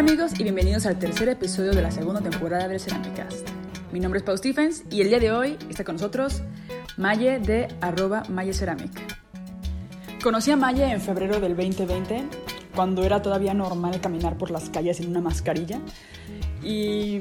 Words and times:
Hola 0.00 0.12
amigos 0.12 0.32
y 0.40 0.44
bienvenidos 0.44 0.86
al 0.86 0.98
tercer 0.98 1.28
episodio 1.28 1.72
de 1.72 1.82
la 1.82 1.90
segunda 1.90 2.22
temporada 2.22 2.66
del 2.66 2.80
Ceramicast. 2.80 3.46
Mi 3.92 4.00
nombre 4.00 4.16
es 4.16 4.24
Pau 4.24 4.34
Stephens 4.34 4.84
y 4.90 5.02
el 5.02 5.08
día 5.10 5.18
de 5.18 5.30
hoy 5.30 5.58
está 5.68 5.84
con 5.84 5.96
nosotros 5.96 6.40
Maye 6.96 7.38
de 7.38 7.68
arroba 7.82 8.22
Maye 8.30 8.54
Ceramic. 8.54 8.98
Conocí 10.22 10.52
a 10.52 10.56
Maye 10.56 10.90
en 10.90 11.02
febrero 11.02 11.38
del 11.38 11.54
2020, 11.54 12.24
cuando 12.74 13.04
era 13.04 13.20
todavía 13.20 13.52
normal 13.52 14.00
caminar 14.00 14.38
por 14.38 14.50
las 14.50 14.70
calles 14.70 14.96
sin 14.96 15.10
una 15.10 15.20
mascarilla. 15.20 15.78
Y 16.62 17.20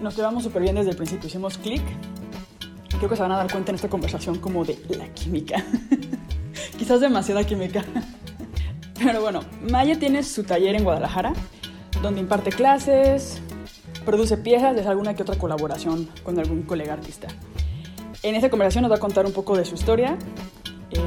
nos 0.00 0.14
llevamos 0.16 0.44
súper 0.44 0.62
bien 0.62 0.76
desde 0.76 0.90
el 0.90 0.96
principio, 0.96 1.26
hicimos 1.26 1.58
clic. 1.58 1.82
Creo 2.96 3.08
que 3.10 3.16
se 3.16 3.22
van 3.22 3.32
a 3.32 3.38
dar 3.38 3.50
cuenta 3.50 3.72
en 3.72 3.74
esta 3.74 3.88
conversación 3.88 4.38
como 4.38 4.64
de 4.64 4.78
la 4.96 5.12
química. 5.14 5.64
Quizás 6.78 7.00
demasiada 7.00 7.42
química. 7.42 7.84
Pero 9.02 9.20
bueno, 9.20 9.40
Maye 9.68 9.96
tiene 9.96 10.22
su 10.22 10.44
taller 10.44 10.76
en 10.76 10.84
Guadalajara, 10.84 11.32
donde 12.02 12.20
imparte 12.20 12.50
clases, 12.50 13.40
produce 14.04 14.36
piezas, 14.36 14.76
y 14.76 14.80
hace 14.80 14.88
alguna 14.88 15.14
que 15.14 15.22
otra 15.22 15.36
colaboración 15.36 16.08
con 16.22 16.38
algún 16.38 16.62
colega 16.62 16.92
artista. 16.92 17.28
En 18.22 18.34
esta 18.34 18.50
conversación 18.50 18.82
nos 18.82 18.90
va 18.90 18.96
a 18.96 19.00
contar 19.00 19.26
un 19.26 19.32
poco 19.32 19.56
de 19.56 19.64
su 19.64 19.74
historia. 19.74 20.16
Eh, 20.90 20.98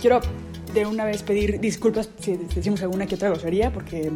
quiero 0.00 0.20
de 0.72 0.86
una 0.86 1.04
vez 1.04 1.22
pedir 1.22 1.60
disculpas 1.60 2.10
si 2.18 2.36
decimos 2.36 2.82
alguna 2.82 3.06
que 3.06 3.14
otra 3.14 3.28
grosería, 3.28 3.72
porque 3.72 4.12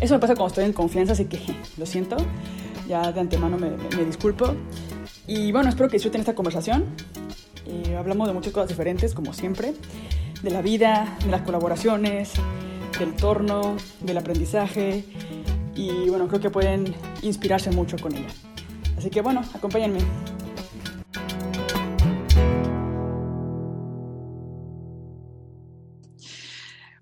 eso 0.00 0.14
me 0.14 0.20
pasa 0.20 0.34
cuando 0.34 0.48
estoy 0.48 0.64
en 0.64 0.72
confianza, 0.72 1.12
así 1.12 1.26
que 1.26 1.40
lo 1.76 1.86
siento. 1.86 2.16
Ya 2.88 3.12
de 3.12 3.20
antemano 3.20 3.56
me, 3.56 3.70
me 3.70 4.04
disculpo. 4.04 4.54
Y 5.26 5.52
bueno, 5.52 5.70
espero 5.70 5.88
que 5.88 5.96
disfruten 5.96 6.20
esta 6.20 6.34
conversación. 6.34 6.84
Eh, 7.66 7.96
hablamos 7.96 8.28
de 8.28 8.34
muchas 8.34 8.52
cosas 8.52 8.68
diferentes, 8.68 9.14
como 9.14 9.32
siempre 9.32 9.74
de 10.44 10.50
la 10.50 10.60
vida, 10.60 11.16
de 11.24 11.30
las 11.30 11.40
colaboraciones, 11.40 12.32
del 12.98 13.14
torno, 13.14 13.76
del 14.00 14.18
aprendizaje 14.18 15.04
y 15.74 16.08
bueno, 16.08 16.28
creo 16.28 16.40
que 16.40 16.50
pueden 16.50 16.94
inspirarse 17.22 17.70
mucho 17.70 17.96
con 17.98 18.14
ella. 18.14 18.28
Así 18.96 19.10
que 19.10 19.20
bueno, 19.20 19.42
acompáñenme. 19.54 20.00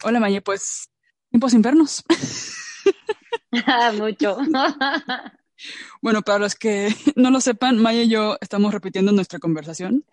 Hola 0.05 0.19
Maye, 0.19 0.41
pues 0.41 0.91
tiempo 1.31 1.49
sin 1.49 1.63
vernos. 1.63 2.05
Mucho. 3.99 4.39
bueno, 6.03 6.23
para 6.23 6.39
los 6.39 6.55
que 6.55 6.95
no 7.17 7.31
lo 7.31 7.41
sepan, 7.41 7.79
Maya 7.79 8.03
y 8.03 8.09
yo 8.09 8.37
estamos 8.41 8.73
repitiendo 8.73 9.13
nuestra 9.13 9.39
conversación. 9.39 10.05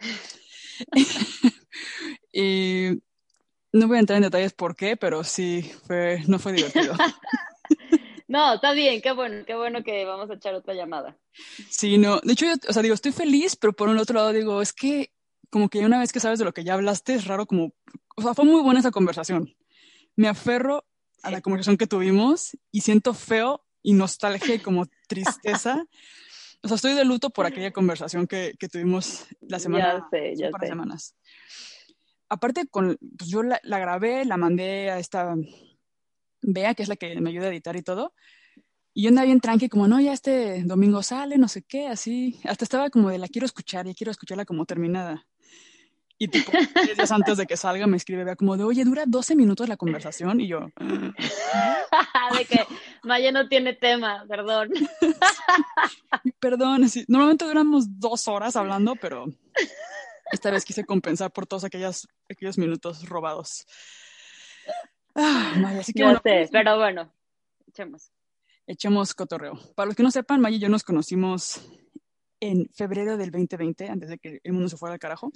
y 2.34 3.02
no 3.72 3.88
voy 3.88 3.98
a 3.98 4.00
entrar 4.00 4.18
en 4.18 4.24
detalles 4.24 4.54
por 4.54 4.76
qué, 4.76 4.98
pero 4.98 5.24
sí, 5.24 5.72
fue, 5.86 6.24
no 6.28 6.40
fue 6.40 6.54
divertido. 6.54 6.94
no, 8.28 8.56
está 8.56 8.74
bien, 8.74 9.02
qué 9.02 9.12
bueno, 9.12 9.46
qué 9.46 9.56
bueno 9.56 9.84
que 9.84 10.06
vamos 10.06 10.30
a 10.30 10.34
echar 10.34 10.56
otra 10.56 10.74
llamada. 10.74 11.18
Sí, 11.70 11.98
no, 11.98 12.20
de 12.22 12.34
hecho, 12.34 12.46
yo, 12.46 12.54
o 12.68 12.74
sea, 12.74 12.82
digo, 12.82 12.96
estoy 12.96 13.12
feliz, 13.12 13.56
pero 13.56 13.74
por 13.74 13.90
un 13.90 13.98
otro 13.98 14.16
lado 14.16 14.34
digo, 14.34 14.62
es 14.62 14.74
que 14.74 15.12
como 15.50 15.70
que 15.70 15.80
una 15.80 16.00
vez 16.00 16.12
que 16.12 16.20
sabes 16.20 16.40
de 16.40 16.46
lo 16.46 16.54
que 16.54 16.64
ya 16.64 16.76
hablaste, 16.76 17.14
es 17.14 17.26
raro 17.26 17.46
como, 17.46 17.74
o 18.16 18.22
sea, 18.22 18.34
fue 18.34 18.46
muy 18.46 18.62
buena 18.62 18.80
esa 18.80 18.92
conversación. 18.92 19.56
Me 20.16 20.28
aferro 20.28 20.86
a 21.24 21.32
la 21.32 21.42
conversación 21.42 21.78
que 21.78 21.88
tuvimos 21.88 22.58
y 22.72 22.82
siento 22.82 23.14
feo 23.14 23.66
y 23.82 23.94
nostalgia 23.94 24.56
y 24.56 24.60
como 24.60 24.86
tristeza. 25.08 25.86
O 26.62 26.68
sea, 26.68 26.76
estoy 26.76 26.94
de 26.94 27.06
luto 27.06 27.30
por 27.30 27.46
aquella 27.46 27.72
conversación 27.72 28.28
que, 28.28 28.54
que 28.60 28.68
tuvimos 28.68 29.26
la 29.42 29.60
semana, 29.60 29.94
ya 29.94 30.08
sé, 30.12 30.36
ya 30.36 30.50
de 30.50 30.68
semanas 30.68 31.16
aparte, 32.30 32.68
con, 32.68 32.98
pues 33.18 33.30
yo 33.30 33.44
la, 33.44 33.60
grabé, 33.64 34.26
la 34.26 34.38
mandé 34.38 34.90
a 34.92 35.00
esta 35.00 35.36
Bea, 36.42 36.74
que 36.74 36.84
es 36.84 36.90
la 36.90 36.96
que 36.96 37.20
me 37.20 37.32
ayuda 37.32 37.48
a 37.48 37.50
editar 37.50 37.76
y 37.76 37.82
todo. 37.82 38.14
Y 38.94 39.04
yo 39.04 39.10
andaba 39.10 39.26
bien 39.26 39.40
tranqui, 39.40 39.70
como, 39.70 39.88
no, 39.88 40.00
ya 40.00 40.14
este 40.14 40.64
domingo 40.64 41.04
sale, 41.04 41.38
no 41.38 41.48
sé 41.48 41.64
qué, 41.64 41.88
así. 41.88 42.40
Hasta 42.46 42.66
estaba 42.66 42.90
como 42.90 43.10
de, 43.10 43.18
la 43.18 43.28
quiero 43.28 43.46
escuchar 43.46 43.88
y 43.88 43.96
quiero 43.96 44.12
escucharla 44.12 44.46
como 44.46 44.66
terminada. 44.66 45.26
Y 46.22 46.28
tipo, 46.28 46.52
tres 46.52 46.98
días 46.98 47.12
antes 47.14 47.38
de 47.38 47.48
que 47.48 47.56
salga 47.56 47.88
me 47.88 47.96
escribe, 47.96 48.36
como 48.36 48.58
de, 48.58 48.66
oye, 48.66 48.84
dura 48.84 49.06
12 49.08 49.38
minutos 49.38 49.70
la 49.70 49.78
conversación. 49.78 50.42
Y 50.42 50.48
yo... 50.48 50.68
de 52.38 52.46
que 52.46 52.66
Maya 53.04 53.32
no 53.32 53.48
tiene 53.48 53.74
tema, 53.74 54.26
perdón. 54.28 54.70
perdón, 56.42 56.90
sí. 56.90 57.06
normalmente 57.08 57.46
duramos 57.46 58.00
dos 58.00 58.28
horas 58.28 58.58
hablando, 58.58 58.96
pero 58.98 59.28
esta 60.32 60.52
vez 60.52 60.66
quise 60.66 60.86
compensar 60.86 61.32
por 61.32 61.46
todos 61.46 61.64
aquellos, 61.64 62.08
aquellos 62.30 62.58
minutos 62.58 63.08
robados. 63.08 63.66
Ah, 65.16 65.56
Maya, 65.58 65.80
así 65.80 65.94
que 65.94 66.04
bueno, 66.04 66.20
sé, 66.24 66.48
pero 66.52 66.78
bueno, 66.78 67.14
echemos. 67.68 68.12
Echemos 68.68 69.14
cotorreo. 69.16 69.60
Para 69.76 69.88
los 69.88 69.96
que 69.96 70.04
no 70.04 70.12
sepan, 70.12 70.42
Maya 70.42 70.58
y 70.58 70.60
yo 70.60 70.70
nos 70.70 70.84
conocimos 70.84 71.62
en 72.40 72.70
febrero 72.74 73.18
del 73.18 73.32
2020, 73.32 73.90
antes 73.90 74.10
de 74.10 74.18
que 74.20 74.40
el 74.44 74.54
mundo 74.54 74.70
se 74.70 74.78
fuera 74.78 74.94
al 74.94 75.00
carajo, 75.00 75.32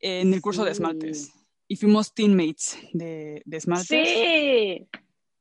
en 0.00 0.34
el 0.34 0.40
curso 0.40 0.64
de 0.64 0.72
esmaltes. 0.72 1.32
Y 1.68 1.76
fuimos 1.76 2.12
teammates 2.12 2.76
de, 2.92 3.42
de 3.44 3.56
esmaltes. 3.56 4.08
Sí. 4.08 4.88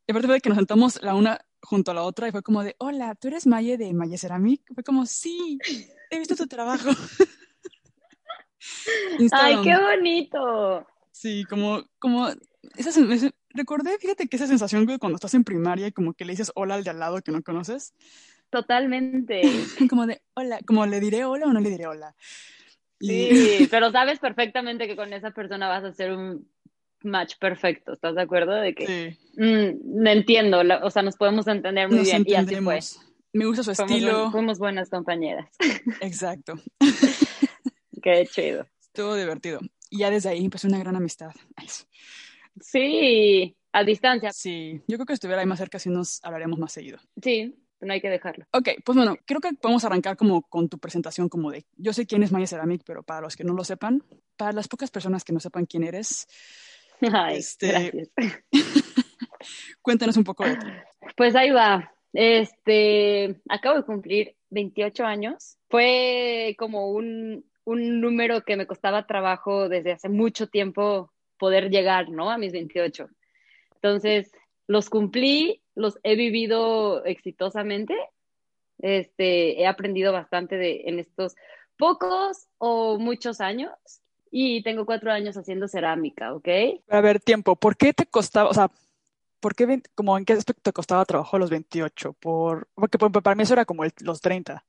Y 0.07 0.11
aparte 0.11 0.27
fue 0.27 0.41
que 0.41 0.49
nos 0.49 0.57
sentamos 0.57 1.01
la 1.01 1.15
una 1.15 1.39
junto 1.61 1.91
a 1.91 1.93
la 1.93 2.03
otra 2.03 2.27
y 2.27 2.31
fue 2.31 2.43
como 2.43 2.63
de, 2.63 2.75
hola, 2.79 3.15
¿tú 3.15 3.27
eres 3.27 3.47
Maya 3.47 3.77
de 3.77 3.93
Maya 3.93 4.17
Ceramic? 4.17 4.61
Fue 4.73 4.83
como, 4.83 5.05
sí, 5.05 5.57
he 6.09 6.19
visto 6.19 6.35
tu 6.35 6.47
trabajo. 6.47 6.89
¡Ay, 9.31 9.57
qué 9.63 9.77
bonito! 9.77 10.87
Sí, 11.11 11.45
como, 11.49 11.83
como, 11.99 12.29
esa, 12.77 12.91
recordé, 13.49 13.97
fíjate 13.99 14.27
que 14.27 14.37
esa 14.37 14.47
sensación 14.47 14.87
que 14.87 14.97
cuando 14.97 15.15
estás 15.15 15.33
en 15.33 15.43
primaria 15.43 15.87
y 15.87 15.91
como 15.91 16.13
que 16.13 16.25
le 16.25 16.33
dices 16.33 16.51
hola 16.55 16.75
al 16.75 16.83
de 16.83 16.89
al 16.89 16.99
lado 16.99 17.21
que 17.21 17.31
no 17.31 17.41
conoces. 17.41 17.93
Totalmente. 18.49 19.41
como 19.89 20.05
de, 20.07 20.21
hola, 20.33 20.59
como 20.65 20.85
le 20.85 20.99
diré 20.99 21.25
hola 21.25 21.47
o 21.47 21.53
no 21.53 21.59
le 21.59 21.69
diré 21.69 21.87
hola. 21.87 22.15
Sí, 22.99 23.67
pero 23.71 23.91
sabes 23.91 24.19
perfectamente 24.19 24.87
que 24.87 24.95
con 24.95 25.13
esa 25.13 25.31
persona 25.31 25.67
vas 25.67 25.83
a 25.83 25.87
hacer 25.87 26.11
un 26.11 26.47
match 27.03 27.35
perfecto, 27.39 27.93
¿estás 27.93 28.15
de 28.15 28.21
acuerdo? 28.21 28.53
De 28.53 28.75
que, 28.75 28.87
sí. 28.87 29.41
Mm, 29.41 30.07
entiendo, 30.07 30.61
o 30.83 30.89
sea, 30.91 31.01
nos 31.01 31.15
podemos 31.15 31.47
entender 31.47 31.89
muy 31.89 31.99
bien 31.99 32.23
y 32.27 32.35
así 32.35 32.55
fue. 32.57 32.79
Me 33.33 33.45
gusta 33.45 33.63
su 33.63 33.71
estilo. 33.71 34.29
fuimos 34.31 34.59
buenas 34.59 34.89
compañeras. 34.89 35.49
Exacto. 36.01 36.55
Qué 38.01 38.27
chido. 38.29 38.67
Estuvo 38.93 39.15
divertido. 39.15 39.59
Y 39.89 39.99
ya 39.99 40.09
desde 40.09 40.29
ahí 40.29 40.43
empezó 40.43 40.67
una 40.67 40.79
gran 40.79 40.95
amistad. 40.95 41.31
Sí, 42.59 43.55
a 43.71 43.83
distancia. 43.83 44.31
Sí, 44.33 44.81
yo 44.87 44.97
creo 44.97 45.05
que 45.05 45.13
si 45.13 45.15
estuviera 45.15 45.41
ahí 45.41 45.47
más 45.47 45.59
cerca, 45.59 45.79
sí 45.79 45.89
nos 45.89 46.23
hablaríamos 46.23 46.59
más 46.59 46.73
seguido. 46.73 46.99
Sí, 47.21 47.55
no 47.79 47.93
hay 47.93 48.01
que 48.01 48.09
dejarlo. 48.09 48.45
Ok, 48.51 48.69
pues 48.83 48.97
bueno, 48.97 49.17
creo 49.25 49.39
que 49.39 49.53
podemos 49.53 49.85
arrancar 49.85 50.17
como 50.17 50.41
con 50.41 50.67
tu 50.67 50.77
presentación 50.77 51.29
como 51.29 51.51
de, 51.51 51.65
yo 51.77 51.93
sé 51.93 52.05
quién 52.05 52.21
es 52.23 52.33
Maya 52.33 52.47
Ceramic, 52.47 52.83
pero 52.85 53.01
para 53.03 53.21
los 53.21 53.37
que 53.37 53.45
no 53.45 53.53
lo 53.53 53.63
sepan, 53.63 54.03
para 54.35 54.51
las 54.51 54.67
pocas 54.67 54.91
personas 54.91 55.23
que 55.23 55.33
no 55.33 55.39
sepan 55.39 55.65
quién 55.65 55.83
eres, 55.83 56.27
Ay, 57.13 57.37
este, 57.37 58.09
cuéntanos 59.81 60.17
un 60.17 60.23
poco 60.23 60.45
de 60.45 60.55
ti. 60.55 60.67
Pues 61.15 61.35
ahí 61.35 61.49
va. 61.49 61.91
Este, 62.13 63.41
acabo 63.49 63.77
de 63.77 63.83
cumplir 63.83 64.35
28 64.49 65.05
años. 65.05 65.57
Fue 65.69 66.55
como 66.59 66.91
un, 66.91 67.45
un 67.65 68.01
número 68.01 68.43
que 68.43 68.57
me 68.57 68.67
costaba 68.67 69.07
trabajo 69.07 69.69
desde 69.69 69.91
hace 69.91 70.09
mucho 70.09 70.47
tiempo 70.47 71.11
poder 71.37 71.69
llegar, 71.69 72.09
¿no? 72.09 72.31
A 72.31 72.37
mis 72.37 72.51
28. 72.51 73.09
Entonces, 73.75 74.31
los 74.67 74.89
cumplí, 74.89 75.61
los 75.75 75.99
he 76.03 76.15
vivido 76.15 77.03
exitosamente, 77.05 77.95
este, 78.79 79.61
he 79.61 79.67
aprendido 79.67 80.13
bastante 80.13 80.57
de, 80.57 80.83
en 80.85 80.99
estos 80.99 81.35
pocos 81.77 82.47
o 82.57 82.97
muchos 82.99 83.41
años 83.41 83.71
y 84.31 84.63
tengo 84.63 84.85
cuatro 84.85 85.11
años 85.11 85.35
haciendo 85.35 85.67
cerámica, 85.67 86.33
¿ok? 86.33 86.47
A 86.89 87.01
ver, 87.01 87.19
tiempo, 87.19 87.55
¿por 87.55 87.75
qué 87.75 87.93
te 87.93 88.05
costaba, 88.05 88.49
o 88.49 88.53
sea, 88.53 88.71
¿por 89.39 89.55
qué, 89.55 89.81
como 89.93 90.17
en 90.17 90.25
qué 90.25 90.33
aspecto 90.33 90.61
te 90.61 90.73
costaba 90.73 91.05
trabajo 91.05 91.37
los 91.37 91.49
28? 91.49 92.13
Por, 92.13 92.67
porque 92.75 92.97
para 92.97 93.35
mí 93.35 93.43
eso 93.43 93.53
era 93.53 93.65
como 93.65 93.83
los 94.01 94.21
30. 94.21 94.63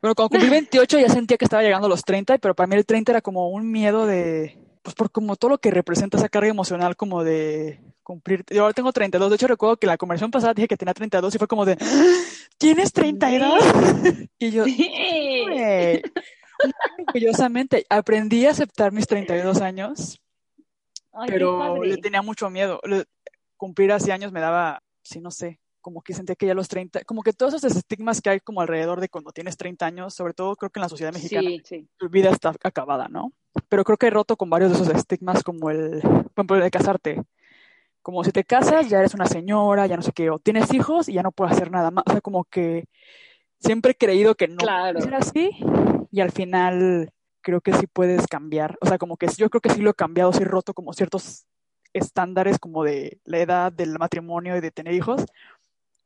Bueno, 0.00 0.14
cuando 0.14 0.30
cumplí 0.30 0.48
28 0.48 0.98
ya 0.98 1.08
sentía 1.08 1.36
que 1.36 1.44
estaba 1.44 1.62
llegando 1.62 1.86
a 1.86 1.90
los 1.90 2.04
30, 2.04 2.38
pero 2.38 2.54
para 2.54 2.66
mí 2.66 2.76
el 2.76 2.86
30 2.86 3.12
era 3.12 3.20
como 3.20 3.50
un 3.50 3.70
miedo 3.70 4.06
de, 4.06 4.58
pues 4.82 4.94
por 4.94 5.10
como 5.10 5.36
todo 5.36 5.50
lo 5.50 5.58
que 5.58 5.70
representa 5.70 6.16
esa 6.16 6.30
carga 6.30 6.48
emocional 6.48 6.96
como 6.96 7.22
de 7.22 7.80
cumplir. 8.02 8.44
Yo 8.48 8.62
ahora 8.62 8.72
tengo 8.72 8.92
32, 8.92 9.28
de 9.28 9.36
hecho 9.36 9.46
recuerdo 9.46 9.76
que 9.76 9.86
la 9.86 9.98
conversación 9.98 10.30
pasada 10.30 10.54
dije 10.54 10.68
que 10.68 10.78
tenía 10.78 10.94
32 10.94 11.34
y 11.34 11.38
fue 11.38 11.48
como 11.48 11.66
de, 11.66 11.76
¿tienes 12.58 12.92
32? 12.92 13.62
y 14.38 14.50
yo, 14.50 14.64
sí. 14.64 16.02
orgullosamente, 17.06 17.84
aprendí 17.90 18.46
a 18.46 18.52
aceptar 18.52 18.92
mis 18.92 19.06
32 19.06 19.60
años, 19.60 20.20
pero 21.26 21.82
le 21.84 21.98
tenía 21.98 22.22
mucho 22.22 22.48
miedo. 22.48 22.80
Cumplir 23.58 23.92
así 23.92 24.10
años 24.10 24.32
me 24.32 24.40
daba, 24.40 24.82
sí, 25.02 25.20
no 25.20 25.30
sé, 25.30 25.59
como 25.80 26.02
que 26.02 26.14
sentía 26.14 26.34
que 26.34 26.46
ya 26.46 26.54
los 26.54 26.68
30, 26.68 27.04
como 27.04 27.22
que 27.22 27.32
todos 27.32 27.54
esos 27.54 27.76
estigmas 27.76 28.20
que 28.20 28.30
hay 28.30 28.40
como 28.40 28.60
alrededor 28.60 29.00
de 29.00 29.08
cuando 29.08 29.32
tienes 29.32 29.56
30 29.56 29.86
años, 29.86 30.14
sobre 30.14 30.34
todo 30.34 30.56
creo 30.56 30.70
que 30.70 30.78
en 30.78 30.82
la 30.82 30.88
sociedad 30.88 31.12
mexicana, 31.12 31.50
tu 31.96 32.08
vida 32.08 32.30
está 32.30 32.54
acabada, 32.62 33.08
¿no? 33.08 33.32
Pero 33.68 33.84
creo 33.84 33.96
que 33.96 34.06
he 34.06 34.10
roto 34.10 34.36
con 34.36 34.50
varios 34.50 34.70
de 34.70 34.76
esos 34.76 34.94
estigmas 34.94 35.42
como 35.42 35.70
el, 35.70 36.00
por 36.00 36.32
ejemplo, 36.36 36.56
el 36.56 36.62
de 36.62 36.70
casarte. 36.70 37.22
como 38.02 38.24
si 38.24 38.32
te 38.32 38.44
casas, 38.44 38.88
ya 38.88 38.98
eres 38.98 39.14
una 39.14 39.26
señora, 39.26 39.86
ya 39.86 39.96
no 39.96 40.02
sé 40.02 40.12
qué, 40.12 40.30
o 40.30 40.38
tienes 40.38 40.72
hijos 40.72 41.08
y 41.08 41.14
ya 41.14 41.22
no 41.22 41.32
puedes 41.32 41.54
hacer 41.54 41.70
nada 41.70 41.90
más. 41.90 42.04
O 42.06 42.12
sea, 42.12 42.20
como 42.20 42.44
que 42.44 42.84
siempre 43.58 43.92
he 43.92 43.96
creído 43.96 44.34
que 44.34 44.48
no 44.48 44.56
claro. 44.56 45.00
ser 45.00 45.14
así 45.14 45.50
y 46.10 46.20
al 46.20 46.32
final 46.32 47.10
creo 47.42 47.60
que 47.60 47.72
sí 47.74 47.86
puedes 47.86 48.26
cambiar. 48.26 48.78
O 48.80 48.86
sea, 48.86 48.98
como 48.98 49.16
que 49.16 49.28
yo 49.36 49.50
creo 49.50 49.60
que 49.60 49.70
sí 49.70 49.80
lo 49.80 49.90
he 49.90 49.94
cambiado, 49.94 50.32
sí 50.32 50.42
he 50.42 50.46
roto 50.46 50.74
como 50.74 50.92
ciertos 50.92 51.46
estándares 51.92 52.58
como 52.58 52.84
de 52.84 53.20
la 53.24 53.38
edad 53.38 53.72
del 53.72 53.98
matrimonio 53.98 54.56
y 54.56 54.60
de 54.60 54.70
tener 54.70 54.94
hijos. 54.94 55.24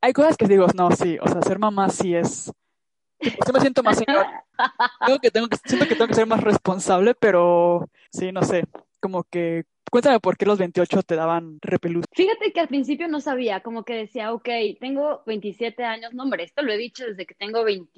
Hay 0.05 0.13
cosas 0.13 0.37
que 0.37 0.47
digo, 0.47 0.67
no, 0.75 0.91
sí, 0.91 1.17
o 1.19 1.27
sea, 1.27 1.41
ser 1.41 1.59
mamá 1.59 1.89
sí 1.89 2.15
es... 2.15 2.53
Yo 3.23 3.53
me 3.55 3.61
siento 3.61 3.83
más 3.83 3.97
señor. 3.97 4.27
que 5.23 5.31
tengo 5.31 5.49
que, 5.49 5.57
siento 5.65 5.89
que 5.89 5.95
tengo 5.95 6.09
que 6.09 6.15
ser 6.15 6.27
más 6.27 6.43
responsable, 6.43 7.15
pero 7.15 7.89
sí, 8.11 8.31
no 8.31 8.43
sé, 8.43 8.67
como 9.01 9.25
que 9.25 9.65
Cuéntame 9.95 10.19
por 10.19 10.37
qué 10.37 10.45
los 10.45 10.59
28 10.59 11.05
te 11.05 11.15
daban 11.15 11.61
repelús. 11.63 12.05
Fíjate 12.11 12.51
que 12.53 12.59
al 12.59 12.67
principio 12.67 13.07
no 13.07 13.21
sabía, 13.21 13.61
como 13.61 13.85
que 13.85 13.95
decía, 13.95 14.33
ok, 14.33 14.49
tengo 14.81 15.23
27 15.25 15.85
años, 15.85 16.13
no 16.13 16.25
hombre, 16.25 16.43
esto 16.43 16.63
lo 16.63 16.73
he 16.73 16.77
dicho 16.77 17.07
desde 17.07 17.25
que 17.27 17.37
tengo 17.37 17.63
20, 17.63 17.93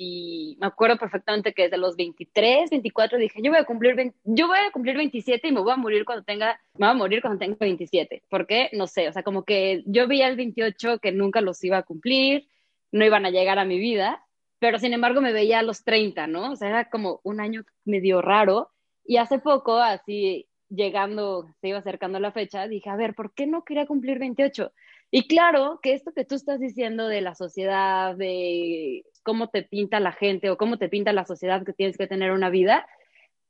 me 0.61 0.67
acuerdo 0.67 0.99
perfectamente 0.99 1.55
que 1.55 1.63
desde 1.63 1.79
los 1.79 1.97
23, 1.97 2.69
24 2.69 3.17
dije, 3.17 3.41
yo 3.43 3.51
voy 3.51 3.61
a 3.61 3.65
cumplir 3.65 4.13
yo 4.25 4.47
voy 4.47 4.59
a 4.59 4.71
cumplir 4.73 4.99
27 4.99 5.49
y 5.49 5.53
me 5.53 5.63
voy 5.63 5.73
a 5.73 5.77
morir 5.77 6.05
cuando 6.05 6.23
tenga, 6.23 6.61
me 6.75 6.87
voy 6.87 6.91
a 6.91 6.99
morir 6.99 7.23
cuando 7.23 7.39
tenga 7.39 7.57
27. 7.59 8.25
¿Por 8.29 8.47
qué? 8.47 8.69
No 8.75 8.87
sé, 8.87 9.09
o 9.09 9.13
sea, 9.15 9.23
como 9.23 9.45
que 9.45 9.83
yo 9.87 10.07
veía 10.07 10.29
el 10.29 10.37
28 10.37 10.99
que 10.99 11.13
nunca 11.13 11.41
los 11.41 11.65
iba 11.65 11.79
a 11.79 11.83
cumplir, 11.83 12.47
no 12.93 13.07
iban 13.07 13.25
a 13.25 13.31
llegar 13.31 13.59
a 13.59 13.65
mi 13.65 13.79
vida, 13.79 14.23
pero 14.59 14.79
sin 14.79 14.93
embargo 14.93 15.23
me 15.23 15.33
veía 15.33 15.61
a 15.61 15.63
los 15.63 15.83
30, 15.83 16.27
¿no? 16.27 16.53
O 16.53 16.57
sea, 16.57 16.69
era 16.69 16.91
como 16.91 17.21
un 17.23 17.41
año 17.41 17.65
medio 17.87 18.21
raro. 18.21 18.69
Y 19.09 19.17
hace 19.19 19.39
poco, 19.39 19.79
así, 19.79 20.47
llegando, 20.69 21.49
se 21.61 21.69
iba 21.69 21.79
acercando 21.79 22.19
la 22.21 22.33
fecha, 22.33 22.67
dije, 22.69 22.91
a 22.91 22.97
ver, 22.97 23.15
¿por 23.15 23.33
qué 23.35 23.47
no 23.47 23.65
quería 23.65 23.87
cumplir 23.87 24.19
28? 24.19 24.73
Y 25.11 25.29
claro 25.29 25.79
que 25.83 25.93
esto 25.95 26.13
que 26.13 26.25
tú 26.25 26.35
estás 26.35 26.61
diciendo 26.61 27.09
de 27.09 27.21
la 27.21 27.35
sociedad, 27.35 28.17
de 28.17 29.05
cómo 29.23 29.49
te 29.49 29.63
pinta 29.63 30.01
la 30.01 30.13
gente 30.13 30.51
o 30.51 30.57
cómo 30.57 30.79
te 30.79 30.89
pinta 30.89 31.13
la 31.13 31.25
sociedad 31.25 31.65
que 31.65 31.73
tienes 31.73 31.97
que 31.97 32.07
tener 32.07 32.33
una 32.33 32.51
vida, 32.51 32.87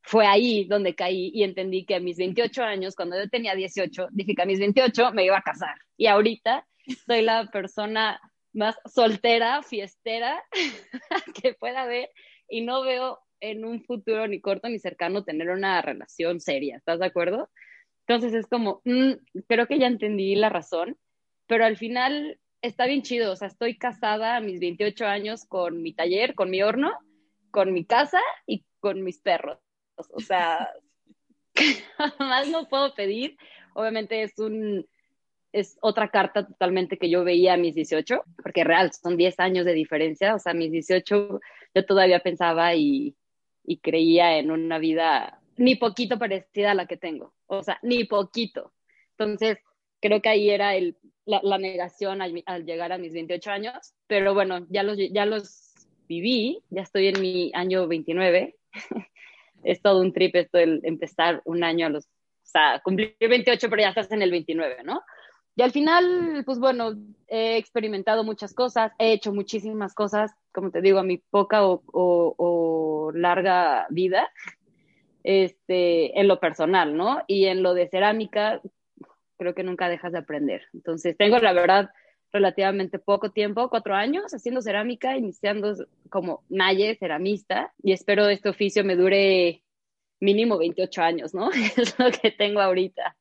fue 0.03 0.27
ahí 0.27 0.65
donde 0.67 0.95
caí 0.95 1.31
y 1.35 1.43
entendí 1.43 1.85
que 1.85 1.97
a 1.97 2.01
mis 2.01 2.17
28 2.17 2.63
años, 2.63 2.95
cuando 2.95 3.19
yo 3.19 3.29
tenía 3.29 3.55
18, 3.55 4.09
dije 4.13 4.35
que 4.35 4.43
a 4.43 4.47
mis 4.47 4.61
28 4.61 5.13
me 5.13 5.25
iba 5.25 5.39
a 5.39 5.43
casar. 5.43 5.75
Y 5.97 6.07
ahorita 6.07 6.67
soy 7.07 7.23
la 7.23 7.47
persona 7.47 8.21
más 8.53 8.77
soltera, 8.85 9.63
fiestera 9.63 10.43
que 11.43 11.55
pueda 11.55 11.83
haber 11.83 12.11
y 12.49 12.61
no 12.61 12.83
veo 12.83 13.19
en 13.41 13.65
un 13.65 13.83
futuro 13.83 14.27
ni 14.27 14.41
corto 14.41 14.69
ni 14.69 14.79
cercano 14.79 15.25
tener 15.25 15.51
una 15.51 15.81
relación 15.83 16.41
seria, 16.41 16.77
¿estás 16.77 17.01
de 17.01 17.07
acuerdo? 17.07 17.51
Entonces 18.07 18.35
es 18.35 18.47
como, 18.47 18.81
mm, 18.85 19.13
creo 19.49 19.67
que 19.67 19.79
ya 19.79 19.87
entendí 19.87 20.35
la 20.37 20.49
razón, 20.49 20.97
pero 21.47 21.65
al 21.65 21.77
final 21.77 22.39
está 22.63 22.87
bien 22.87 23.03
chido, 23.03 23.33
o 23.33 23.37
sea, 23.37 23.49
estoy 23.49 23.77
casada 23.77 24.37
a 24.37 24.41
mis 24.41 24.61
28 24.61 25.07
años 25.07 25.45
con 25.45 25.83
mi 25.83 25.93
taller, 25.93 26.35
con 26.35 26.51
mi 26.51 26.63
horno, 26.63 26.93
con 27.51 27.73
mi 27.73 27.85
casa 27.85 28.21
y 28.47 28.65
con 28.81 29.03
mis 29.03 29.19
perros. 29.21 29.59
O 29.97 30.21
sea, 30.21 30.69
más 32.19 32.49
no 32.49 32.69
puedo 32.69 32.95
pedir. 32.95 33.37
Obviamente 33.75 34.23
es 34.23 34.39
un 34.39 34.87
es 35.53 35.79
otra 35.81 36.11
carta 36.11 36.47
totalmente 36.47 36.99
que 36.99 37.09
yo 37.09 37.25
veía 37.25 37.55
a 37.55 37.57
mis 37.57 37.75
18, 37.75 38.23
porque 38.43 38.63
real, 38.63 38.93
son 38.93 39.17
10 39.17 39.41
años 39.41 39.65
de 39.65 39.73
diferencia, 39.73 40.35
o 40.35 40.39
sea, 40.39 40.53
a 40.53 40.55
mis 40.55 40.71
18 40.71 41.41
yo 41.75 41.87
todavía 41.87 42.21
pensaba 42.21 42.75
y, 42.75 43.17
y 43.67 43.79
creía 43.79 44.39
en 44.39 44.51
una 44.51 44.79
vida 44.79 45.41
ni 45.57 45.75
poquito 45.77 46.19
parecida 46.19 46.73
a 46.73 46.75
la 46.75 46.87
que 46.87 46.97
tengo, 46.97 47.35
o 47.47 47.63
sea, 47.63 47.79
ni 47.83 48.05
poquito. 48.05 48.73
Entonces, 49.19 49.59
creo 50.01 50.21
que 50.21 50.29
ahí 50.29 50.51
era 50.51 50.75
el, 50.75 50.97
la, 51.25 51.59
negación 51.59 52.23
al, 52.23 52.65
llegar 52.65 52.93
a 52.93 52.99
mis 52.99 53.13
28 53.13 53.51
años, 53.51 53.95
pero 54.07 54.35
bueno, 54.35 54.67
ya 54.69 54.83
los, 54.83 54.97
ya 54.99 55.27
los 55.27 55.75
viví, 56.09 56.63
ya 56.71 56.83
estoy 56.83 57.09
en 57.09 57.21
mi 57.21 57.51
año 57.55 57.89
29, 57.89 58.57
es 59.65 59.83
todo 59.83 60.01
un 60.01 60.13
trip 60.13 60.37
esto 60.37 60.59
de 60.59 60.81
empezar 60.85 61.43
un 61.45 61.65
año 61.65 61.87
a 61.87 61.91
los, 61.91 62.05
o 62.05 62.09
sea, 62.45 62.81
cumplir 62.85 63.17
28, 63.19 63.69
pero 63.69 63.83
ya 63.83 63.89
estás 63.89 64.13
en 64.13 64.23
el 64.23 64.31
29, 64.31 64.85
¿no? 64.85 65.03
Y 65.57 65.63
al 65.63 65.73
final, 65.73 66.43
pues 66.45 66.59
bueno, 66.59 66.93
he 67.29 67.57
experimentado 67.57 68.25
muchas 68.25 68.53
cosas, 68.53 68.93
he 68.99 69.13
hecho 69.13 69.33
muchísimas 69.33 69.95
cosas, 69.95 70.33
como 70.53 70.71
te 70.71 70.83
digo, 70.83 70.99
a 70.99 71.03
mi 71.03 71.17
poca 71.17 71.61
o, 71.65 73.11
larga 73.15 73.87
vida, 73.89 74.29
este, 75.25 76.21
en 76.21 76.29
lo 76.29 76.41
personal, 76.41 76.95
¿no? 76.95 77.23
Y 77.27 77.47
en 77.47 77.63
lo 77.63 77.73
de 77.73 77.89
cerámica, 77.89 78.61
creo 79.39 79.55
que 79.55 79.63
nunca 79.63 79.89
dejas 79.89 80.13
de 80.13 80.19
aprender. 80.19 80.63
Entonces, 80.75 81.17
tengo 81.17 81.39
la 81.39 81.55
verdad 81.55 81.91
relativamente 82.33 82.99
poco 82.99 83.31
tiempo, 83.31 83.71
cuatro 83.71 83.95
años, 83.95 84.35
haciendo 84.35 84.61
cerámica, 84.61 85.17
iniciando 85.17 85.75
como 86.11 86.45
naye, 86.51 86.97
ceramista, 86.97 87.73
y 87.83 87.93
espero 87.93 88.29
este 88.29 88.51
oficio 88.51 88.85
me 88.85 88.95
dure 88.95 89.63
mínimo 90.21 90.59
28 90.59 91.01
años, 91.01 91.33
¿no? 91.33 91.51
Es 91.77 91.99
lo 91.99 92.11
que 92.11 92.31
tengo 92.31 92.61
ahorita. 92.61 93.17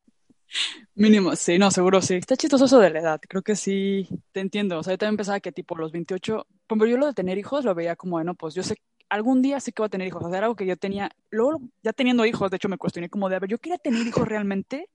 Mínimo, 0.95 1.35
sí, 1.35 1.57
no, 1.57 1.71
seguro 1.71 2.01
sí. 2.01 2.15
Está 2.15 2.35
chistoso 2.35 2.65
eso 2.65 2.79
de 2.79 2.89
la 2.89 2.99
edad, 2.99 3.21
creo 3.27 3.41
que 3.41 3.55
sí, 3.55 4.07
te 4.31 4.39
entiendo. 4.39 4.79
O 4.79 4.83
sea, 4.83 4.93
yo 4.93 4.97
también 4.97 5.17
pensaba 5.17 5.39
que 5.39 5.51
tipo 5.51 5.75
los 5.75 5.91
28, 5.91 6.47
como 6.67 6.85
yo 6.85 6.97
lo 6.97 7.07
de 7.07 7.13
tener 7.13 7.37
hijos 7.37 7.65
lo 7.65 7.75
veía 7.75 7.95
como, 7.95 8.11
bueno, 8.13 8.35
pues 8.35 8.53
yo 8.53 8.63
sé, 8.63 8.77
algún 9.09 9.41
día 9.41 9.59
sí 9.59 9.71
que 9.71 9.81
voy 9.81 9.87
a 9.87 9.89
tener 9.89 10.07
hijos. 10.07 10.23
O 10.23 10.29
sea, 10.29 10.37
era 10.37 10.47
algo 10.47 10.55
que 10.55 10.65
yo 10.65 10.77
tenía, 10.77 11.11
luego 11.29 11.61
ya 11.83 11.93
teniendo 11.93 12.25
hijos, 12.25 12.49
de 12.49 12.57
hecho 12.57 12.69
me 12.69 12.77
cuestioné 12.77 13.09
como 13.09 13.29
de, 13.29 13.35
a 13.35 13.39
ver, 13.39 13.49
¿yo 13.49 13.57
quería 13.57 13.77
tener 13.77 14.05
hijos 14.07 14.27
realmente? 14.27 14.89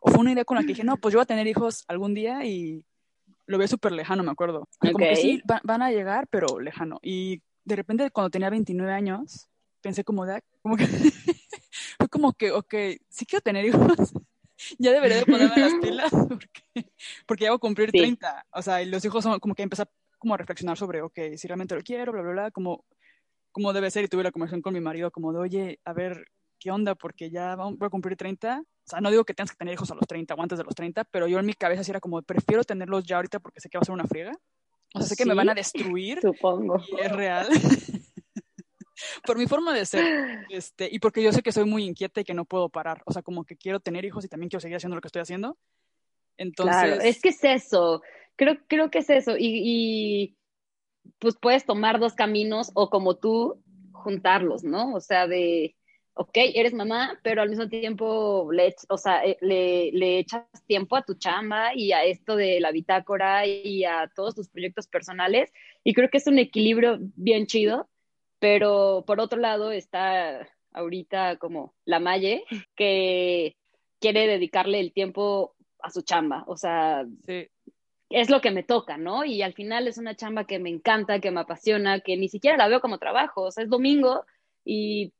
¿O 0.00 0.10
fue 0.10 0.20
una 0.20 0.32
idea 0.32 0.44
con 0.44 0.56
la 0.56 0.62
que 0.62 0.68
dije, 0.68 0.84
no, 0.84 0.98
pues 0.98 1.12
yo 1.12 1.18
voy 1.18 1.24
a 1.24 1.26
tener 1.26 1.46
hijos 1.46 1.84
algún 1.88 2.14
día 2.14 2.44
y 2.44 2.84
lo 3.46 3.58
veo 3.58 3.68
súper 3.68 3.92
lejano, 3.92 4.22
me 4.22 4.30
acuerdo. 4.30 4.68
Como 4.78 4.98
que 4.98 5.16
sí, 5.16 5.42
van 5.64 5.82
a 5.82 5.90
llegar, 5.90 6.26
pero 6.28 6.60
lejano. 6.60 6.98
Y 7.02 7.42
de 7.64 7.76
repente 7.76 8.10
cuando 8.10 8.30
tenía 8.30 8.50
29 8.50 8.92
años, 8.92 9.48
pensé 9.80 10.04
como 10.04 10.26
de, 10.26 10.34
ah, 10.34 10.40
como 10.62 10.76
que, 10.76 10.86
fue 11.98 12.08
como 12.08 12.32
que, 12.34 12.50
ok, 12.50 12.74
sí 13.08 13.24
quiero 13.24 13.42
tener 13.42 13.64
hijos 13.64 14.12
ya 14.78 14.92
debería 14.92 15.18
de 15.18 15.26
ponerme 15.26 15.56
las 15.56 15.74
pilas 15.82 16.10
porque, 16.10 16.90
porque 17.26 17.44
ya 17.44 17.50
voy 17.50 17.56
a 17.56 17.60
cumplir 17.60 17.90
30. 17.90 18.46
O 18.52 18.62
sea, 18.62 18.82
y 18.82 18.86
los 18.86 19.04
hijos 19.04 19.22
son 19.22 19.38
como 19.38 19.54
que 19.54 19.62
empezar 19.62 19.88
como 20.18 20.34
a 20.34 20.36
reflexionar 20.36 20.76
sobre, 20.76 21.02
ok, 21.02 21.18
si 21.36 21.46
realmente 21.46 21.74
lo 21.74 21.82
quiero, 21.82 22.12
bla, 22.12 22.22
bla, 22.22 22.32
bla, 22.32 22.50
como, 22.50 22.84
como 23.52 23.72
debe 23.72 23.90
ser. 23.90 24.04
Y 24.04 24.08
tuve 24.08 24.22
la 24.22 24.32
conversación 24.32 24.62
con 24.62 24.74
mi 24.74 24.80
marido 24.80 25.10
como 25.10 25.32
de, 25.32 25.38
oye, 25.38 25.80
a 25.84 25.92
ver, 25.92 26.26
¿qué 26.58 26.70
onda? 26.70 26.94
Porque 26.94 27.30
ya 27.30 27.54
voy 27.56 27.76
a 27.80 27.90
cumplir 27.90 28.16
30. 28.16 28.60
O 28.60 28.88
sea, 28.88 29.00
no 29.00 29.10
digo 29.10 29.24
que 29.24 29.34
tengas 29.34 29.50
que 29.50 29.56
tener 29.56 29.74
hijos 29.74 29.90
a 29.90 29.94
los 29.94 30.06
30 30.06 30.34
o 30.34 30.42
antes 30.42 30.58
de 30.58 30.64
los 30.64 30.74
30, 30.74 31.04
pero 31.04 31.26
yo 31.26 31.38
en 31.38 31.46
mi 31.46 31.54
cabeza 31.54 31.82
sí 31.82 31.90
era 31.90 32.00
como, 32.00 32.22
prefiero 32.22 32.64
tenerlos 32.64 33.04
ya 33.04 33.16
ahorita 33.16 33.40
porque 33.40 33.60
sé 33.60 33.68
que 33.68 33.78
va 33.78 33.82
a 33.82 33.84
ser 33.84 33.94
una 33.94 34.06
friega. 34.06 34.32
O 34.94 35.00
sea, 35.00 35.08
sé 35.08 35.16
que 35.16 35.26
me 35.26 35.34
van 35.34 35.50
a 35.50 35.54
destruir. 35.54 36.20
Supongo. 36.20 36.82
Y 36.88 37.00
es 37.00 37.12
real. 37.12 37.48
por 39.24 39.38
mi 39.38 39.46
forma 39.46 39.74
de 39.74 39.86
ser, 39.86 40.04
este, 40.50 40.88
y 40.90 40.98
porque 40.98 41.22
yo 41.22 41.32
sé 41.32 41.42
que 41.42 41.52
soy 41.52 41.64
muy 41.64 41.84
inquieta 41.84 42.20
y 42.20 42.24
que 42.24 42.34
no 42.34 42.44
puedo 42.44 42.68
parar, 42.68 43.02
o 43.06 43.12
sea, 43.12 43.22
como 43.22 43.44
que 43.44 43.56
quiero 43.56 43.80
tener 43.80 44.04
hijos 44.04 44.24
y 44.24 44.28
también 44.28 44.48
quiero 44.48 44.60
seguir 44.60 44.76
haciendo 44.76 44.96
lo 44.96 45.00
que 45.00 45.08
estoy 45.08 45.22
haciendo. 45.22 45.56
Entonces... 46.36 46.76
Claro, 46.76 47.00
es 47.00 47.20
que 47.20 47.30
es 47.30 47.44
eso, 47.44 48.02
creo, 48.36 48.58
creo 48.68 48.90
que 48.90 48.98
es 48.98 49.10
eso, 49.10 49.36
y, 49.36 49.62
y 49.64 50.36
pues 51.18 51.36
puedes 51.40 51.64
tomar 51.64 51.98
dos 51.98 52.14
caminos 52.14 52.70
o 52.74 52.90
como 52.90 53.16
tú, 53.16 53.62
juntarlos, 53.92 54.62
¿no? 54.64 54.94
O 54.94 55.00
sea, 55.00 55.26
de, 55.26 55.74
ok, 56.14 56.30
eres 56.54 56.72
mamá, 56.72 57.18
pero 57.22 57.42
al 57.42 57.50
mismo 57.50 57.68
tiempo 57.68 58.48
le, 58.52 58.74
o 58.88 58.96
sea, 58.96 59.24
eh, 59.24 59.36
le, 59.40 59.90
le, 59.92 60.18
echas 60.18 60.44
tiempo 60.66 60.96
a 60.96 61.02
tu 61.02 61.14
chamba 61.14 61.74
y 61.74 61.92
a 61.92 62.04
esto 62.04 62.36
de 62.36 62.60
la 62.60 62.72
bitácora 62.72 63.46
y 63.46 63.84
a 63.84 64.10
todos 64.14 64.34
tus 64.34 64.48
proyectos 64.48 64.88
personales. 64.88 65.52
Y 65.84 65.92
creo 65.92 66.08
que 66.08 66.18
es 66.18 66.26
un 66.26 66.38
equilibrio 66.38 66.98
bien 67.16 67.46
chido 67.46 67.88
pero 68.48 69.02
por 69.04 69.18
otro 69.18 69.40
lado 69.40 69.72
está 69.72 70.48
ahorita 70.72 71.36
como 71.36 71.74
la 71.84 71.98
Maye, 71.98 72.44
que 72.76 73.56
quiere 73.98 74.28
dedicarle 74.28 74.78
el 74.78 74.92
tiempo 74.92 75.56
a 75.80 75.90
su 75.90 76.02
chamba. 76.02 76.44
O 76.46 76.56
sea, 76.56 77.04
es 78.08 78.30
lo 78.30 78.40
que 78.40 78.52
me 78.52 78.62
toca, 78.62 78.98
¿no? 78.98 79.24
Y 79.24 79.42
al 79.42 79.52
final 79.52 79.88
es 79.88 79.98
una 79.98 80.14
chamba 80.14 80.44
que 80.44 80.60
me 80.60 80.70
encanta, 80.70 81.18
que 81.18 81.32
me 81.32 81.40
apasiona, 81.40 81.98
que 81.98 82.16
ni 82.16 82.28
siquiera 82.28 82.56
la 82.56 82.68
veo 82.68 82.80
como 82.80 82.98
trabajo. 82.98 83.42
O 83.42 83.50
sea, 83.50 83.64
es 83.64 83.68
domingo 83.68 84.24
y 84.64 85.12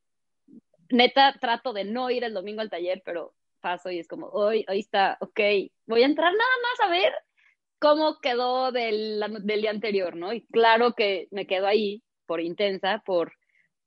neta 0.89 1.35
trato 1.41 1.73
de 1.73 1.83
no 1.83 2.13
ir 2.13 2.23
el 2.23 2.33
domingo 2.33 2.61
al 2.61 2.71
taller, 2.71 3.03
pero 3.05 3.35
paso 3.61 3.91
y 3.91 3.99
es 3.99 4.07
como, 4.07 4.29
hoy, 4.29 4.65
hoy 4.69 4.79
está, 4.79 5.19
ok, 5.21 5.41
voy 5.87 6.05
a 6.05 6.07
entrar 6.07 6.33
nada 6.33 6.57
más 6.63 6.89
a 6.89 6.93
ver 6.93 7.13
cómo 7.81 8.21
quedó 8.21 8.71
del, 8.71 9.21
del 9.43 9.63
día 9.63 9.71
anterior, 9.71 10.15
¿no? 10.15 10.33
Y 10.33 10.47
claro 10.47 10.93
que 10.93 11.27
me 11.33 11.49
quedo 11.49 11.67
ahí 11.67 12.05
por 12.27 12.41
intensa, 12.41 13.03
por, 13.05 13.33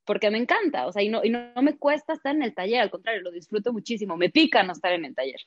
porque 0.04 0.30
me 0.30 0.38
encanta, 0.38 0.86
o 0.86 0.92
sea, 0.92 1.02
y 1.02 1.08
no, 1.08 1.24
y 1.24 1.30
no, 1.30 1.50
me 1.62 1.76
cuesta 1.76 2.14
estar 2.14 2.34
en 2.34 2.42
el 2.42 2.54
taller, 2.54 2.80
al 2.80 2.90
contrario, 2.90 3.22
lo 3.22 3.30
disfruto 3.30 3.72
muchísimo, 3.72 4.16
me 4.16 4.30
pica 4.30 4.62
no 4.62 4.72
estar 4.72 4.92
en 4.92 5.04
el 5.04 5.14
taller. 5.14 5.40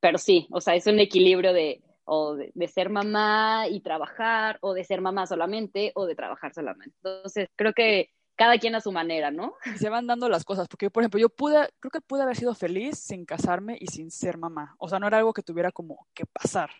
Pero 0.00 0.16
sí, 0.18 0.46
o 0.50 0.60
sea, 0.60 0.74
es 0.74 0.86
un 0.86 0.98
equilibrio 0.98 1.52
de, 1.52 1.82
o 2.04 2.34
de, 2.34 2.50
de, 2.54 2.68
ser 2.68 2.88
mamá 2.88 3.66
y 3.68 3.80
trabajar, 3.80 4.58
o 4.62 4.72
de 4.72 4.84
ser 4.84 5.00
mamá 5.00 5.26
solamente, 5.26 5.92
o 5.94 6.06
de 6.06 6.14
trabajar 6.14 6.54
solamente. 6.54 6.96
Entonces, 7.02 7.48
creo 7.56 7.74
que, 7.74 8.10
cada 8.40 8.56
quien 8.56 8.74
a 8.74 8.80
su 8.80 8.90
manera, 8.90 9.30
¿no? 9.30 9.52
Y 9.66 9.76
se 9.76 9.90
van 9.90 10.06
dando 10.06 10.26
las 10.30 10.46
cosas, 10.46 10.66
porque 10.66 10.88
por 10.88 11.02
ejemplo, 11.02 11.20
yo 11.20 11.28
pude, 11.28 11.68
creo 11.78 11.90
que 11.90 12.00
pude 12.00 12.22
haber 12.22 12.36
sido 12.38 12.54
feliz 12.54 12.98
sin 12.98 13.26
casarme 13.26 13.76
y 13.78 13.88
sin 13.88 14.10
ser 14.10 14.38
mamá. 14.38 14.76
O 14.78 14.88
sea, 14.88 14.98
no 14.98 15.06
era 15.06 15.18
algo 15.18 15.34
que 15.34 15.42
tuviera 15.42 15.70
como 15.70 16.06
que 16.14 16.24
pasar. 16.24 16.70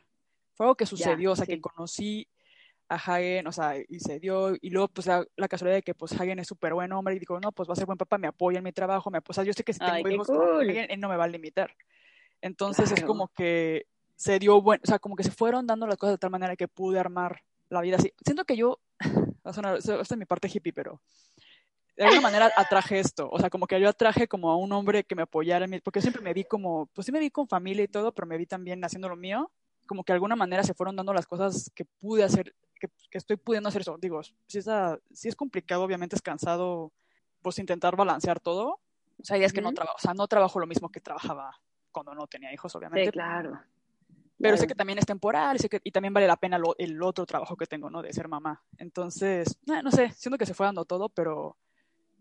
Fue 0.55 0.65
algo 0.65 0.75
que 0.75 0.87
sucedió, 0.87 1.33
o 1.33 1.37
sea, 1.37 1.45
que 1.45 1.61
conocí 1.61 2.27
a 2.91 2.97
Hagen, 2.97 3.47
o 3.47 3.53
sea, 3.53 3.77
y 3.89 4.01
se 4.01 4.19
dio, 4.19 4.57
y 4.61 4.71
luego 4.71 4.89
pues 4.89 5.07
la, 5.07 5.25
casualidad 5.49 5.77
de 5.77 5.83
que 5.83 5.95
pues 5.95 6.13
Hagen 6.13 6.41
es 6.41 6.49
súper 6.49 6.75
buen 6.75 6.93
hombre 6.93 7.15
y 7.15 7.21
digo, 7.21 7.39
no, 7.39 7.53
pues 7.53 7.69
va 7.69 7.75
a 7.75 7.77
ser 7.77 7.87
buen 7.87 7.97
papá, 7.97 8.19
me 8.19 8.27
apoya 8.27 8.59
en 8.59 8.65
mi 8.65 8.73
trabajo, 8.73 9.11
me 9.11 9.19
apoya, 9.19 9.45
yo 9.45 9.53
sé 9.53 9.63
que 9.63 9.73
si 9.73 9.79
tengo 9.79 10.09
hijos 10.09 10.29
él 10.29 11.01
no 11.01 11.09
me 11.09 11.17
va 11.17 11.25
a 11.25 11.29
limitar. 11.29 11.73
Entonces 12.41 12.91
es 12.91 13.05
como 13.05 13.29
que 13.29 13.87
se 14.17 14.41
dio 14.41 14.61
bueno, 14.61 14.83
o 14.85 14.87
sea, 14.89 14.99
como 14.99 15.15
que 15.15 15.23
se 15.23 15.31
fueron 15.31 15.69
dando 15.69 15.87
las 15.87 15.97
cosas 15.97 16.15
de 16.15 16.19
tal 16.19 16.31
manera 16.31 16.57
que 16.57 16.67
pude 16.67 16.99
armar 16.99 17.43
la 17.69 17.81
vida 17.81 17.97
así. 17.97 18.13
Siento 18.25 18.45
que 18.45 18.57
yo, 18.57 18.81
esta 19.45 20.01
es 20.01 20.17
mi 20.17 20.25
parte 20.25 20.51
hippie, 20.53 20.73
pero 20.73 21.01
de 21.97 22.05
alguna 22.05 22.23
manera 22.23 22.51
atraje 22.57 22.99
esto, 22.99 23.29
o 23.31 23.39
sea, 23.39 23.51
como 23.51 23.69
que 23.69 23.81
yo 23.81 23.89
atraje 23.89 24.27
como 24.27 24.51
a 24.51 24.57
un 24.57 24.73
hombre 24.73 25.05
que 25.05 25.15
me 25.15 25.23
apoyara, 25.23 25.65
en 25.65 25.81
porque 25.85 26.01
siempre 26.01 26.23
me 26.23 26.35
vi 26.35 26.43
como, 26.43 26.87
pues 26.87 27.07
sí 27.07 27.13
me 27.13 27.21
vi 27.21 27.31
con 27.31 27.47
familia 27.47 27.85
y 27.85 27.89
todo, 27.89 28.13
pero 28.13 28.27
me 28.27 28.37
vi 28.37 28.47
también 28.47 28.85
haciendo 28.85 29.09
lo 29.09 29.17
mío, 29.17 29.51
como 29.91 30.05
que 30.05 30.13
de 30.13 30.19
alguna 30.19 30.37
manera 30.37 30.63
se 30.63 30.73
fueron 30.73 30.95
dando 30.95 31.13
las 31.13 31.27
cosas 31.27 31.69
que 31.75 31.85
pude 31.85 32.23
hacer, 32.23 32.55
que, 32.79 32.89
estoy 33.11 33.37
pudiendo 33.37 33.69
hacer 33.71 33.83
eso. 33.83 33.99
Digo, 34.01 34.23
si 34.23 34.59
es, 34.59 34.71
si 35.13 35.27
es 35.27 35.35
complicado, 35.35 35.83
obviamente 35.83 36.15
es 36.15 36.23
cansado, 36.23 36.93
pues 37.43 37.59
intentar 37.59 37.97
balancear 37.97 38.39
todo. 38.39 38.79
O 39.19 39.25
sea, 39.25 39.37
es 39.39 39.53
que 39.53 39.61
no 39.61 39.73
trabajo, 39.73 39.97
o 39.99 40.01
sea, 40.01 40.15
no 40.15 40.29
trabajo 40.29 40.61
lo 40.61 40.69
mismo 40.69 40.91
que 40.91 41.01
trabajaba 41.01 41.61
cuando 41.91 42.15
no 42.15 42.29
tenía 42.29 42.53
hijos, 42.53 42.73
obviamente. 42.77 43.07
Sí, 43.07 43.11
claro. 43.11 43.61
Pero 44.39 44.57
sé 44.57 44.69
que 44.69 44.77
también 44.77 45.01
es 45.01 45.07
temporal 45.07 45.59
sé 45.59 45.69
que, 45.69 45.81
y 45.83 45.91
también 45.91 46.15
vale 46.15 46.29
la 46.29 46.37
pena 46.37 46.57
el 46.79 47.03
otro 47.03 47.27
trabajo 47.27 47.57
que 47.57 47.67
tengo, 47.67 47.91
¿no? 47.91 48.01
De 48.01 48.13
ser 48.13 48.29
mamá. 48.29 48.63
Entonces, 48.79 49.59
no 49.67 49.91
sé, 49.91 50.13
siento 50.13 50.39
que 50.39 50.47
se 50.47 50.55
fue 50.55 50.67
dando 50.67 50.85
todo, 50.85 51.09
pero 51.09 51.57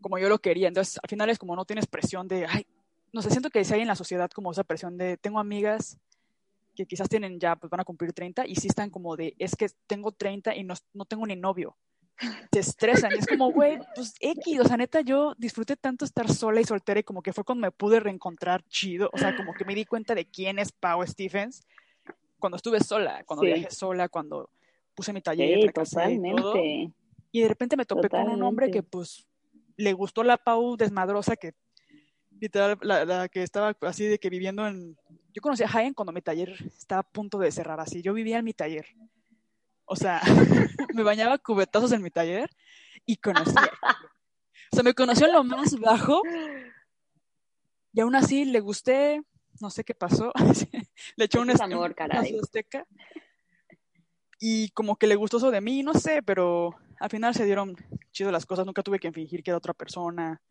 como 0.02 0.18
yo 0.18 0.28
lo 0.28 0.40
quería. 0.40 0.70
Entonces, 0.70 1.00
al 1.04 1.08
final 1.08 1.30
es 1.30 1.38
como 1.38 1.56
no 1.56 1.66
tienes 1.66 1.86
presión 1.86 2.28
de, 2.28 2.48
ay, 2.48 2.66
no 3.14 3.22
sé, 3.22 3.30
siento 3.30 3.52
que 3.52 3.64
si 3.64 3.76
hay 3.76 3.82
en 3.82 3.88
la 3.88 3.96
sociedad 3.96 4.32
como 4.32 4.54
esa 4.54 4.64
presión 4.64 4.98
de, 4.98 5.18
tengo 5.18 5.38
amigas 5.38 6.00
que 6.80 6.86
quizás 6.86 7.10
tienen 7.10 7.38
ya, 7.42 7.58
pues 7.58 7.70
van 7.70 7.82
a 7.82 7.84
cumplir 7.84 8.14
30 8.14 8.48
y 8.48 8.56
sí 8.56 8.68
están 8.70 8.90
como 8.90 9.18
de, 9.18 9.36
es 9.38 9.54
que 9.58 9.68
tengo 9.86 10.14
30 10.14 10.56
y 10.56 10.64
no, 10.64 10.76
no 10.94 11.04
tengo 11.04 11.28
ni 11.28 11.36
novio. 11.36 11.76
Te 12.52 12.60
estresan. 12.60 13.12
es 13.12 13.28
como, 13.28 13.52
güey, 13.52 13.80
pues 13.96 14.14
X, 14.22 14.62
o 14.62 14.64
sea, 14.64 14.78
neta, 14.78 15.02
yo 15.02 15.34
disfruté 15.38 15.76
tanto 15.76 16.06
estar 16.06 16.32
sola 16.32 16.62
y 16.62 16.64
soltera 16.64 17.02
y 17.02 17.04
como 17.04 17.22
que 17.22 17.34
fue 17.34 17.44
cuando 17.44 17.64
me 17.64 17.72
pude 17.72 18.00
reencontrar 18.00 18.64
chido. 18.70 19.10
O 19.12 19.18
sea, 19.18 19.36
como 19.36 19.54
que 19.54 19.66
me 19.66 19.76
di 19.76 19.84
cuenta 19.84 20.16
de 20.16 20.24
quién 20.24 20.58
es 20.58 20.72
Pau 20.72 21.06
Stephens 21.06 21.66
cuando 22.40 22.56
estuve 22.56 22.80
sola, 22.80 23.26
cuando 23.26 23.44
viajé 23.44 23.70
sola, 23.72 24.08
cuando 24.08 24.50
puse 24.96 25.12
mi 25.12 25.22
taller, 25.22 25.60
sí, 25.62 25.68
totalmente. 25.68 26.94
Y, 27.32 27.42
de 27.42 27.48
repente 27.50 27.76
me 27.76 27.86
topé 27.86 28.08
con 28.08 28.30
un 28.30 28.42
hombre 28.42 28.72
que 28.72 28.84
pues 28.84 29.28
le 29.76 29.92
gustó 29.92 30.24
la 30.24 30.38
Pau 30.38 30.78
desmadrosa 30.78 31.36
que 31.36 31.54
literal 32.40 32.78
la, 32.82 33.28
que 33.28 33.44
estaba 33.44 33.76
así 33.82 34.06
de 34.06 34.18
que 34.18 34.30
viviendo 34.30 34.66
en 34.66 34.98
yo 35.34 35.42
conocí 35.42 35.64
a 35.64 35.68
Hayen 35.68 35.94
cuando 35.94 36.12
mi 36.12 36.22
taller 36.22 36.56
estaba 36.78 37.02
a 37.02 37.04
punto 37.04 37.38
de 37.38 37.52
cerrar 37.52 37.80
así 37.80 38.02
yo 38.02 38.14
vivía 38.14 38.40
en 38.40 38.46
mi 38.46 38.54
taller. 38.54 38.86
O 39.86 39.96
sea 39.96 40.22
me 40.94 41.04
bañaba 41.04 41.38
cubetazos 41.38 41.92
en 41.92 42.02
mi 42.02 42.12
taller 42.12 42.50
y 43.06 43.18
conocía. 43.18 43.72
O 44.72 44.76
sea 44.76 44.84
me 44.84 44.94
conoció 44.94 45.28
en 45.28 45.34
lo 45.34 45.44
más 45.44 45.80
bajo 45.80 46.22
y 47.94 48.00
aún 48.00 48.16
así 48.16 48.46
le 48.46 48.60
gusté 48.60 49.22
no 49.62 49.70
sé 49.70 49.84
qué 49.84 49.94
pasó 49.94 50.32
le 51.16 51.26
echó 51.26 51.42
un 51.42 51.50
amor 51.62 51.96
caray. 51.96 52.38
Azteca 52.42 52.86
y 54.40 54.70
como 54.70 54.96
que 54.96 55.08
le 55.08 55.16
gustó 55.16 55.38
eso 55.38 55.52
de 55.52 55.62
mí 55.62 55.84
no 55.84 55.94
sé 55.94 56.22
pero 56.24 56.76
al 57.00 57.10
final 57.10 57.34
se 57.34 57.46
dieron 57.46 57.76
chido 58.12 58.32
las 58.32 58.46
cosas, 58.46 58.66
nunca 58.66 58.84
tuve 58.84 59.00
que 59.00 59.12
fingir 59.12 59.42
que 59.44 59.52
era 59.52 59.58
otra 59.58 59.74
persona 59.74 60.42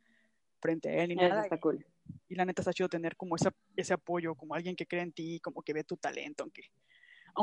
frente 0.60 0.88
a 0.88 1.02
él 1.02 1.10
ni 1.10 1.14
nada. 1.16 1.42
Está 1.42 1.58
cool. 1.58 1.84
Y, 2.28 2.34
la 2.34 2.44
neta 2.44 2.62
está 2.62 2.72
chido 2.72 2.88
tener 2.88 3.16
como 3.16 3.36
ese, 3.36 3.50
ese 3.76 3.94
apoyo, 3.94 4.34
como 4.34 4.54
alguien 4.54 4.76
que 4.76 4.86
cree 4.86 5.02
en 5.02 5.12
ti, 5.12 5.40
como 5.40 5.62
que 5.62 5.72
ve 5.72 5.84
tu 5.84 5.96
talento, 5.96 6.44
aunque... 6.44 6.62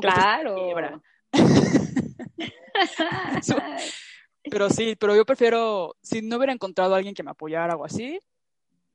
claro. 0.02 1.02
pero 4.52 4.70
sí, 4.70 4.96
pero 5.00 5.16
yo 5.16 5.26
prefiero, 5.26 5.96
si 6.02 6.22
no 6.22 6.38
hubiera 6.38 6.54
encontrado 6.54 6.94
a 6.94 6.98
alguien 6.98 7.16
que 7.16 7.24
me 7.24 7.32
apoyara 7.32 7.76
o 7.76 7.86
así, 7.86 8.20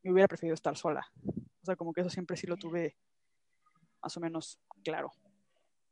me 0.03 0.13
hubiera 0.13 0.29
preferido 0.29 0.55
estar 0.55 0.77
sola. 0.77 1.07
O 1.63 1.65
sea, 1.65 1.77
como 1.77 1.93
que 1.93 2.01
eso 2.01 2.11
siempre 2.11 2.37
sí 2.37 2.47
lo 2.47 2.57
tuve 2.57 2.97
más 4.03 4.17
o 4.17 4.21
menos 4.21 4.59
claro. 4.83 5.13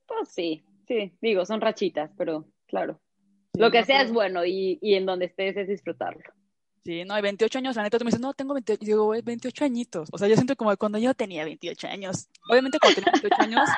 Pues 0.07 0.31
sí, 0.31 0.65
sí, 0.87 1.13
digo, 1.21 1.45
son 1.45 1.61
rachitas, 1.61 2.11
pero 2.17 2.47
claro. 2.67 3.01
Lo 3.55 3.71
que 3.71 3.85
sea 3.85 4.03
es 4.03 4.13
bueno 4.13 4.45
y, 4.45 4.79
y 4.81 4.95
en 4.95 5.05
donde 5.05 5.27
estés 5.27 5.57
es 5.57 5.69
disfrutarlo. 5.69 6.23
Sí, 6.85 7.05
no, 7.05 7.15
hay 7.15 7.23
28 7.23 7.59
años, 7.59 7.77
la 7.77 7.83
neta, 7.83 7.99
tú 7.99 8.05
me 8.05 8.11
dices, 8.11 8.21
no, 8.21 8.33
tengo 8.35 8.55
28, 8.55 8.85
digo, 8.85 9.09
28 9.23 9.65
añitos. 9.65 10.09
O 10.13 10.19
sea, 10.19 10.29
yo 10.29 10.35
siento 10.35 10.57
como 10.57 10.75
cuando 10.77 10.99
yo 10.99 11.15
tenía 11.15 11.45
28 11.45 11.87
años. 11.89 12.29
Obviamente 12.49 12.79
cuando 12.79 12.97
tenía 12.97 13.13
28 13.13 13.43
años 13.43 13.69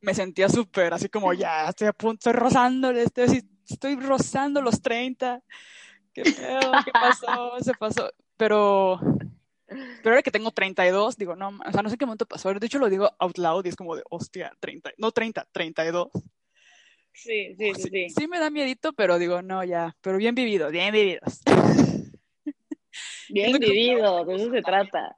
me 0.00 0.14
sentía 0.14 0.48
súper, 0.48 0.94
así 0.94 1.08
como 1.08 1.32
ya, 1.32 1.68
estoy 1.68 1.88
a 1.88 1.92
punto, 1.92 2.18
estoy 2.18 2.32
rozando, 2.32 2.90
estoy, 2.90 3.44
estoy 3.68 3.96
rozando 3.96 4.62
los 4.62 4.80
30. 4.82 5.42
Qué 6.12 6.24
feo, 6.24 6.72
qué 6.84 6.90
pasó, 6.92 7.52
se 7.60 7.72
pasó. 7.74 8.10
Pero, 8.36 8.98
pero 9.68 10.10
ahora 10.10 10.22
que 10.22 10.30
tengo 10.30 10.50
32, 10.50 11.16
digo, 11.16 11.36
no, 11.36 11.48
o 11.64 11.72
sea, 11.72 11.82
no 11.82 11.90
sé 11.90 11.96
qué 11.96 12.06
momento 12.06 12.26
pasó. 12.26 12.52
De 12.52 12.66
hecho, 12.66 12.78
lo 12.78 12.88
digo 12.88 13.10
out 13.18 13.38
loud 13.38 13.64
y 13.66 13.68
es 13.68 13.76
como 13.76 13.94
de, 13.94 14.02
hostia, 14.10 14.52
30, 14.60 14.92
no 14.96 15.12
30, 15.12 15.46
32. 15.52 16.08
Sí, 17.12 17.54
sí, 17.56 17.72
sí, 17.74 17.88
sí. 17.92 18.10
Sí 18.10 18.28
me 18.28 18.38
da 18.38 18.50
miedito, 18.50 18.92
pero 18.92 19.18
digo, 19.18 19.42
no, 19.42 19.62
ya, 19.62 19.94
pero 20.00 20.16
bien 20.16 20.34
vivido, 20.34 20.70
bien 20.70 20.92
vividos. 20.92 21.42
Bien 23.32 23.58
vivido, 23.58 24.24
de 24.24 24.34
eso 24.34 24.50
se 24.50 24.62
trata. 24.62 25.16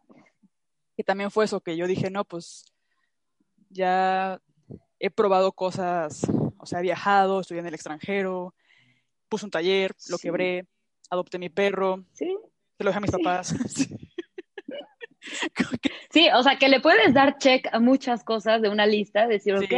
Y 0.97 1.03
también 1.03 1.31
fue 1.31 1.45
eso 1.45 1.61
que 1.61 1.77
yo 1.77 1.87
dije, 1.87 2.11
no, 2.11 2.25
pues 2.25 2.65
ya 3.71 4.41
he 4.99 5.11
probado 5.11 5.53
cosas, 5.53 6.23
o 6.59 6.67
sea, 6.67 6.81
he 6.81 6.83
viajado, 6.83 7.41
estudié 7.41 7.61
en 7.61 7.67
el 7.67 7.75
extranjero, 7.75 8.55
puse 9.29 9.45
un 9.47 9.51
taller, 9.51 9.95
lo 10.11 10.19
quebré, 10.19 10.67
adopté 11.11 11.39
mi 11.39 11.49
perro, 11.49 12.05
¿Sí? 12.13 12.37
se 12.77 12.85
lo 12.85 12.91
dejé 12.91 12.99
a 12.99 13.01
mis 13.01 13.11
papás. 13.11 13.55
sí, 16.11 16.29
o 16.35 16.43
sea, 16.43 16.59
que 16.59 16.69
le 16.69 16.81
puedes 16.81 17.15
dar 17.15 17.39
check 17.39 17.67
a 17.73 17.81
muchas 17.81 18.25
cosas 18.25 18.61
de 18.63 18.69
una 18.69 18.87
lista, 18.87 19.27
decir, 19.27 19.55
ok, 19.55 19.75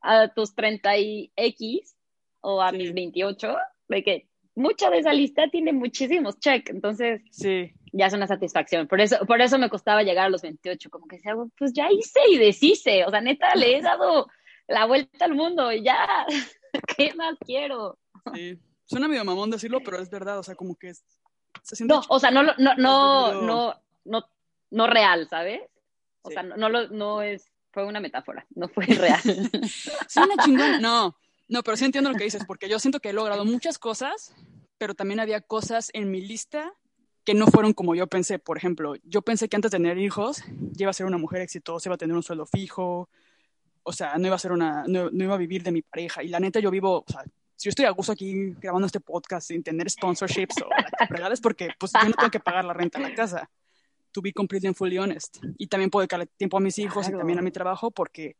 a 0.00 0.28
tus 0.28 0.54
30 0.54 0.98
y 0.98 1.32
X 1.34 1.96
o 2.40 2.60
a 2.62 2.70
mis 2.70 2.94
28, 2.94 3.56
de 3.88 4.04
que 4.04 4.28
mucha 4.56 4.90
de 4.90 4.98
esa 4.98 5.12
lista 5.12 5.48
tiene 5.50 5.72
muchísimos 5.72 6.40
check, 6.40 6.70
entonces 6.70 7.20
sí. 7.30 7.72
ya 7.92 8.06
es 8.06 8.14
una 8.14 8.26
satisfacción. 8.26 8.88
Por 8.88 9.00
eso, 9.00 9.18
por 9.26 9.40
eso 9.40 9.58
me 9.58 9.68
costaba 9.68 10.02
llegar 10.02 10.26
a 10.26 10.30
los 10.30 10.42
28, 10.42 10.90
como 10.90 11.06
que 11.06 11.20
sea, 11.20 11.34
pues 11.56 11.72
ya 11.72 11.92
hice 11.92 12.20
y 12.30 12.38
deshice, 12.38 13.04
o 13.04 13.10
sea, 13.10 13.20
neta, 13.20 13.54
le 13.54 13.76
he 13.76 13.82
dado 13.82 14.28
la 14.66 14.86
vuelta 14.86 15.26
al 15.26 15.34
mundo 15.34 15.70
y 15.70 15.84
ya, 15.84 16.26
¿qué 16.96 17.14
más 17.14 17.36
quiero? 17.44 17.98
Sí, 18.34 18.58
suena 18.86 19.06
medio 19.06 19.24
mamón 19.24 19.50
decirlo, 19.50 19.80
pero 19.84 20.00
es 20.00 20.10
verdad, 20.10 20.38
o 20.38 20.42
sea, 20.42 20.54
como 20.54 20.74
que 20.74 20.94
se 20.94 21.76
siente... 21.76 21.94
No, 21.94 22.02
o 22.08 22.18
sea, 22.18 22.30
no, 22.30 22.42
no, 22.42 22.54
no, 22.56 22.74
no, 22.76 23.74
no, 24.04 24.24
no, 24.70 24.86
real, 24.86 25.28
¿sabes? 25.28 25.60
O 26.22 26.30
sea, 26.30 26.42
no, 26.42 26.68
no, 26.68 26.88
no 26.88 27.22
es 27.22 27.52
fue 27.76 27.84
una 27.84 28.00
metáfora, 28.00 28.46
no 28.54 28.68
fue 28.68 28.86
real. 28.86 29.20
Sí, 29.20 30.18
una 30.18 30.42
chingona. 30.42 30.80
No, 30.80 31.14
no, 31.48 31.62
pero 31.62 31.76
sí 31.76 31.84
entiendo 31.84 32.10
lo 32.10 32.16
que 32.16 32.24
dices, 32.24 32.44
porque 32.46 32.68
yo 32.68 32.78
siento 32.78 33.00
que 33.00 33.10
he 33.10 33.12
logrado 33.12 33.44
muchas 33.44 33.78
cosas, 33.78 34.34
pero 34.78 34.94
también 34.94 35.20
había 35.20 35.40
cosas 35.40 35.90
en 35.92 36.10
mi 36.10 36.20
lista 36.20 36.72
que 37.24 37.34
no 37.34 37.46
fueron 37.46 37.72
como 37.72 37.94
yo 37.94 38.06
pensé. 38.06 38.38
Por 38.38 38.56
ejemplo, 38.56 38.94
yo 39.04 39.22
pensé 39.22 39.48
que 39.48 39.56
antes 39.56 39.70
de 39.70 39.78
tener 39.78 39.98
hijos, 39.98 40.42
iba 40.76 40.90
a 40.90 40.94
ser 40.94 41.06
una 41.06 41.18
mujer 41.18 41.42
exitosa, 41.42 41.88
iba 41.88 41.94
a 41.94 41.98
tener 41.98 42.16
un 42.16 42.22
sueldo 42.22 42.46
fijo, 42.46 43.08
o 43.82 43.92
sea, 43.92 44.18
no 44.18 44.26
iba 44.26 44.36
a 44.36 44.38
ser 44.38 44.52
una, 44.52 44.84
no, 44.86 45.10
iba 45.12 45.34
a 45.34 45.38
vivir 45.38 45.62
de 45.62 45.72
mi 45.72 45.82
pareja. 45.82 46.22
Y 46.22 46.28
la 46.28 46.40
neta, 46.40 46.60
yo 46.60 46.70
vivo, 46.70 47.04
o 47.06 47.12
sea, 47.12 47.22
si 47.54 47.66
yo 47.66 47.70
estoy 47.70 47.84
a 47.84 47.90
gusto 47.90 48.12
aquí 48.12 48.52
grabando 48.60 48.86
este 48.86 49.00
podcast 49.00 49.48
sin 49.48 49.62
tener 49.62 49.88
sponsorships 49.88 50.56
o 50.62 50.68
es 51.32 51.40
porque 51.40 51.70
pues 51.78 51.92
yo 51.92 52.08
no 52.08 52.14
tengo 52.14 52.30
que 52.30 52.40
pagar 52.40 52.64
la 52.64 52.74
renta 52.74 52.98
de 52.98 53.08
la 53.08 53.14
casa 53.14 53.48
to 54.16 54.22
be 54.22 54.32
completely 54.32 54.66
and 54.68 54.76
fully 54.76 54.96
honest. 54.96 55.38
Y 55.58 55.66
también 55.66 55.90
puedo 55.90 56.00
dedicarle 56.00 56.26
tiempo 56.26 56.56
a 56.56 56.60
mis 56.60 56.78
hijos 56.78 57.06
y 57.06 57.12
también 57.12 57.38
a 57.38 57.42
mi 57.42 57.50
trabajo 57.50 57.90
porque 57.90 58.36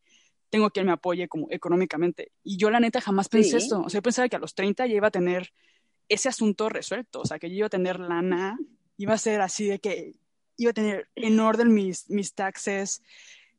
tengo 0.50 0.70
quien 0.70 0.86
me 0.86 0.92
apoye 0.92 1.28
como 1.28 1.48
económicamente. 1.50 2.32
Y 2.42 2.56
yo 2.56 2.70
la 2.70 2.80
neta 2.80 3.00
jamás 3.00 3.28
pensé 3.28 3.58
esto. 3.58 3.80
O 3.80 3.88
sea, 3.88 3.98
yo 3.98 4.02
pensaba 4.02 4.28
que 4.28 4.36
a 4.36 4.40
los 4.40 4.54
30 4.54 4.86
ya 4.86 4.94
iba 4.94 5.08
a 5.08 5.10
tener 5.10 5.52
ese 6.08 6.28
asunto 6.28 6.68
resuelto. 6.68 7.20
O 7.20 7.24
sea, 7.24 7.38
que 7.38 7.48
yo 7.50 7.56
iba 7.56 7.66
a 7.66 7.70
tener 7.70 8.00
lana, 8.00 8.58
iba 8.96 9.14
a 9.14 9.18
ser 9.18 9.40
así 9.40 9.66
de 9.66 9.78
que 9.78 10.12
iba 10.56 10.70
a 10.70 10.74
tener 10.74 11.08
en 11.14 11.40
orden 11.40 11.72
mis, 11.74 12.08
mis 12.10 12.34
taxes 12.34 13.02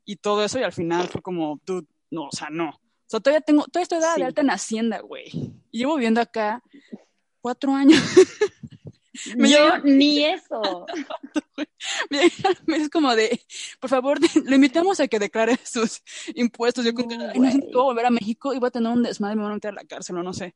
y 0.04 0.16
todo 0.16 0.44
eso. 0.44 0.58
Y 0.58 0.62
al 0.62 0.72
final 0.72 1.08
fue 1.08 1.22
como, 1.22 1.60
tú, 1.64 1.86
no, 2.10 2.24
o 2.24 2.32
sea, 2.32 2.48
no. 2.50 2.70
O 2.70 3.10
sea, 3.10 3.20
todavía 3.20 3.40
tengo, 3.40 3.64
todavía 3.64 3.82
estoy 3.82 4.00
de 4.00 4.24
alta 4.24 4.40
en 4.40 4.50
Hacienda, 4.50 5.00
güey. 5.00 5.30
Y 5.70 5.78
llevo 5.78 5.96
viviendo 5.96 6.20
acá 6.20 6.62
cuatro 7.40 7.74
años. 7.74 8.02
Me 9.36 9.50
yo 9.50 9.78
ni 9.84 10.24
eso. 10.24 10.86
es 12.10 12.90
como 12.90 13.14
de, 13.14 13.40
por 13.80 13.90
favor, 13.90 14.18
le 14.44 14.56
invitamos 14.56 15.00
a 15.00 15.08
que 15.08 15.18
declare 15.18 15.58
sus 15.64 16.02
impuestos. 16.34 16.84
Yo 16.84 16.94
creo 16.94 17.08
que 17.08 17.18
no, 17.18 17.26
no 17.32 17.84
volver 17.84 18.06
a 18.06 18.10
México 18.10 18.54
y 18.54 18.58
va 18.58 18.68
a 18.68 18.72
tener 18.72 18.92
un 18.92 19.02
desmadre, 19.02 19.36
me 19.36 19.42
van 19.42 19.52
a 19.52 19.54
meter 19.54 19.70
a 19.70 19.74
la 19.74 19.84
cárcel 19.84 20.18
o 20.18 20.22
no 20.22 20.32
sé. 20.32 20.54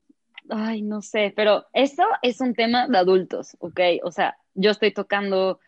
ay, 0.48 0.82
no 0.82 1.02
sé, 1.02 1.32
pero 1.34 1.66
eso 1.72 2.04
es 2.22 2.40
un 2.40 2.54
tema 2.54 2.88
de 2.88 2.98
adultos, 2.98 3.56
¿ok? 3.60 3.80
O 4.04 4.12
sea, 4.12 4.36
yo 4.54 4.70
estoy 4.70 4.92
tocando, 4.92 5.60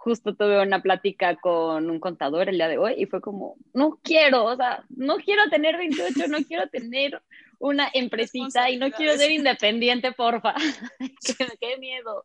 justo 0.00 0.34
tuve 0.34 0.62
una 0.62 0.80
plática 0.80 1.36
con 1.36 1.90
un 1.90 2.00
contador 2.00 2.48
el 2.48 2.56
día 2.56 2.68
de 2.68 2.78
hoy 2.78 2.94
y 2.96 3.04
fue 3.04 3.20
como, 3.20 3.56
no 3.74 4.00
quiero, 4.02 4.46
o 4.46 4.56
sea, 4.56 4.82
no 4.88 5.16
quiero 5.16 5.50
tener 5.50 5.76
28, 5.76 6.26
no 6.28 6.38
quiero 6.38 6.66
tener 6.70 7.20
una 7.58 7.90
empresita 7.92 8.70
y 8.70 8.78
no 8.78 8.90
quiero 8.90 9.14
ser 9.18 9.30
independiente, 9.30 10.12
porfa. 10.12 10.54
qué 11.60 11.76
miedo. 11.76 12.24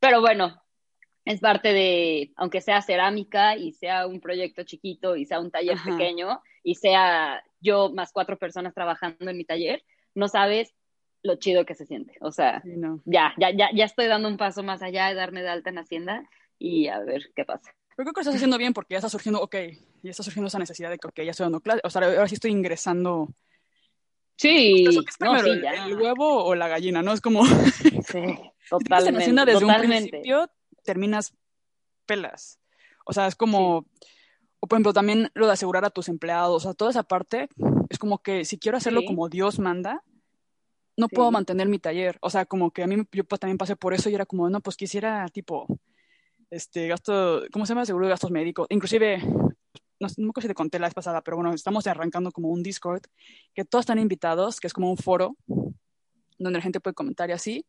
Pero 0.00 0.22
bueno, 0.22 0.58
es 1.26 1.40
parte 1.40 1.74
de, 1.74 2.32
aunque 2.36 2.62
sea 2.62 2.80
cerámica 2.80 3.56
y 3.56 3.72
sea 3.72 4.06
un 4.06 4.20
proyecto 4.20 4.62
chiquito 4.62 5.16
y 5.16 5.26
sea 5.26 5.40
un 5.40 5.50
taller 5.50 5.76
pequeño 5.84 6.40
y 6.62 6.76
sea 6.76 7.44
yo 7.60 7.90
más 7.90 8.10
cuatro 8.10 8.38
personas 8.38 8.72
trabajando 8.72 9.30
en 9.30 9.36
mi 9.36 9.44
taller, 9.44 9.84
no 10.14 10.28
sabes 10.28 10.74
lo 11.22 11.36
chido 11.36 11.66
que 11.66 11.74
se 11.74 11.84
siente. 11.84 12.16
O 12.22 12.30
sea, 12.30 12.62
ya, 13.04 13.34
ya, 13.36 13.50
ya, 13.50 13.68
ya 13.74 13.84
estoy 13.84 14.06
dando 14.06 14.28
un 14.28 14.38
paso 14.38 14.62
más 14.62 14.80
allá 14.80 15.08
de 15.08 15.14
darme 15.14 15.42
de 15.42 15.50
alta 15.50 15.68
en 15.68 15.78
Hacienda 15.78 16.26
y 16.58 16.88
a 16.88 17.00
ver 17.00 17.30
qué 17.34 17.44
pasa. 17.44 17.74
creo 17.96 18.06
que 18.06 18.18
lo 18.18 18.20
estás 18.20 18.34
haciendo 18.34 18.58
bien 18.58 18.72
porque 18.72 18.94
ya 18.94 18.98
está 18.98 19.08
surgiendo, 19.08 19.40
ok, 19.40 19.56
ya 20.02 20.10
está 20.10 20.22
surgiendo 20.22 20.48
esa 20.48 20.58
necesidad 20.58 20.90
de 20.90 20.98
que, 20.98 21.08
ok, 21.08 21.16
ya 21.16 21.30
estoy 21.30 21.44
dando 21.44 21.60
clases, 21.60 21.82
o 21.84 21.90
sea, 21.90 22.02
ahora 22.02 22.28
sí 22.28 22.34
estoy 22.34 22.50
ingresando. 22.50 23.28
Sí, 24.36 24.84
¿Qué 24.84 24.96
es 24.96 25.16
primero, 25.16 25.46
el, 25.46 25.96
huevo 25.96 26.44
o 26.44 26.54
la 26.56 26.66
gallina? 26.66 27.02
¿No? 27.02 27.12
Es 27.12 27.20
como... 27.20 27.44
Sí, 28.06 28.22
totalmente. 28.68 29.24
Si 29.24 29.32
desde 29.32 29.64
un 29.64 29.74
principio, 29.76 30.50
terminas 30.82 31.34
pelas. 32.06 32.60
O 33.06 33.12
sea, 33.12 33.26
es 33.26 33.34
como, 33.34 33.86
o 34.60 34.66
por 34.66 34.76
ejemplo, 34.76 34.92
también 34.92 35.30
lo 35.34 35.46
de 35.46 35.52
asegurar 35.52 35.84
a 35.84 35.90
tus 35.90 36.08
empleados, 36.08 36.56
o 36.56 36.60
sea, 36.60 36.74
toda 36.74 36.90
esa 36.90 37.02
parte 37.02 37.48
es 37.88 37.98
como 37.98 38.18
que 38.22 38.44
si 38.44 38.58
quiero 38.58 38.78
hacerlo 38.78 39.02
como 39.06 39.28
Dios 39.28 39.58
manda, 39.58 40.02
no 40.96 41.08
puedo 41.08 41.30
mantener 41.30 41.68
mi 41.68 41.78
taller. 41.78 42.18
O 42.20 42.30
sea, 42.30 42.46
como 42.46 42.70
que 42.70 42.82
a 42.82 42.86
mí 42.86 42.96
yo 43.12 43.24
pues, 43.24 43.40
también 43.40 43.58
pasé 43.58 43.76
por 43.76 43.94
eso 43.94 44.10
y 44.10 44.14
era 44.14 44.26
como, 44.26 44.48
no, 44.48 44.60
pues 44.60 44.76
quisiera 44.76 45.28
tipo, 45.28 45.66
este, 46.50 46.88
gasto, 46.88 47.42
¿cómo 47.52 47.66
se 47.66 47.70
llama? 47.70 47.86
Seguro 47.86 48.06
de 48.06 48.10
gastos 48.10 48.30
médicos. 48.30 48.66
Inclusive, 48.70 49.18
no, 49.18 50.08
no 50.16 50.32
sé 50.34 50.42
si 50.42 50.48
te 50.48 50.54
conté 50.54 50.78
la 50.78 50.86
vez 50.86 50.94
pasada, 50.94 51.22
pero 51.22 51.36
bueno, 51.36 51.52
estamos 51.52 51.86
arrancando 51.86 52.30
como 52.32 52.48
un 52.48 52.62
Discord, 52.62 53.02
que 53.54 53.64
todos 53.64 53.82
están 53.82 53.98
invitados, 53.98 54.60
que 54.60 54.66
es 54.66 54.72
como 54.72 54.90
un 54.90 54.96
foro 54.96 55.36
donde 56.38 56.58
la 56.58 56.62
gente 56.62 56.80
puede 56.80 56.94
comentar 56.94 57.30
y 57.30 57.32
así 57.32 57.66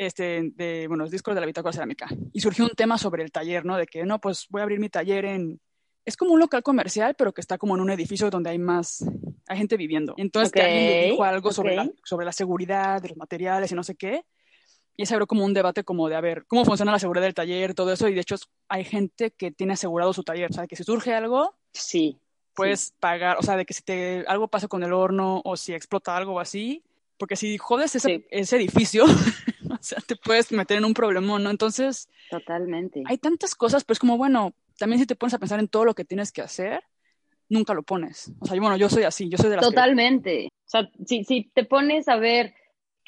este, 0.00 0.50
de, 0.54 0.88
bueno, 0.88 1.04
los 1.04 1.10
discos 1.10 1.34
de 1.34 1.42
la 1.42 1.46
Bitácora 1.46 1.74
Cerámica. 1.74 2.08
Y 2.32 2.40
surgió 2.40 2.64
un 2.64 2.70
tema 2.70 2.96
sobre 2.96 3.22
el 3.22 3.30
taller, 3.30 3.66
¿no? 3.66 3.76
De 3.76 3.86
que, 3.86 4.06
no, 4.06 4.18
pues 4.18 4.46
voy 4.48 4.60
a 4.60 4.62
abrir 4.62 4.80
mi 4.80 4.88
taller 4.88 5.26
en... 5.26 5.60
Es 6.06 6.16
como 6.16 6.32
un 6.32 6.40
local 6.40 6.62
comercial, 6.62 7.14
pero 7.18 7.34
que 7.34 7.42
está 7.42 7.58
como 7.58 7.74
en 7.74 7.82
un 7.82 7.90
edificio 7.90 8.30
donde 8.30 8.48
hay 8.48 8.58
más, 8.58 9.04
hay 9.46 9.58
gente 9.58 9.76
viviendo. 9.76 10.14
Entonces, 10.16 10.52
que 10.52 10.62
alguien 10.62 11.10
dijo 11.10 11.22
algo 11.22 11.52
sobre, 11.52 11.76
la, 11.76 11.90
sobre 12.02 12.24
la 12.24 12.32
seguridad 12.32 13.02
de 13.02 13.10
los 13.10 13.18
materiales 13.18 13.70
y 13.70 13.74
no 13.74 13.82
sé 13.82 13.94
qué. 13.94 14.24
Y 15.00 15.06
se 15.06 15.14
abrió 15.14 15.26
como 15.26 15.46
un 15.46 15.54
debate 15.54 15.82
como 15.82 16.10
de, 16.10 16.14
a 16.14 16.20
ver, 16.20 16.44
¿cómo 16.46 16.66
funciona 16.66 16.92
la 16.92 16.98
seguridad 16.98 17.24
del 17.24 17.32
taller? 17.32 17.72
Todo 17.72 17.90
eso. 17.90 18.06
Y 18.06 18.12
de 18.12 18.20
hecho, 18.20 18.36
hay 18.68 18.84
gente 18.84 19.30
que 19.30 19.50
tiene 19.50 19.72
asegurado 19.72 20.12
su 20.12 20.22
taller. 20.22 20.50
O 20.50 20.52
sea, 20.52 20.66
que 20.66 20.76
si 20.76 20.84
surge 20.84 21.14
algo, 21.14 21.54
sí, 21.72 22.18
puedes 22.52 22.92
pagar. 23.00 23.38
O 23.38 23.42
sea, 23.42 23.56
de 23.56 23.64
que 23.64 23.72
si 23.72 23.82
te, 23.82 24.26
algo 24.28 24.48
pasa 24.48 24.68
con 24.68 24.82
el 24.82 24.92
horno 24.92 25.40
o 25.42 25.56
si 25.56 25.72
explota 25.72 26.14
algo 26.14 26.38
así. 26.38 26.84
Porque 27.16 27.34
si 27.34 27.56
jodes 27.56 27.96
ese, 27.96 28.26
ese 28.30 28.56
edificio, 28.56 29.04
o 29.70 29.78
sea, 29.80 30.02
te 30.06 30.16
puedes 30.16 30.52
meter 30.52 30.76
en 30.76 30.84
un 30.84 30.92
problemón, 30.92 31.44
¿no? 31.44 31.48
Entonces, 31.48 32.10
totalmente. 32.28 33.02
Hay 33.06 33.16
tantas 33.16 33.54
cosas, 33.54 33.84
pero 33.84 33.94
es 33.94 34.00
como, 34.00 34.18
bueno, 34.18 34.52
también 34.76 35.00
si 35.00 35.06
te 35.06 35.16
pones 35.16 35.32
a 35.32 35.38
pensar 35.38 35.60
en 35.60 35.68
todo 35.68 35.86
lo 35.86 35.94
que 35.94 36.04
tienes 36.04 36.30
que 36.30 36.42
hacer, 36.42 36.84
nunca 37.48 37.72
lo 37.72 37.84
pones. 37.84 38.32
O 38.38 38.44
sea, 38.44 38.60
bueno, 38.60 38.76
yo 38.76 38.90
soy 38.90 39.04
así, 39.04 39.30
yo 39.30 39.38
soy 39.38 39.48
de 39.48 39.56
las 39.56 39.64
Totalmente. 39.64 40.48
O 40.66 40.68
sea, 40.68 40.90
si, 41.06 41.24
si 41.24 41.50
te 41.54 41.64
pones 41.64 42.06
a 42.06 42.16
ver 42.16 42.52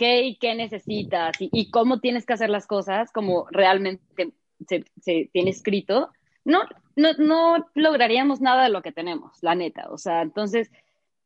qué 0.02 0.22
y 0.22 0.34
qué 0.34 0.56
necesitas 0.56 1.36
y, 1.38 1.70
cómo 1.70 2.00
tienes 2.00 2.26
que 2.26 2.32
hacer 2.32 2.50
las 2.50 2.66
cosas, 2.66 3.12
como 3.12 3.46
realmente 3.52 4.32
se, 4.66 4.84
se 5.00 5.30
tiene 5.32 5.50
escrito, 5.50 6.10
no, 6.44 6.62
no, 6.96 7.12
no 7.18 7.68
lograríamos 7.74 8.40
nada 8.40 8.64
de 8.64 8.70
lo 8.70 8.82
que 8.82 8.90
tenemos, 8.90 9.38
la 9.42 9.54
neta. 9.54 9.88
O 9.90 9.98
sea, 9.98 10.22
entonces, 10.22 10.72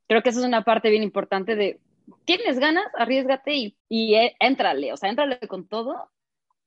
creo 0.09 0.23
que 0.23 0.29
eso 0.29 0.41
es 0.41 0.45
una 0.47 0.63
parte 0.63 0.91
bien 0.91 1.03
importante 1.03 1.57
de 1.57 1.81
tienes 2.27 2.59
ganas, 2.59 2.85
arriesgate 2.99 3.55
y, 3.55 3.79
y 3.89 4.15
eh, 4.17 4.37
éntrale, 4.41 4.93
o 4.93 4.99
sea, 4.99 5.09
éntrale 5.09 5.39
con 5.49 5.67
todo 5.67 6.11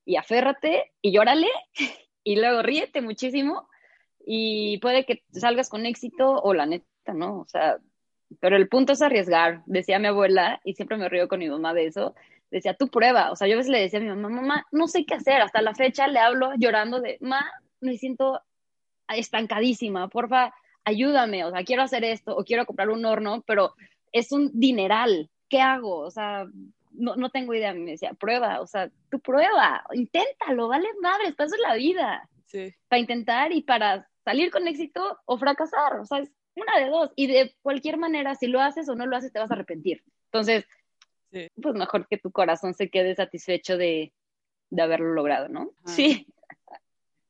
y 0.04 0.16
aférrate 0.16 0.92
y 1.04 1.12
llórale 1.12 1.48
y 2.24 2.38
luego 2.38 2.64
ríete 2.64 3.02
muchísimo 3.02 3.70
y 4.26 4.80
puede 4.80 5.06
que 5.06 5.24
salgas 5.32 5.70
con 5.70 5.86
éxito 5.86 6.42
o 6.42 6.56
la 6.56 6.66
neta, 6.66 7.14
¿no? 7.14 7.42
O 7.42 7.46
sea, 7.46 7.78
pero 8.40 8.56
el 8.56 8.68
punto 8.68 8.94
es 8.94 9.02
arriesgar, 9.02 9.62
decía 9.66 10.00
mi 10.00 10.08
abuela, 10.08 10.60
y 10.64 10.74
siempre 10.74 10.98
me 10.98 11.10
río 11.10 11.28
con 11.28 11.40
mi 11.40 11.50
mamá 11.50 11.74
de 11.74 11.86
eso, 11.86 12.16
decía, 12.52 12.74
tú 12.74 12.90
prueba, 12.90 13.32
o 13.32 13.36
sea, 13.36 13.48
yo 13.48 13.56
a 13.56 13.58
veces 13.58 13.72
le 13.72 13.82
decía 13.82 14.00
a 14.00 14.02
mi 14.02 14.10
mamá, 14.10 14.30
mamá, 14.30 14.68
no 14.72 14.88
sé 14.88 15.06
qué 15.06 15.16
hacer, 15.16 15.42
hasta 15.42 15.62
la 15.62 15.76
fecha 15.76 16.08
le 16.08 16.20
hablo 16.20 16.52
llorando 16.58 17.00
de, 17.00 17.18
ma, 17.22 17.46
me 17.82 17.98
siento 17.98 18.42
estancadísima, 19.08 20.08
porfa, 20.08 20.54
ayúdame, 20.84 21.46
o 21.46 21.52
sea, 21.52 21.64
quiero 21.64 21.84
hacer 21.84 22.04
esto, 22.04 22.36
o 22.36 22.44
quiero 22.44 22.66
comprar 22.66 22.90
un 22.90 23.06
horno, 23.06 23.44
pero 23.46 23.74
es 24.12 24.32
un 24.32 24.52
dineral, 24.54 25.30
¿qué 25.50 25.62
hago? 25.62 26.00
O 26.00 26.12
sea, 26.12 26.46
no, 26.92 27.16
no 27.16 27.30
tengo 27.30 27.54
idea. 27.54 27.74
Me 27.74 27.92
decía, 27.92 28.14
prueba, 28.14 28.62
o 28.62 28.68
sea, 28.68 28.90
tú 29.10 29.20
prueba, 29.20 29.84
inténtalo, 29.94 30.68
vale 30.68 30.88
madres, 31.02 31.36
para 31.36 31.48
eso 31.48 31.56
es 31.56 31.62
la 31.62 31.76
vida. 31.76 32.30
Sí. 32.46 32.74
Para 32.88 33.00
intentar 33.00 33.52
y 33.52 33.62
para 33.62 34.08
salir 34.24 34.52
con 34.52 34.68
éxito 34.68 35.20
o 35.26 35.38
fracasar, 35.38 36.00
o 36.00 36.06
sea, 36.06 36.20
es 36.20 36.32
una 36.62 36.84
de 36.84 36.90
dos. 36.90 37.12
Y 37.16 37.28
de 37.28 37.56
cualquier 37.62 37.98
manera, 37.98 38.36
si 38.36 38.48
lo 38.48 38.62
haces 38.62 38.88
o 38.90 38.96
no 38.96 39.06
lo 39.06 39.16
haces, 39.16 39.32
te 39.32 39.40
vas 39.40 39.52
a 39.52 39.54
arrepentir. 39.54 40.04
Entonces, 40.26 40.66
pues 41.32 41.76
mejor 41.76 42.08
que 42.08 42.18
tu 42.18 42.32
corazón 42.32 42.74
se 42.74 42.90
quede 42.90 43.16
satisfecho 43.16 43.78
de, 43.78 44.14
de 44.70 44.82
haberlo 44.82 45.14
logrado, 45.14 45.50
¿no? 45.50 45.72
Sí. 45.86 46.28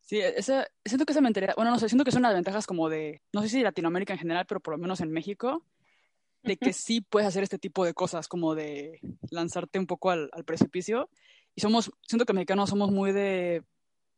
Sí, 0.02 0.20
esa, 0.20 0.68
siento 0.84 1.06
que 1.06 1.12
esa 1.12 1.22
mentalidad, 1.22 1.54
bueno, 1.56 1.70
no 1.70 1.78
sé, 1.78 1.88
siento 1.88 2.04
que 2.04 2.12
son 2.12 2.24
las 2.24 2.34
ventajas 2.34 2.66
como 2.66 2.90
de, 2.90 3.22
no 3.32 3.44
sé 3.44 3.50
si 3.50 3.62
Latinoamérica 3.62 4.14
en 4.14 4.20
general, 4.20 4.46
pero 4.48 4.60
por 4.60 4.74
lo 4.74 4.80
menos 4.80 5.02
en 5.02 5.12
México, 5.12 5.64
de 6.42 6.58
que 6.58 6.74
sí 6.74 7.02
puedes 7.02 7.28
hacer 7.28 7.44
este 7.44 7.60
tipo 7.60 7.86
de 7.86 7.94
cosas, 7.94 8.28
como 8.28 8.56
de 8.56 9.00
lanzarte 9.30 9.78
un 9.78 9.86
poco 9.86 10.10
al, 10.10 10.30
precipicio. 10.46 11.10
Y 11.54 11.62
somos, 11.62 11.92
siento 12.08 12.26
que 12.26 12.34
mexicanos 12.34 12.72
somos 12.72 12.92
muy 12.92 13.12
de, 13.12 13.62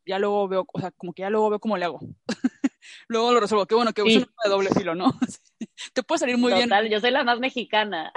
ya 0.05 0.17
luego 0.17 0.47
veo, 0.47 0.65
o 0.71 0.79
sea, 0.79 0.91
como 0.91 1.13
que 1.13 1.23
ya 1.23 1.29
luego 1.29 1.49
veo 1.49 1.59
cómo 1.59 1.77
le 1.77 1.85
hago. 1.85 1.99
luego 3.07 3.33
lo 3.33 3.39
resuelvo. 3.39 3.65
Qué 3.65 3.75
bueno, 3.75 3.93
que 3.93 4.03
uso 4.03 4.19
de 4.19 4.49
doble 4.49 4.69
filo, 4.69 4.95
¿no? 4.95 5.17
Te 5.93 6.03
puede 6.03 6.19
salir 6.19 6.37
muy 6.37 6.51
Total, 6.51 6.89
yo 6.89 6.99
soy 6.99 7.11
la 7.11 7.23
más 7.23 7.39
mexicana. 7.39 8.11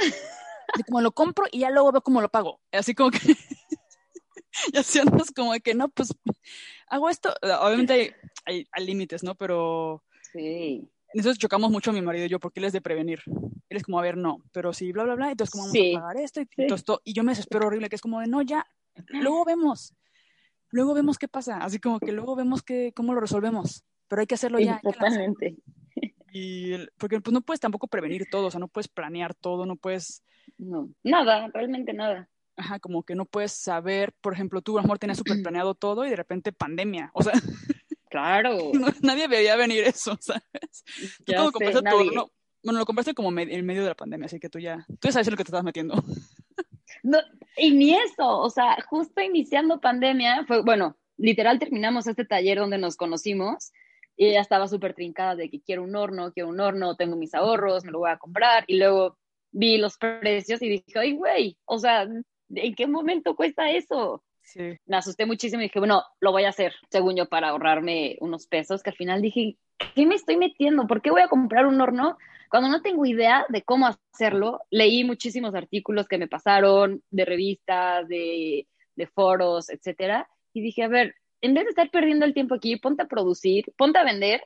como 0.87 1.01
lo 1.01 1.13
compro 1.13 1.47
y 1.51 1.61
ya 1.61 1.71
luego 1.71 1.93
veo 1.93 2.03
cómo 2.03 2.21
lo 2.21 2.29
pago. 2.29 2.61
Así 2.73 2.95
como 2.95 3.11
que 3.11 3.19
ya 4.73 4.81
así 4.81 4.99
andas 4.99 5.31
como 5.31 5.53
de 5.53 5.61
que 5.61 5.75
no, 5.75 5.89
pues 5.89 6.15
hago 6.89 7.09
esto. 7.09 7.35
Obviamente 7.61 8.17
hay, 8.45 8.67
hay 8.73 8.87
límites, 8.87 9.23
¿no? 9.23 9.35
Pero 9.35 10.03
sí. 10.33 10.89
Entonces 11.15 11.39
chocamos 11.39 11.71
mucho 11.71 11.93
mi 11.93 12.03
marido 12.03 12.27
y 12.27 12.29
yo 12.29 12.41
porque 12.41 12.59
él 12.59 12.67
es 12.67 12.73
de 12.73 12.81
prevenir. 12.81 13.23
Él 13.69 13.77
es 13.77 13.85
como, 13.85 14.01
a 14.01 14.03
ver, 14.03 14.17
no, 14.17 14.43
pero 14.53 14.73
sí, 14.73 14.91
bla, 14.91 15.05
bla, 15.05 15.15
bla, 15.15 15.31
entonces 15.31 15.53
cómo 15.53 15.65
vamos 15.65 15.79
a 15.79 16.01
pagar 16.01 16.17
esto 16.17 16.41
y, 16.41 16.49
esto, 16.57 17.01
y 17.05 17.13
yo 17.13 17.23
me 17.23 17.33
desespero 17.33 17.67
horrible, 17.67 17.89
que 17.89 17.97
es 17.97 18.03
como 18.03 18.21
de, 18.21 18.27
no, 18.27 18.43
ya, 18.43 18.67
luego 19.09 19.45
vemos, 19.45 19.95
luego 20.71 20.93
vemos 20.93 21.17
qué 21.17 21.29
pasa, 21.29 21.59
así 21.59 21.79
como 21.79 22.01
que 22.01 22.13
luego 22.13 22.35
vemos 22.35 22.63
que, 22.63 22.93
cómo 22.95 23.15
lo 23.15 23.21
resolvemos, 23.21 23.85
pero 24.09 24.21
hay 24.21 24.27
que 24.27 24.35
hacerlo 24.35 24.59
ya. 24.59 24.81
Totalmente. 24.83 25.57
Y 26.37 26.75
porque 26.99 27.21
pues 27.21 27.33
no 27.33 27.43
puedes 27.43 27.61
tampoco 27.61 27.87
prevenir 27.87 28.27
todo, 28.29 28.49
o 28.49 28.51
sea, 28.51 28.59
no 28.59 28.67
puedes 28.67 28.89
planear 28.89 29.35
todo, 29.35 29.67
no 29.67 29.77
puedes... 29.77 30.25
No, 30.59 30.91
nada, 31.05 31.49
realmente 31.55 31.93
nada. 31.93 32.29
Ajá, 32.57 32.81
como 32.81 33.05
que 33.05 33.15
no 33.15 33.25
puedes 33.25 33.53
saber, 33.53 34.13
por 34.21 34.33
ejemplo, 34.33 34.61
tú 34.61 34.77
a 34.77 34.81
lo 34.81 34.83
mejor 34.83 34.99
tenías 34.99 35.19
súper 35.19 35.41
planeado 35.43 35.77
todo 35.77 36.05
y 36.05 36.11
de 36.11 36.17
repente 36.17 36.53
pandemia, 36.53 37.11
o 37.15 37.23
sea... 37.23 37.33
Claro. 38.11 38.71
nadie 39.03 39.27
veía 39.27 39.57
venir 39.57 39.83
eso, 39.83 40.17
¿sabes? 40.21 40.85
Tú 41.25 41.33
ya 41.33 41.51
compraste 41.51 41.83
todo, 41.83 42.31
bueno, 42.63 42.79
lo 42.79 42.87
compraste 42.87 43.13
como 43.13 43.37
en 43.37 43.67
medio 43.67 43.83
de 43.83 43.89
la 43.89 43.97
pandemia, 43.97 44.27
así 44.27 44.39
que 44.39 44.49
tú 44.49 44.61
ya, 44.61 44.87
tú 44.87 45.09
ya 45.09 45.13
sabes 45.13 45.27
en 45.27 45.33
lo 45.33 45.37
que 45.37 45.43
te 45.43 45.49
estás 45.49 45.65
metiendo. 45.65 46.03
No, 47.03 47.19
y 47.57 47.73
ni 47.73 47.93
eso, 47.93 48.39
o 48.39 48.51
sea, 48.51 48.77
justo 48.89 49.21
iniciando 49.21 49.81
pandemia, 49.81 50.45
fue, 50.47 50.63
bueno, 50.63 50.97
literal 51.17 51.59
terminamos 51.59 52.07
este 52.07 52.25
taller 52.25 52.59
donde 52.59 52.79
nos 52.79 52.97
conocimos 52.97 53.73
y 54.17 54.27
ella 54.27 54.41
estaba 54.41 54.69
súper 54.69 54.95
trincada 54.95 55.37
de 55.37 55.51
que 55.51 55.61
quiero 55.61 55.83
un 55.83 55.97
horno, 55.97 56.33
quiero 56.33 56.49
un 56.49 56.61
horno, 56.61 56.97
tengo 56.97 57.17
mis 57.17 57.35
ahorros, 57.35 57.85
me 57.85 57.93
lo 57.93 58.01
voy 58.01 58.11
a 58.11 58.19
comprar 58.19 58.65
y 58.67 58.79
luego 58.79 59.17
vi 59.51 59.79
los 59.79 59.97
precios 59.99 60.61
y 60.63 60.69
dije, 60.69 60.99
ay, 60.99 61.13
güey, 61.13 61.57
o 61.65 61.79
sea, 61.79 62.03
¿en 62.03 62.75
qué 62.75 62.87
momento 62.87 63.37
cuesta 63.37 63.71
eso? 63.71 64.23
Me 64.87 64.97
asusté 64.97 65.27
muchísimo 65.27 65.63
y 65.63 65.67
dije, 65.67 65.79
bueno, 65.79 66.03
lo 66.21 66.33
voy 66.33 66.45
a 66.45 66.51
hacer, 66.51 66.75
según 66.91 67.17
yo, 67.17 67.29
para 67.29 67.49
ahorrarme 67.49 68.17
unos 68.21 68.47
pesos, 68.47 68.83
que 68.83 68.91
al 68.91 68.97
final 68.97 69.23
dije, 69.23 69.57
¿qué 69.95 70.07
me 70.07 70.15
estoy 70.15 70.37
metiendo? 70.37 70.87
¿Por 70.87 71.03
qué 71.03 71.11
voy 71.11 71.23
a 71.23 71.29
comprar 71.29 71.67
un 71.67 71.81
horno 71.81 72.19
cuando 72.51 72.69
no 72.69 72.83
tengo 72.83 73.07
idea 73.07 73.47
de 73.49 73.63
cómo 73.63 73.87
hacerlo? 73.87 74.61
Leí 74.71 75.03
muchísimos 75.03 75.55
artículos 75.55 76.09
que 76.09 76.19
me 76.19 76.29
pasaron 76.29 77.03
de 77.11 77.25
revistas, 77.25 78.07
de, 78.09 78.69
de 78.97 79.07
foros, 79.07 79.71
etcétera, 79.71 80.29
y 80.53 80.61
dije, 80.61 80.83
a 80.83 80.89
ver, 80.89 81.15
en 81.41 81.55
vez 81.55 81.65
de 81.65 81.71
estar 81.71 81.91
perdiendo 81.91 82.25
el 82.25 82.35
tiempo 82.35 82.55
aquí, 82.55 82.77
ponte 82.77 83.03
a 83.03 83.09
producir, 83.09 83.73
ponte 83.77 83.99
a 83.99 84.05
vender, 84.05 84.45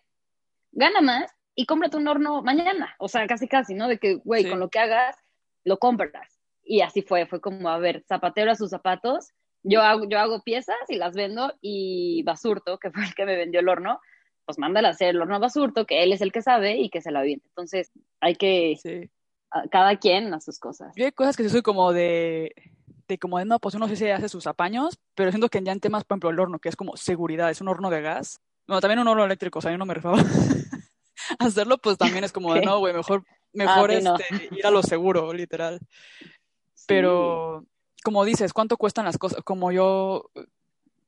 gana 0.73 1.01
más 1.01 1.31
y 1.55 1.67
cómprate 1.67 1.97
un 1.97 2.09
horno 2.09 2.43
mañana. 2.43 2.95
O 2.99 3.09
sea, 3.09 3.27
casi 3.27 3.49
casi, 3.49 3.75
¿no? 3.75 3.89
De 3.89 3.99
que, 3.99 4.15
güey, 4.15 4.49
con 4.49 4.61
lo 4.61 4.69
que 4.69 4.79
hagas, 4.79 5.17
lo 5.65 5.79
compras 5.79 6.39
y 6.69 6.83
así 6.83 7.03
fue, 7.03 7.27
fue 7.27 7.41
como, 7.41 7.71
a 7.71 7.79
ver, 7.79 8.05
zapatero 8.07 8.53
a 8.53 8.55
sus 8.55 8.71
zapatos, 8.71 9.33
yo 9.63 9.81
hago, 9.81 10.07
yo 10.07 10.19
hago 10.19 10.43
piezas 10.43 10.77
y 10.89 10.97
las 10.97 11.15
vendo 11.17 11.55
y 11.63 12.23
Basurto, 12.25 12.79
que 12.79 12.91
fue 12.91 13.05
el 13.05 13.15
que 13.15 13.25
me 13.25 13.37
vendió 13.37 13.61
el 13.61 13.69
horno, 13.69 14.01
pues 14.45 14.59
mándala 14.59 14.89
a 14.89 14.91
hacer 14.93 15.11
el 15.11 15.23
horno 15.23 15.37
a 15.37 15.41
Basurto, 15.41 15.87
que 15.87 16.03
él 16.03 16.13
es 16.13 16.21
el 16.21 16.31
que 16.31 16.43
sabe 16.43 16.77
y 16.77 16.91
que 16.91 17.01
se 17.01 17.11
la 17.11 17.23
viene. 17.23 17.43
Entonces 17.47 17.91
hay 18.21 18.35
que, 18.35 18.77
sí. 18.81 19.11
cada 19.71 19.97
quien 19.97 20.33
a 20.35 20.41
sus 20.41 20.59
cosas. 20.59 20.93
Yo 20.95 21.07
hay 21.07 21.13
cosas 21.13 21.39
que 21.39 21.49
soy 21.49 21.63
como 21.63 21.95
de, 21.95 22.55
de 23.09 23.19
como 23.19 23.39
de, 23.39 23.47
no, 23.47 23.59
pues 23.59 23.75
uno 23.75 23.89
sí 23.89 23.97
se 23.97 24.13
hace 24.13 24.29
sus 24.29 24.47
apaños, 24.47 24.99
pero 25.15 25.31
siento 25.31 25.49
que 25.49 25.63
ya 25.63 25.73
en 25.73 25.81
temas, 25.81 26.05
por 26.05 26.15
ejemplo, 26.15 26.31
el 26.31 26.39
horno, 26.39 26.59
que 26.59 26.69
es 26.69 26.77
como 26.77 26.97
seguridad, 26.97 27.51
es 27.51 27.61
un 27.61 27.69
horno 27.69 27.91
de 27.91 28.03
gas, 28.03 28.41
bueno, 28.69 28.83
también 28.83 28.99
un 28.99 29.09
horno 29.09 29.25
eléctrico, 29.25 29.59
o 29.59 29.63
sea, 29.63 29.73
yo 29.73 29.79
no 29.79 29.87
me 29.87 29.95
rifaba. 29.95 30.19
Hacerlo, 31.39 31.79
pues 31.79 31.97
también 31.97 32.23
es 32.23 32.33
como 32.33 32.55
de, 32.55 32.61
no, 32.61 32.79
güey, 32.79 32.95
mejor, 32.95 33.25
ah, 33.27 33.37
mejor 33.55 33.91
este, 33.91 34.25
ir 34.53 34.67
a 34.67 34.71
lo 34.71 34.83
seguro, 34.83 35.33
literal. 35.33 35.81
Pero, 36.87 37.65
como 38.05 38.25
dices, 38.25 38.53
¿cuánto 38.53 38.77
cuestan 38.77 39.07
las 39.07 39.19
cosas? 39.19 39.43
Como 39.43 39.73
yo 39.73 40.31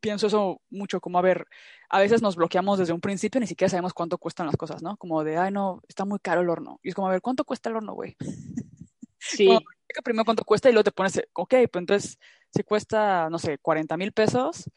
pienso 0.01 0.27
eso 0.27 0.63
mucho, 0.71 1.01
como 1.01 1.19
a 1.19 1.23
ver, 1.23 1.47
a 1.91 2.01
veces 2.01 2.23
nos 2.23 2.37
bloqueamos 2.37 2.79
desde 2.79 2.95
un 2.95 3.01
principio, 3.01 3.41
ni 3.41 3.47
siquiera 3.47 3.69
sabemos 3.69 3.93
cuánto 3.93 4.17
cuestan 4.17 4.47
las 4.47 4.57
cosas, 4.57 4.83
¿no? 4.83 4.97
Como 4.97 5.23
de, 5.23 5.37
ay, 5.37 5.53
no, 5.53 5.83
está 5.87 6.07
muy 6.07 6.19
caro 6.19 6.41
el 6.41 6.49
horno. 6.49 6.81
Y 6.83 6.89
es 6.89 6.95
como, 6.95 7.09
a 7.09 7.11
ver, 7.11 7.21
¿cuánto 7.21 7.45
cuesta 7.45 7.69
el 7.69 7.77
horno, 7.77 7.95
güey? 7.95 8.17
Sí. 9.23 9.47
Como, 9.47 9.61
primero 10.03 10.25
cuánto 10.25 10.45
cuesta 10.45 10.69
y 10.69 10.73
luego 10.73 10.85
te 10.85 10.93
pones, 10.93 11.21
ok, 11.33 11.55
pues 11.71 11.71
entonces, 11.75 12.19
si 12.55 12.63
cuesta, 12.63 13.29
no 13.31 13.39
sé, 13.39 13.59
40 13.59 13.97
mil 13.97 14.13
pesos, 14.13 14.71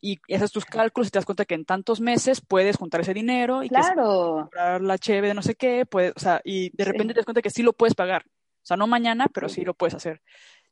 y 0.00 0.18
haces 0.32 0.52
tus 0.52 0.64
cálculos 0.64 1.08
y 1.08 1.10
te 1.10 1.18
das 1.18 1.24
cuenta 1.24 1.44
que 1.44 1.54
en 1.54 1.64
tantos 1.64 2.00
meses 2.00 2.40
puedes 2.40 2.76
juntar 2.76 3.00
ese 3.00 3.14
dinero 3.14 3.62
y 3.62 3.68
claro. 3.68 4.36
comprar 4.42 4.80
la 4.82 4.98
cheve 4.98 5.28
de 5.28 5.34
no 5.34 5.42
sé 5.42 5.54
qué, 5.54 5.86
puedes, 5.86 6.12
o 6.16 6.20
sea, 6.20 6.40
y 6.44 6.70
de 6.76 6.84
repente 6.84 7.14
te 7.14 7.20
das 7.20 7.26
cuenta 7.26 7.42
que 7.42 7.50
sí 7.50 7.62
lo 7.62 7.72
puedes 7.72 7.94
pagar. 7.94 8.24
O 8.26 8.66
sea, 8.66 8.76
no 8.76 8.86
mañana, 8.86 9.26
pero 9.32 9.48
sí, 9.48 9.62
lo 9.62 9.74
puedes 9.74 9.94
hacer. 9.94 10.22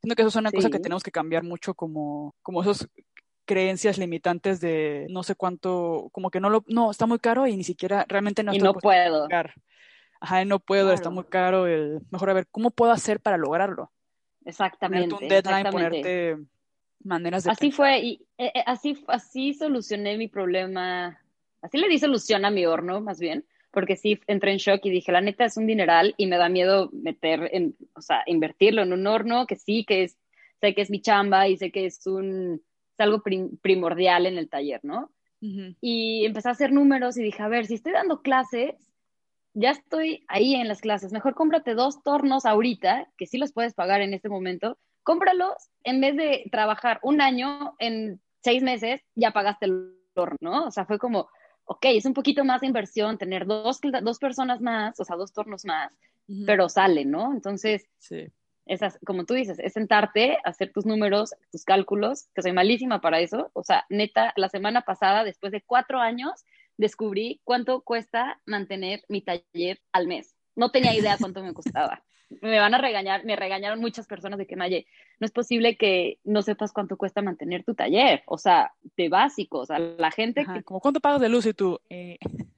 Siento 0.00 0.16
que 0.16 0.22
eso 0.22 0.30
es 0.30 0.36
una 0.36 0.50
cosa 0.50 0.70
que 0.70 0.78
tenemos 0.78 1.02
que 1.02 1.10
cambiar 1.10 1.42
mucho 1.42 1.74
como, 1.74 2.34
como 2.42 2.62
esos 2.62 2.88
creencias 3.44 3.98
limitantes 3.98 4.60
de 4.60 5.06
no 5.10 5.22
sé 5.22 5.34
cuánto, 5.34 6.08
como 6.12 6.30
que 6.30 6.40
no 6.40 6.48
lo, 6.48 6.64
no, 6.68 6.90
está 6.90 7.06
muy 7.06 7.18
caro 7.18 7.46
y 7.46 7.56
ni 7.56 7.64
siquiera 7.64 8.06
realmente 8.08 8.42
no 8.42 8.54
y 8.54 8.58
no 8.58 8.72
puedo. 8.72 9.28
Pagar. 9.28 9.54
Ajá, 10.22 10.44
no 10.44 10.60
puedo, 10.60 10.92
está 10.92 11.10
muy 11.10 11.24
caro, 11.24 11.66
el, 11.66 12.00
mejor 12.12 12.30
a 12.30 12.34
ver, 12.34 12.46
¿cómo 12.48 12.70
puedo 12.70 12.92
hacer 12.92 13.18
para 13.18 13.36
lograrlo? 13.36 13.90
Exactamente. 14.44 15.16
un 15.16 15.28
deadline, 15.28 15.70
ponerte 15.70 16.38
maneras 17.04 17.42
de 17.42 17.50
así 17.50 17.72
fue 17.72 17.98
y 17.98 18.12
eh, 18.38 18.52
eh, 18.54 18.62
así 18.64 19.02
así 19.08 19.54
solucioné 19.54 20.16
mi 20.16 20.28
problema 20.28 21.18
así 21.60 21.78
le 21.78 21.88
di 21.88 21.98
solución 21.98 22.44
a 22.44 22.50
mi 22.50 22.64
horno 22.64 23.00
más 23.00 23.18
bien 23.18 23.44
porque 23.72 23.96
sí 23.96 24.20
entré 24.28 24.52
en 24.52 24.58
shock 24.58 24.84
y 24.84 24.90
dije 24.90 25.10
la 25.10 25.20
neta 25.20 25.44
es 25.44 25.56
un 25.56 25.66
dineral 25.66 26.14
y 26.16 26.26
me 26.28 26.36
da 26.36 26.48
miedo 26.48 26.90
meter 26.92 27.50
en 27.52 27.74
o 27.94 28.00
sea 28.00 28.22
invertirlo 28.26 28.82
en 28.82 28.92
un 28.92 29.06
horno 29.08 29.48
que 29.48 29.56
sí 29.56 29.84
que 29.84 30.04
es 30.04 30.16
sé 30.60 30.76
que 30.76 30.82
es 30.82 30.90
mi 30.90 31.00
chamba 31.00 31.48
y 31.48 31.56
sé 31.56 31.72
que 31.72 31.86
es 31.86 32.06
un 32.06 32.62
es 32.92 33.00
algo 33.00 33.22
primordial 33.60 34.26
en 34.26 34.38
el 34.38 34.48
taller 34.48 34.80
no 34.84 35.10
y 35.80 36.24
empecé 36.24 36.48
a 36.48 36.52
hacer 36.52 36.70
números 36.70 37.16
y 37.16 37.22
dije 37.24 37.42
a 37.42 37.48
ver 37.48 37.66
si 37.66 37.74
estoy 37.74 37.92
dando 37.92 38.22
clases 38.22 38.91
ya 39.54 39.70
estoy 39.70 40.24
ahí 40.28 40.54
en 40.54 40.68
las 40.68 40.80
clases 40.80 41.12
mejor 41.12 41.34
cómprate 41.34 41.74
dos 41.74 42.02
tornos 42.02 42.46
ahorita 42.46 43.08
que 43.16 43.26
sí 43.26 43.38
los 43.38 43.52
puedes 43.52 43.74
pagar 43.74 44.00
en 44.00 44.14
este 44.14 44.28
momento 44.28 44.78
cómpralos 45.02 45.70
en 45.84 46.00
vez 46.00 46.16
de 46.16 46.48
trabajar 46.50 46.98
un 47.02 47.20
año, 47.20 47.74
en 47.78 48.20
seis 48.42 48.62
meses 48.62 49.00
ya 49.14 49.32
pagaste 49.32 49.66
el 49.66 49.94
horno, 50.14 50.36
¿no? 50.40 50.66
O 50.66 50.70
sea, 50.70 50.84
fue 50.84 50.98
como, 50.98 51.28
ok, 51.64 51.86
es 51.86 52.04
un 52.04 52.14
poquito 52.14 52.44
más 52.44 52.60
de 52.60 52.66
inversión 52.66 53.18
tener 53.18 53.46
dos, 53.46 53.80
dos 54.02 54.18
personas 54.18 54.60
más, 54.60 54.98
o 55.00 55.04
sea, 55.04 55.16
dos 55.16 55.32
tornos 55.32 55.64
más, 55.64 55.92
pero 56.46 56.68
sale, 56.68 57.04
¿no? 57.04 57.32
Entonces, 57.32 57.88
sí. 57.98 58.26
esas, 58.66 58.98
como 59.04 59.24
tú 59.24 59.34
dices, 59.34 59.58
es 59.58 59.72
sentarte, 59.72 60.38
hacer 60.44 60.72
tus 60.72 60.86
números, 60.86 61.34
tus 61.50 61.64
cálculos, 61.64 62.26
que 62.34 62.42
soy 62.42 62.52
malísima 62.52 63.00
para 63.00 63.20
eso. 63.20 63.50
O 63.54 63.64
sea, 63.64 63.84
neta, 63.88 64.32
la 64.36 64.48
semana 64.48 64.82
pasada, 64.82 65.24
después 65.24 65.52
de 65.52 65.62
cuatro 65.62 65.98
años, 65.98 66.44
descubrí 66.82 67.40
cuánto 67.44 67.80
cuesta 67.80 68.40
mantener 68.44 69.02
mi 69.08 69.22
taller 69.22 69.80
al 69.92 70.06
mes. 70.06 70.36
No 70.54 70.70
tenía 70.70 70.94
idea 70.94 71.16
cuánto 71.18 71.42
me 71.42 71.54
costaba 71.54 72.04
me 72.40 72.58
van 72.58 72.74
a 72.74 72.78
regañar, 72.78 73.24
me 73.24 73.36
regañaron 73.36 73.80
muchas 73.80 74.06
personas 74.06 74.38
de 74.38 74.46
que, 74.46 74.56
Maye, 74.56 74.86
no 75.20 75.26
es 75.26 75.32
posible 75.32 75.76
que 75.76 76.18
no 76.24 76.42
sepas 76.42 76.72
cuánto 76.72 76.96
cuesta 76.96 77.22
mantener 77.22 77.64
tu 77.64 77.74
taller, 77.74 78.22
o 78.26 78.38
sea, 78.38 78.72
de 78.96 79.08
básicos, 79.08 79.70
a 79.70 79.78
la 79.78 80.10
gente 80.10 80.44
que... 80.44 80.62
Como 80.62 80.80
cuánto 80.80 81.00
pagas 81.00 81.20
de 81.20 81.28
luz 81.28 81.46
y 81.46 81.54
tú... 81.54 81.80
Eh... 81.88 82.18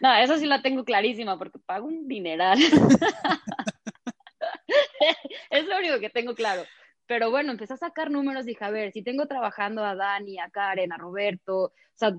No, 0.00 0.14
eso 0.14 0.38
sí 0.38 0.46
la 0.46 0.62
tengo 0.62 0.84
clarísima, 0.84 1.38
porque 1.38 1.58
pago 1.58 1.88
un 1.88 2.06
dineral. 2.06 2.58
es 5.50 5.66
lo 5.66 5.78
único 5.78 5.98
que 5.98 6.10
tengo 6.10 6.34
claro. 6.34 6.62
Pero 7.06 7.30
bueno, 7.30 7.50
empecé 7.50 7.72
a 7.72 7.78
sacar 7.78 8.10
números 8.10 8.44
y 8.44 8.50
dije, 8.50 8.64
a 8.64 8.70
ver, 8.70 8.92
si 8.92 9.02
tengo 9.02 9.26
trabajando 9.26 9.82
a 9.82 9.96
Dani, 9.96 10.38
a 10.38 10.50
Karen, 10.50 10.92
a 10.92 10.98
Roberto, 10.98 11.64
o 11.64 11.72
sea, 11.94 12.14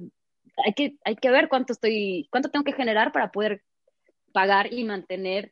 hay 0.66 0.74
que, 0.74 0.98
hay 1.04 1.16
que 1.16 1.32
ver 1.32 1.50
cuánto 1.50 1.74
estoy, 1.74 2.28
cuánto 2.32 2.50
tengo 2.50 2.64
que 2.64 2.74
generar 2.74 3.12
para 3.12 3.32
poder 3.32 3.64
pagar 4.34 4.74
y 4.74 4.84
mantener 4.84 5.52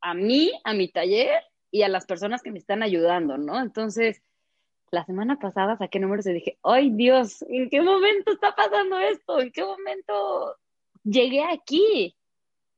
a 0.00 0.14
mí, 0.14 0.52
a 0.64 0.74
mi 0.74 0.88
taller 0.88 1.42
y 1.70 1.82
a 1.82 1.88
las 1.88 2.06
personas 2.06 2.42
que 2.42 2.50
me 2.50 2.58
están 2.58 2.82
ayudando, 2.82 3.36
¿no? 3.36 3.60
Entonces, 3.60 4.22
la 4.90 5.04
semana 5.04 5.38
pasada 5.38 5.76
saqué 5.76 5.98
números 5.98 6.26
y 6.26 6.32
dije, 6.32 6.58
¡ay 6.62 6.90
Dios! 6.90 7.42
¿En 7.48 7.68
qué 7.68 7.82
momento 7.82 8.32
está 8.32 8.54
pasando 8.54 8.98
esto? 8.98 9.40
¿En 9.40 9.50
qué 9.50 9.64
momento 9.64 10.56
llegué 11.02 11.42
aquí? 11.42 12.14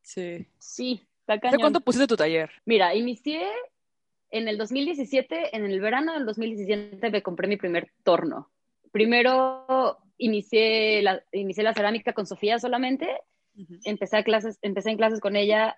Sí. 0.03 0.47
Sí, 0.59 1.03
cañón. 1.27 1.61
cuánto 1.61 1.81
pusiste 1.81 2.07
tu 2.07 2.17
taller? 2.17 2.51
Mira, 2.65 2.95
inicié 2.95 3.43
en 4.31 4.49
el 4.49 4.57
2017, 4.57 5.57
en 5.57 5.65
el 5.65 5.81
verano 5.81 6.15
del 6.15 6.27
2017 6.27 7.11
me 7.11 7.23
compré 7.23 7.49
mi 7.49 7.57
primer 7.57 7.91
torno. 8.03 8.51
Primero 8.93 9.99
inicié 10.19 11.03
la, 11.03 11.23
inicié 11.33 11.65
la 11.65 11.75
cerámica 11.75 12.13
con 12.13 12.27
Sofía 12.27 12.59
solamente, 12.59 13.09
empecé, 13.85 14.19
a 14.19 14.25
clases, 14.25 14.59
empecé 14.63 14.91
en 14.91 14.97
clases 14.97 15.21
con 15.21 15.37
ella 15.37 15.77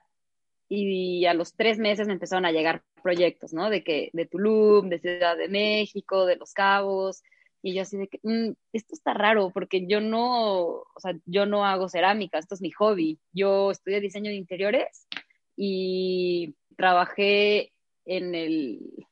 y 0.68 1.24
a 1.26 1.34
los 1.34 1.54
tres 1.54 1.78
meses 1.78 2.06
me 2.06 2.12
empezaron 2.12 2.44
a 2.44 2.52
llegar 2.52 2.82
proyectos, 3.02 3.52
¿no? 3.52 3.70
De 3.70 3.82
que 3.82 4.10
de 4.12 4.26
Tulum, 4.26 4.88
de 4.88 4.98
Ciudad 4.98 5.36
de 5.36 5.48
México, 5.48 6.26
de 6.26 6.36
Los 6.36 6.52
Cabos, 6.52 7.22
y 7.62 7.74
yo 7.74 7.82
así 7.82 7.96
de 7.96 8.08
que, 8.08 8.20
mm, 8.22 8.52
esto 8.72 8.94
está 8.94 9.14
raro 9.14 9.50
porque 9.50 9.86
yo 9.86 10.00
no, 10.00 10.60
o 10.62 11.00
sea, 11.00 11.14
yo 11.26 11.46
no 11.46 11.64
hago 11.64 11.88
cerámica, 11.88 12.38
esto 12.38 12.54
es 12.54 12.60
mi 12.60 12.70
hobby. 12.70 13.18
Yo 13.32 13.70
estudié 13.70 14.00
diseño 14.00 14.30
de 14.30 14.36
interiores 14.36 15.08
y 15.56 16.54
trabajé 16.76 17.72
en 18.04 18.34
el, 18.34 19.06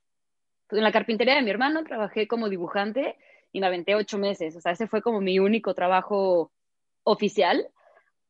en 0.71 0.83
la 0.83 0.93
carpintería 0.93 1.35
de 1.35 1.43
mi 1.43 1.51
hermano, 1.51 1.85
trabajé 1.85 2.29
como 2.29 2.49
dibujante 2.49 3.17
y 3.57 3.61
me 3.61 3.69
aventé 3.69 3.95
ocho 3.95 4.19
meses, 4.19 4.55
o 4.55 4.61
sea, 4.61 4.73
ese 4.73 4.87
fue 4.87 5.01
como 5.01 5.23
mi 5.23 5.38
único 5.38 5.73
trabajo 5.73 6.53
oficial 7.05 7.66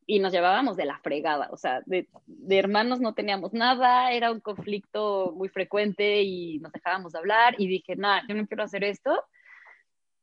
y 0.05 0.19
nos 0.19 0.31
llevábamos 0.31 0.77
de 0.77 0.85
la 0.85 0.99
fregada, 0.99 1.49
o 1.51 1.57
sea, 1.57 1.81
de, 1.85 2.07
hermanos 2.49 3.01
no 3.01 3.13
teníamos 3.13 3.51
nada, 3.51 4.13
era 4.13 4.31
un 4.31 4.39
conflicto 4.39 5.33
muy 5.35 5.49
frecuente 5.49 6.21
y 6.21 6.59
nos 6.59 6.71
dejábamos 6.71 7.11
de 7.11 7.19
hablar 7.19 7.55
y 7.57 7.67
dije, 7.67 7.97
nada, 7.97 8.23
yo 8.29 8.35
no 8.35 8.47
quiero 8.47 8.63
hacer 8.63 8.85
esto. 8.85 9.21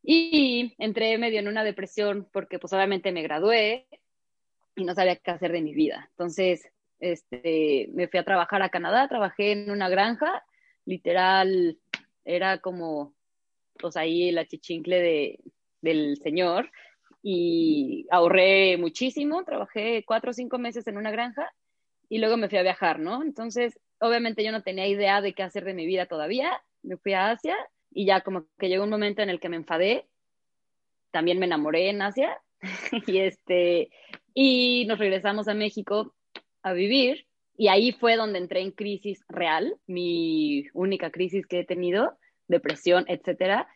Y 0.03 0.75
entré 0.79 1.19
medio 1.19 1.38
en 1.38 1.49
una 1.49 1.64
depresión 1.64 2.27
porque 2.33 2.59
pues 2.59 2.73
obviamente 2.73 3.12
me 3.12 3.23
gradué 3.23 3.87
y 4.75 4.85
no 4.85 4.95
sabía 4.95 5.17
qué 5.17 5.33
hacer 5.33 5.53
de 5.53 5.61
mi 5.61 5.75
vida. 5.75 6.09
Entonces, 6.12 6.67
este, 6.99 7.90
me 7.93 8.09
fui 8.09 8.21
a 8.21 8.25
trabajar 8.25 8.62
a 8.62 8.71
Canadá, 8.71 9.07
trabajé 9.07 9.53
en 9.53 9.71
una 9.71 9.90
granja, 9.90 10.43
literal, 10.87 11.79
era 12.25 12.57
como, 12.61 13.12
pues 13.79 13.97
ahí 13.97 14.31
la 14.31 14.47
chichincle 14.47 15.01
de, 15.01 15.41
del 15.81 16.17
señor, 16.19 16.71
y 17.27 18.07
ahorré 18.11 18.77
muchísimo, 18.77 19.45
trabajé 19.45 20.05
cuatro 20.07 20.31
o 20.31 20.35
cinco 20.35 20.59
meses 20.59 20.87
en 20.87 20.99
una 20.99 21.11
granja 21.11 21.51
y 22.11 22.19
luego 22.19 22.37
me 22.37 22.51
fui 22.51 22.59
a 22.59 22.63
viajar, 22.63 22.99
¿no? 22.99 23.23
Entonces, 23.23 23.81
obviamente 23.99 24.45
yo 24.45 24.53
no 24.53 24.63
tenía 24.63 24.87
idea 24.87 25.23
de 25.23 25.33
qué 25.33 25.43
hacer 25.43 25.65
de 25.65 25.73
mi 25.73 25.87
vida 25.87 26.05
todavía, 26.05 26.63
me 26.83 26.99
fui 26.99 27.15
a 27.15 27.31
Asia 27.31 27.57
y 27.91 28.05
ya 28.05 28.21
como 28.21 28.47
que 28.59 28.69
llegó 28.69 28.85
un 28.85 28.91
momento 28.91 29.23
en 29.23 29.31
el 29.31 29.41
que 29.41 29.49
me 29.49 29.57
enfadé, 29.57 30.07
también 31.13 31.39
me 31.39 31.47
enamoré 31.47 31.89
en 31.89 32.03
Asia 32.03 32.39
y 33.07 33.19
este, 33.21 33.91
y 34.35 34.85
nos 34.87 34.99
regresamos 34.99 35.49
a 35.49 35.55
México 35.55 36.15
a 36.63 36.75
vivir 36.75 37.27
y 37.57 37.69
ahí 37.69 37.93
fue 37.93 38.17
donde 38.17 38.39
entré 38.39 38.61
en 38.61 38.73
crisis 38.73 39.25
real, 39.29 39.79
mi 39.87 40.67
única 40.75 41.11
crisis 41.11 41.47
que 41.47 41.61
he 41.61 41.65
tenido, 41.65 42.19
depresión, 42.48 43.04
etcétera, 43.09 43.68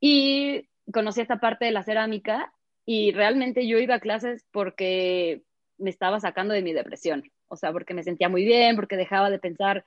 y 0.00 0.68
conocí 0.92 1.20
esta 1.20 1.40
parte 1.40 1.64
de 1.64 1.72
la 1.72 1.82
cerámica 1.82 2.52
y 2.84 3.12
realmente 3.12 3.66
yo 3.66 3.78
iba 3.78 3.96
a 3.96 4.00
clases 4.00 4.44
porque 4.50 5.42
me 5.78 5.90
estaba 5.90 6.20
sacando 6.20 6.54
de 6.54 6.62
mi 6.62 6.72
depresión, 6.72 7.30
o 7.48 7.56
sea, 7.56 7.72
porque 7.72 7.94
me 7.94 8.02
sentía 8.02 8.28
muy 8.28 8.44
bien, 8.44 8.76
porque 8.76 8.96
dejaba 8.96 9.30
de 9.30 9.38
pensar 9.38 9.84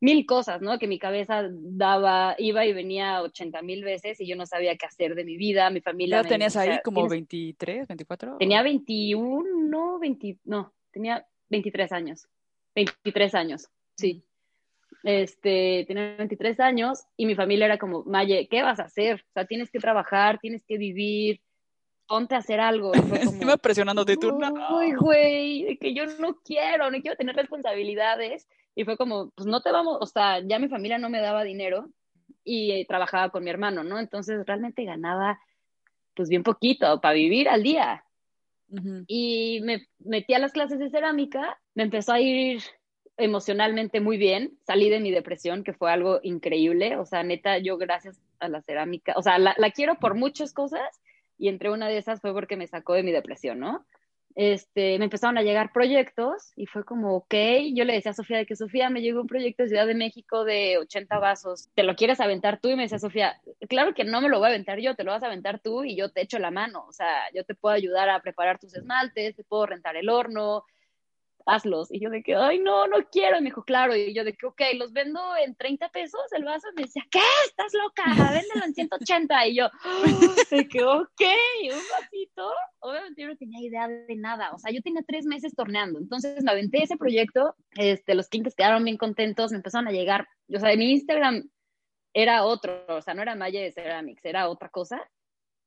mil 0.00 0.26
cosas, 0.26 0.60
¿no? 0.60 0.78
Que 0.78 0.86
mi 0.86 0.98
cabeza 0.98 1.48
daba, 1.50 2.34
iba 2.38 2.66
y 2.66 2.72
venía 2.72 3.22
80 3.22 3.62
mil 3.62 3.82
veces 3.82 4.20
y 4.20 4.26
yo 4.26 4.36
no 4.36 4.46
sabía 4.46 4.76
qué 4.76 4.86
hacer 4.86 5.14
de 5.14 5.24
mi 5.24 5.36
vida, 5.36 5.70
mi 5.70 5.80
familia. 5.80 6.22
¿Ya 6.22 6.28
tenías 6.28 6.56
ahí 6.56 6.78
como 6.84 7.08
23, 7.08 7.88
24? 7.88 8.36
Tenía 8.38 8.62
21, 8.62 9.98
20, 9.98 10.38
no, 10.44 10.74
tenía 10.90 11.26
23 11.48 11.92
años, 11.92 12.28
23 12.74 13.34
años, 13.34 13.68
sí. 13.96 14.22
Este, 15.06 15.84
tenía 15.86 16.16
23 16.16 16.58
años 16.58 17.04
y 17.16 17.26
mi 17.26 17.36
familia 17.36 17.66
era 17.66 17.78
como, 17.78 18.02
Maye, 18.02 18.48
¿qué 18.50 18.62
vas 18.62 18.80
a 18.80 18.86
hacer? 18.86 19.24
O 19.28 19.32
sea, 19.34 19.44
tienes 19.44 19.70
que 19.70 19.78
trabajar, 19.78 20.40
tienes 20.40 20.64
que 20.66 20.78
vivir, 20.78 21.40
ponte 22.08 22.34
a 22.34 22.38
hacer 22.38 22.58
algo. 22.58 22.90
Como, 23.38 23.56
presionándote 23.58 24.16
tú. 24.16 24.36
Uy, 24.76 24.94
güey, 24.94 25.78
que 25.78 25.94
yo 25.94 26.06
no 26.18 26.36
quiero, 26.44 26.90
no 26.90 27.00
quiero 27.00 27.16
tener 27.16 27.36
responsabilidades. 27.36 28.48
Y 28.74 28.84
fue 28.84 28.96
como, 28.96 29.30
pues 29.30 29.46
no 29.46 29.62
te 29.62 29.70
vamos, 29.70 29.96
o 30.00 30.06
sea, 30.06 30.40
ya 30.40 30.58
mi 30.58 30.68
familia 30.68 30.98
no 30.98 31.08
me 31.08 31.20
daba 31.20 31.44
dinero 31.44 31.88
y 32.44 32.72
eh, 32.72 32.84
trabajaba 32.86 33.30
con 33.30 33.44
mi 33.44 33.50
hermano, 33.50 33.84
¿no? 33.84 33.98
Entonces 34.00 34.44
realmente 34.44 34.84
ganaba 34.84 35.40
pues 36.14 36.28
bien 36.28 36.42
poquito 36.42 37.00
para 37.00 37.14
vivir 37.14 37.48
al 37.48 37.62
día. 37.62 38.04
Y 39.06 39.60
me 39.62 39.86
metí 40.00 40.34
a 40.34 40.40
las 40.40 40.52
clases 40.52 40.80
de 40.80 40.90
cerámica, 40.90 41.58
me 41.74 41.84
empezó 41.84 42.12
a 42.12 42.20
ir 42.20 42.60
emocionalmente 43.16 44.00
muy 44.00 44.16
bien, 44.16 44.58
salí 44.66 44.90
de 44.90 45.00
mi 45.00 45.10
depresión, 45.10 45.64
que 45.64 45.72
fue 45.72 45.90
algo 45.90 46.20
increíble, 46.22 46.96
o 46.96 47.06
sea, 47.06 47.22
neta, 47.22 47.58
yo 47.58 47.78
gracias 47.78 48.20
a 48.40 48.48
la 48.48 48.62
cerámica, 48.62 49.14
o 49.16 49.22
sea, 49.22 49.38
la, 49.38 49.54
la 49.58 49.70
quiero 49.70 49.96
por 49.96 50.14
muchas 50.14 50.52
cosas 50.52 51.00
y 51.38 51.48
entre 51.48 51.70
una 51.70 51.88
de 51.88 51.98
esas 51.98 52.20
fue 52.20 52.32
porque 52.32 52.56
me 52.56 52.66
sacó 52.66 52.94
de 52.94 53.02
mi 53.02 53.12
depresión, 53.12 53.58
¿no? 53.58 53.86
este, 54.36 54.98
me 54.98 55.06
empezaron 55.06 55.38
a 55.38 55.42
llegar 55.42 55.72
proyectos 55.72 56.52
y 56.56 56.66
fue 56.66 56.84
como, 56.84 57.16
ok, 57.16 57.34
yo 57.74 57.84
le 57.84 57.94
decía 57.94 58.10
a 58.10 58.14
Sofía 58.14 58.36
de 58.36 58.44
que 58.44 58.54
Sofía 58.54 58.90
me 58.90 59.00
llegó 59.00 59.22
un 59.22 59.26
proyecto 59.26 59.62
de 59.62 59.70
Ciudad 59.70 59.86
de 59.86 59.94
México 59.94 60.44
de 60.44 60.76
80 60.76 61.18
vasos, 61.18 61.70
¿te 61.74 61.82
lo 61.82 61.96
quieres 61.96 62.20
aventar 62.20 62.60
tú? 62.60 62.68
Y 62.68 62.76
me 62.76 62.82
decía 62.82 62.98
Sofía, 62.98 63.40
claro 63.66 63.94
que 63.94 64.04
no 64.04 64.20
me 64.20 64.28
lo 64.28 64.38
voy 64.38 64.48
a 64.48 64.50
aventar 64.50 64.78
yo, 64.78 64.94
te 64.94 65.04
lo 65.04 65.12
vas 65.12 65.22
a 65.22 65.26
aventar 65.26 65.60
tú 65.60 65.84
y 65.84 65.96
yo 65.96 66.10
te 66.10 66.20
echo 66.20 66.38
la 66.38 66.50
mano, 66.50 66.84
o 66.86 66.92
sea, 66.92 67.08
yo 67.34 67.44
te 67.44 67.54
puedo 67.54 67.74
ayudar 67.74 68.10
a 68.10 68.20
preparar 68.20 68.58
tus 68.58 68.74
esmaltes, 68.74 69.34
te 69.36 69.42
puedo 69.42 69.64
rentar 69.64 69.96
el 69.96 70.10
horno, 70.10 70.64
hazlos. 71.46 71.92
Y 71.92 72.00
yo 72.00 72.10
de 72.10 72.22
que, 72.22 72.34
ay, 72.34 72.58
no, 72.58 72.86
no 72.88 72.98
quiero. 73.10 73.38
Y 73.38 73.40
me 73.40 73.46
dijo, 73.46 73.64
claro. 73.64 73.96
Y 73.96 74.12
yo 74.12 74.24
de 74.24 74.34
que, 74.34 74.46
ok, 74.46 74.60
los 74.74 74.92
vendo 74.92 75.20
en 75.36 75.54
30 75.54 75.88
pesos 75.90 76.20
el 76.32 76.44
vaso. 76.44 76.68
Y 76.72 76.76
me 76.76 76.82
decía, 76.82 77.02
¿qué? 77.10 77.20
¿Estás 77.46 77.72
loca? 77.72 78.04
Véndelo 78.06 78.64
en 78.66 78.74
180. 78.74 79.46
Y 79.46 79.56
yo, 79.56 79.70
de 80.50 80.68
que, 80.68 80.84
ok, 80.84 81.22
un 81.72 81.82
vasito. 81.92 82.52
Obviamente 82.80 83.22
yo 83.22 83.28
no 83.28 83.36
tenía 83.36 83.66
idea 83.66 83.88
de 83.88 84.16
nada. 84.16 84.52
O 84.52 84.58
sea, 84.58 84.72
yo 84.72 84.82
tenía 84.82 85.02
tres 85.06 85.24
meses 85.24 85.54
torneando. 85.54 85.98
Entonces 85.98 86.42
me 86.42 86.50
aventé 86.50 86.82
ese 86.82 86.96
proyecto. 86.96 87.54
Este, 87.76 88.14
los 88.14 88.28
clientes 88.28 88.54
quedaron 88.54 88.84
bien 88.84 88.96
contentos. 88.96 89.52
Me 89.52 89.58
empezaron 89.58 89.88
a 89.88 89.92
llegar. 89.92 90.28
O 90.52 90.58
sea, 90.58 90.70
de 90.70 90.76
mi 90.76 90.90
Instagram 90.90 91.48
era 92.12 92.44
otro. 92.44 92.84
O 92.88 93.00
sea, 93.00 93.14
no 93.14 93.22
era 93.22 93.36
Maya 93.36 93.62
de 93.62 93.72
Ceramics, 93.72 94.24
era 94.24 94.48
otra 94.48 94.68
cosa. 94.68 95.00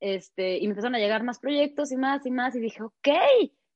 Este, 0.02 0.58
y 0.58 0.62
me 0.62 0.72
empezaron 0.72 0.96
a 0.96 1.00
llegar 1.00 1.24
más 1.24 1.40
proyectos 1.40 1.92
y 1.92 1.98
más 1.98 2.26
y 2.26 2.32
más. 2.32 2.56
Y 2.56 2.60
dije, 2.60 2.84
ok 2.84 3.10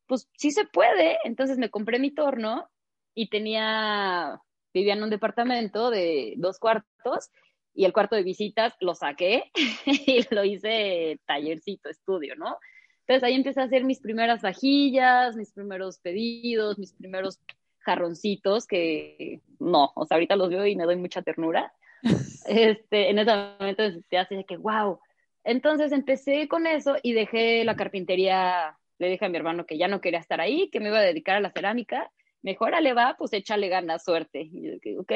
pues 0.08 0.30
sí 0.38 0.52
se 0.52 0.66
puede. 0.66 1.18
Entonces 1.24 1.58
me 1.58 1.70
compré 1.70 2.00
mi 2.00 2.12
torno 2.12 2.70
y 3.16 3.30
tenía, 3.30 4.42
vivía 4.74 4.94
en 4.94 5.04
un 5.04 5.10
departamento 5.10 5.90
de 5.90 6.34
dos 6.38 6.60
cuartos 6.60 7.30
y 7.74 7.86
el 7.86 7.94
cuarto 7.94 8.16
de 8.16 8.24
visitas 8.24 8.74
lo 8.80 8.96
saqué 8.96 9.52
y 9.86 10.26
lo 10.34 10.44
hice 10.44 11.20
tallercito, 11.26 11.90
estudio, 11.90 12.36
¿no? 12.36 12.58
Entonces 13.02 13.24
ahí 13.24 13.34
empecé 13.36 13.62
a 13.62 13.66
hacer 13.66 13.84
mis 13.84 14.00
primeras 14.00 14.42
vajillas, 14.42 15.36
mis 15.36 15.52
primeros 15.52 16.00
pedidos, 16.00 16.80
mis 16.80 16.94
primeros 16.94 17.40
jarroncitos 17.80 18.66
que 18.66 19.42
no, 19.60 19.92
o 19.96 20.06
sea, 20.06 20.16
ahorita 20.16 20.38
los 20.38 20.50
veo 20.50 20.66
y 20.66 20.76
me 20.76 20.86
doy 20.86 20.96
mucha 20.96 21.22
ternura. 21.22 21.74
Este, 22.46 23.10
en 23.10 23.20
ese 23.20 23.32
momento 23.34 23.84
te 24.10 24.18
hace 24.18 24.44
que, 24.44 24.58
wow. 24.58 25.00
Entonces 25.46 25.94
empecé 25.94 26.50
con 26.50 26.68
eso 26.68 26.98
y 27.02 27.14
dejé 27.14 27.64
la 27.64 27.78
carpintería 27.78 28.78
le 29.00 29.10
dije 29.10 29.26
a 29.26 29.30
mi 29.30 29.38
hermano 29.38 29.66
que 29.66 29.78
ya 29.78 29.88
no 29.88 30.02
quería 30.02 30.20
estar 30.20 30.42
ahí, 30.42 30.70
que 30.70 30.80
me 30.80 30.88
iba 30.90 31.00
a 31.00 31.02
dedicar 31.02 31.38
a 31.38 31.42
la 31.42 31.52
cerámica. 31.52 32.12
Mejor 32.42 32.80
le 32.82 32.94
va, 32.94 33.16
pues 33.18 33.34
échale 33.34 33.70
ganas, 33.70 34.04
suerte. 34.04 34.42
Y 34.42 34.62
yo 34.62 34.72
dije, 34.74 34.98
ok. 35.00 35.12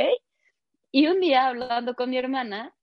Y 0.91 1.07
un 1.07 1.19
día 1.19 1.47
hablando 1.47 1.95
con 1.95 2.09
mi 2.09 2.17
hermana, 2.17 2.73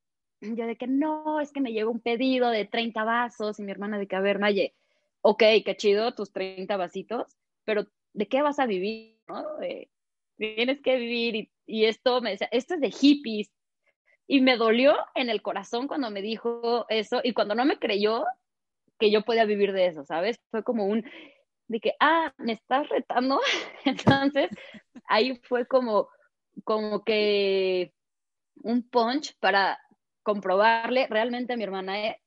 yo 0.40 0.66
de 0.66 0.76
que 0.76 0.86
no, 0.86 1.40
es 1.40 1.52
que 1.52 1.60
me 1.60 1.72
llegó 1.72 1.90
un 1.90 2.00
pedido 2.00 2.50
de 2.50 2.66
30 2.66 3.04
vasos 3.04 3.58
y 3.58 3.62
mi 3.62 3.72
hermana 3.72 3.98
de 3.98 4.06
que, 4.06 4.16
a 4.16 4.20
ver, 4.20 4.38
Maye, 4.38 4.74
ok, 5.22 5.42
qué 5.64 5.74
chido 5.76 6.14
tus 6.14 6.32
30 6.32 6.76
vasitos, 6.76 7.26
pero 7.64 7.86
¿de 8.12 8.28
qué 8.28 8.42
vas 8.42 8.58
a 8.58 8.66
vivir? 8.66 9.18
¿no? 9.26 9.42
tienes 10.36 10.80
que 10.82 10.96
vivir 10.96 11.36
y, 11.36 11.50
y, 11.66 11.84
esto 11.86 12.20
me 12.20 12.30
decía, 12.30 12.48
esto 12.50 12.74
es 12.74 12.80
de 12.80 12.90
hippies. 12.90 13.50
Y 14.26 14.40
me 14.40 14.56
dolió 14.56 14.94
en 15.14 15.28
el 15.30 15.42
corazón 15.42 15.86
cuando 15.86 16.10
me 16.10 16.22
dijo 16.22 16.86
eso 16.88 17.20
y 17.22 17.32
cuando 17.32 17.54
no 17.54 17.64
me 17.64 17.78
creyó, 17.78 18.24
que 18.98 19.10
yo 19.10 19.22
podía 19.22 19.44
vivir 19.44 19.72
de 19.72 19.86
eso, 19.86 20.04
¿sabes? 20.04 20.40
Fue 20.50 20.62
como 20.62 20.86
un, 20.86 21.04
de 21.68 21.80
que, 21.80 21.94
ah, 22.00 22.32
me 22.38 22.52
estás 22.52 22.88
retando. 22.88 23.40
Entonces, 23.84 24.50
ahí 25.06 25.40
fue 25.44 25.66
como, 25.66 26.08
como 26.64 27.04
que 27.04 27.92
un 28.62 28.88
punch 28.88 29.36
para 29.40 29.78
comprobarle 30.22 31.06
realmente 31.08 31.52
a 31.52 31.56
mi 31.56 31.64
hermana 31.64 32.08
eh, 32.08 32.20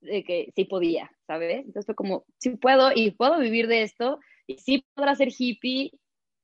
de 0.00 0.24
que 0.24 0.52
sí 0.56 0.64
podía, 0.64 1.10
¿sabes? 1.26 1.58
Entonces 1.58 1.86
fue 1.86 1.94
como, 1.94 2.24
sí 2.38 2.50
puedo 2.50 2.90
y 2.94 3.12
puedo 3.12 3.38
vivir 3.38 3.68
de 3.68 3.82
esto 3.82 4.18
y 4.46 4.58
sí 4.58 4.84
podrá 4.94 5.14
ser 5.14 5.28
hippie 5.36 5.92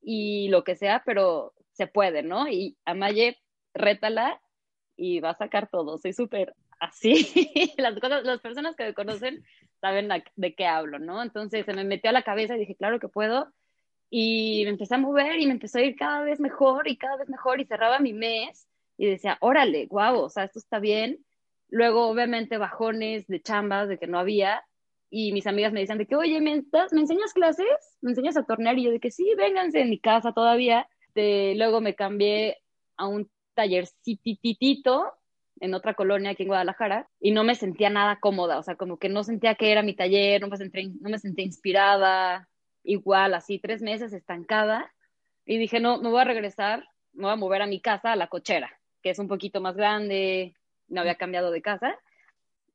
y 0.01 0.49
lo 0.49 0.65
que 0.65 0.77
sea, 0.77 1.03
pero 1.05 1.55
se 1.73 1.87
puede, 1.87 2.23
¿no? 2.23 2.49
Y 2.49 2.77
Amaye, 2.85 3.39
rétala 3.75 4.41
y 4.97 5.21
va 5.21 5.31
a 5.31 5.35
sacar 5.35 5.69
todo. 5.71 5.99
Soy 5.99 6.13
súper 6.13 6.55
así. 6.81 7.15
las, 7.79 8.41
personas 8.41 8.77
que 8.77 8.85
me 8.85 8.95
conocen 8.95 9.45
saben 9.81 10.09
de 10.37 10.55
qué 10.55 10.67
hablo, 10.67 10.99
¿no? 10.99 11.23
Entonces 11.23 11.65
se 11.65 11.75
me 11.75 11.85
metió 11.85 12.11
a 12.11 12.13
la 12.13 12.23
cabeza 12.23 12.57
y 12.57 12.61
dije, 12.61 12.77
claro 12.77 13.01
que 13.01 13.09
puedo. 13.09 13.53
Y 14.11 14.63
me 14.65 14.71
empecé 14.71 14.95
a 14.95 14.99
mover 14.99 15.39
y 15.39 15.47
me 15.47 15.53
empezó 15.53 15.79
a 15.79 15.83
ir 15.83 15.97
cada 15.97 16.23
vez 16.23 16.41
mejor 16.41 16.89
y 16.89 16.97
cada 16.97 17.17
vez 17.17 17.29
mejor 17.29 17.61
y 17.61 17.67
cerraba 17.67 17.99
mi 17.99 18.13
mes 18.13 18.67
y 18.97 19.07
decía, 19.07 19.39
órale, 19.41 19.87
guau, 19.87 20.21
o 20.21 20.29
sea, 20.29 20.45
esto 20.45 20.59
está 20.59 20.79
bien. 20.79 21.25
Luego, 21.69 22.09
obviamente, 22.09 22.59
bajones 22.59 23.27
de 23.27 23.43
chambas, 23.43 23.89
de 23.89 23.99
que 23.99 24.07
no 24.07 24.19
había. 24.19 24.65
Y 25.11 25.33
mis 25.33 25.47
amigas 25.47 25.73
me 25.73 25.81
decían 25.81 25.99
de 25.99 26.07
que, 26.07 26.17
oye, 26.17 26.41
¿me, 26.41 26.65
¿me 26.93 27.01
enseñas 27.01 27.33
clases? 27.33 27.67
¿Me 28.01 28.11
enseñas 28.11 28.37
a 28.37 28.45
tornear? 28.45 28.79
Y 28.79 28.85
yo 28.85 28.91
de 28.91 29.01
que 29.01 29.11
sí, 29.11 29.35
vénganse 29.37 29.81
en 29.81 29.91
mi 29.91 30.01
casa 30.01 30.33
todavía. 30.33 30.89
De, 31.15 31.55
luego 31.57 31.81
me 31.81 31.95
cambié 31.95 32.59
a 32.97 33.07
un 33.07 33.31
tallercititito 33.55 35.18
en 35.61 35.75
otra 35.75 35.95
colonia 35.95 36.31
aquí 36.31 36.43
en 36.43 36.49
Guadalajara 36.49 37.09
y 37.21 37.31
no 37.31 37.45
me 37.45 37.55
sentía 37.55 37.91
nada 37.91 38.19
cómoda, 38.21 38.59
o 38.59 38.63
sea, 38.63 38.77
como 38.77 38.99
que 38.99 39.09
no 39.09 39.25
sentía 39.25 39.55
que 39.55 39.73
era 39.73 39.83
mi 39.83 39.95
taller, 39.95 40.41
no 40.41 40.49
me 40.49 40.57
sentía, 40.57 40.89
no 41.01 41.11
me 41.11 41.19
sentía 41.19 41.45
inspirada, 41.45 42.49
igual, 42.83 43.35
así 43.35 43.59
tres 43.59 43.83
meses 43.83 44.13
estancada 44.13 44.93
y 45.45 45.59
dije, 45.59 45.81
no, 45.81 46.01
me 46.01 46.11
voy 46.11 46.21
a 46.21 46.25
regresar, 46.25 46.85
me 47.13 47.25
voy 47.25 47.33
a 47.33 47.37
mover 47.37 47.63
a 47.63 47.67
mi 47.67 47.81
casa, 47.81 48.13
a 48.13 48.17
la 48.17 48.29
cochera, 48.29 48.71
que 49.03 49.11
es 49.11 49.19
un 49.19 49.29
poquito 49.29 49.61
más 49.61 49.77
grande, 49.77 50.55
no 50.89 51.01
había 51.01 51.17
cambiado 51.17 51.51
de 51.51 51.63
casa. 51.63 51.99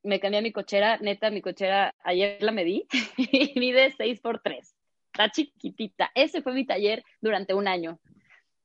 Me 0.04 0.20
cambié 0.20 0.40
a 0.40 0.44
mi 0.44 0.52
cochera, 0.52 0.98
neta, 0.98 1.30
mi 1.30 1.42
cochera, 1.42 1.96
ayer 2.04 2.42
la 2.42 2.52
medí 2.52 2.88
y 3.18 3.58
mide 3.58 3.94
6 3.98 4.20
por 4.20 4.42
3 4.42 4.76
está 5.14 5.30
chiquitita. 5.30 6.12
Ese 6.16 6.42
fue 6.42 6.54
mi 6.54 6.66
taller 6.66 7.04
durante 7.22 7.54
un 7.54 7.68
año. 7.68 8.00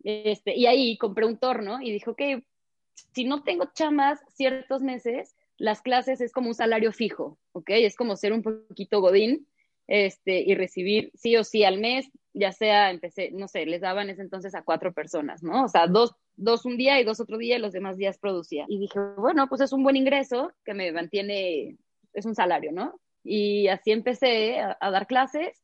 Este, 0.03 0.57
y 0.57 0.67
ahí 0.67 0.97
compré 0.97 1.27
un 1.27 1.39
torno 1.39 1.81
y 1.83 1.93
dije, 1.93 2.11
ok, 2.11 2.23
si 3.13 3.25
no 3.25 3.43
tengo 3.43 3.71
chamas 3.75 4.21
ciertos 4.35 4.83
meses, 4.83 5.35
las 5.57 5.83
clases 5.83 6.21
es 6.21 6.33
como 6.33 6.49
un 6.49 6.55
salario 6.55 6.93
fijo, 6.93 7.39
¿ok? 7.53 7.71
Es 7.71 7.97
como 7.97 8.17
ser 8.17 8.33
un 8.33 8.43
poquito 8.43 9.01
godín 9.01 9.47
este, 9.89 10.41
y 10.41 10.55
recibir 10.55 11.11
sí 11.15 11.37
o 11.37 11.45
sí 11.45 11.65
al 11.65 11.79
mes, 11.81 12.11
ya 12.33 12.53
sea, 12.53 12.91
empecé, 12.91 13.31
no 13.33 13.49
sé, 13.49 13.67
les 13.67 13.81
daban 13.81 14.11
ese 14.11 14.23
entonces 14.23 14.55
a 14.55 14.63
cuatro 14.63 14.93
personas, 14.93 15.43
¿no? 15.43 15.65
O 15.65 15.69
sea, 15.69 15.87
dos, 15.87 16.15
dos 16.37 16.65
un 16.65 16.77
día 16.77 17.01
y 17.01 17.05
dos 17.05 17.21
otro 17.21 17.39
día 17.39 17.57
y 17.57 17.61
los 17.61 17.73
demás 17.73 17.97
días 17.97 18.19
producía. 18.19 18.67
Y 18.69 18.79
dije, 18.79 19.01
bueno, 19.17 19.49
pues 19.49 19.61
es 19.61 19.73
un 19.73 19.83
buen 19.83 19.97
ingreso 19.97 20.53
que 20.65 20.75
me 20.75 20.93
mantiene, 20.93 21.77
es 22.13 22.27
un 22.27 22.35
salario, 22.35 22.71
¿no? 22.71 23.01
Y 23.25 23.69
así 23.69 23.91
empecé 23.91 24.61
a, 24.61 24.77
a 24.81 24.91
dar 24.91 25.07
clases 25.07 25.61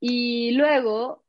y 0.00 0.52
luego 0.52 1.22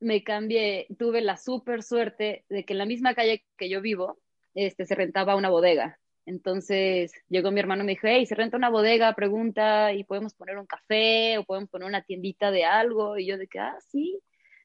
me 0.00 0.22
cambié, 0.24 0.86
tuve 0.98 1.20
la 1.20 1.36
súper 1.36 1.82
suerte 1.82 2.44
de 2.48 2.64
que 2.64 2.74
en 2.74 2.78
la 2.78 2.86
misma 2.86 3.14
calle 3.14 3.44
que 3.56 3.68
yo 3.68 3.80
vivo, 3.80 4.18
este, 4.54 4.86
se 4.86 4.94
rentaba 4.94 5.36
una 5.36 5.50
bodega. 5.50 5.98
Entonces 6.26 7.12
llegó 7.28 7.50
mi 7.50 7.60
hermano 7.60 7.82
y 7.82 7.86
me 7.86 7.92
dijo, 7.92 8.06
hey, 8.06 8.26
se 8.26 8.34
renta 8.34 8.56
una 8.56 8.70
bodega, 8.70 9.14
pregunta, 9.14 9.92
y 9.92 10.04
podemos 10.04 10.34
poner 10.34 10.58
un 10.58 10.66
café 10.66 11.38
o 11.38 11.44
podemos 11.44 11.70
poner 11.70 11.88
una 11.88 12.02
tiendita 12.02 12.50
de 12.50 12.64
algo. 12.64 13.18
Y 13.18 13.26
yo 13.26 13.38
de 13.38 13.48
que, 13.48 13.58
ah, 13.58 13.76
sí. 13.90 14.20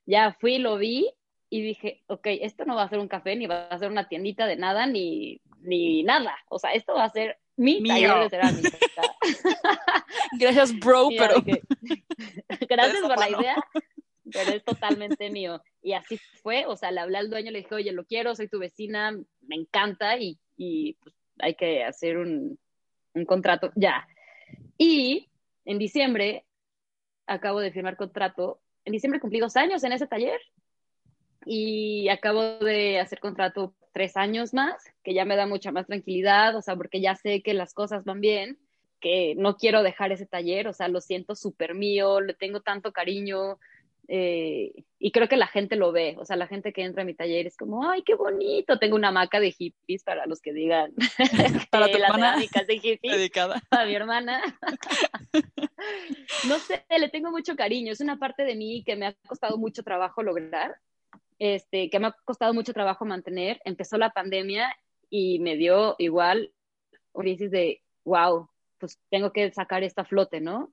Ya 0.05 0.33
fui, 0.39 0.59
lo 0.59 0.77
vi 0.77 1.09
y 1.49 1.61
dije, 1.61 2.03
ok, 2.07 2.27
esto 2.41 2.65
no 2.65 2.75
va 2.75 2.83
a 2.83 2.89
ser 2.89 2.99
un 2.99 3.07
café, 3.07 3.35
ni 3.35 3.47
va 3.47 3.67
a 3.67 3.79
ser 3.79 3.89
una 3.89 4.07
tiendita 4.07 4.45
de 4.45 4.55
nada, 4.55 4.85
ni, 4.85 5.41
ni 5.61 6.03
nada. 6.03 6.35
O 6.49 6.59
sea, 6.59 6.71
esto 6.73 6.93
va 6.93 7.05
a 7.05 7.09
ser 7.09 7.39
mi 7.55 7.81
taller 7.83 8.19
de 8.19 8.29
cerámica. 8.29 8.77
Gracias, 10.39 10.77
bro, 10.79 11.09
pero... 11.17 11.35
Gracias 12.69 13.01
por 13.01 13.19
la 13.19 13.29
idea, 13.29 13.55
pero 14.31 14.51
es 14.51 14.63
totalmente 14.63 15.29
mío. 15.29 15.61
Y 15.81 15.93
así 15.93 16.17
fue, 16.41 16.65
o 16.65 16.75
sea, 16.75 16.91
le 16.91 17.01
hablé 17.01 17.17
al 17.17 17.29
dueño, 17.29 17.51
le 17.51 17.59
dije, 17.59 17.75
oye, 17.75 17.91
lo 17.91 18.05
quiero, 18.05 18.35
soy 18.35 18.47
tu 18.47 18.59
vecina, 18.59 19.11
me 19.41 19.55
encanta 19.55 20.17
y, 20.17 20.39
y 20.57 20.93
pues, 20.93 21.15
hay 21.39 21.55
que 21.55 21.83
hacer 21.83 22.17
un, 22.17 22.57
un 23.13 23.25
contrato 23.25 23.71
ya. 23.75 24.07
Y 24.77 25.29
en 25.65 25.79
diciembre 25.79 26.45
acabo 27.27 27.59
de 27.59 27.71
firmar 27.71 27.97
contrato. 27.97 28.61
En 28.85 28.93
diciembre 28.93 29.19
cumplí 29.19 29.39
dos 29.39 29.55
años 29.55 29.83
en 29.83 29.91
ese 29.93 30.07
taller. 30.07 30.39
y 31.45 32.09
acabo 32.09 32.41
de 32.59 32.99
hacer 32.99 33.19
contrato 33.19 33.75
tres 33.93 34.17
años 34.17 34.53
más, 34.53 34.75
que 35.03 35.13
ya 35.13 35.25
me 35.25 35.35
da 35.35 35.45
mucha 35.47 35.71
más 35.71 35.87
tranquilidad, 35.87 36.55
o 36.55 36.61
sea, 36.61 36.75
porque 36.75 36.99
ya 37.01 37.15
sé 37.15 37.41
que 37.41 37.53
las 37.53 37.73
cosas 37.73 38.03
van 38.03 38.19
bien, 38.19 38.57
que 38.99 39.35
no 39.37 39.55
quiero 39.55 39.83
dejar 39.83 40.11
ese 40.11 40.25
taller, 40.25 40.67
o 40.67 40.73
sea, 40.73 40.87
lo 40.87 40.99
siento 41.01 41.35
súper 41.35 41.75
mío, 41.75 42.19
le 42.19 42.33
tengo 42.33 42.61
tanto 42.61 42.91
cariño, 42.91 43.59
eh, 44.07 44.71
y 44.99 45.11
creo 45.11 45.27
que 45.27 45.37
la 45.37 45.47
gente 45.47 45.75
lo 45.75 45.91
ve, 45.91 46.15
o 46.19 46.25
sea, 46.25 46.35
la 46.35 46.47
gente 46.47 46.73
que 46.73 46.83
entra 46.83 47.03
a 47.03 47.05
mi 47.05 47.13
taller 47.13 47.47
es 47.47 47.57
como, 47.57 47.89
ay, 47.89 48.03
qué 48.03 48.15
bonito, 48.15 48.79
tengo 48.79 48.95
una 48.95 49.09
hamaca 49.09 49.39
de 49.39 49.51
hippies 49.51 50.03
para 50.03 50.25
los 50.25 50.41
que 50.41 50.53
digan, 50.53 50.93
para 51.71 51.87
tu 51.91 51.97
hermana, 51.97 52.37
de 52.37 52.79
hippies, 52.79 53.15
dedicada. 53.15 53.61
para 53.69 53.85
mi 53.85 53.95
hermana. 53.95 54.41
no 56.47 56.59
sé, 56.59 56.85
le 56.97 57.09
tengo 57.09 57.31
mucho 57.31 57.55
cariño, 57.55 57.91
es 57.91 58.01
una 58.01 58.17
parte 58.17 58.43
de 58.43 58.55
mí 58.55 58.83
que 58.83 58.95
me 58.95 59.07
ha 59.07 59.13
costado 59.27 59.57
mucho 59.57 59.83
trabajo 59.83 60.23
lograr, 60.23 60.75
este, 61.39 61.89
que 61.89 61.99
me 61.99 62.07
ha 62.07 62.15
costado 62.25 62.53
mucho 62.53 62.73
trabajo 62.73 63.05
mantener. 63.05 63.59
Empezó 63.65 63.97
la 63.97 64.11
pandemia 64.11 64.75
y 65.09 65.39
me 65.39 65.57
dio 65.57 65.95
igual 65.97 66.51
crisis 67.13 67.51
de, 67.51 67.81
wow, 68.03 68.49
pues 68.77 68.99
tengo 69.09 69.31
que 69.31 69.51
sacar 69.51 69.83
esta 69.83 70.05
flote, 70.05 70.41
¿no? 70.41 70.71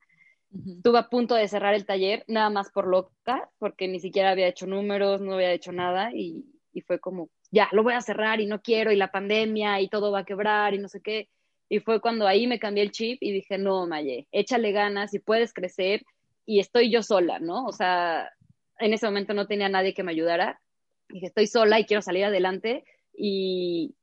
Estuve 0.54 0.98
a 0.98 1.08
punto 1.08 1.34
de 1.34 1.48
cerrar 1.48 1.74
el 1.74 1.86
taller, 1.86 2.24
nada 2.28 2.50
más 2.50 2.70
por 2.70 2.86
loca, 2.86 3.48
porque 3.58 3.88
ni 3.88 4.00
siquiera 4.00 4.30
había 4.30 4.48
hecho 4.48 4.66
números, 4.66 5.20
no 5.20 5.34
había 5.34 5.52
hecho 5.52 5.72
nada, 5.72 6.10
y, 6.14 6.44
y, 6.72 6.82
fue 6.82 7.00
como, 7.00 7.30
ya, 7.50 7.68
lo 7.72 7.82
voy 7.82 7.94
a 7.94 8.02
cerrar 8.02 8.40
y 8.40 8.46
no 8.46 8.60
quiero, 8.60 8.92
y 8.92 8.96
la 8.96 9.10
pandemia, 9.10 9.80
y 9.80 9.88
todo 9.88 10.12
va 10.12 10.20
a 10.20 10.24
quebrar, 10.24 10.74
y 10.74 10.78
no 10.78 10.88
sé 10.88 11.00
qué. 11.00 11.28
Y 11.70 11.80
fue 11.80 12.02
cuando 12.02 12.26
ahí 12.26 12.46
me 12.46 12.58
cambié 12.58 12.82
el 12.82 12.90
chip 12.90 13.22
y 13.22 13.32
dije, 13.32 13.56
no, 13.56 13.86
Maye, 13.86 14.28
échale 14.30 14.72
ganas 14.72 15.14
y 15.14 15.20
puedes 15.20 15.54
crecer, 15.54 16.04
y 16.44 16.60
estoy 16.60 16.90
yo 16.90 17.02
sola, 17.02 17.38
¿no? 17.38 17.64
O 17.64 17.72
sea, 17.72 18.30
en 18.78 18.92
ese 18.92 19.06
momento 19.06 19.32
no 19.32 19.46
tenía 19.46 19.70
nadie 19.70 19.94
que 19.94 20.02
me 20.02 20.12
ayudara. 20.12 20.60
Dije, 21.08 21.26
estoy 21.26 21.46
sola 21.46 21.80
y 21.80 21.86
quiero 21.86 22.02
salir 22.02 22.26
adelante, 22.26 22.84
y 23.14 23.94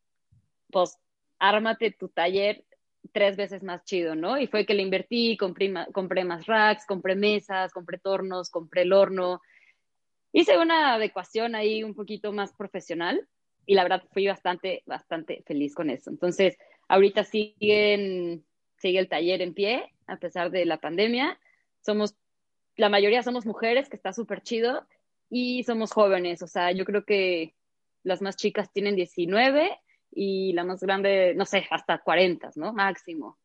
pues, 0.72 0.98
ármate 1.38 1.92
tu 1.92 2.10
taller 2.10 2.64
tres 3.12 3.38
veces 3.38 3.64
más 3.64 3.84
chido, 3.84 4.16
¿no? 4.16 4.40
Y 4.40 4.48
fue 4.48 4.66
que 4.66 4.74
le 4.74 4.84
invertí, 4.84 5.38
compré, 5.38 5.74
compré 5.94 6.24
más 6.24 6.46
racks, 6.46 6.86
compré 6.86 7.16
mesas, 7.16 7.72
compré 7.72 7.98
tornos, 7.98 8.50
compré 8.50 8.84
el 8.84 8.94
horno. 8.94 9.42
Hice 10.32 10.58
una 10.58 10.94
adecuación 10.94 11.56
ahí 11.56 11.84
un 11.84 11.96
poquito 11.96 12.32
más 12.32 12.54
profesional 12.54 13.28
y 13.66 13.76
la 13.76 13.84
verdad 13.84 14.04
fui 14.12 14.28
bastante, 14.28 14.84
bastante 14.86 15.44
feliz 15.46 15.76
con 15.76 15.90
eso. 15.90 16.10
Entonces, 16.10 16.58
ahorita 16.88 17.24
siguen, 17.24 18.46
sigue 18.78 19.00
el 19.00 19.10
taller 19.10 19.42
en 19.42 19.54
pie 19.54 19.94
a 20.08 20.18
pesar 20.18 20.52
de 20.52 20.66
la 20.66 20.78
pandemia. 20.78 21.40
Somos, 21.82 22.16
la 22.76 22.90
mayoría 22.90 23.24
somos 23.24 23.46
mujeres, 23.46 23.90
que 23.90 23.96
está 23.96 24.14
súper 24.14 24.42
chido, 24.42 24.88
y 25.30 25.64
somos 25.64 25.92
jóvenes, 25.92 26.42
o 26.42 26.48
sea, 26.48 26.72
yo 26.72 26.86
creo 26.86 27.06
que 27.06 27.54
las 28.04 28.22
más 28.22 28.36
chicas 28.36 28.72
tienen 28.74 28.96
19 28.96 29.78
y 30.12 30.54
la 30.54 30.64
más 30.64 30.82
grande, 30.82 31.34
no 31.36 31.46
sé, 31.46 31.66
hasta 31.70 32.00
40, 32.00 32.52
¿no? 32.56 32.74
Máximo. 32.74 33.38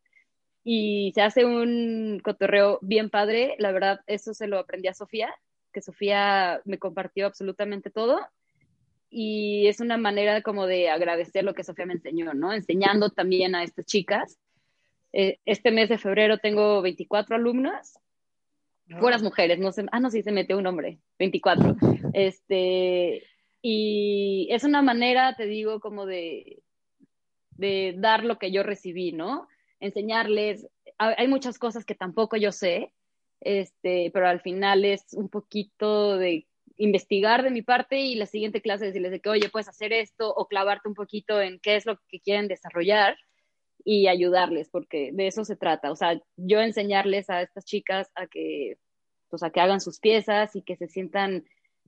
Y 0.63 1.11
se 1.13 1.21
hace 1.21 1.45
un 1.45 2.19
cotorreo 2.23 2.79
bien 2.81 3.09
padre, 3.09 3.55
la 3.59 3.71
verdad, 3.71 4.01
eso 4.07 4.33
se 4.33 4.47
lo 4.47 4.59
aprendí 4.59 4.87
a 4.87 4.93
Sofía, 4.93 5.33
que 5.71 5.81
Sofía 5.81 6.61
me 6.65 6.79
compartió 6.79 7.27
absolutamente 7.27 7.91
todo 7.91 8.19
y 9.09 9.67
es 9.67 9.79
una 9.79 9.97
manera 9.97 10.41
como 10.41 10.67
de 10.67 10.89
agradecer 10.89 11.43
lo 11.45 11.53
que 11.53 11.63
Sofía 11.63 11.85
me 11.85 11.93
enseñó, 11.93 12.33
¿no? 12.33 12.51
Enseñando 12.51 13.09
también 13.09 13.55
a 13.55 13.63
estas 13.63 13.85
chicas. 13.85 14.37
Eh, 15.13 15.39
este 15.45 15.71
mes 15.71 15.87
de 15.87 15.97
febrero 15.97 16.39
tengo 16.39 16.81
24 16.81 17.37
alumnas, 17.37 17.97
buenas 18.87 19.23
mujeres, 19.23 19.59
no 19.59 19.71
sé, 19.71 19.85
ah, 19.91 19.99
no, 19.99 20.09
sí 20.09 20.21
se 20.21 20.31
metió 20.31 20.57
un 20.57 20.67
hombre, 20.67 20.99
24. 21.17 21.77
Este, 22.13 23.23
y 23.67 24.47
es 24.51 24.63
una 24.63 24.83
manera, 24.83 25.35
te 25.35 25.47
digo, 25.47 25.79
como 25.79 26.05
de, 26.05 26.61
de 27.49 27.95
dar 27.97 28.23
lo 28.23 28.37
que 28.37 28.51
yo 28.51 28.61
recibí, 28.61 29.11
¿no? 29.11 29.47
Enseñarles, 29.79 30.67
hay 30.99 31.27
muchas 31.27 31.57
cosas 31.57 31.83
que 31.83 31.95
tampoco 31.95 32.37
yo 32.37 32.51
sé, 32.51 32.93
este, 33.41 34.11
pero 34.13 34.27
al 34.27 34.39
final 34.39 34.85
es 34.85 35.07
un 35.13 35.29
poquito 35.29 36.15
de 36.15 36.45
investigar 36.77 37.41
de 37.41 37.49
mi 37.49 37.63
parte 37.63 38.01
y 38.01 38.13
la 38.13 38.27
siguiente 38.27 38.61
clase 38.61 38.85
decirles 38.85 39.09
de 39.09 39.19
que, 39.19 39.29
oye, 39.29 39.49
puedes 39.49 39.67
hacer 39.67 39.93
esto 39.93 40.31
o 40.31 40.45
clavarte 40.47 40.87
un 40.87 40.93
poquito 40.93 41.41
en 41.41 41.59
qué 41.59 41.75
es 41.75 41.87
lo 41.87 41.99
que 42.07 42.19
quieren 42.19 42.47
desarrollar 42.47 43.17
y 43.83 44.09
ayudarles, 44.09 44.69
porque 44.69 45.09
de 45.11 45.25
eso 45.25 45.43
se 45.43 45.55
trata. 45.55 45.91
O 45.91 45.95
sea, 45.95 46.21
yo 46.37 46.61
enseñarles 46.61 47.31
a 47.31 47.41
estas 47.41 47.65
chicas 47.65 48.11
a 48.13 48.27
que, 48.27 48.77
pues, 49.27 49.41
a 49.41 49.49
que 49.49 49.59
hagan 49.59 49.81
sus 49.81 49.99
piezas 49.99 50.55
y 50.55 50.61
que 50.61 50.75
se 50.75 50.87
sientan 50.87 51.45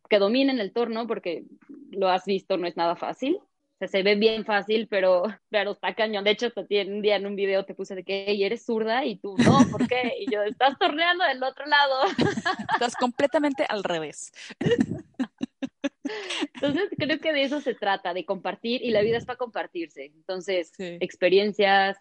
que 0.08 0.20
dominen 0.20 0.60
el 0.60 0.74
torno, 0.74 1.08
porque 1.08 1.44
lo 1.92 2.10
has 2.10 2.26
visto, 2.26 2.58
no 2.58 2.68
es 2.68 2.78
nada 2.78 2.96
fácil. 2.96 3.36
O 3.36 3.78
sea, 3.80 3.88
se 3.88 4.02
ve 4.02 4.16
bien 4.16 4.44
fácil, 4.44 4.88
pero, 4.88 5.24
pero 5.50 5.72
está 5.72 5.94
cañón. 5.94 6.24
De 6.24 6.32
hecho, 6.32 6.52
un 6.56 7.02
día 7.02 7.16
en 7.16 7.28
un 7.28 7.36
video 7.36 7.64
te 7.66 7.76
puse 7.76 7.94
de 7.94 8.04
que 8.04 8.26
eres 8.44 8.66
zurda 8.66 9.06
y 9.06 9.18
tú 9.18 9.36
no, 9.38 9.60
¿por 9.72 9.88
qué? 9.88 10.14
Y 10.20 10.32
yo, 10.32 10.42
estás 10.44 10.78
torneando 10.80 11.24
del 11.26 11.44
otro 11.44 11.66
lado. 11.66 12.06
Estás 12.74 12.96
completamente 12.96 13.66
al 13.68 13.84
revés. 13.84 14.32
Entonces, 16.54 16.90
creo 16.98 17.20
que 17.20 17.34
de 17.34 17.44
eso 17.44 17.62
se 17.62 17.76
trata, 17.76 18.14
de 18.14 18.26
compartir, 18.26 18.82
y 18.82 18.92
la 18.92 19.02
vida 19.02 19.18
es 19.18 19.26
para 19.26 19.38
compartirse. 19.38 20.06
Entonces, 20.06 20.72
experiencias, 20.78 21.98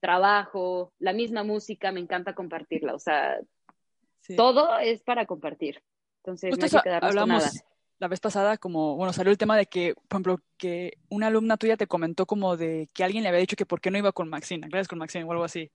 trabajo, 0.00 0.92
la 0.98 1.12
misma 1.12 1.42
música, 1.42 1.92
me 1.92 2.00
encanta 2.00 2.34
compartirla. 2.34 2.94
O 2.94 2.98
sea, 2.98 3.38
todo 4.36 4.78
es 4.78 5.02
para 5.02 5.26
compartir. 5.26 5.82
Entonces, 6.30 6.72
no 6.72 6.78
hay 6.78 6.82
que 6.82 7.06
hablamos 7.06 7.62
la 7.98 8.08
vez 8.08 8.20
pasada, 8.20 8.58
como, 8.58 8.96
bueno, 8.96 9.12
salió 9.12 9.32
el 9.32 9.38
tema 9.38 9.56
de 9.56 9.66
que, 9.66 9.94
por 9.94 10.16
ejemplo, 10.16 10.40
que 10.56 10.98
una 11.08 11.26
alumna 11.26 11.56
tuya 11.56 11.76
te 11.76 11.88
comentó 11.88 12.26
como 12.26 12.56
de 12.56 12.88
que 12.94 13.02
alguien 13.02 13.24
le 13.24 13.28
había 13.28 13.40
dicho 13.40 13.56
que 13.56 13.66
por 13.66 13.80
qué 13.80 13.90
no 13.90 13.98
iba 13.98 14.12
con 14.12 14.28
Maxine, 14.28 14.68
gracias 14.68 14.88
con 14.88 14.98
Maxine 14.98 15.24
o 15.24 15.32
algo 15.32 15.44
así. 15.44 15.70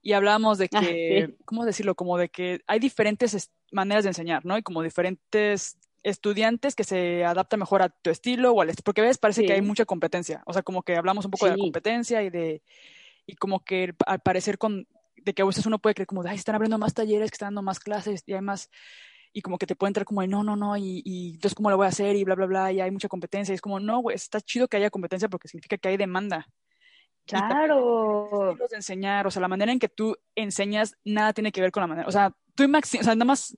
Y 0.00 0.12
hablábamos 0.12 0.58
de 0.58 0.68
ah, 0.72 0.80
que, 0.80 1.34
¿cómo 1.44 1.64
decirlo? 1.64 1.96
Como 1.96 2.18
de 2.18 2.28
que 2.28 2.60
hay 2.68 2.78
diferentes 2.78 3.50
maneras 3.72 4.04
de 4.04 4.10
enseñar, 4.10 4.44
¿no? 4.44 4.56
Y 4.56 4.62
como 4.62 4.82
diferentes 4.82 5.76
estudiantes 6.04 6.76
que 6.76 6.84
se 6.84 7.24
adaptan 7.24 7.58
mejor 7.58 7.82
a 7.82 7.88
tu 7.88 8.10
estilo 8.10 8.52
o 8.52 8.62
al 8.62 8.68
estilo, 8.68 8.84
porque 8.84 9.00
a 9.00 9.04
veces 9.04 9.18
parece 9.18 9.44
que 9.44 9.52
hay 9.52 9.62
mucha 9.62 9.84
competencia, 9.84 10.42
o 10.46 10.52
sea, 10.52 10.62
como 10.62 10.84
que 10.84 10.94
hablamos 10.94 11.24
un 11.24 11.32
poco 11.32 11.46
de 11.46 11.52
la 11.52 11.58
competencia 11.58 12.22
y 12.22 12.30
de, 12.30 12.62
y 13.26 13.34
como 13.34 13.64
que 13.64 13.92
al 14.06 14.20
parecer 14.20 14.56
con, 14.56 14.86
de 15.16 15.34
que 15.34 15.42
a 15.42 15.44
veces 15.44 15.66
uno 15.66 15.80
puede 15.80 15.94
creer 15.94 16.06
como, 16.06 16.22
ay, 16.22 16.36
están 16.36 16.54
abriendo 16.54 16.78
más 16.78 16.94
talleres, 16.94 17.32
que 17.32 17.34
están 17.34 17.48
dando 17.48 17.62
más 17.62 17.80
clases 17.80 18.22
y 18.24 18.34
hay 18.34 18.40
más, 18.40 18.70
y 19.36 19.42
como 19.42 19.58
que 19.58 19.66
te 19.66 19.76
puede 19.76 19.90
entrar 19.90 20.06
como 20.06 20.22
de 20.22 20.28
no, 20.28 20.42
no, 20.42 20.56
no, 20.56 20.78
y, 20.78 21.02
y 21.04 21.34
entonces 21.34 21.54
cómo 21.54 21.68
lo 21.68 21.76
voy 21.76 21.84
a 21.84 21.90
hacer 21.90 22.16
y 22.16 22.24
bla, 22.24 22.34
bla, 22.34 22.46
bla, 22.46 22.72
y 22.72 22.80
hay 22.80 22.90
mucha 22.90 23.06
competencia. 23.06 23.52
Y 23.52 23.56
es 23.56 23.60
como, 23.60 23.78
no, 23.78 23.98
güey, 23.98 24.16
está 24.16 24.40
chido 24.40 24.66
que 24.66 24.78
haya 24.78 24.88
competencia 24.88 25.28
porque 25.28 25.46
significa 25.46 25.76
que 25.76 25.88
hay 25.90 25.98
demanda. 25.98 26.46
Claro. 27.26 28.56
De 28.70 28.76
enseñar, 28.76 29.26
o 29.26 29.30
sea, 29.30 29.42
la 29.42 29.48
manera 29.48 29.72
en 29.72 29.78
que 29.78 29.90
tú 29.90 30.16
enseñas 30.34 30.96
nada 31.04 31.34
tiene 31.34 31.52
que 31.52 31.60
ver 31.60 31.70
con 31.70 31.82
la 31.82 31.86
manera, 31.86 32.08
o 32.08 32.10
sea, 32.10 32.32
tú 32.54 32.62
y 32.62 32.68
Maxine, 32.68 33.02
o 33.02 33.04
sea, 33.04 33.14
nada 33.14 33.26
más, 33.26 33.54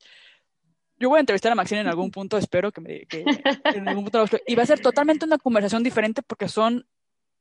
yo 0.99 1.11
voy 1.11 1.19
a 1.19 1.21
entrevistar 1.21 1.53
a 1.53 1.55
Maxine 1.55 1.83
en 1.83 1.87
algún 1.87 2.11
punto, 2.11 2.38
espero 2.38 2.73
que 2.73 2.81
me, 2.81 3.07
que 3.07 3.25
en 3.62 3.88
algún 3.88 4.03
punto, 4.03 4.25
y 4.49 4.57
va 4.57 4.64
a 4.64 4.67
ser 4.67 4.81
totalmente 4.81 5.27
una 5.27 5.38
conversación 5.38 5.85
diferente 5.85 6.23
porque 6.23 6.49
son, 6.49 6.88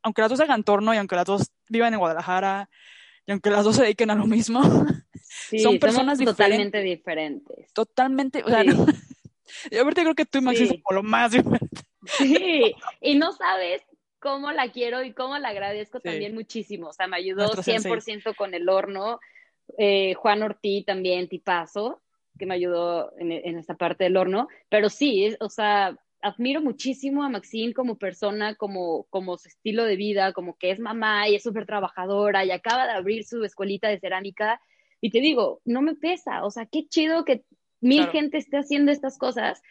aunque 0.03 0.21
las 0.21 0.29
dos 0.29 0.41
hagan 0.41 0.63
torno 0.63 0.93
y 0.93 0.97
aunque 0.97 1.15
las 1.15 1.25
dos 1.25 1.51
vivan 1.69 1.91
en 1.91 1.99
Guadalajara, 1.99 2.69
y 3.25 3.31
aunque 3.31 3.49
las 3.49 3.63
dos 3.63 3.77
se 3.77 3.81
dediquen 3.81 4.11
a 4.11 4.15
lo 4.15 4.27
mismo, 4.27 4.61
son 5.61 5.79
personas 5.79 6.19
totalmente 6.19 6.81
diferentes. 6.81 7.71
Totalmente, 7.73 8.43
o 8.43 8.49
sea, 8.49 8.63
yo 9.71 9.81
ahorita 9.81 10.01
creo 10.01 10.15
que 10.15 10.25
tú 10.25 10.39
y 10.39 10.41
Maxi 10.41 10.67
son 10.67 10.81
lo 10.91 11.03
más 11.03 11.31
diferente. 11.31 11.81
Sí, 12.17 12.75
y 13.01 13.15
no 13.15 13.31
sabes 13.33 13.81
cómo 14.19 14.51
la 14.51 14.71
quiero 14.71 15.03
y 15.03 15.13
cómo 15.13 15.37
la 15.37 15.49
agradezco 15.49 15.99
también 15.99 16.33
muchísimo. 16.33 16.87
O 16.87 16.93
sea, 16.93 17.07
me 17.07 17.17
ayudó 17.17 17.51
100% 17.51 18.35
con 18.35 18.53
el 18.53 18.69
horno. 18.69 19.19
Eh, 19.77 20.13
Juan 20.15 20.43
Ortiz 20.43 20.85
también, 20.85 21.27
tipazo, 21.27 22.01
que 22.39 22.45
me 22.45 22.55
ayudó 22.55 23.11
en, 23.19 23.31
en 23.31 23.57
esta 23.57 23.75
parte 23.75 24.05
del 24.05 24.17
horno. 24.17 24.47
Pero 24.69 24.89
sí, 24.89 25.35
o 25.39 25.49
sea, 25.49 25.97
admiro 26.21 26.61
muchísimo 26.61 27.23
a 27.23 27.29
Maxine 27.29 27.73
como 27.73 27.97
persona, 27.97 28.55
como, 28.55 29.03
como 29.09 29.37
su 29.37 29.47
estilo 29.49 29.83
de 29.83 29.95
vida, 29.95 30.33
como 30.33 30.57
que 30.57 30.71
es 30.71 30.79
mamá 30.79 31.27
y 31.29 31.35
es 31.35 31.43
súper 31.43 31.65
trabajadora 31.65 32.45
y 32.45 32.51
acaba 32.51 32.85
de 32.85 32.93
abrir 32.93 33.25
su 33.25 33.43
escuelita 33.43 33.87
de 33.87 33.99
cerámica. 33.99 34.61
Y 35.01 35.11
te 35.11 35.19
digo, 35.19 35.61
no 35.65 35.81
me 35.81 35.95
pesa, 35.95 36.43
o 36.43 36.51
sea, 36.51 36.65
qué 36.65 36.87
chido 36.87 37.25
que 37.25 37.43
mil 37.81 38.07
gente 38.07 38.37
esté 38.37 38.57
haciendo 38.57 38.91
estas 38.91 39.17
cosas, 39.17 39.61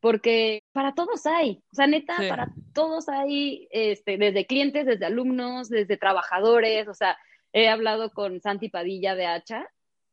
porque 0.00 0.62
para 0.72 0.94
todos 0.94 1.26
hay, 1.26 1.62
o 1.72 1.74
sea, 1.74 1.86
neta, 1.86 2.16
para 2.28 2.52
todos 2.74 3.08
hay, 3.08 3.68
este, 3.70 4.18
desde 4.18 4.46
clientes, 4.46 4.86
desde 4.86 5.06
alumnos, 5.06 5.68
desde 5.68 5.96
trabajadores, 5.96 6.86
o 6.88 6.94
sea, 6.94 7.16
he 7.52 7.68
hablado 7.68 8.10
con 8.10 8.40
Santi 8.40 8.68
Padilla 8.68 9.14
de 9.14 9.26
Hacha 9.26 9.66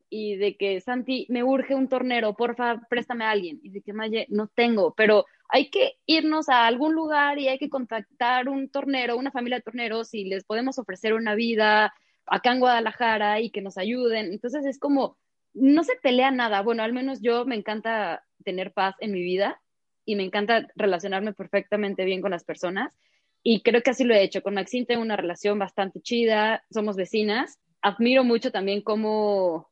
y 0.10 0.36
de 0.36 0.56
que 0.58 0.80
Santi, 0.80 1.26
me 1.30 1.44
urge 1.44 1.74
un 1.74 1.90
tornero, 1.90 2.36
porfa, 2.36 2.82
préstame 2.88 3.26
a 3.26 3.32
alguien. 3.32 3.60
Y 3.64 3.70
de 3.70 3.82
que 3.82 3.94
Maye, 3.94 4.28
no 4.30 4.48
tengo, 4.48 4.94
pero 4.94 5.26
hay 5.50 5.70
que 5.72 5.94
irnos 6.06 6.50
a 6.50 6.68
algún 6.68 6.94
lugar 6.94 7.40
y 7.40 7.48
hay 7.48 7.58
que 7.58 7.70
contactar 7.70 8.48
un 8.48 8.70
tornero, 8.70 9.18
una 9.18 9.32
familia 9.32 9.58
de 9.58 9.64
torneros 9.64 10.14
y 10.14 10.26
les 10.26 10.44
podemos 10.44 10.78
ofrecer 10.78 11.14
una 11.14 11.34
vida 11.34 11.94
acá 12.26 12.52
en 12.52 12.60
Guadalajara 12.60 13.40
y 13.42 13.50
que 13.50 13.62
nos 13.62 13.78
ayuden. 13.78 14.32
Entonces 14.32 14.66
es 14.66 14.80
como, 14.80 15.18
no 15.54 15.84
se 15.84 15.96
pelea 16.02 16.32
nada. 16.32 16.62
Bueno, 16.62 16.84
al 16.84 16.94
menos 16.94 17.22
yo 17.22 17.46
me 17.46 17.56
encanta 17.56 18.24
tener 18.44 18.74
paz 18.74 18.96
en 19.00 19.12
mi 19.12 19.22
vida 19.22 19.62
y 20.06 20.16
me 20.16 20.24
encanta 20.24 20.68
relacionarme 20.76 21.34
perfectamente 21.34 22.06
bien 22.06 22.22
con 22.22 22.32
las 22.32 22.44
personas. 22.44 22.98
Y 23.44 23.62
creo 23.62 23.82
que 23.82 23.92
así 23.92 24.04
lo 24.04 24.14
he 24.14 24.24
hecho. 24.24 24.42
Con 24.42 24.54
Maxine 24.54 24.86
tengo 24.86 25.02
una 25.02 25.18
relación 25.18 25.60
bastante 25.60 26.02
chida, 26.02 26.64
somos 26.72 26.96
vecinas. 26.96 27.60
Admiro 27.82 28.24
mucho 28.24 28.52
también 28.52 28.82
cómo, 28.82 29.70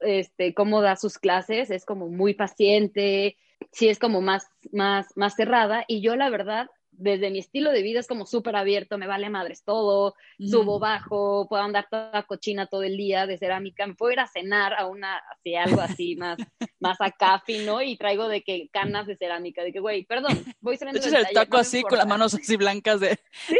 este, 0.00 0.54
cómo 0.54 0.80
da 0.80 0.96
sus 0.96 1.18
clases, 1.18 1.70
es 1.70 1.84
como 1.84 2.08
muy 2.08 2.34
paciente, 2.34 3.36
sí 3.72 3.88
es 3.88 3.98
como 3.98 4.20
más, 4.20 4.48
más, 4.70 5.08
más 5.16 5.34
cerrada. 5.34 5.84
Y 5.88 6.00
yo 6.00 6.14
la 6.14 6.30
verdad 6.30 6.68
desde 6.98 7.30
mi 7.30 7.38
estilo 7.38 7.72
de 7.72 7.82
vida 7.82 8.00
es 8.00 8.06
como 8.06 8.26
súper 8.26 8.56
abierto, 8.56 8.98
me 8.98 9.06
vale 9.06 9.28
madres 9.30 9.62
todo, 9.64 10.14
subo, 10.38 10.78
bajo, 10.78 11.46
puedo 11.48 11.62
andar 11.62 11.86
toda 11.90 12.22
cochina 12.24 12.66
todo 12.66 12.82
el 12.82 12.96
día 12.96 13.26
de 13.26 13.38
cerámica, 13.38 13.86
me 13.86 13.94
puedo 13.94 14.12
ir 14.12 14.20
a 14.20 14.26
cenar 14.26 14.74
a 14.74 14.86
una, 14.86 15.18
así, 15.32 15.54
algo 15.54 15.80
así 15.80 16.16
más, 16.16 16.38
más 16.80 17.00
acá 17.00 17.42
fino 17.44 17.82
y 17.82 17.96
traigo 17.96 18.28
de 18.28 18.42
que 18.42 18.68
canas 18.72 19.06
de 19.06 19.16
cerámica, 19.16 19.62
de 19.62 19.72
que, 19.72 19.80
güey, 19.80 20.04
perdón, 20.04 20.44
voy 20.60 20.76
saliendo 20.76 21.00
del 21.00 21.14
el 21.14 21.32
taco 21.32 21.58
así 21.58 21.82
con 21.82 21.98
las 21.98 22.06
manos 22.06 22.34
así 22.34 22.56
blancas 22.56 23.00
de... 23.00 23.18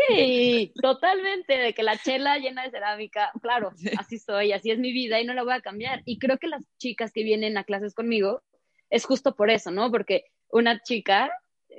Sí, 0.09 0.73
totalmente, 0.81 1.59
de 1.59 1.73
que 1.75 1.83
la 1.83 1.97
chela 1.99 2.39
llena 2.39 2.65
de 2.65 2.71
cerámica, 2.71 3.31
claro, 3.43 3.73
así 3.99 4.19
soy, 4.19 4.53
así 4.53 4.71
es 4.71 4.79
mi 4.79 4.93
vida 4.93 5.21
y 5.21 5.25
no 5.25 5.35
la 5.35 5.43
voy 5.43 5.55
a 5.55 5.61
cambiar. 5.61 6.03
Y 6.05 6.19
creo 6.19 6.39
que 6.39 6.49
las 6.49 6.65
chicas 6.79 7.13
que 7.13 7.23
vienen 7.23 7.59
a 7.59 7.65
clases 7.65 7.95
conmigo 7.95 8.43
es 8.91 9.05
justo 9.05 9.35
por 9.35 9.51
eso, 9.51 9.71
¿no? 9.71 9.91
Porque 9.91 10.25
una 10.49 10.81
chica 10.83 11.31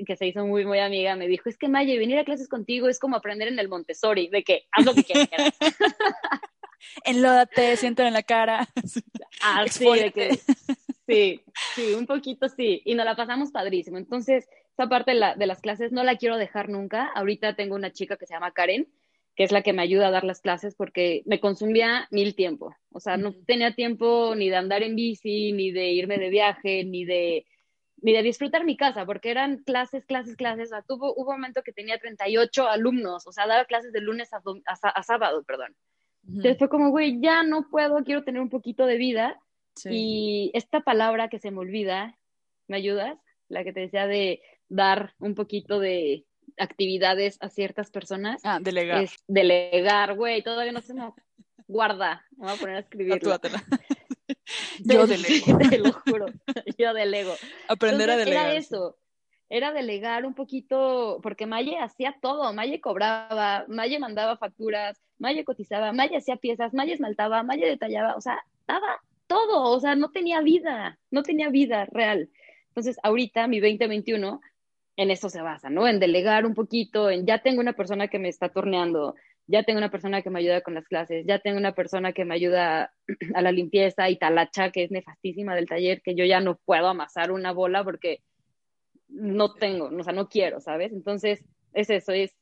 que 0.05 0.15
se 0.15 0.27
hizo 0.27 0.45
muy, 0.45 0.65
muy 0.65 0.79
amiga, 0.79 1.15
me 1.15 1.27
dijo, 1.27 1.49
es 1.49 1.57
que 1.57 1.67
Maye, 1.67 1.97
venir 1.97 2.17
a 2.17 2.25
clases 2.25 2.47
contigo 2.47 2.87
es 2.87 2.99
como 2.99 3.15
aprender 3.15 3.47
en 3.47 3.59
el 3.59 3.69
Montessori, 3.69 4.27
de 4.27 4.43
que 4.43 4.67
haz 4.71 4.85
lo 4.85 4.93
que 4.93 5.03
quieras. 5.03 5.29
Enlódate, 7.03 7.75
siento 7.77 8.03
en 8.03 8.13
la 8.13 8.23
cara. 8.23 8.67
Ah, 9.39 9.65
sí, 9.69 9.85
de 9.85 10.11
que, 10.11 10.39
sí, 11.07 11.41
sí, 11.75 11.93
un 11.93 12.07
poquito 12.07 12.49
sí, 12.49 12.81
y 12.85 12.95
nos 12.95 13.05
la 13.05 13.15
pasamos 13.15 13.51
padrísimo. 13.51 13.99
Entonces, 13.99 14.49
esa 14.71 14.89
parte 14.89 15.11
de, 15.11 15.17
la, 15.19 15.35
de 15.35 15.45
las 15.45 15.61
clases 15.61 15.91
no 15.91 16.03
la 16.03 16.17
quiero 16.17 16.37
dejar 16.37 16.69
nunca. 16.69 17.11
Ahorita 17.13 17.55
tengo 17.55 17.75
una 17.75 17.91
chica 17.91 18.17
que 18.17 18.25
se 18.25 18.33
llama 18.33 18.51
Karen, 18.51 18.87
que 19.35 19.43
es 19.43 19.51
la 19.51 19.61
que 19.61 19.73
me 19.73 19.83
ayuda 19.83 20.07
a 20.07 20.11
dar 20.11 20.23
las 20.23 20.41
clases 20.41 20.73
porque 20.73 21.21
me 21.27 21.39
consumía 21.39 22.07
mil 22.09 22.33
tiempo. 22.33 22.75
O 22.91 22.99
sea, 22.99 23.15
no 23.15 23.31
tenía 23.45 23.75
tiempo 23.75 24.33
ni 24.35 24.49
de 24.49 24.55
andar 24.55 24.81
en 24.81 24.95
bici, 24.95 25.51
ni 25.51 25.71
de 25.71 25.91
irme 25.91 26.17
de 26.17 26.29
viaje, 26.29 26.83
ni 26.83 27.05
de 27.05 27.45
ni 28.01 28.13
de 28.13 28.23
disfrutar 28.23 28.63
mi 28.63 28.77
casa, 28.77 29.05
porque 29.05 29.31
eran 29.31 29.57
clases, 29.63 30.05
clases, 30.05 30.35
clases. 30.35 30.67
O 30.67 30.75
sea, 30.75 30.81
tuvo, 30.83 31.13
hubo 31.13 31.31
un 31.31 31.37
momento 31.37 31.63
que 31.63 31.73
tenía 31.73 31.97
38 31.97 32.67
alumnos, 32.67 33.25
o 33.27 33.31
sea, 33.31 33.47
daba 33.47 33.65
clases 33.65 33.91
de 33.91 34.01
lunes 34.01 34.29
a, 34.33 35.03
sábado, 35.03 35.43
perdón. 35.43 35.75
Entonces 36.27 36.57
fue 36.57 36.67
como, 36.67 36.89
güey, 36.89 37.21
ya 37.21 37.43
no 37.43 37.69
puedo, 37.69 38.03
quiero 38.03 38.23
tener 38.23 38.41
un 38.41 38.49
poquito 38.49 38.85
de 38.85 38.97
vida. 38.97 39.39
Y 39.85 40.51
esta 40.53 40.81
palabra 40.81 41.29
que 41.29 41.39
se 41.39 41.51
me 41.51 41.59
olvida, 41.59 42.17
¿me 42.67 42.77
ayudas? 42.77 43.17
La 43.47 43.63
que 43.63 43.71
te 43.71 43.81
decía 43.81 44.07
de 44.07 44.41
dar 44.67 45.13
un 45.19 45.35
poquito 45.35 45.79
de 45.79 46.25
actividades 46.57 47.37
a 47.41 47.49
ciertas 47.49 47.91
personas. 47.91 48.41
Ah, 48.43 48.59
delegar. 48.61 49.03
Es 49.03 49.23
delegar, 49.27 50.15
güey, 50.15 50.41
todavía 50.41 50.71
no 50.71 50.81
se 50.81 50.93
me 50.93 51.11
guarda. 51.67 52.25
Me 52.31 52.47
voy 52.47 52.55
a 52.55 52.59
poner 52.59 52.75
a 52.75 52.79
escribir. 52.87 53.21
Yo 54.83 55.07
delego. 55.07 55.57
Te 55.69 55.77
lo 55.79 55.93
juro, 55.93 56.25
yo 56.77 56.93
delego. 56.93 57.33
Aprender 57.67 58.09
a 58.09 58.17
delegar. 58.17 58.49
Era 58.49 58.57
eso, 58.57 58.97
era 59.49 59.71
delegar 59.71 60.25
un 60.25 60.33
poquito, 60.33 61.19
porque 61.23 61.45
Maye 61.45 61.79
hacía 61.79 62.17
todo, 62.21 62.51
Maye 62.53 62.81
cobraba, 62.81 63.65
Maye 63.67 63.99
mandaba 63.99 64.37
facturas, 64.37 65.01
Maye 65.17 65.45
cotizaba, 65.45 65.93
Maye 65.93 66.17
hacía 66.17 66.35
piezas, 66.35 66.73
Maye 66.73 66.93
esmaltaba, 66.93 67.43
Maye 67.43 67.65
detallaba, 67.65 68.15
o 68.15 68.21
sea, 68.21 68.43
daba 68.67 69.01
todo, 69.27 69.71
o 69.71 69.79
sea, 69.79 69.95
no 69.95 70.11
tenía 70.11 70.41
vida, 70.41 70.99
no 71.11 71.23
tenía 71.23 71.49
vida 71.49 71.85
real. 71.85 72.29
Entonces, 72.69 72.97
ahorita, 73.03 73.47
mi 73.47 73.59
2021, 73.59 74.41
en 74.97 75.11
eso 75.11 75.29
se 75.29 75.41
basa, 75.41 75.69
¿no? 75.69 75.87
En 75.87 75.99
delegar 75.99 76.45
un 76.45 76.53
poquito, 76.53 77.09
en 77.09 77.25
ya 77.25 77.39
tengo 77.39 77.61
una 77.61 77.73
persona 77.73 78.07
que 78.07 78.19
me 78.19 78.29
está 78.29 78.49
torneando, 78.49 79.15
ya 79.47 79.63
tengo 79.63 79.77
una 79.77 79.91
persona 79.91 80.21
que 80.21 80.29
me 80.29 80.39
ayuda 80.39 80.61
con 80.61 80.73
las 80.73 80.87
clases, 80.87 81.25
ya 81.25 81.39
tengo 81.39 81.57
una 81.57 81.73
persona 81.73 82.13
que 82.13 82.25
me 82.25 82.35
ayuda 82.35 82.93
a 83.35 83.41
la 83.41 83.51
limpieza 83.51 84.09
y 84.09 84.17
talacha, 84.17 84.71
que 84.71 84.83
es 84.83 84.91
nefastísima 84.91 85.55
del 85.55 85.67
taller, 85.67 86.01
que 86.01 86.15
yo 86.15 86.25
ya 86.25 86.39
no 86.39 86.57
puedo 86.57 86.87
amasar 86.87 87.31
una 87.31 87.51
bola 87.51 87.83
porque 87.83 88.21
no 89.07 89.53
tengo, 89.53 89.85
o 89.85 90.03
sea, 90.03 90.13
no 90.13 90.27
quiero, 90.27 90.59
¿sabes? 90.59 90.91
Entonces, 90.91 91.43
es 91.73 91.89
eso, 91.89 92.11
es 92.11 92.35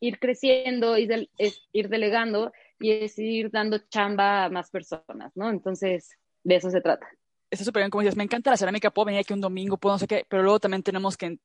ir 0.00 0.18
creciendo, 0.18 0.96
es 0.96 1.68
ir 1.72 1.88
delegando 1.88 2.52
y 2.80 2.90
es 2.92 3.18
ir 3.18 3.50
dando 3.50 3.78
chamba 3.90 4.44
a 4.44 4.50
más 4.50 4.70
personas, 4.70 5.36
¿no? 5.36 5.50
Entonces, 5.50 6.18
de 6.42 6.56
eso 6.56 6.70
se 6.70 6.80
trata 6.80 7.06
está 7.50 7.64
súper 7.64 7.82
bien, 7.82 7.90
como 7.90 8.02
dices, 8.02 8.16
me 8.16 8.24
encanta 8.24 8.50
la 8.50 8.56
cerámica, 8.56 8.90
puedo 8.90 9.06
venir 9.06 9.20
aquí 9.20 9.32
un 9.32 9.40
domingo, 9.40 9.76
puedo 9.76 9.94
no 9.94 9.98
sé 9.98 10.06
qué, 10.06 10.26
pero 10.28 10.42
luego 10.42 10.60
también 10.60 10.82
tenemos 10.82 11.16
que, 11.16 11.38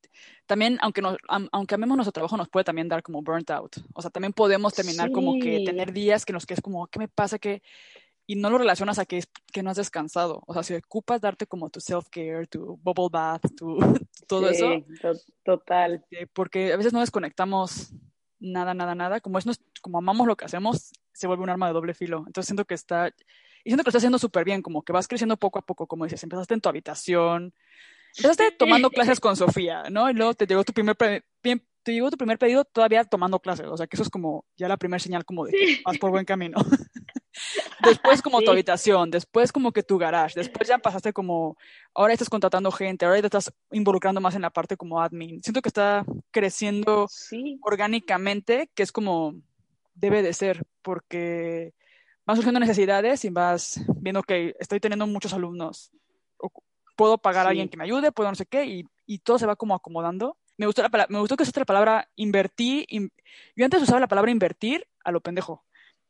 también, 0.45 0.77
aunque, 0.81 1.01
nos, 1.01 1.17
aunque 1.27 1.75
amemos 1.75 1.95
nuestro 1.97 2.11
trabajo, 2.11 2.37
nos 2.37 2.49
puede 2.49 2.63
también 2.63 2.87
dar 2.87 3.03
como 3.03 3.21
burnt 3.21 3.49
out. 3.51 3.75
O 3.93 4.01
sea, 4.01 4.09
también 4.09 4.33
podemos 4.33 4.73
terminar 4.73 5.11
como 5.11 5.39
que 5.39 5.63
tener 5.65 5.93
días 5.93 6.25
que 6.25 6.33
nos 6.33 6.45
que 6.45 6.55
es 6.55 6.61
como, 6.61 6.87
¿qué 6.87 6.99
me 6.99 7.07
pasa? 7.07 7.37
que 7.39 7.61
Y 8.25 8.35
no 8.35 8.49
lo 8.49 8.57
relacionas 8.57 8.97
a 8.99 9.05
que, 9.05 9.19
es, 9.19 9.27
que 9.51 9.61
no 9.61 9.69
has 9.69 9.77
descansado. 9.77 10.41
O 10.47 10.53
sea, 10.53 10.63
si 10.63 10.73
ocupas 10.73 11.21
darte 11.21 11.45
como 11.45 11.69
tu 11.69 11.79
self-care, 11.79 12.47
tu 12.47 12.79
bubble 12.81 13.09
bath, 13.11 13.43
tu, 13.55 13.77
todo 14.27 14.49
eso. 14.49 14.83
total. 15.43 16.03
Porque 16.33 16.73
a 16.73 16.77
veces 16.77 16.93
no 16.93 16.99
desconectamos 16.99 17.93
nada, 18.39 18.73
nada, 18.73 18.95
nada. 18.95 19.21
Como, 19.21 19.37
es, 19.37 19.45
como 19.81 19.99
amamos 19.99 20.27
lo 20.27 20.35
que 20.35 20.45
hacemos, 20.45 20.91
se 21.13 21.27
vuelve 21.27 21.43
un 21.43 21.49
arma 21.49 21.67
de 21.67 21.73
doble 21.73 21.93
filo. 21.93 22.23
Entonces 22.25 22.47
siento 22.47 22.65
que 22.65 22.73
está 22.73 23.13
y 23.63 23.69
siento 23.69 23.83
que 23.83 23.87
lo 23.87 23.89
estás 23.89 24.01
haciendo 24.01 24.19
súper 24.19 24.45
bien, 24.45 24.61
como 24.61 24.83
que 24.83 24.93
vas 24.93 25.07
creciendo 25.07 25.37
poco 25.37 25.59
a 25.59 25.61
poco, 25.61 25.87
como 25.87 26.05
dices, 26.05 26.23
empezaste 26.23 26.53
en 26.53 26.61
tu 26.61 26.69
habitación, 26.69 27.53
empezaste 28.17 28.51
tomando 28.51 28.89
clases 28.89 29.19
con 29.19 29.35
Sofía, 29.35 29.83
¿no? 29.89 30.09
Y 30.09 30.13
luego 30.13 30.33
te 30.33 30.47
llegó 30.47 30.63
tu 30.63 30.73
primer, 30.73 30.95
te 31.83 31.93
llegó 31.93 32.11
tu 32.11 32.17
primer 32.17 32.37
pedido 32.37 32.65
todavía 32.65 33.03
tomando 33.03 33.39
clases, 33.39 33.67
o 33.67 33.77
sea, 33.77 33.87
que 33.87 33.95
eso 33.95 34.03
es 34.03 34.09
como 34.09 34.45
ya 34.57 34.67
la 34.67 34.77
primera 34.77 34.99
señal 34.99 35.25
como 35.25 35.45
de 35.45 35.51
que 35.51 35.81
vas 35.85 35.97
por 35.97 36.11
buen 36.11 36.25
camino. 36.25 36.57
después 37.83 38.21
como 38.21 38.41
tu 38.41 38.51
habitación, 38.51 39.09
después 39.09 39.51
como 39.51 39.71
que 39.71 39.83
tu 39.83 39.97
garage, 39.97 40.39
después 40.39 40.67
ya 40.67 40.77
pasaste 40.77 41.13
como, 41.13 41.57
ahora 41.93 42.13
estás 42.13 42.29
contratando 42.29 42.71
gente, 42.71 43.05
ahora 43.05 43.21
te 43.21 43.27
estás 43.27 43.53
involucrando 43.71 44.21
más 44.21 44.35
en 44.35 44.41
la 44.41 44.49
parte 44.49 44.77
como 44.77 45.01
admin. 45.01 45.41
Siento 45.41 45.61
que 45.61 45.69
está 45.69 46.05
creciendo 46.31 47.07
orgánicamente, 47.61 48.69
que 48.75 48.83
es 48.83 48.91
como 48.91 49.35
debe 49.95 50.21
de 50.21 50.33
ser, 50.33 50.63
porque 50.81 51.73
van 52.31 52.37
surgiendo 52.37 52.61
necesidades 52.61 53.25
y 53.25 53.29
vas 53.29 53.81
viendo 53.97 54.23
que 54.23 54.55
estoy 54.57 54.79
teniendo 54.79 55.05
muchos 55.05 55.33
alumnos. 55.33 55.91
Puedo 56.95 57.17
pagar 57.17 57.45
a 57.45 57.49
alguien 57.49 57.67
que 57.67 57.75
me 57.75 57.83
ayude, 57.83 58.13
puedo 58.13 58.29
no 58.29 58.35
sé 58.35 58.45
qué, 58.45 58.65
y, 58.65 58.85
y 59.05 59.19
todo 59.19 59.37
se 59.37 59.45
va 59.45 59.57
como 59.57 59.75
acomodando. 59.75 60.37
Me 60.57 60.65
gustó, 60.65 60.81
la, 60.81 61.07
me 61.09 61.19
gustó 61.19 61.35
que 61.35 61.43
usaste 61.43 61.59
la 61.59 61.65
palabra 61.65 62.09
invertir. 62.15 62.85
yo 63.55 63.65
antes 63.65 63.81
usaba 63.81 63.99
la 63.99 64.07
palabra 64.07 64.31
invertir 64.31 64.87
a 65.03 65.11
lo 65.11 65.19
pendejo. 65.19 65.65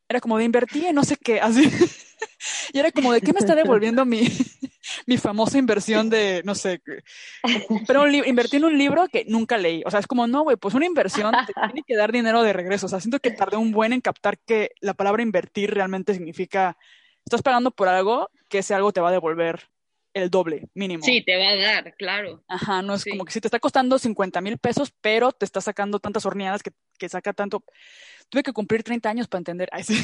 Era 0.07 0.19
como 0.19 0.37
de 0.37 0.43
invertir 0.43 0.85
en 0.85 0.95
no 0.95 1.03
sé 1.03 1.17
qué, 1.17 1.41
así. 1.41 1.63
y 2.73 2.77
era 2.77 2.91
como 2.91 3.13
de 3.13 3.21
qué 3.21 3.33
me 3.33 3.39
está 3.39 3.55
devolviendo 3.55 4.05
mi, 4.05 4.27
mi 5.05 5.17
famosa 5.17 5.57
inversión 5.57 6.09
de, 6.09 6.41
no 6.45 6.55
sé, 6.55 6.81
pero 7.87 8.07
invertí 8.07 8.57
en 8.57 8.65
un 8.65 8.77
libro 8.77 9.07
que 9.07 9.25
nunca 9.27 9.57
leí. 9.57 9.83
O 9.85 9.91
sea, 9.91 9.99
es 9.99 10.07
como, 10.07 10.27
no, 10.27 10.43
güey, 10.43 10.57
pues 10.57 10.73
una 10.75 10.85
inversión 10.85 11.33
te 11.45 11.53
tiene 11.73 11.83
que 11.85 11.95
dar 11.95 12.11
dinero 12.11 12.43
de 12.43 12.53
regreso. 12.53 12.85
O 12.85 12.89
sea, 12.89 12.99
siento 12.99 13.19
que 13.19 13.31
tardé 13.31 13.57
un 13.57 13.71
buen 13.71 13.93
en 13.93 14.01
captar 14.01 14.37
que 14.39 14.71
la 14.79 14.93
palabra 14.93 15.23
invertir 15.23 15.73
realmente 15.73 16.13
significa, 16.13 16.77
estás 17.25 17.41
pagando 17.41 17.71
por 17.71 17.87
algo 17.87 18.29
que 18.49 18.59
ese 18.59 18.73
algo 18.73 18.91
te 18.91 19.01
va 19.01 19.09
a 19.09 19.13
devolver 19.13 19.69
el 20.13 20.29
doble, 20.29 20.67
mínimo. 20.73 21.03
Sí, 21.03 21.23
te 21.23 21.37
va 21.37 21.49
a 21.49 21.55
dar, 21.55 21.95
claro. 21.95 22.43
Ajá, 22.47 22.81
no 22.81 22.95
es 22.95 23.05
como 23.05 23.25
que 23.25 23.31
si 23.31 23.39
te 23.39 23.47
está 23.47 23.59
costando 23.59 23.97
50 23.97 24.41
mil 24.41 24.57
pesos, 24.57 24.93
pero 25.01 25.31
te 25.31 25.45
está 25.45 25.61
sacando 25.61 25.99
tantas 25.99 26.25
horneadas 26.25 26.63
que, 26.63 26.71
que 26.97 27.09
saca 27.09 27.33
tanto. 27.33 27.63
Tuve 28.29 28.43
que 28.43 28.53
cumplir 28.53 28.83
30 28.83 29.09
años 29.09 29.27
para 29.27 29.39
entender. 29.39 29.69
Ay, 29.71 29.83
sí. 29.83 29.95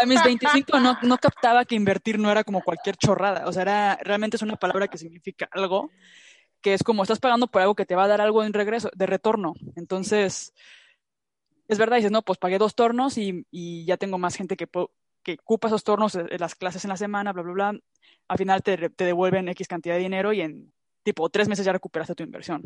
A 0.00 0.06
mis 0.06 0.22
25 0.22 0.80
no, 0.80 0.96
no 1.02 1.18
captaba 1.18 1.64
que 1.64 1.74
invertir 1.74 2.18
no 2.18 2.30
era 2.30 2.44
como 2.44 2.62
cualquier 2.62 2.96
chorrada. 2.96 3.46
O 3.46 3.52
sea, 3.52 3.62
era, 3.62 3.98
realmente 4.02 4.36
es 4.36 4.42
una 4.42 4.56
palabra 4.56 4.88
que 4.88 4.98
significa 4.98 5.48
algo, 5.52 5.90
que 6.60 6.74
es 6.74 6.82
como 6.82 7.02
estás 7.02 7.20
pagando 7.20 7.46
por 7.46 7.62
algo 7.62 7.74
que 7.74 7.86
te 7.86 7.94
va 7.94 8.04
a 8.04 8.08
dar 8.08 8.20
algo 8.20 8.44
en 8.44 8.52
regreso, 8.52 8.90
de 8.94 9.06
retorno. 9.06 9.54
Entonces, 9.76 10.54
es 11.68 11.78
verdad, 11.78 11.96
dices, 11.96 12.12
no, 12.12 12.22
pues 12.22 12.38
pagué 12.38 12.58
dos 12.58 12.74
tornos 12.74 13.18
y, 13.18 13.46
y 13.50 13.84
ya 13.84 13.96
tengo 13.96 14.18
más 14.18 14.36
gente 14.36 14.56
que, 14.56 14.68
que 15.22 15.34
ocupa 15.40 15.68
esos 15.68 15.84
tornos, 15.84 16.14
en 16.14 16.28
las 16.38 16.54
clases 16.54 16.84
en 16.84 16.90
la 16.90 16.96
semana, 16.96 17.32
bla, 17.32 17.42
bla, 17.42 17.52
bla. 17.52 17.78
Al 18.28 18.38
final 18.38 18.62
te, 18.62 18.90
te 18.90 19.04
devuelven 19.04 19.48
X 19.48 19.68
cantidad 19.68 19.94
de 19.94 20.00
dinero 20.00 20.32
y 20.32 20.40
en 20.40 20.72
tipo 21.02 21.28
tres 21.28 21.48
meses 21.48 21.64
ya 21.66 21.72
recuperaste 21.72 22.14
tu 22.14 22.22
inversión. 22.22 22.62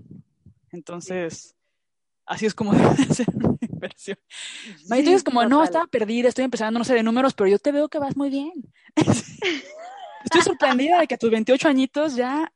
Entonces, 0.70 1.54
así 2.26 2.46
es 2.46 2.54
como 2.54 2.72
debe 2.72 3.14
ser 3.14 3.26
inversión. 3.60 4.18
Sí, 4.76 5.02
dices 5.02 5.24
como, 5.24 5.44
no, 5.44 5.64
estaba 5.64 5.86
perdida, 5.86 6.28
estoy 6.28 6.44
empezando, 6.44 6.78
no 6.78 6.84
sé 6.84 6.94
de 6.94 7.02
números, 7.02 7.34
pero 7.34 7.48
yo 7.48 7.58
te 7.58 7.72
veo 7.72 7.88
que 7.88 7.98
vas 7.98 8.16
muy 8.16 8.30
bien. 8.30 8.52
estoy 10.24 10.42
sorprendida 10.42 11.00
de 11.00 11.06
que 11.06 11.14
a 11.14 11.18
tus 11.18 11.30
28 11.30 11.68
añitos 11.68 12.16
ya 12.16 12.52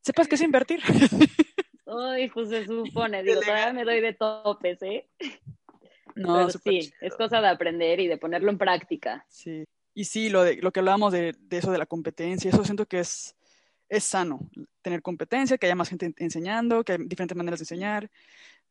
sepas 0.00 0.28
qué 0.28 0.36
es 0.36 0.42
invertir. 0.42 0.80
Ay, 1.86 2.30
pues 2.30 2.48
se 2.48 2.64
supone, 2.66 3.22
digo, 3.24 3.40
todavía 3.40 3.72
me 3.72 3.84
doy 3.84 4.00
de 4.00 4.14
topes, 4.14 4.82
¿eh? 4.82 5.08
No, 6.14 6.48
sí, 6.48 6.92
es 7.00 7.14
cosa 7.14 7.40
de 7.40 7.48
aprender 7.48 8.00
y 8.00 8.06
de 8.06 8.16
ponerlo 8.16 8.50
en 8.50 8.56
práctica. 8.56 9.26
Sí, 9.28 9.64
y 9.94 10.04
sí, 10.04 10.30
lo, 10.30 10.44
de, 10.44 10.56
lo 10.56 10.72
que 10.72 10.80
hablábamos 10.80 11.12
de, 11.12 11.34
de 11.38 11.58
eso 11.58 11.70
de 11.70 11.78
la 11.78 11.86
competencia, 11.86 12.50
eso 12.50 12.64
siento 12.64 12.86
que 12.86 13.00
es, 13.00 13.36
es 13.88 14.04
sano 14.04 14.40
tener 14.82 15.02
competencia, 15.02 15.58
que 15.58 15.66
haya 15.66 15.74
más 15.74 15.88
gente 15.88 16.14
enseñando, 16.18 16.84
que 16.84 16.92
hay 16.92 16.98
diferentes 17.06 17.36
maneras 17.36 17.60
de 17.60 17.64
enseñar. 17.64 18.10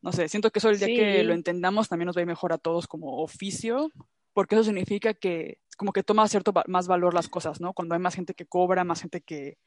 No 0.05 0.11
sé, 0.11 0.29
siento 0.29 0.51
que 0.51 0.59
eso 0.59 0.69
el 0.69 0.77
día 0.77 0.85
que 0.85 1.23
lo 1.23 1.33
entendamos 1.33 1.89
también 1.89 2.05
nos 2.05 2.15
va 2.15 2.19
a 2.19 2.21
ir 2.21 2.27
mejor 2.27 2.53
a 2.53 2.59
todos 2.59 2.85
como 2.85 3.23
oficio, 3.23 3.91
porque 4.33 4.53
eso 4.53 4.63
significa 4.63 5.15
que 5.15 5.57
como 5.77 5.93
que 5.93 6.03
toma 6.03 6.27
cierto 6.27 6.53
más 6.67 6.87
valor 6.87 7.15
las 7.15 7.27
cosas, 7.27 7.59
¿no? 7.59 7.73
Cuando 7.73 7.95
hay 7.95 7.99
más 7.99 8.13
gente 8.13 8.35
que 8.35 8.45
cobra, 8.45 8.83
más 8.83 9.01
gente 9.01 9.21
que 9.21 9.57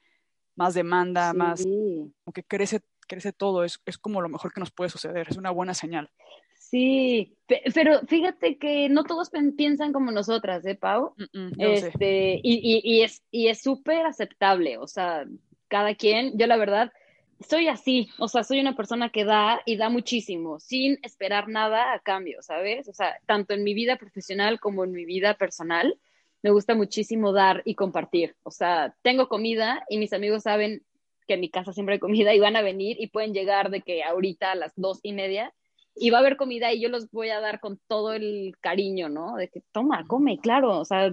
más 0.55 0.75
demanda, 0.75 1.33
más 1.33 1.65
como 1.65 2.33
que 2.33 2.45
crece 2.45 2.83
crece 3.09 3.33
todo, 3.33 3.65
es, 3.65 3.81
es 3.85 3.99
como 3.99 4.21
lo 4.21 4.29
mejor 4.29 4.53
que 4.53 4.61
nos 4.61 4.71
puede 4.71 4.91
suceder, 4.91 5.27
es 5.29 5.37
una 5.37 5.51
buena 5.51 5.75
señal. 5.75 6.09
Sí, 6.55 7.37
pero 7.75 8.03
fíjate 8.07 8.59
que 8.59 8.89
no 8.89 9.03
todos 9.03 9.31
piensan 9.57 9.93
como 9.93 10.13
nosotras, 10.13 10.65
¿eh, 10.67 10.77
Pau? 10.77 11.15
este, 11.59 12.39
y, 12.45 12.81
y, 12.85 13.03
es 13.03 13.25
y 13.33 13.49
es 13.49 13.61
súper 13.61 14.07
aceptable, 14.07 14.79
o 14.79 14.87
sea, 14.87 15.25
cada 15.67 15.97
quien, 15.97 16.39
yo 16.39 16.47
la 16.47 16.59
verdad, 16.59 16.93
soy 17.41 17.69
así, 17.69 18.11
o 18.19 18.29
sea, 18.29 18.43
soy 18.45 18.61
una 18.61 18.75
persona 18.75 19.11
que 19.11 19.25
da 19.25 19.61
y 19.65 19.77
da 19.77 19.89
muchísimo, 19.89 20.59
sin 20.61 20.99
esperar 21.03 21.49
nada 21.49 21.93
a 21.93 22.01
cambio, 22.01 22.43
¿sabes? 22.43 22.89
O 22.89 22.93
sea, 22.93 23.19
tanto 23.27 23.55
en 23.55 23.63
mi 23.63 23.75
vida 23.75 23.97
profesional 23.97 24.61
como 24.61 24.85
en 24.85 24.93
mi 24.93 25.05
vida 25.05 25.35
personal, 25.35 25.99
me 26.43 26.51
gusta 26.51 26.75
muchísimo 26.75 27.33
dar 27.33 27.63
y 27.65 27.75
compartir. 27.75 28.37
O 28.43 28.51
sea, 28.51 28.95
tengo 29.03 29.29
comida 29.29 29.85
y 29.89 29.99
mis 29.99 30.13
amigos 30.13 30.45
saben 30.45 30.83
que 31.27 31.35
en 31.35 31.41
mi 31.41 31.51
casa 31.51 31.73
siempre 31.73 31.95
hay 31.95 31.99
comida 32.01 32.35
y 32.35 32.41
van 32.41 32.57
a 32.57 32.63
venir 32.63 32.97
y 32.99 33.09
pueden 33.09 33.35
llegar 33.35 33.71
de 33.71 33.83
que 33.83 34.03
ahorita 34.03 34.53
a 34.53 34.55
las 34.57 34.73
dos 34.77 35.01
y 35.03 35.13
media 35.13 35.53
y 35.95 36.11
va 36.11 36.19
a 36.19 36.21
haber 36.21 36.37
comida 36.37 36.73
y 36.73 36.81
yo 36.81 36.89
los 36.89 37.11
voy 37.11 37.31
a 37.31 37.41
dar 37.41 37.61
con 37.61 37.81
todo 37.87 38.13
el 38.13 38.55
cariño, 38.61 39.09
¿no? 39.09 39.37
De 39.37 39.49
que 39.49 39.63
toma, 39.73 40.07
come, 40.07 40.39
claro, 40.39 40.79
o 40.79 40.85
sea, 40.85 41.13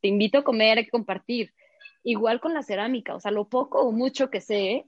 te 0.00 0.08
invito 0.08 0.38
a 0.38 0.44
comer, 0.44 0.78
hay 0.78 0.84
que 0.84 0.90
compartir. 0.90 1.52
Igual 2.02 2.40
con 2.40 2.54
la 2.54 2.62
cerámica, 2.62 3.14
o 3.14 3.20
sea, 3.20 3.30
lo 3.30 3.48
poco 3.48 3.80
o 3.80 3.92
mucho 3.92 4.30
que 4.30 4.40
sé, 4.40 4.86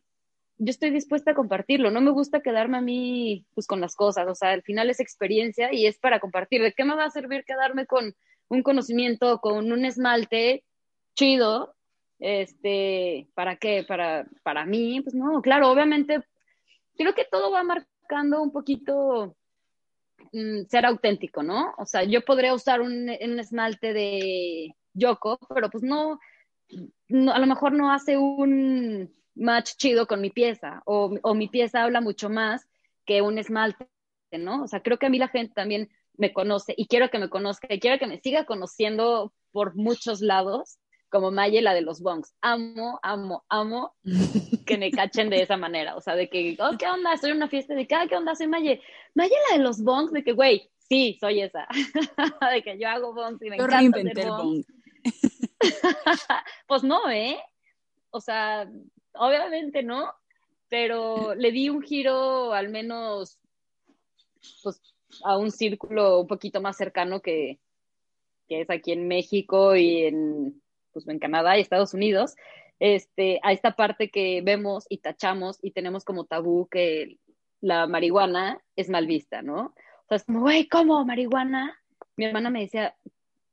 yo 0.59 0.71
estoy 0.71 0.91
dispuesta 0.91 1.33
a 1.33 1.35
compartirlo. 1.35 1.91
No 1.91 2.01
me 2.01 2.11
gusta 2.11 2.41
quedarme 2.41 2.79
a 2.79 2.83
mí 2.83 3.47
pues 3.55 3.67
con 3.67 3.81
las 3.81 3.97
cosas, 3.97 4.27
o 4.29 4.35
sea, 4.35 4.51
al 4.51 4.63
final 4.63 4.91
es 4.91 5.01
experiencia 5.01 5.73
y 5.73 5.87
es 5.87 5.99
para 5.99 6.21
compartir. 6.21 6.63
¿De 6.63 6.73
qué 6.73 6.85
me 6.85 6.95
va 6.95 7.05
a 7.05 7.11
servir 7.11 7.45
quedarme 7.45 7.87
con 7.87 8.15
un 8.49 8.63
conocimiento, 8.63 9.41
con 9.41 9.73
un 9.73 9.85
esmalte 9.85 10.65
chido? 11.15 11.75
Este, 12.19 13.29
¿para 13.35 13.57
qué? 13.57 13.85
Para, 13.87 14.27
para 14.43 14.65
mí, 14.65 15.01
pues 15.01 15.15
no, 15.15 15.43
claro, 15.43 15.71
obviamente, 15.71 16.23
creo 16.97 17.15
que 17.15 17.25
todo 17.25 17.51
va 17.51 17.63
marcando 17.63 18.43
un 18.43 18.53
poquito 18.53 19.37
mm, 20.33 20.65
ser 20.69 20.87
auténtico, 20.87 21.43
¿no? 21.43 21.75
O 21.79 21.87
sea, 21.87 22.05
yo 22.05 22.25
podría 22.25 22.55
usar 22.55 22.81
un, 22.81 23.09
esmalte 23.11 23.93
de 23.93 24.75
Yoko, 24.95 25.39
pero 25.53 25.69
pues 25.71 25.83
no, 25.83 26.21
a 27.33 27.39
lo 27.39 27.47
mejor 27.47 27.73
no 27.73 27.93
hace 27.93 28.17
un 28.17 29.13
match 29.35 29.73
chido 29.77 30.07
con 30.07 30.21
mi 30.21 30.31
pieza, 30.31 30.83
o, 30.87 31.17
o 31.23 31.35
mi 31.35 31.49
pieza 31.49 31.83
habla 31.83 32.01
mucho 32.01 32.29
más 32.31 32.67
que 33.05 33.23
un 33.23 33.39
esmalte, 33.39 33.87
¿no? 34.33 34.63
O 34.63 34.69
sea, 34.69 34.81
creo 34.81 34.99
que 34.99 35.07
a 35.07 35.11
mí 35.11 35.19
la 35.19 35.29
gente 35.29 35.55
también 35.55 35.91
me 36.17 36.33
conoce 36.33 36.75
y 36.77 36.87
quiero 36.87 37.11
que 37.11 37.19
me 37.19 37.29
conozca 37.29 37.73
y 37.73 37.81
quiero 37.81 37.99
que 37.99 38.07
me 38.07 38.21
siga 38.21 38.45
conociendo 38.45 39.33
por 39.53 39.75
muchos 39.77 40.21
lados 40.21 40.79
como 41.15 41.31
Maye, 41.31 41.63
la 41.63 41.75
de 41.75 41.81
los 41.81 42.01
bongs. 42.01 42.35
Amo, 42.41 42.99
amo, 43.01 43.45
amo 43.49 43.95
que 44.67 44.77
me 44.77 44.91
cachen 44.91 45.31
de 45.31 45.43
esa 45.43 45.57
manera. 45.57 45.95
O 45.95 46.01
sea, 46.01 46.17
de 46.17 46.29
que, 46.29 46.57
oh, 46.59 46.77
¿qué 46.77 46.89
onda? 46.89 47.13
Estoy 47.13 47.31
en 47.31 47.37
una 47.37 47.49
fiesta 47.49 47.73
de, 47.73 47.87
¿qué 47.87 47.97
onda? 48.17 48.35
Soy 48.35 48.49
Maye. 48.49 48.81
Maye, 49.15 49.35
la 49.49 49.59
de 49.59 49.63
los 49.63 49.81
bongs, 49.81 50.11
de 50.11 50.25
que, 50.25 50.33
güey, 50.33 50.69
sí, 50.89 51.17
soy 51.21 51.43
esa. 51.43 51.69
de 52.53 52.63
que 52.65 52.77
yo 52.81 52.89
hago 52.89 53.15
bongs 53.15 53.41
y 53.43 53.49
me 53.49 53.59
yo 53.59 53.65
encanta 53.65 54.01
hacer 54.01 54.29
bongs. 54.29 54.67
pues 56.67 56.83
no, 56.83 57.09
¿eh? 57.09 57.39
O 58.11 58.21
sea, 58.21 58.69
obviamente 59.15 59.83
no, 59.83 60.13
pero 60.69 61.35
le 61.35 61.53
di 61.53 61.69
un 61.69 61.83
giro 61.83 62.53
al 62.53 62.69
menos, 62.69 63.39
pues, 64.63 64.81
a 65.23 65.37
un 65.37 65.51
círculo 65.51 66.21
un 66.21 66.27
poquito 66.27 66.61
más 66.61 66.77
cercano 66.77 67.21
que, 67.21 67.59
que 68.49 68.63
es 68.63 68.71
aquí 68.71 68.93
en 68.93 69.09
México 69.09 69.77
y 69.77 70.05
en 70.05 70.63
pues 70.93 71.09
en 71.09 71.19
Canadá 71.19 71.59
y 71.59 71.61
Estados 71.61 71.93
Unidos, 71.93 72.37
este, 72.79 73.41
a 73.43 73.53
esta 73.53 73.77
parte 73.77 74.11
que 74.11 74.41
vemos 74.43 74.87
y 74.89 74.99
tachamos 74.99 75.59
y 75.61 75.73
tenemos 75.73 76.05
como 76.05 76.25
tabú 76.25 76.69
que 76.71 77.19
la 77.61 77.87
marihuana 77.87 78.63
es 78.77 78.89
mal 78.89 79.07
vista, 79.07 79.43
¿no? 79.43 79.75
O 80.05 80.09
sea, 80.09 80.17
es 80.17 80.25
como, 80.25 80.41
güey, 80.41 80.69
¿cómo 80.69 81.05
marihuana? 81.05 81.77
Mi 82.17 82.27
hermana 82.27 82.51
me 82.51 82.61
decía, 82.61 82.95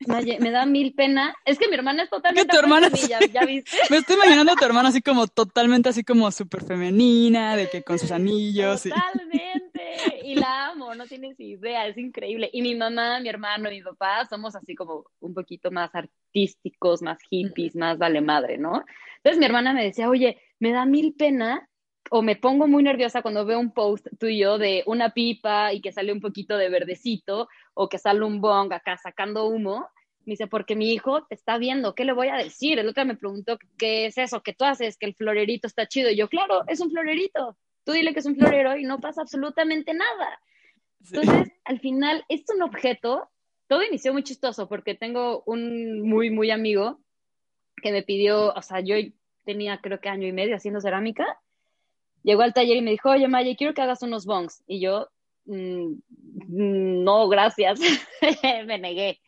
me 0.07 0.51
da 0.51 0.65
mil 0.65 0.93
pena. 0.93 1.35
Es 1.45 1.57
que 1.57 1.67
mi 1.67 1.75
hermana 1.75 2.03
es 2.03 2.09
totalmente. 2.09 2.49
tu 2.51 2.59
hermana? 2.59 2.89
¿ya, 2.89 3.45
viste? 3.45 3.77
Me 3.89 3.97
estoy 3.97 4.15
imaginando 4.15 4.53
a 4.53 4.55
tu 4.55 4.65
hermana 4.65 4.89
así 4.89 5.01
como 5.01 5.27
totalmente 5.27 5.89
así 5.89 6.03
como 6.03 6.31
súper 6.31 6.63
femenina, 6.63 7.55
de 7.55 7.69
que 7.69 7.83
con 7.83 7.99
sus 7.99 8.11
anillos. 8.11 8.83
Totalmente. 8.83 10.21
Y... 10.23 10.35
la 10.35 10.67
amo, 10.67 10.95
no 10.95 11.05
tienes 11.05 11.39
idea, 11.39 11.87
es 11.87 11.97
increíble. 11.97 12.49
Y 12.53 12.61
mi 12.61 12.75
mamá, 12.75 13.19
mi 13.19 13.29
hermano 13.29 13.69
mi 13.69 13.81
papá 13.81 14.25
somos 14.29 14.55
así 14.55 14.75
como 14.75 15.05
un 15.19 15.33
poquito 15.33 15.71
más 15.71 15.93
artísticos, 15.93 17.01
más 17.01 17.19
hippies, 17.29 17.75
más 17.75 17.97
vale 17.97 18.21
madre, 18.21 18.57
¿no? 18.57 18.83
Entonces 19.17 19.39
mi 19.39 19.45
hermana 19.45 19.73
me 19.73 19.83
decía, 19.83 20.09
oye, 20.09 20.41
me 20.59 20.71
da 20.71 20.85
mil 20.85 21.13
pena 21.13 21.67
o 22.13 22.21
me 22.21 22.35
pongo 22.35 22.67
muy 22.67 22.83
nerviosa 22.83 23.21
cuando 23.21 23.45
veo 23.45 23.57
un 23.57 23.71
post 23.71 24.05
tuyo 24.19 24.57
de 24.57 24.83
una 24.85 25.11
pipa 25.11 25.71
y 25.71 25.79
que 25.79 25.93
sale 25.93 26.11
un 26.11 26.19
poquito 26.19 26.57
de 26.57 26.67
verdecito 26.67 27.47
o 27.73 27.87
que 27.87 27.97
sale 27.97 28.25
un 28.25 28.41
bong 28.41 28.73
acá 28.73 28.97
sacando 28.97 29.47
humo. 29.47 29.87
Me 30.25 30.33
dice, 30.33 30.47
porque 30.47 30.75
mi 30.75 30.91
hijo 30.91 31.25
te 31.27 31.35
está 31.35 31.57
viendo, 31.57 31.95
¿qué 31.95 32.03
le 32.03 32.11
voy 32.11 32.27
a 32.27 32.35
decir? 32.35 32.77
El 32.79 32.89
otro 32.89 33.05
me 33.05 33.15
preguntó, 33.15 33.57
¿qué 33.77 34.07
es 34.07 34.17
eso 34.17 34.43
que 34.43 34.51
tú 34.51 34.65
haces? 34.65 34.97
Que 34.97 35.05
el 35.05 35.15
florerito 35.15 35.67
está 35.67 35.87
chido. 35.87 36.09
Y 36.09 36.17
yo, 36.17 36.27
claro, 36.27 36.63
es 36.67 36.81
un 36.81 36.91
florerito. 36.91 37.57
Tú 37.85 37.93
dile 37.93 38.11
que 38.11 38.19
es 38.19 38.25
un 38.25 38.35
florero 38.35 38.75
y 38.75 38.83
no 38.83 38.99
pasa 38.99 39.21
absolutamente 39.21 39.93
nada. 39.93 40.41
Entonces, 41.05 41.53
al 41.63 41.79
final, 41.79 42.25
es 42.27 42.43
un 42.53 42.61
objeto. 42.61 43.29
Todo 43.67 43.83
inició 43.83 44.11
muy 44.11 44.23
chistoso 44.23 44.67
porque 44.67 44.95
tengo 44.95 45.43
un 45.45 46.01
muy, 46.01 46.29
muy 46.29 46.51
amigo 46.51 46.99
que 47.81 47.93
me 47.93 48.03
pidió, 48.03 48.53
o 48.53 48.61
sea, 48.61 48.81
yo 48.81 48.95
tenía 49.45 49.79
creo 49.79 50.01
que 50.01 50.09
año 50.09 50.27
y 50.27 50.33
medio 50.33 50.57
haciendo 50.57 50.81
cerámica 50.81 51.39
llegó 52.23 52.41
al 52.41 52.53
taller 52.53 52.77
y 52.77 52.81
me 52.81 52.91
dijo, 52.91 53.09
oye, 53.09 53.27
Maya, 53.27 53.55
quiero 53.55 53.73
que 53.73 53.81
hagas 53.81 54.01
unos 54.03 54.25
bongs. 54.25 54.63
Y 54.67 54.79
yo, 54.79 55.09
mm, 55.45 55.93
no, 57.03 57.27
gracias, 57.29 57.79
me 58.65 58.79
negué. 58.79 59.19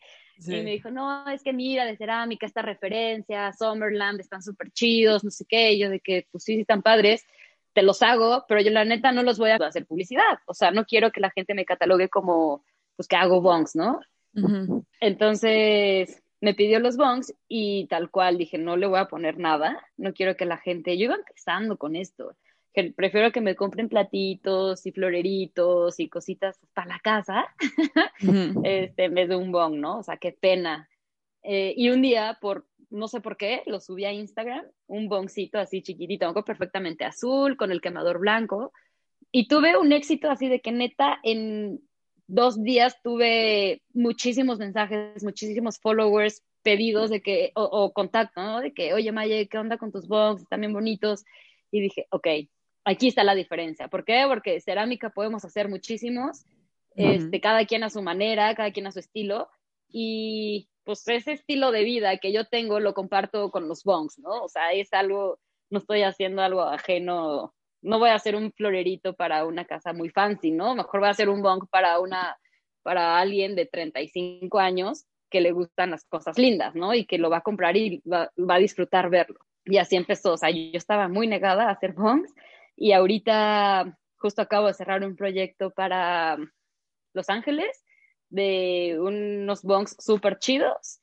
Y 0.46 0.62
me 0.62 0.72
dijo, 0.72 0.90
no, 0.90 1.28
es 1.30 1.42
que 1.42 1.52
mira, 1.52 1.84
de 1.84 1.96
cerámica, 1.96 2.44
esta 2.44 2.60
referencia, 2.60 3.52
Summerland, 3.52 4.20
están 4.20 4.42
súper 4.42 4.72
chidos, 4.72 5.22
no 5.22 5.30
sé 5.30 5.44
qué. 5.48 5.72
Y 5.72 5.78
yo 5.78 5.90
de 5.90 6.00
que, 6.00 6.26
pues 6.30 6.44
sí, 6.44 6.60
están 6.60 6.82
padres, 6.82 7.24
te 7.72 7.82
los 7.82 8.02
hago, 8.02 8.44
pero 8.48 8.60
yo 8.60 8.70
la 8.70 8.84
neta 8.84 9.12
no 9.12 9.22
los 9.22 9.38
voy 9.38 9.50
a 9.50 9.56
hacer 9.56 9.86
publicidad. 9.86 10.38
O 10.46 10.54
sea, 10.54 10.70
no 10.72 10.84
quiero 10.86 11.12
que 11.12 11.20
la 11.20 11.30
gente 11.30 11.54
me 11.54 11.64
catalogue 11.64 12.08
como, 12.08 12.64
pues 12.96 13.06
que 13.06 13.16
hago 13.16 13.40
bongs, 13.40 13.76
¿no? 13.76 14.00
Entonces, 15.00 16.22
me 16.40 16.54
pidió 16.54 16.80
los 16.80 16.96
bongs 16.96 17.32
y 17.48 17.86
tal 17.86 18.10
cual 18.10 18.36
dije, 18.36 18.58
no 18.58 18.76
le 18.76 18.86
voy 18.86 18.98
a 18.98 19.06
poner 19.06 19.38
nada, 19.38 19.86
no 19.96 20.12
quiero 20.12 20.36
que 20.36 20.44
la 20.44 20.58
gente, 20.58 20.98
yo 20.98 21.04
iba 21.04 21.14
empezando 21.14 21.76
con 21.78 21.94
esto, 21.94 22.36
que 22.74 22.92
prefiero 22.92 23.30
que 23.30 23.40
me 23.40 23.54
compren 23.54 23.88
platitos 23.88 24.84
y 24.84 24.92
floreritos 24.92 26.00
y 26.00 26.08
cositas 26.08 26.58
para 26.74 26.88
la 26.88 26.98
casa, 26.98 27.46
este, 28.64 29.04
en 29.04 29.14
vez 29.14 29.28
de 29.28 29.36
un 29.36 29.52
bong, 29.52 29.76
¿no? 29.76 29.98
O 29.98 30.02
sea, 30.02 30.16
qué 30.16 30.32
pena. 30.32 30.88
Eh, 31.44 31.72
y 31.76 31.90
un 31.90 32.02
día, 32.02 32.36
por 32.40 32.66
no 32.90 33.08
sé 33.08 33.20
por 33.20 33.36
qué, 33.36 33.62
lo 33.66 33.80
subí 33.80 34.04
a 34.04 34.12
Instagram, 34.12 34.66
un 34.86 35.08
bongcito 35.08 35.58
así 35.58 35.82
chiquitito, 35.82 36.32
perfectamente 36.44 37.04
azul, 37.04 37.56
con 37.56 37.70
el 37.70 37.80
quemador 37.80 38.18
blanco, 38.18 38.72
y 39.30 39.48
tuve 39.48 39.76
un 39.76 39.92
éxito 39.92 40.30
así 40.30 40.48
de 40.48 40.60
que 40.60 40.72
neta 40.72 41.18
en 41.22 41.80
dos 42.26 42.62
días 42.62 43.00
tuve 43.02 43.82
muchísimos 43.92 44.58
mensajes, 44.58 45.22
muchísimos 45.22 45.78
followers, 45.78 46.42
pedidos 46.62 47.10
de 47.10 47.20
que, 47.20 47.52
o, 47.54 47.62
o 47.64 47.92
contacto, 47.92 48.42
¿no? 48.42 48.60
De 48.60 48.72
que, 48.72 48.94
oye, 48.94 49.12
Maye, 49.12 49.48
¿qué 49.48 49.58
onda 49.58 49.76
con 49.76 49.92
tus 49.92 50.08
bongs? 50.08 50.42
Están 50.42 50.60
bien 50.60 50.72
bonitos. 50.72 51.24
Y 51.70 51.80
dije, 51.80 52.06
ok, 52.10 52.26
aquí 52.84 53.08
está 53.08 53.24
la 53.24 53.34
diferencia. 53.34 53.88
¿Por 53.88 54.04
qué? 54.04 54.24
Porque 54.28 54.60
cerámica 54.60 55.10
podemos 55.10 55.44
hacer 55.44 55.68
muchísimos, 55.68 56.44
este, 56.96 57.40
cada 57.40 57.64
quien 57.64 57.82
a 57.82 57.90
su 57.90 58.02
manera, 58.02 58.54
cada 58.54 58.70
quien 58.70 58.86
a 58.86 58.92
su 58.92 59.00
estilo, 59.00 59.48
y 59.88 60.68
pues 60.84 61.06
ese 61.08 61.32
estilo 61.32 61.72
de 61.72 61.82
vida 61.82 62.18
que 62.18 62.32
yo 62.32 62.44
tengo 62.44 62.78
lo 62.78 62.94
comparto 62.94 63.50
con 63.50 63.68
los 63.68 63.84
bongs, 63.84 64.18
¿no? 64.18 64.44
O 64.44 64.48
sea, 64.48 64.72
es 64.72 64.92
algo, 64.92 65.40
no 65.70 65.78
estoy 65.78 66.02
haciendo 66.02 66.42
algo 66.42 66.62
ajeno, 66.62 67.54
no 67.80 67.98
voy 67.98 68.10
a 68.10 68.14
hacer 68.14 68.36
un 68.36 68.52
florerito 68.52 69.14
para 69.14 69.46
una 69.46 69.64
casa 69.64 69.92
muy 69.92 70.10
fancy, 70.10 70.50
¿no? 70.50 70.74
Mejor 70.74 71.00
voy 71.00 71.08
a 71.08 71.12
hacer 71.12 71.28
un 71.28 71.42
bong 71.42 71.66
para 71.70 72.00
una, 72.00 72.36
para 72.82 73.18
alguien 73.18 73.56
de 73.56 73.66
35 73.66 74.58
años 74.58 75.06
que 75.30 75.40
le 75.40 75.52
gustan 75.52 75.90
las 75.90 76.04
cosas 76.04 76.38
lindas, 76.38 76.74
¿no? 76.74 76.94
Y 76.94 77.06
que 77.06 77.18
lo 77.18 77.30
va 77.30 77.38
a 77.38 77.42
comprar 77.42 77.76
y 77.76 78.02
va, 78.10 78.30
va 78.38 78.56
a 78.56 78.58
disfrutar 78.58 79.10
verlo. 79.10 79.40
Y 79.64 79.78
así 79.78 79.96
empezó, 79.96 80.34
o 80.34 80.36
sea, 80.36 80.50
yo 80.50 80.70
estaba 80.74 81.08
muy 81.08 81.26
negada 81.26 81.68
a 81.68 81.72
hacer 81.72 81.92
bongs 81.94 82.32
y 82.76 82.92
ahorita 82.92 83.98
justo 84.16 84.42
acabo 84.42 84.68
de 84.68 84.74
cerrar 84.74 85.04
un 85.04 85.16
proyecto 85.16 85.70
para 85.70 86.38
Los 87.12 87.28
Ángeles 87.28 87.84
de 88.30 88.96
unos 88.98 89.62
bongs 89.62 89.96
súper 89.98 90.38
chidos. 90.38 91.00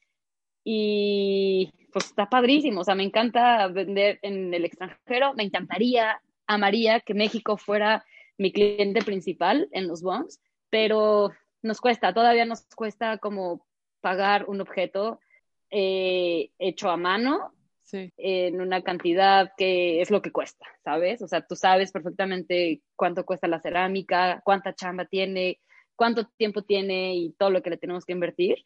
Y 0.64 1.72
pues 1.92 2.06
está 2.06 2.30
padrísimo, 2.30 2.82
o 2.82 2.84
sea, 2.84 2.96
me 2.96 3.04
encanta 3.04 3.68
vender 3.68 4.20
en 4.22 4.54
el 4.54 4.66
extranjero, 4.66 5.34
me 5.34 5.44
encantaría, 5.44 6.22
amaría 6.48 7.00
que 7.00 7.14
México 7.14 7.58
fuera 7.58 8.06
mi 8.38 8.52
cliente 8.52 9.02
principal 9.04 9.68
en 9.72 9.88
los 9.88 10.02
bonds, 10.02 10.40
pero 10.70 11.32
nos 11.62 11.82
cuesta, 11.82 12.14
todavía 12.14 12.46
nos 12.46 12.64
cuesta 12.76 13.18
como 13.18 13.66
pagar 14.02 14.46
un 14.48 14.62
objeto 14.62 15.20
eh, 15.70 16.52
hecho 16.60 16.90
a 16.90 16.98
mano 16.98 17.54
en 17.94 18.62
una 18.62 18.82
cantidad 18.82 19.52
que 19.58 20.02
es 20.02 20.12
lo 20.12 20.22
que 20.22 20.32
cuesta, 20.32 20.66
¿sabes? 20.84 21.22
O 21.22 21.28
sea, 21.28 21.46
tú 21.46 21.56
sabes 21.56 21.92
perfectamente 21.92 22.82
cuánto 22.96 23.26
cuesta 23.26 23.48
la 23.48 23.62
cerámica, 23.62 24.42
cuánta 24.44 24.74
chamba 24.74 25.06
tiene, 25.06 25.60
cuánto 25.96 26.26
tiempo 26.38 26.64
tiene 26.64 27.16
y 27.16 27.34
todo 27.34 27.50
lo 27.50 27.62
que 27.62 27.70
le 27.70 27.78
tenemos 27.78 28.06
que 28.06 28.14
invertir. 28.14 28.64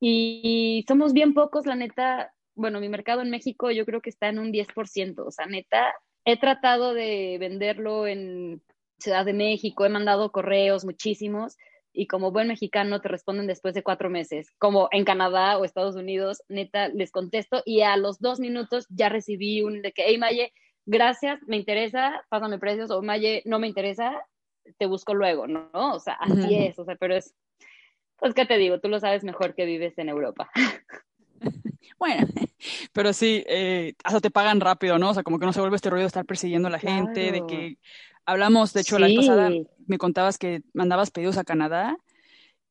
Y 0.00 0.84
somos 0.88 1.12
bien 1.12 1.34
pocos, 1.34 1.66
la 1.66 1.76
neta. 1.76 2.32
Bueno, 2.54 2.80
mi 2.80 2.88
mercado 2.88 3.22
en 3.22 3.30
México 3.30 3.70
yo 3.70 3.84
creo 3.84 4.00
que 4.00 4.10
está 4.10 4.28
en 4.28 4.38
un 4.38 4.52
10%. 4.52 5.26
O 5.26 5.30
sea, 5.30 5.46
neta, 5.46 5.94
he 6.24 6.38
tratado 6.38 6.94
de 6.94 7.36
venderlo 7.38 8.06
en 8.06 8.62
Ciudad 8.98 9.24
de 9.24 9.32
México, 9.32 9.84
he 9.84 9.88
mandado 9.88 10.30
correos 10.30 10.84
muchísimos 10.84 11.56
y 11.92 12.06
como 12.06 12.30
buen 12.30 12.48
mexicano 12.48 13.00
te 13.00 13.08
responden 13.08 13.46
después 13.46 13.74
de 13.74 13.82
cuatro 13.82 14.10
meses. 14.10 14.52
Como 14.58 14.88
en 14.92 15.04
Canadá 15.04 15.58
o 15.58 15.64
Estados 15.64 15.96
Unidos, 15.96 16.42
neta, 16.48 16.88
les 16.88 17.10
contesto 17.10 17.62
y 17.64 17.82
a 17.82 17.96
los 17.96 18.20
dos 18.20 18.40
minutos 18.40 18.86
ya 18.90 19.08
recibí 19.08 19.62
un 19.62 19.82
de 19.82 19.92
que, 19.92 20.04
hey 20.06 20.18
Maye, 20.18 20.52
gracias, 20.86 21.40
me 21.46 21.56
interesa, 21.56 22.24
pásame 22.28 22.58
precios, 22.58 22.90
o 22.90 23.02
Maye, 23.02 23.42
no 23.44 23.58
me 23.58 23.66
interesa, 23.66 24.24
te 24.78 24.86
busco 24.86 25.14
luego, 25.14 25.46
¿no? 25.46 25.70
O 25.72 26.00
sea, 26.00 26.14
así 26.14 26.56
es, 26.56 26.78
o 26.78 26.84
sea, 26.84 26.96
pero 26.96 27.16
es, 27.16 27.34
pues, 28.18 28.34
¿qué 28.34 28.46
te 28.46 28.58
digo? 28.58 28.80
Tú 28.80 28.88
lo 28.88 29.00
sabes 29.00 29.24
mejor 29.24 29.54
que 29.54 29.64
vives 29.64 29.98
en 29.98 30.08
Europa. 30.08 30.50
Bueno, 31.98 32.26
pero 32.94 33.12
sí, 33.12 33.44
eh, 33.46 33.92
hasta 34.04 34.20
te 34.20 34.30
pagan 34.30 34.60
rápido, 34.60 34.98
¿no? 34.98 35.10
O 35.10 35.14
sea, 35.14 35.22
como 35.22 35.38
que 35.38 35.44
no 35.44 35.52
se 35.52 35.60
vuelve 35.60 35.76
este 35.76 35.90
rollo 35.90 36.02
de 36.02 36.06
estar 36.06 36.24
persiguiendo 36.24 36.68
a 36.68 36.70
la 36.70 36.78
gente, 36.78 37.30
de 37.30 37.44
que 37.46 37.78
hablamos, 38.24 38.72
de 38.72 38.80
hecho, 38.80 38.98
la 38.98 39.06
vez 39.06 39.16
pasada 39.16 39.50
me 39.86 39.98
contabas 39.98 40.38
que 40.38 40.62
mandabas 40.72 41.10
pedidos 41.10 41.36
a 41.36 41.44
Canadá 41.44 41.98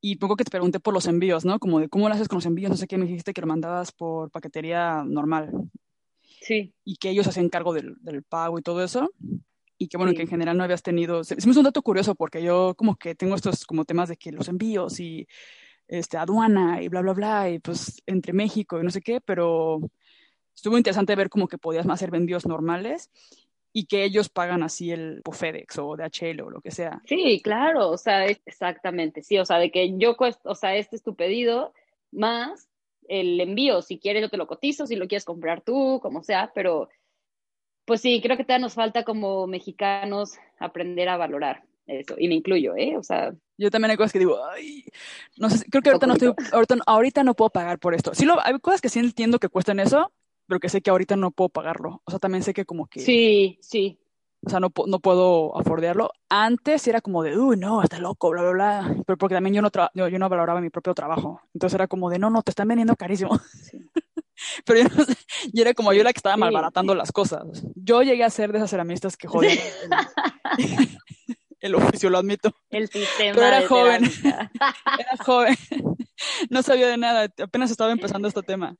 y 0.01 0.15
poco 0.15 0.35
que 0.35 0.45
te 0.45 0.51
pregunté 0.51 0.79
por 0.79 0.93
los 0.93 1.05
envíos, 1.05 1.45
¿no? 1.45 1.59
Como 1.59 1.79
de 1.79 1.89
cómo 1.89 2.07
lo 2.07 2.15
haces 2.15 2.27
con 2.27 2.37
los 2.37 2.45
envíos, 2.45 2.71
no 2.71 2.77
sé 2.77 2.87
qué, 2.87 2.97
me 2.97 3.05
dijiste 3.05 3.33
que 3.33 3.41
lo 3.41 3.47
mandabas 3.47 3.91
por 3.91 4.31
paquetería 4.31 5.03
normal. 5.05 5.51
Sí. 6.41 6.73
Y 6.83 6.95
que 6.95 7.09
ellos 7.09 7.27
hacen 7.27 7.49
cargo 7.49 7.73
del, 7.73 7.95
del 8.01 8.23
pago 8.23 8.57
y 8.57 8.61
todo 8.61 8.83
eso. 8.83 9.11
Y 9.77 9.87
que 9.87 9.97
bueno, 9.97 10.13
que 10.13 10.21
en 10.21 10.27
general 10.27 10.57
no 10.57 10.63
habías 10.63 10.83
tenido, 10.83 11.23
se, 11.23 11.35
me 11.35 11.57
un 11.57 11.63
dato 11.63 11.81
curioso 11.81 12.15
porque 12.15 12.41
yo 12.41 12.73
como 12.75 12.95
que 12.95 13.15
tengo 13.15 13.35
estos 13.35 13.65
como 13.65 13.85
temas 13.85 14.09
de 14.09 14.17
que 14.17 14.31
los 14.31 14.47
envíos 14.47 14.99
y 14.99 15.27
este, 15.89 16.17
aduana 16.17 16.81
y 16.81 16.87
bla, 16.87 17.01
bla, 17.01 17.13
bla, 17.13 17.49
y 17.49 17.59
pues 17.59 18.01
entre 18.05 18.31
México 18.31 18.79
y 18.79 18.83
no 18.83 18.91
sé 18.91 19.01
qué, 19.01 19.19
pero 19.19 19.79
estuvo 20.55 20.77
interesante 20.77 21.15
ver 21.15 21.29
como 21.29 21.47
que 21.47 21.57
podías 21.57 21.85
más 21.85 21.95
hacer 22.01 22.13
envíos 22.15 22.45
normales 22.45 23.09
y 23.73 23.85
que 23.85 24.03
ellos 24.03 24.29
pagan 24.29 24.63
así 24.63 24.91
el 24.91 25.21
FedEx 25.31 25.79
o 25.79 25.95
DHL 25.95 26.41
o 26.41 26.49
lo 26.49 26.61
que 26.61 26.71
sea. 26.71 27.01
Sí, 27.05 27.41
claro, 27.43 27.89
o 27.89 27.97
sea, 27.97 28.25
exactamente, 28.25 29.23
sí, 29.23 29.37
o 29.39 29.45
sea, 29.45 29.57
de 29.57 29.71
que 29.71 29.97
yo 29.97 30.15
o 30.43 30.55
sea, 30.55 30.75
este 30.75 30.95
es 30.95 31.03
tu 31.03 31.15
pedido 31.15 31.73
más 32.11 32.69
el 33.07 33.41
envío, 33.41 33.81
si 33.81 33.97
quieres 33.97 34.21
yo 34.21 34.29
te 34.29 34.37
lo 34.37 34.47
cotizo, 34.47 34.85
si 34.85 34.95
lo 34.95 35.07
quieres 35.07 35.25
comprar 35.25 35.61
tú, 35.61 35.99
como 36.01 36.21
sea, 36.23 36.51
pero 36.53 36.89
pues 37.85 38.01
sí, 38.01 38.21
creo 38.21 38.37
que 38.37 38.43
todavía 38.43 38.65
nos 38.65 38.75
falta 38.75 39.03
como 39.03 39.47
mexicanos 39.47 40.37
aprender 40.59 41.09
a 41.09 41.17
valorar 41.17 41.63
eso, 41.89 42.15
y 42.17 42.27
me 42.27 42.35
incluyo, 42.35 42.75
¿eh? 42.75 42.97
O 42.97 43.03
sea... 43.03 43.33
Yo 43.57 43.69
también 43.69 43.91
hay 43.91 43.97
cosas 43.97 44.13
que 44.13 44.19
digo, 44.19 44.37
ay, 44.45 44.85
no 45.37 45.49
sé, 45.49 45.65
creo 45.69 45.81
que 45.81 45.89
ahorita 45.89 46.07
no 46.07 46.13
estoy, 46.13 46.33
ahorita, 46.51 46.77
ahorita 46.85 47.23
no 47.23 47.35
puedo 47.35 47.49
pagar 47.49 47.79
por 47.79 47.93
esto. 47.93 48.13
Sí, 48.13 48.25
lo, 48.25 48.39
hay 48.45 48.57
cosas 48.59 48.81
que 48.81 48.89
sí 48.89 48.99
entiendo 48.99 49.39
que 49.39 49.49
cuestan 49.49 49.79
eso, 49.79 50.13
pero 50.47 50.59
que 50.59 50.69
sé 50.69 50.81
que 50.81 50.89
ahorita 50.89 51.15
no 51.15 51.31
puedo 51.31 51.49
pagarlo. 51.49 52.01
O 52.05 52.11
sea, 52.11 52.19
también 52.19 52.43
sé 52.43 52.53
que 52.53 52.65
como 52.65 52.87
que... 52.87 53.01
Sí, 53.01 53.59
sí. 53.61 53.99
O 54.45 54.49
sea, 54.49 54.59
no, 54.59 54.71
no 54.87 54.99
puedo 54.99 55.57
afordearlo. 55.57 56.11
Antes 56.29 56.87
era 56.87 57.01
como 57.01 57.23
de, 57.23 57.37
uy, 57.37 57.57
no, 57.57 57.83
está 57.83 57.99
loco, 57.99 58.29
bla, 58.29 58.41
bla, 58.41 58.51
bla. 58.51 58.95
Pero 59.05 59.17
porque 59.17 59.35
también 59.35 59.53
yo 59.53 59.61
no, 59.61 59.69
yo, 59.93 60.19
no 60.19 60.29
valoraba 60.29 60.61
mi 60.61 60.69
propio 60.69 60.93
trabajo. 60.93 61.41
Entonces 61.53 61.75
era 61.75 61.87
como 61.87 62.09
de, 62.09 62.19
no, 62.19 62.29
no, 62.29 62.41
te 62.41 62.51
están 62.51 62.67
vendiendo 62.67 62.95
carísimo. 62.95 63.31
pero 64.65 64.79
yo 64.81 64.95
no 64.95 65.03
sé, 65.03 65.15
y 65.51 65.61
era 65.61 65.73
como 65.73 65.91
yo 65.91 66.03
la 66.03 66.13
que 66.13 66.19
estaba 66.19 66.37
malbaratando 66.37 66.95
las 66.95 67.11
cosas. 67.11 67.65
Yo 67.75 68.01
llegué 68.01 68.23
a 68.23 68.29
ser 68.29 68.51
de 68.51 68.59
esas 68.59 68.69
ceramistas 68.69 69.17
que 69.17 69.27
jodían 69.27 69.57
el, 71.61 71.75
oficio, 71.75 72.09
lo 72.09 72.17
admito. 72.17 72.55
El 72.69 72.89
sistema. 72.89 73.35
Pero 73.35 73.45
era 73.45 73.67
joven. 73.67 74.03
era 74.23 75.17
joven. 75.23 75.57
no 76.49 76.61
sabía 76.61 76.87
de 76.87 76.97
nada. 76.97 77.27
Apenas 77.41 77.71
estaba 77.71 77.91
empezando 77.91 78.27
este 78.27 78.43
tema 78.43 78.75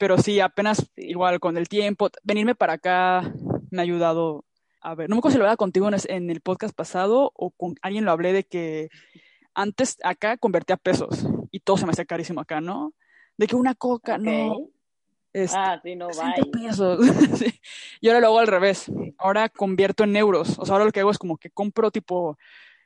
pero 0.00 0.16
sí, 0.16 0.40
apenas 0.40 0.90
igual 0.96 1.40
con 1.40 1.58
el 1.58 1.68
tiempo, 1.68 2.08
venirme 2.22 2.54
para 2.54 2.72
acá 2.72 3.34
me 3.70 3.80
ha 3.80 3.82
ayudado 3.82 4.46
a 4.80 4.94
ver, 4.94 5.10
no 5.10 5.16
me 5.16 5.18
acuerdo 5.18 5.34
si 5.34 5.38
lo 5.38 5.44
hablaba 5.44 5.58
contigo 5.58 5.90
en, 6.08 6.30
el 6.30 6.40
podcast 6.40 6.74
pasado 6.74 7.32
o 7.34 7.50
con 7.50 7.74
alguien 7.82 8.06
lo 8.06 8.10
hablé 8.10 8.32
de 8.32 8.44
que 8.44 8.88
antes 9.54 9.98
acá 10.02 10.38
convertía 10.38 10.78
pesos 10.78 11.26
y 11.50 11.60
todo 11.60 11.76
se 11.76 11.84
me 11.84 11.92
hacía 11.92 12.06
carísimo 12.06 12.40
acá, 12.40 12.62
¿no? 12.62 12.94
De 13.36 13.46
que 13.46 13.56
una 13.56 13.74
coca, 13.74 14.16
no. 14.16 14.70
Este, 15.34 15.58
ah, 15.58 15.78
sí, 15.82 15.96
no, 15.96 16.08
va. 16.08 16.34
pesos. 16.50 16.98
Y 18.00 18.08
ahora 18.08 18.20
lo 18.20 18.26
hago 18.28 18.38
al 18.38 18.46
revés. 18.46 18.90
Ahora 19.20 19.48
convierto 19.48 20.04
en 20.04 20.16
euros. 20.16 20.58
O 20.58 20.64
sea, 20.64 20.74
ahora 20.74 20.86
lo 20.86 20.92
que 20.92 21.00
hago 21.00 21.10
es 21.10 21.18
como 21.18 21.36
que 21.36 21.50
compro 21.50 21.90
tipo, 21.90 22.38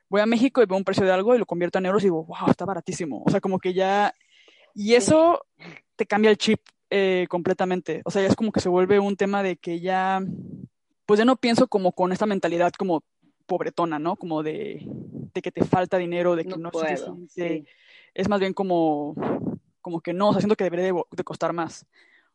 voy 0.09 0.21
a 0.21 0.27
México 0.27 0.63
y 0.63 0.67
veo 0.67 0.77
un 0.77 0.85
precio 0.85 1.05
de 1.05 1.13
algo 1.13 1.35
y 1.35 1.39
lo 1.39 1.47
convierto 1.47 1.79
en 1.79 1.87
euros 1.87 2.03
y 2.03 2.07
digo, 2.07 2.25
wow, 2.25 2.49
está 2.49 2.65
baratísimo. 2.65 3.23
O 3.25 3.31
sea, 3.31 3.41
como 3.41 3.59
que 3.59 3.73
ya... 3.73 4.13
Y 4.75 4.95
eso 4.95 5.45
te 5.97 6.07
cambia 6.07 6.31
el 6.31 6.39
chip 6.39 6.61
eh, 6.91 7.27
completamente. 7.29 8.03
O 8.05 8.11
sea, 8.11 8.23
ya 8.23 8.29
es 8.29 8.37
como 8.37 8.53
que 8.53 8.61
se 8.61 8.69
vuelve 8.69 8.99
un 8.99 9.17
tema 9.17 9.43
de 9.43 9.57
que 9.57 9.81
ya, 9.81 10.21
pues 11.07 11.19
ya 11.19 11.25
no 11.25 11.37
pienso 11.37 11.69
como 11.69 11.93
con 11.93 12.13
esta 12.13 12.27
mentalidad 12.27 12.73
como 12.73 13.03
pobretona, 13.47 13.99
¿no? 13.99 14.17
Como 14.17 14.43
de, 14.43 14.87
que 15.33 15.53
te 15.53 15.65
falta 15.65 15.99
dinero, 15.99 16.37
de 16.37 16.45
que 16.45 16.57
no, 16.57 16.71
puedo, 16.71 16.87
Es 18.15 18.29
más 18.29 18.41
bien 18.41 18.55
como, 18.55 19.15
como 19.81 20.01
que 20.01 20.13
no, 20.13 20.29
o 20.29 20.33
sea, 20.33 20.41
siento 20.41 20.57
que 20.57 20.65
debería 20.65 20.93
de, 20.93 21.25
costar 21.25 21.53
más. 21.53 21.87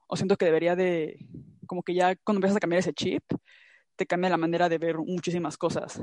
O 0.08 0.16
siento 0.16 0.38
que 0.38 0.46
debería 0.46 0.76
de, 0.76 1.26
como 1.66 1.84
que 1.84 1.94
ya 1.94 2.16
cuando 2.18 2.40
empiezas 2.40 2.58
a 2.58 2.60
cambiar 2.60 2.80
ese 2.80 2.94
chip, 2.94 3.24
te 4.00 4.06
cambia 4.06 4.30
la 4.30 4.38
manera 4.38 4.70
de 4.70 4.78
ver 4.78 4.98
muchísimas 4.98 5.58
cosas. 5.58 6.02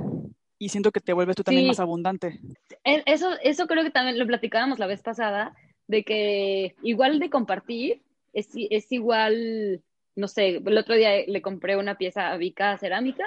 Y 0.58 0.68
siento 0.68 0.92
que 0.92 1.00
te 1.00 1.14
vuelves 1.14 1.34
tú 1.34 1.42
también 1.42 1.66
más 1.66 1.80
abundante. 1.80 2.38
Eso, 2.84 3.30
eso 3.42 3.66
creo 3.66 3.82
que 3.84 3.90
también 3.90 4.18
lo 4.18 4.26
platicábamos 4.26 4.78
la 4.78 4.86
vez 4.86 5.00
pasada, 5.00 5.54
de 5.86 6.04
que 6.04 6.76
igual 6.82 7.18
de 7.18 7.30
compartir, 7.30 8.02
es, 8.34 8.50
igual, 8.92 9.82
no 10.14 10.28
sé, 10.28 10.56
el 10.56 10.76
otro 10.78 10.94
día 10.94 11.24
le 11.26 11.40
compré 11.40 11.78
una 11.78 11.96
pieza 11.96 12.28
a 12.28 12.36
Vika 12.36 12.76
cerámica 12.76 13.24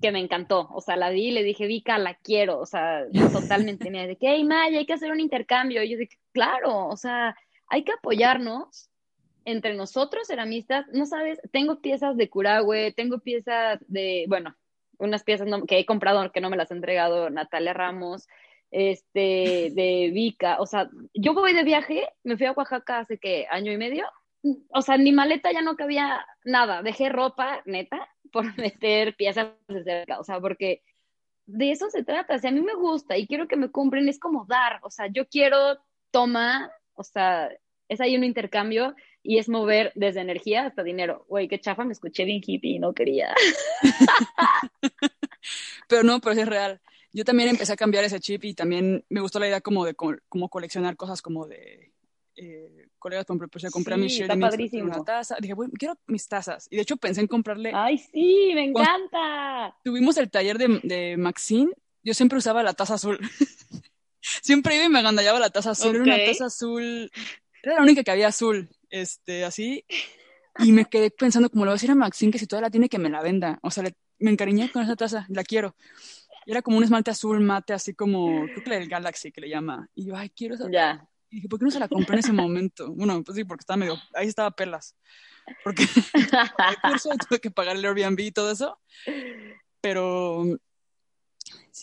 que 0.00 0.12
me 0.12 0.20
encantó, 0.20 0.68
o 0.72 0.80
sea, 0.80 0.96
la 0.96 1.10
vi 1.10 1.28
y 1.28 1.32
le 1.32 1.42
dije, 1.42 1.66
Vika, 1.66 1.98
la 1.98 2.14
quiero, 2.14 2.60
o 2.60 2.66
sea, 2.66 3.04
totalmente, 3.32 3.90
me 3.90 4.06
de 4.06 4.16
que, 4.16 4.28
hey, 4.28 4.44
Maya, 4.44 4.78
hay 4.78 4.86
que 4.86 4.92
hacer 4.92 5.10
un 5.10 5.18
intercambio, 5.18 5.82
y 5.82 5.90
yo 5.90 5.98
dije, 5.98 6.18
claro, 6.32 6.86
o 6.86 6.96
sea, 6.96 7.34
hay 7.66 7.82
que 7.82 7.92
apoyarnos 7.92 8.90
entre 9.44 9.74
nosotros, 9.74 10.26
ceramistas, 10.26 10.86
no 10.92 11.06
sabes, 11.06 11.40
tengo 11.52 11.80
piezas 11.80 12.16
de 12.16 12.28
Curahue, 12.28 12.92
tengo 12.92 13.18
piezas 13.18 13.80
de, 13.88 14.24
bueno, 14.28 14.56
unas 14.98 15.22
piezas 15.22 15.48
que 15.66 15.78
he 15.78 15.86
comprado 15.86 16.30
que 16.32 16.40
no 16.40 16.50
me 16.50 16.56
las 16.56 16.70
ha 16.70 16.74
entregado 16.74 17.30
Natalia 17.30 17.72
Ramos, 17.72 18.28
este, 18.70 19.70
de 19.72 20.10
Vika, 20.12 20.60
o 20.60 20.66
sea, 20.66 20.90
yo 21.14 21.32
voy 21.32 21.54
de 21.54 21.64
viaje, 21.64 22.06
me 22.22 22.36
fui 22.36 22.46
a 22.46 22.52
Oaxaca 22.52 22.98
hace 22.98 23.18
que 23.18 23.46
año 23.50 23.72
y 23.72 23.78
medio, 23.78 24.04
o 24.70 24.82
sea, 24.82 24.96
en 24.96 25.04
mi 25.04 25.12
maleta 25.12 25.52
ya 25.52 25.62
no 25.62 25.76
cabía 25.76 26.26
nada, 26.44 26.82
dejé 26.82 27.08
ropa, 27.08 27.62
neta, 27.64 28.08
por 28.30 28.44
meter 28.58 29.16
piezas 29.16 29.48
de 29.68 29.84
cerca, 29.84 30.20
o 30.20 30.24
sea, 30.24 30.40
porque 30.40 30.82
de 31.46 31.70
eso 31.70 31.88
se 31.88 32.04
trata, 32.04 32.38
si 32.38 32.46
a 32.46 32.50
mí 32.50 32.60
me 32.60 32.74
gusta 32.74 33.16
y 33.16 33.26
quiero 33.26 33.48
que 33.48 33.56
me 33.56 33.70
compren, 33.70 34.08
es 34.08 34.18
como 34.18 34.44
dar, 34.44 34.80
o 34.82 34.90
sea, 34.90 35.06
yo 35.06 35.26
quiero, 35.26 35.78
toma, 36.10 36.70
o 36.94 37.02
sea, 37.02 37.50
es 37.88 38.00
ahí 38.00 38.16
un 38.16 38.24
intercambio 38.24 38.94
y 39.22 39.38
es 39.38 39.48
mover 39.48 39.92
desde 39.94 40.20
energía 40.20 40.66
hasta 40.66 40.82
dinero. 40.82 41.24
Güey, 41.28 41.48
qué 41.48 41.60
chafa, 41.60 41.84
me 41.84 41.92
escuché 41.92 42.24
bien 42.24 42.40
hippie 42.44 42.76
y 42.76 42.78
no 42.78 42.94
quería. 42.94 43.34
pero 45.88 46.02
no, 46.02 46.20
pero 46.20 46.40
es 46.40 46.48
real. 46.48 46.80
Yo 47.12 47.24
también 47.24 47.48
empecé 47.48 47.72
a 47.72 47.76
cambiar 47.76 48.04
ese 48.04 48.20
chip 48.20 48.44
y 48.44 48.54
también 48.54 49.04
me 49.08 49.20
gustó 49.20 49.38
la 49.38 49.48
idea 49.48 49.60
como 49.60 49.84
de 49.84 49.94
como 49.94 50.48
coleccionar 50.48 50.96
cosas 50.96 51.22
como 51.22 51.46
de 51.46 51.92
eh, 52.36 52.88
colegas, 52.98 53.24
por 53.24 53.34
ejemplo, 53.34 53.48
pues 53.48 53.62
ya 53.62 53.70
compré 53.70 53.94
a 53.94 53.96
Michelle 53.96 54.82
una 54.82 55.04
taza. 55.04 55.36
Dije, 55.40 55.54
bueno, 55.54 55.72
quiero 55.76 55.98
mis 56.06 56.28
tazas. 56.28 56.68
Y 56.70 56.76
de 56.76 56.82
hecho 56.82 56.96
pensé 56.96 57.20
en 57.20 57.26
comprarle. 57.26 57.72
¡Ay, 57.74 57.98
sí! 57.98 58.52
¡Me 58.54 58.64
encanta! 58.64 59.76
Tuvimos 59.84 60.16
el 60.18 60.30
taller 60.30 60.58
de, 60.58 60.80
de 60.82 61.16
Maxine. 61.16 61.72
Yo 62.02 62.14
siempre 62.14 62.38
usaba 62.38 62.62
la 62.62 62.74
taza 62.74 62.94
azul. 62.94 63.18
siempre 64.20 64.76
iba 64.76 64.84
y 64.84 64.88
me 64.88 65.00
agandallaba 65.00 65.40
la 65.40 65.50
taza 65.50 65.70
azul. 65.70 65.96
Era 65.96 66.04
una 66.04 66.24
taza 66.24 66.46
azul. 66.46 67.10
Era 67.62 67.76
la 67.76 67.82
única 67.82 68.04
que 68.04 68.10
había 68.10 68.28
azul. 68.28 68.68
Este, 68.90 69.44
así. 69.44 69.84
Y 70.58 70.72
me 70.72 70.86
quedé 70.86 71.10
pensando, 71.10 71.50
como 71.50 71.64
le 71.64 71.70
voy 71.70 71.74
a 71.74 71.76
decir 71.76 71.90
a 71.90 71.94
Maxine, 71.94 72.32
que 72.32 72.38
si 72.38 72.46
todavía 72.46 72.66
la 72.66 72.70
tiene, 72.70 72.88
que 72.88 72.98
me 72.98 73.10
la 73.10 73.22
venda. 73.22 73.58
O 73.62 73.70
sea, 73.70 73.84
me 74.18 74.30
encariñé 74.30 74.70
con 74.70 74.82
esa 74.82 74.96
taza. 74.96 75.26
La 75.28 75.44
quiero. 75.44 75.76
era 76.46 76.62
como 76.62 76.78
un 76.78 76.84
esmalte 76.84 77.10
azul 77.10 77.40
mate, 77.40 77.72
así 77.72 77.94
como, 77.94 78.44
creo 78.46 78.64
que 78.64 78.76
el 78.76 78.88
Galaxy 78.88 79.30
que 79.30 79.40
le 79.40 79.48
llama. 79.48 79.88
Y 79.94 80.06
yo, 80.06 80.16
ay, 80.16 80.30
quiero 80.30 80.54
esa. 80.54 80.70
Ya. 80.70 81.08
Y 81.30 81.36
dije, 81.36 81.48
¿por 81.48 81.58
qué 81.58 81.66
no 81.66 81.70
se 81.70 81.78
la 81.78 81.88
compré 81.88 82.14
en 82.14 82.20
ese 82.20 82.32
momento? 82.32 82.92
Bueno, 82.94 83.22
pues 83.22 83.36
sí, 83.36 83.44
porque 83.44 83.62
estaba 83.62 83.76
medio, 83.76 83.98
ahí 84.14 84.26
estaba 84.26 84.50
pelas. 84.50 84.96
Porque 85.62 85.82
el 86.14 86.90
curso 86.90 87.10
tuve 87.28 87.38
que 87.38 87.50
pagar 87.50 87.76
el 87.76 87.84
Airbnb 87.84 88.18
y 88.20 88.32
todo 88.32 88.50
eso. 88.50 88.80
Pero 89.80 90.58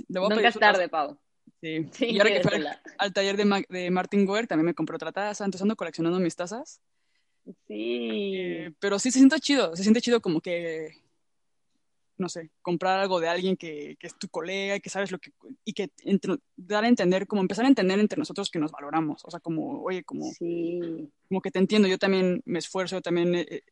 Nunca 0.10 0.47
es 0.47 0.60
tarde, 0.60 0.89
Pau. 0.89 1.18
Sí. 1.62 1.89
y 1.99 2.20
ahora 2.20 2.32
que 2.32 2.41
fui 2.41 2.64
al, 2.97 3.14
taller 3.14 3.38
de, 3.38 3.66
de 3.70 3.89
Martin 3.89 4.26
Goer, 4.26 4.45
también 4.45 4.66
me 4.66 4.76
compré 4.76 4.95
otra 4.95 5.12
taza, 5.12 5.45
entonces 5.45 5.64
ando 5.64 5.76
coleccionando 5.76 6.20
mis 6.20 6.36
tazas. 6.36 6.82
Sí. 7.67 8.35
Eh, 8.37 8.73
pero 8.79 8.97
sí 8.99 9.11
se 9.11 9.19
siente 9.19 9.39
chido, 9.39 9.75
se 9.75 9.83
siente 9.83 10.01
chido 10.01 10.19
como 10.21 10.41
que, 10.41 10.95
no 12.17 12.27
sé, 12.29 12.49
comprar 12.61 12.99
algo 12.99 13.19
de 13.19 13.27
alguien 13.27 13.55
que, 13.55 13.97
que 13.99 14.07
es 14.07 14.17
tu 14.17 14.27
colega, 14.29 14.79
que 14.79 14.89
sabes 14.89 15.11
lo 15.11 15.19
que, 15.19 15.31
y 15.63 15.73
que 15.73 15.91
dar 16.55 16.85
a 16.85 16.87
entender, 16.87 17.27
como 17.27 17.41
empezar 17.41 17.65
a 17.65 17.67
entender 17.67 17.99
entre 17.99 18.17
nosotros 18.17 18.49
que 18.49 18.59
nos 18.59 18.71
valoramos, 18.71 19.23
o 19.25 19.31
sea, 19.31 19.39
como, 19.39 19.83
oye, 19.83 20.03
como, 20.03 20.31
sí. 20.31 21.11
como 21.27 21.41
que 21.41 21.51
te 21.51 21.59
entiendo, 21.59 21.87
yo 21.87 21.99
también 21.99 22.41
me 22.45 22.59
esfuerzo, 22.59 22.95
yo 22.95 23.01
también 23.01 23.35
eh, 23.35 23.45
eh, 23.49 23.63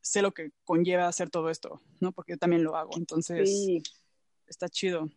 sé 0.00 0.20
lo 0.20 0.32
que 0.32 0.50
conlleva 0.64 1.08
hacer 1.08 1.30
todo 1.30 1.48
esto, 1.48 1.80
¿no? 2.00 2.12
Porque 2.12 2.32
yo 2.32 2.38
también 2.38 2.64
lo 2.64 2.76
hago, 2.76 2.90
entonces 2.96 3.48
sí. 3.48 3.82
está 4.46 4.68
chido. 4.68 5.08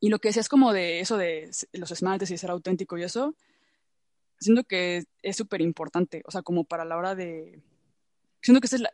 Y 0.00 0.08
lo 0.08 0.18
que 0.18 0.28
decías 0.28 0.48
como 0.48 0.72
de 0.72 1.00
eso 1.00 1.16
de 1.16 1.50
los 1.72 1.90
esmaltes 1.90 2.30
y 2.30 2.38
ser 2.38 2.50
auténtico 2.50 2.98
y 2.98 3.04
eso, 3.04 3.34
siento 4.40 4.64
que 4.64 5.04
es 5.22 5.36
súper 5.36 5.60
importante, 5.60 6.22
o 6.26 6.30
sea, 6.30 6.42
como 6.42 6.64
para 6.64 6.84
la 6.84 6.96
hora 6.96 7.14
de... 7.14 7.60
Siento 8.42 8.60
que 8.60 8.66
esa 8.66 8.76
es 8.76 8.82
la, 8.82 8.92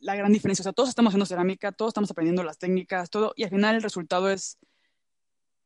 la, 0.00 0.14
gran 0.16 0.32
diferencia, 0.32 0.62
o 0.62 0.64
sea, 0.64 0.72
todos 0.72 0.88
estamos 0.88 1.10
haciendo 1.10 1.26
cerámica, 1.26 1.72
todos 1.72 1.90
estamos 1.90 2.10
aprendiendo 2.10 2.42
las 2.42 2.58
técnicas, 2.58 3.10
todo, 3.10 3.32
y 3.36 3.44
al 3.44 3.50
final 3.50 3.76
el 3.76 3.82
resultado 3.82 4.30
es 4.30 4.58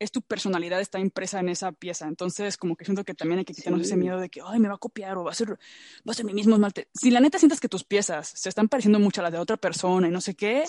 es 0.01 0.11
tu 0.11 0.23
personalidad 0.23 0.81
está 0.81 0.99
impresa 0.99 1.41
en 1.41 1.51
esa 1.51 1.73
pieza. 1.73 2.09
Entonces, 2.09 2.57
como 2.57 2.75
que 2.75 2.87
siento 2.87 3.05
que 3.05 3.14
también 3.14 3.41
hay 3.41 3.45
que 3.45 3.53
quitarnos 3.53 3.83
ese 3.83 3.99
miedo 3.99 4.18
de 4.18 4.31
que, 4.31 4.41
ay, 4.45 4.59
me 4.59 4.66
va 4.66 4.75
a 4.75 4.79
copiar 4.79 5.18
o 5.18 5.25
va 5.25 5.31
a 5.31 5.35
ser, 5.35 5.51
va 5.51 6.12
a 6.12 6.14
ser 6.14 6.25
mi 6.25 6.33
mismo 6.33 6.55
esmalte. 6.55 6.89
Si 6.95 7.11
la 7.11 7.21
neta 7.21 7.39
sientes 7.39 7.61
que 7.61 7.68
tus 7.68 7.85
piezas 7.85 8.27
se 8.27 8.49
están 8.49 8.68
pareciendo 8.68 8.99
mucho 8.99 9.21
a 9.21 9.25
las 9.25 9.33
de 9.33 9.39
otra 9.39 9.59
persona 9.59 10.09
y 10.09 10.11
no 10.11 10.23
sé 10.23 10.35
qué, 10.35 10.64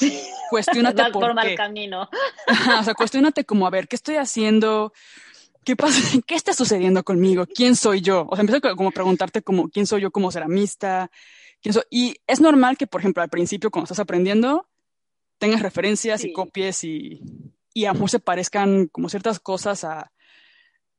cuestionate 0.49 1.01
por, 1.13 1.21
por 1.21 1.33
mal 1.33 1.55
camino. 1.55 2.09
o 2.79 2.83
sea, 2.83 2.93
cuestionate 2.93 3.45
como, 3.45 3.65
a 3.65 3.69
ver, 3.69 3.87
¿qué 3.87 3.95
estoy 3.95 4.17
haciendo? 4.17 4.91
¿Qué 5.63 5.75
pasa? 5.75 5.95
¿Qué 6.27 6.35
está 6.35 6.53
sucediendo 6.53 7.03
conmigo? 7.03 7.45
¿Quién 7.45 7.75
soy 7.75 8.01
yo? 8.01 8.27
O 8.29 8.35
sea, 8.35 8.41
empieza 8.41 8.75
como 8.75 8.89
a 8.89 8.93
preguntarte 8.93 9.41
como, 9.41 9.69
¿quién 9.69 9.87
soy 9.87 10.01
yo 10.01 10.11
como 10.11 10.31
ceramista? 10.31 11.11
¿Quién 11.61 11.73
soy? 11.73 11.83
Y 11.89 12.15
es 12.27 12.41
normal 12.41 12.77
que, 12.77 12.87
por 12.87 13.01
ejemplo, 13.01 13.21
al 13.23 13.29
principio, 13.29 13.71
cuando 13.71 13.85
estás 13.85 13.99
aprendiendo, 13.99 14.67
tengas 15.37 15.61
referencias 15.61 16.21
sí. 16.21 16.29
y 16.29 16.33
copies 16.33 16.83
y 16.83 17.21
y 17.73 17.85
a 17.85 17.89
lo 17.89 17.93
mejor 17.95 18.09
se 18.09 18.19
parezcan 18.19 18.87
como 18.87 19.09
ciertas 19.09 19.39
cosas 19.39 19.83
a, 19.83 20.11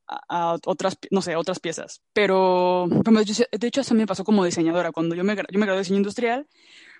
a, 0.07 0.19
a, 0.27 0.57
otras, 0.65 0.97
no 1.11 1.21
sé, 1.21 1.35
otras 1.35 1.59
piezas. 1.59 2.01
Pero, 2.13 2.87
de 2.89 3.67
hecho, 3.67 3.81
eso 3.81 3.95
me 3.95 4.07
pasó 4.07 4.23
como 4.23 4.45
diseñadora. 4.45 4.91
Cuando 4.91 5.15
yo 5.15 5.23
me, 5.23 5.35
yo 5.35 5.59
me 5.59 5.65
gradué 5.65 5.77
de 5.77 5.83
diseño 5.83 5.97
industrial, 5.97 6.47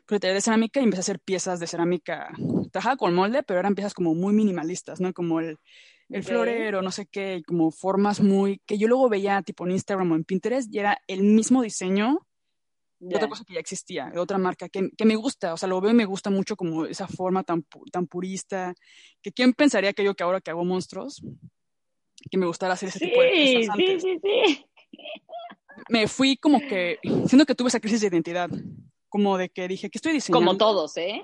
pues 0.05 0.21
de 0.21 0.41
cerámica 0.41 0.79
y 0.79 0.83
empecé 0.83 0.99
a 0.99 1.01
hacer 1.01 1.19
piezas 1.19 1.59
de 1.59 1.67
cerámica, 1.67 2.29
trabajaba 2.71 2.97
con 2.97 3.15
molde, 3.15 3.43
pero 3.43 3.59
eran 3.59 3.75
piezas 3.75 3.93
como 3.93 4.13
muy 4.13 4.33
minimalistas, 4.33 4.99
¿no? 4.99 5.13
Como 5.13 5.39
el, 5.39 5.59
el 6.13 6.21
okay. 6.21 6.31
florero, 6.31 6.83
no 6.83 6.91
sé 6.91 7.07
qué, 7.07 7.37
y 7.37 7.43
como 7.43 7.71
formas 7.71 8.21
muy, 8.21 8.61
que 8.67 8.77
yo 8.77 8.87
luego 8.87 9.09
veía 9.09 9.41
tipo 9.41 9.65
en 9.65 9.71
Instagram 9.71 10.11
o 10.11 10.15
en 10.15 10.23
Pinterest 10.23 10.71
y 10.71 10.77
era 10.77 10.99
el 11.07 11.23
mismo 11.23 11.63
diseño 11.63 12.19
de 12.99 13.15
otra 13.15 13.27
cosa 13.27 13.43
que 13.43 13.55
ya 13.55 13.59
existía, 13.59 14.11
de 14.11 14.19
otra 14.19 14.37
marca, 14.37 14.69
que, 14.69 14.91
que, 14.95 15.05
me 15.05 15.15
gusta, 15.15 15.53
o 15.53 15.57
sea, 15.57 15.67
lo 15.67 15.81
veo 15.81 15.91
y 15.91 15.95
me 15.95 16.05
gusta 16.05 16.29
mucho 16.29 16.55
como 16.55 16.85
esa 16.85 17.07
forma 17.07 17.43
tan, 17.43 17.65
tan 17.91 18.05
purista, 18.05 18.75
que 19.23 19.31
quién 19.31 19.53
pensaría 19.53 19.91
que 19.91 20.03
yo 20.03 20.13
que 20.13 20.23
ahora 20.23 20.39
que 20.39 20.51
hago 20.51 20.63
monstruos, 20.63 21.21
que 22.29 22.37
me 22.37 22.45
gustara 22.45 22.75
hacer 22.75 22.89
ese 22.89 22.99
sí, 22.99 23.05
tipo 23.05 23.21
de 23.21 23.29
piezas 23.29 23.69
antes. 23.71 24.01
Sí, 24.03 24.19
sí, 24.21 24.55
sí. 24.55 24.65
Me 25.89 26.07
fui 26.07 26.37
como 26.37 26.59
que, 26.59 26.99
siento 27.25 27.45
que 27.47 27.55
tuve 27.55 27.69
esa 27.69 27.79
crisis 27.79 28.01
de 28.01 28.07
identidad, 28.07 28.49
como 29.09 29.37
de 29.37 29.49
que 29.49 29.67
dije, 29.67 29.89
¿qué 29.89 29.97
estoy 29.97 30.13
diseñando? 30.13 30.45
Como 30.45 30.57
todos, 30.57 30.95
¿eh? 30.95 31.23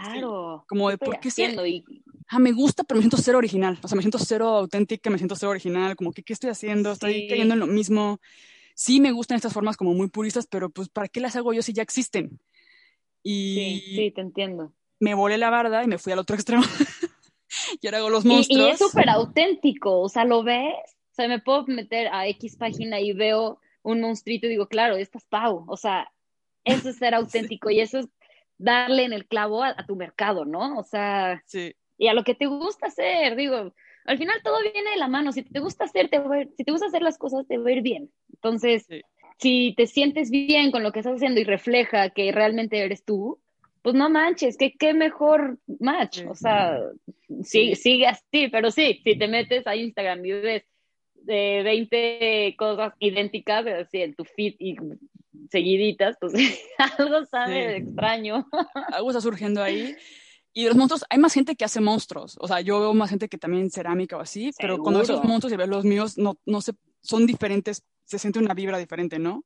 Claro. 0.00 0.64
Como 0.68 0.90
de, 0.90 0.98
¿por 0.98 1.20
qué 1.20 1.30
sé? 1.30 1.54
Y... 1.66 1.84
Ah, 2.28 2.38
me 2.38 2.52
gusta, 2.52 2.84
pero 2.84 2.98
me 2.98 3.02
siento 3.02 3.16
cero 3.16 3.38
original, 3.38 3.78
o 3.82 3.88
sea, 3.88 3.96
me 3.96 4.02
siento 4.02 4.18
cero 4.18 4.48
auténtica, 4.48 5.10
me 5.10 5.18
siento 5.18 5.36
cero 5.36 5.50
original, 5.50 5.96
como 5.96 6.12
que, 6.12 6.22
¿qué 6.22 6.32
estoy 6.32 6.50
haciendo? 6.50 6.92
Estoy 6.92 7.14
sí. 7.14 7.28
cayendo 7.28 7.54
en 7.54 7.60
lo 7.60 7.66
mismo 7.66 8.20
sí 8.74 9.00
me 9.00 9.12
gustan 9.12 9.36
estas 9.36 9.52
formas 9.52 9.76
como 9.76 9.94
muy 9.94 10.08
puristas, 10.08 10.46
pero 10.46 10.68
pues 10.68 10.88
¿para 10.88 11.08
qué 11.08 11.20
las 11.20 11.36
hago 11.36 11.52
yo 11.52 11.62
si 11.62 11.72
ya 11.72 11.82
existen? 11.82 12.40
Y 13.22 13.80
sí, 13.84 13.96
sí, 13.96 14.10
te 14.10 14.20
entiendo. 14.20 14.74
Me 15.00 15.14
volé 15.14 15.38
la 15.38 15.50
barda 15.50 15.82
y 15.82 15.86
me 15.86 15.98
fui 15.98 16.12
al 16.12 16.18
otro 16.18 16.34
extremo. 16.36 16.64
y 17.80 17.86
ahora 17.86 17.98
hago 17.98 18.10
los 18.10 18.24
monstruos. 18.24 18.66
Y, 18.66 18.68
y 18.68 18.72
es 18.72 18.78
súper 18.78 19.08
auténtico, 19.08 20.00
o 20.00 20.08
sea, 20.08 20.24
¿lo 20.24 20.42
ves? 20.42 20.74
O 21.12 21.14
sea, 21.14 21.28
me 21.28 21.40
puedo 21.40 21.64
meter 21.66 22.08
a 22.08 22.26
X 22.28 22.56
página 22.56 23.00
y 23.00 23.12
veo 23.12 23.60
un 23.82 24.00
monstruito 24.00 24.46
y 24.46 24.50
digo, 24.50 24.66
claro, 24.66 24.96
esta 24.96 25.18
es 25.18 25.24
Pau. 25.24 25.64
O 25.68 25.76
sea, 25.76 26.10
eso 26.64 26.88
es 26.88 26.96
ser 26.96 27.14
auténtico 27.14 27.68
sí. 27.68 27.76
y 27.76 27.80
eso 27.80 28.00
es 28.00 28.08
darle 28.64 29.04
en 29.04 29.12
el 29.12 29.26
clavo 29.26 29.62
a, 29.62 29.74
a, 29.76 29.86
tu 29.86 29.96
mercado, 29.96 30.44
¿no? 30.44 30.78
O 30.78 30.84
sea, 30.84 31.42
sí. 31.46 31.74
y 31.98 32.08
a 32.08 32.14
lo 32.14 32.24
que 32.24 32.34
te 32.34 32.46
gusta 32.46 32.86
hacer, 32.86 33.36
digo, 33.36 33.72
al 34.04 34.18
final 34.18 34.40
todo 34.42 34.56
viene 34.60 34.90
de 34.90 34.96
la 34.96 35.08
mano. 35.08 35.32
Si 35.32 35.42
te 35.42 35.60
gusta 35.60 35.84
hacer, 35.84 36.08
te 36.08 36.18
va 36.18 36.36
a 36.36 36.40
ir, 36.42 36.50
si 36.56 36.64
te 36.64 36.72
gusta 36.72 36.86
hacer 36.86 37.02
las 37.02 37.18
cosas, 37.18 37.46
te 37.46 37.58
va 37.58 37.70
a 37.70 37.72
ir 37.72 37.82
bien. 37.82 38.10
Entonces, 38.32 38.86
sí. 38.86 39.02
si 39.38 39.74
te 39.76 39.86
sientes 39.86 40.30
bien 40.30 40.70
con 40.70 40.82
lo 40.82 40.92
que 40.92 41.00
estás 41.00 41.16
haciendo 41.16 41.40
y 41.40 41.44
refleja 41.44 42.10
que 42.10 42.30
realmente 42.32 42.78
eres 42.78 43.04
tú, 43.04 43.40
pues 43.82 43.94
no 43.94 44.08
manches, 44.08 44.56
que 44.56 44.72
qué 44.72 44.94
mejor 44.94 45.58
match. 45.78 46.22
O 46.28 46.34
sea, 46.34 46.78
sí. 47.42 47.74
sigue 47.74 48.06
así, 48.06 48.48
pero 48.48 48.70
sí, 48.70 49.00
si 49.04 49.18
te 49.18 49.28
metes 49.28 49.66
a 49.66 49.76
Instagram 49.76 50.24
y 50.24 50.32
ves 50.32 50.64
de 51.14 51.62
20 51.62 52.54
cosas 52.58 52.92
idénticas 52.98 53.66
así 53.66 54.02
en 54.02 54.14
tu 54.14 54.24
feed 54.24 54.54
y 54.58 54.76
seguiditas, 55.50 56.16
pues 56.20 56.32
algo 56.98 57.24
sabe 57.26 57.76
extraño. 57.76 58.46
Algo 58.92 59.10
está 59.10 59.20
surgiendo 59.20 59.62
ahí. 59.62 59.96
Y 60.52 60.66
los 60.66 60.76
monstruos, 60.76 61.04
hay 61.10 61.18
más 61.18 61.34
gente 61.34 61.56
que 61.56 61.64
hace 61.64 61.80
monstruos. 61.80 62.36
O 62.40 62.46
sea, 62.46 62.60
yo 62.60 62.78
veo 62.78 62.94
más 62.94 63.10
gente 63.10 63.28
que 63.28 63.38
también 63.38 63.70
cerámica 63.70 64.16
o 64.16 64.20
así, 64.20 64.52
¿Seguro? 64.52 64.56
pero 64.58 64.78
cuando 64.78 65.02
esos 65.02 65.24
monstruos 65.24 65.52
y 65.52 65.56
ves 65.56 65.68
los 65.68 65.84
míos, 65.84 66.16
no, 66.16 66.38
no 66.46 66.60
se, 66.60 66.74
son 67.02 67.26
diferentes, 67.26 67.82
se 68.04 68.20
siente 68.20 68.38
una 68.38 68.54
vibra 68.54 68.78
diferente, 68.78 69.18
¿no? 69.18 69.44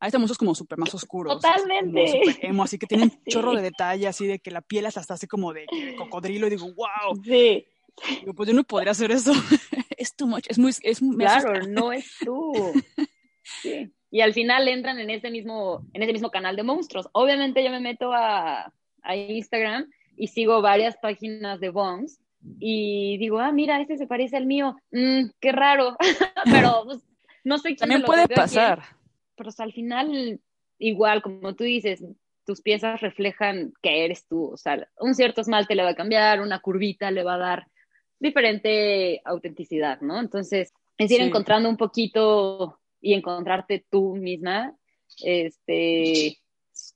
Hay 0.00 0.08
estos 0.08 0.18
monstruos 0.18 0.38
como 0.38 0.54
súper 0.56 0.78
más 0.78 0.92
oscuros. 0.92 1.34
Totalmente. 1.34 2.04
Como 2.04 2.24
super 2.24 2.44
emo, 2.44 2.62
así 2.64 2.78
que 2.78 2.86
tienen 2.86 3.10
un 3.10 3.20
sí. 3.24 3.30
chorro 3.30 3.54
de 3.54 3.62
detalle, 3.62 4.08
así 4.08 4.26
de 4.26 4.40
que 4.40 4.50
la 4.50 4.60
piel 4.60 4.86
hasta 4.86 5.14
así 5.14 5.28
como 5.28 5.52
de, 5.52 5.66
de 5.70 5.94
cocodrilo, 5.94 6.48
y 6.48 6.50
digo, 6.50 6.66
wow. 6.74 7.22
Sí. 7.22 7.64
Digo, 8.20 8.34
pues 8.34 8.48
yo 8.48 8.54
no 8.54 8.64
podría 8.64 8.90
hacer 8.90 9.12
eso. 9.12 9.32
es 9.96 10.16
too 10.16 10.26
much, 10.26 10.46
es 10.48 10.58
muy... 10.58 10.72
Es, 10.82 11.00
claro, 11.00 11.64
no 11.68 11.92
es 11.92 12.10
tú. 12.24 12.72
sí. 13.62 13.92
Y 14.10 14.22
al 14.22 14.34
final 14.34 14.66
entran 14.68 14.98
en 14.98 15.10
ese 15.10 15.30
mismo, 15.30 15.86
en 15.92 16.02
ese 16.02 16.12
mismo 16.12 16.30
canal 16.30 16.56
de 16.56 16.64
monstruos. 16.64 17.08
Obviamente 17.12 17.62
yo 17.62 17.70
me 17.70 17.80
meto 17.80 18.12
a, 18.12 18.72
a 19.02 19.16
Instagram 19.16 19.88
y 20.16 20.28
sigo 20.28 20.60
varias 20.62 20.96
páginas 20.96 21.60
de 21.60 21.70
Bones 21.70 22.20
y 22.58 23.18
digo, 23.18 23.38
ah, 23.38 23.52
mira, 23.52 23.80
este 23.80 23.96
se 23.96 24.06
parece 24.06 24.36
al 24.36 24.46
mío, 24.46 24.76
mm, 24.92 25.30
qué 25.40 25.52
raro, 25.52 25.96
pero 26.44 26.82
pues, 26.84 27.00
no 27.44 27.58
sé 27.58 27.68
quién 27.68 27.78
También 27.78 28.02
puede 28.02 28.28
pasar. 28.28 28.78
Quién, 28.78 28.96
pero 29.36 29.48
o 29.50 29.52
sea, 29.52 29.64
al 29.64 29.72
final, 29.72 30.40
igual, 30.78 31.22
como 31.22 31.54
tú 31.54 31.64
dices, 31.64 32.04
tus 32.44 32.62
piezas 32.62 33.00
reflejan 33.00 33.72
que 33.82 34.04
eres 34.04 34.26
tú, 34.26 34.52
o 34.52 34.56
sea, 34.56 34.88
un 34.98 35.14
cierto 35.14 35.42
esmalte 35.42 35.74
le 35.74 35.82
va 35.82 35.90
a 35.90 35.94
cambiar, 35.94 36.40
una 36.40 36.60
curvita 36.60 37.10
le 37.10 37.22
va 37.22 37.34
a 37.34 37.38
dar 37.38 37.66
diferente 38.18 39.22
autenticidad, 39.24 40.00
¿no? 40.00 40.18
Entonces, 40.18 40.72
es 40.98 41.10
ir 41.10 41.18
sí. 41.18 41.22
encontrando 41.22 41.68
un 41.68 41.76
poquito 41.76 42.79
y 43.00 43.14
encontrarte 43.14 43.84
tú 43.90 44.16
misma, 44.16 44.76
este, 45.22 46.38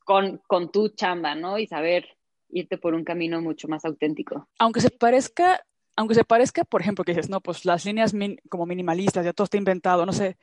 con, 0.04 0.40
con 0.46 0.70
tu 0.70 0.88
chamba, 0.90 1.34
¿no? 1.34 1.58
Y 1.58 1.66
saber 1.66 2.06
irte 2.48 2.78
por 2.78 2.94
un 2.94 3.04
camino 3.04 3.40
mucho 3.40 3.68
más 3.68 3.84
auténtico. 3.84 4.48
Aunque 4.58 4.80
se 4.80 4.90
parezca, 4.90 5.64
aunque 5.96 6.14
se 6.14 6.24
parezca, 6.24 6.64
por 6.64 6.80
ejemplo, 6.80 7.04
que 7.04 7.12
dices, 7.12 7.28
no, 7.28 7.40
pues 7.40 7.64
las 7.64 7.84
líneas 7.84 8.14
min 8.14 8.38
como 8.48 8.66
minimalistas, 8.66 9.24
ya 9.24 9.32
todo 9.32 9.44
está 9.44 9.56
inventado, 9.56 10.06
no 10.06 10.12
sé, 10.12 10.36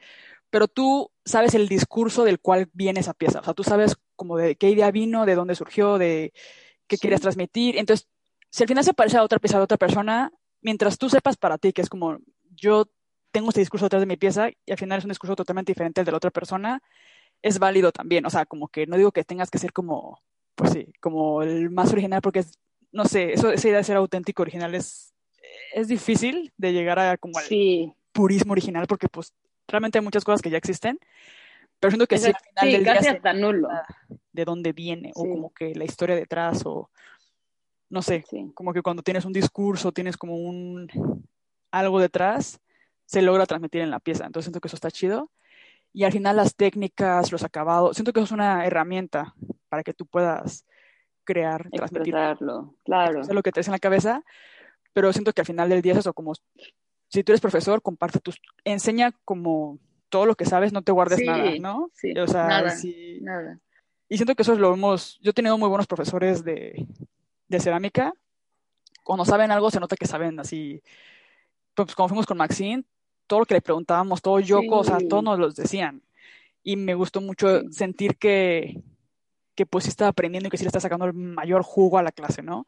pero 0.49 0.67
tú 0.67 1.11
sabes 1.25 1.55
el 1.55 1.67
discurso 1.67 2.23
del 2.23 2.39
cual 2.39 2.69
viene 2.73 2.99
esa 2.99 3.13
pieza, 3.13 3.39
o 3.39 3.43
sea, 3.43 3.53
tú 3.53 3.63
sabes 3.63 3.95
como 4.15 4.37
de 4.37 4.55
qué 4.55 4.69
idea 4.69 4.91
vino, 4.91 5.25
de 5.25 5.35
dónde 5.35 5.55
surgió, 5.55 5.97
de 5.97 6.33
qué 6.87 6.97
sí. 6.97 7.01
querías 7.01 7.21
transmitir, 7.21 7.77
entonces, 7.77 8.07
si 8.49 8.63
al 8.63 8.67
final 8.67 8.83
se 8.83 8.93
parece 8.93 9.17
a 9.17 9.23
otra 9.23 9.39
pieza 9.39 9.57
de 9.57 9.63
otra 9.63 9.77
persona, 9.77 10.31
mientras 10.61 10.97
tú 10.97 11.09
sepas 11.09 11.37
para 11.37 11.57
ti 11.57 11.71
que 11.71 11.81
es 11.81 11.89
como, 11.89 12.19
yo 12.49 12.85
tengo 13.31 13.49
este 13.49 13.61
discurso 13.61 13.85
detrás 13.85 14.01
de 14.01 14.05
mi 14.07 14.17
pieza 14.17 14.49
y 14.49 14.71
al 14.71 14.77
final 14.77 14.99
es 14.99 15.05
un 15.05 15.09
discurso 15.09 15.35
totalmente 15.35 15.71
diferente 15.71 16.01
al 16.01 16.05
de 16.05 16.11
la 16.11 16.17
otra 16.17 16.31
persona, 16.31 16.81
es 17.41 17.59
válido 17.59 17.91
también, 17.91 18.25
o 18.25 18.29
sea, 18.29 18.45
como 18.45 18.67
que 18.67 18.85
no 18.87 18.97
digo 18.97 19.11
que 19.11 19.23
tengas 19.23 19.49
que 19.49 19.57
ser 19.57 19.73
como 19.73 20.19
pues 20.55 20.73
sí, 20.73 20.93
como 20.99 21.41
el 21.41 21.69
más 21.69 21.91
original, 21.91 22.21
porque 22.21 22.39
es, 22.39 22.59
no 22.91 23.05
sé, 23.05 23.33
eso, 23.33 23.51
esa 23.51 23.67
idea 23.67 23.79
de 23.79 23.83
ser 23.83 23.97
auténtico 23.97 24.43
original 24.43 24.75
es, 24.75 25.13
es 25.73 25.87
difícil 25.87 26.53
de 26.57 26.73
llegar 26.73 26.99
a 26.99 27.17
como 27.17 27.39
al 27.39 27.45
sí. 27.45 27.91
purismo 28.11 28.51
original, 28.51 28.85
porque 28.87 29.07
pues 29.07 29.33
realmente 29.67 29.97
hay 29.97 30.03
muchas 30.03 30.23
cosas 30.23 30.41
que 30.41 30.49
ya 30.49 30.57
existen, 30.57 30.99
pero 31.79 31.91
siento 31.91 32.05
que 32.05 32.15
es 32.15 32.21
sí, 32.23 32.27
al 32.27 32.35
final 32.35 32.65
sí, 32.65 32.71
del 32.71 33.21
día 33.23 33.33
nulo. 33.33 33.69
de 34.31 34.45
dónde 34.45 34.71
viene, 34.71 35.11
o 35.15 35.23
como 35.23 35.53
que 35.53 35.73
la 35.73 35.85
historia 35.85 36.15
detrás, 36.15 36.61
o 36.65 36.89
no 37.89 38.01
sé, 38.01 38.23
como 38.53 38.73
que 38.73 38.81
cuando 38.81 39.01
tienes 39.01 39.25
un 39.25 39.33
discurso, 39.33 39.91
tienes 39.91 40.15
como 40.15 40.35
un 40.35 40.87
algo 41.71 41.99
detrás, 41.99 42.59
se 43.11 43.21
logra 43.21 43.45
transmitir 43.45 43.81
en 43.81 43.91
la 43.91 43.99
pieza, 43.99 44.25
entonces 44.25 44.45
siento 44.45 44.61
que 44.61 44.69
eso 44.69 44.77
está 44.77 44.89
chido. 44.89 45.29
Y 45.91 46.05
al 46.05 46.13
final 46.13 46.37
las 46.37 46.55
técnicas, 46.55 47.33
los 47.33 47.43
acabados, 47.43 47.97
siento 47.97 48.13
que 48.13 48.21
eso 48.21 48.25
es 48.27 48.31
una 48.31 48.65
herramienta 48.65 49.35
para 49.67 49.83
que 49.83 49.93
tú 49.93 50.05
puedas 50.05 50.65
crear, 51.25 51.69
transmitir. 51.71 52.15
claro. 52.85 53.19
Eso 53.19 53.29
es 53.29 53.35
lo 53.35 53.43
que 53.43 53.51
te 53.51 53.59
en 53.59 53.71
la 53.73 53.79
cabeza, 53.79 54.23
pero 54.93 55.11
siento 55.11 55.33
que 55.33 55.41
al 55.41 55.45
final 55.45 55.67
del 55.67 55.81
día 55.81 55.91
es 55.91 55.99
eso, 55.99 56.13
como 56.13 56.35
si 57.09 57.21
tú 57.21 57.33
eres 57.33 57.41
profesor, 57.41 57.81
comparte 57.81 58.19
tus, 58.19 58.39
enseña 58.63 59.11
como 59.25 59.77
todo 60.07 60.25
lo 60.25 60.35
que 60.35 60.45
sabes, 60.45 60.71
no 60.71 60.81
te 60.81 60.93
guardes 60.93 61.19
nada, 61.25 61.51
¿no? 61.59 61.91
Sí, 61.93 62.17
o 62.17 62.27
sea, 62.27 62.47
nada, 62.47 62.73
nada. 63.19 63.59
Y 64.07 64.15
siento 64.15 64.35
que 64.35 64.43
eso 64.43 64.53
es 64.53 64.59
lo 64.59 64.73
hemos, 64.73 65.19
yo 65.19 65.31
he 65.31 65.33
tenido 65.33 65.57
muy 65.57 65.67
buenos 65.67 65.87
profesores 65.87 66.45
de, 66.45 66.87
de 67.49 67.59
cerámica, 67.59 68.13
cuando 69.03 69.25
saben 69.25 69.51
algo 69.51 69.69
se 69.69 69.81
nota 69.81 69.97
que 69.97 70.07
saben 70.07 70.39
así, 70.39 70.81
pues 71.75 71.93
como 71.93 72.07
fuimos 72.07 72.25
con 72.25 72.37
Maxine, 72.37 72.85
todo 73.27 73.39
lo 73.39 73.45
que 73.45 73.55
le 73.55 73.61
preguntábamos, 73.61 74.21
todo 74.21 74.39
yo, 74.39 74.61
o 74.69 74.83
sea, 74.83 74.97
todos 75.09 75.23
nos 75.23 75.39
los 75.39 75.55
decían. 75.55 76.01
Y 76.63 76.75
me 76.75 76.93
gustó 76.93 77.21
mucho 77.21 77.61
sentir 77.71 78.17
que, 78.17 78.81
que 79.55 79.65
pues 79.65 79.85
sí 79.85 79.89
estaba 79.89 80.09
aprendiendo 80.09 80.47
y 80.47 80.51
que 80.51 80.57
sí 80.57 80.63
le 80.63 80.67
está 80.67 80.79
sacando 80.79 81.05
el 81.05 81.13
mayor 81.13 81.63
jugo 81.63 81.97
a 81.97 82.03
la 82.03 82.11
clase, 82.11 82.43
¿no? 82.43 82.65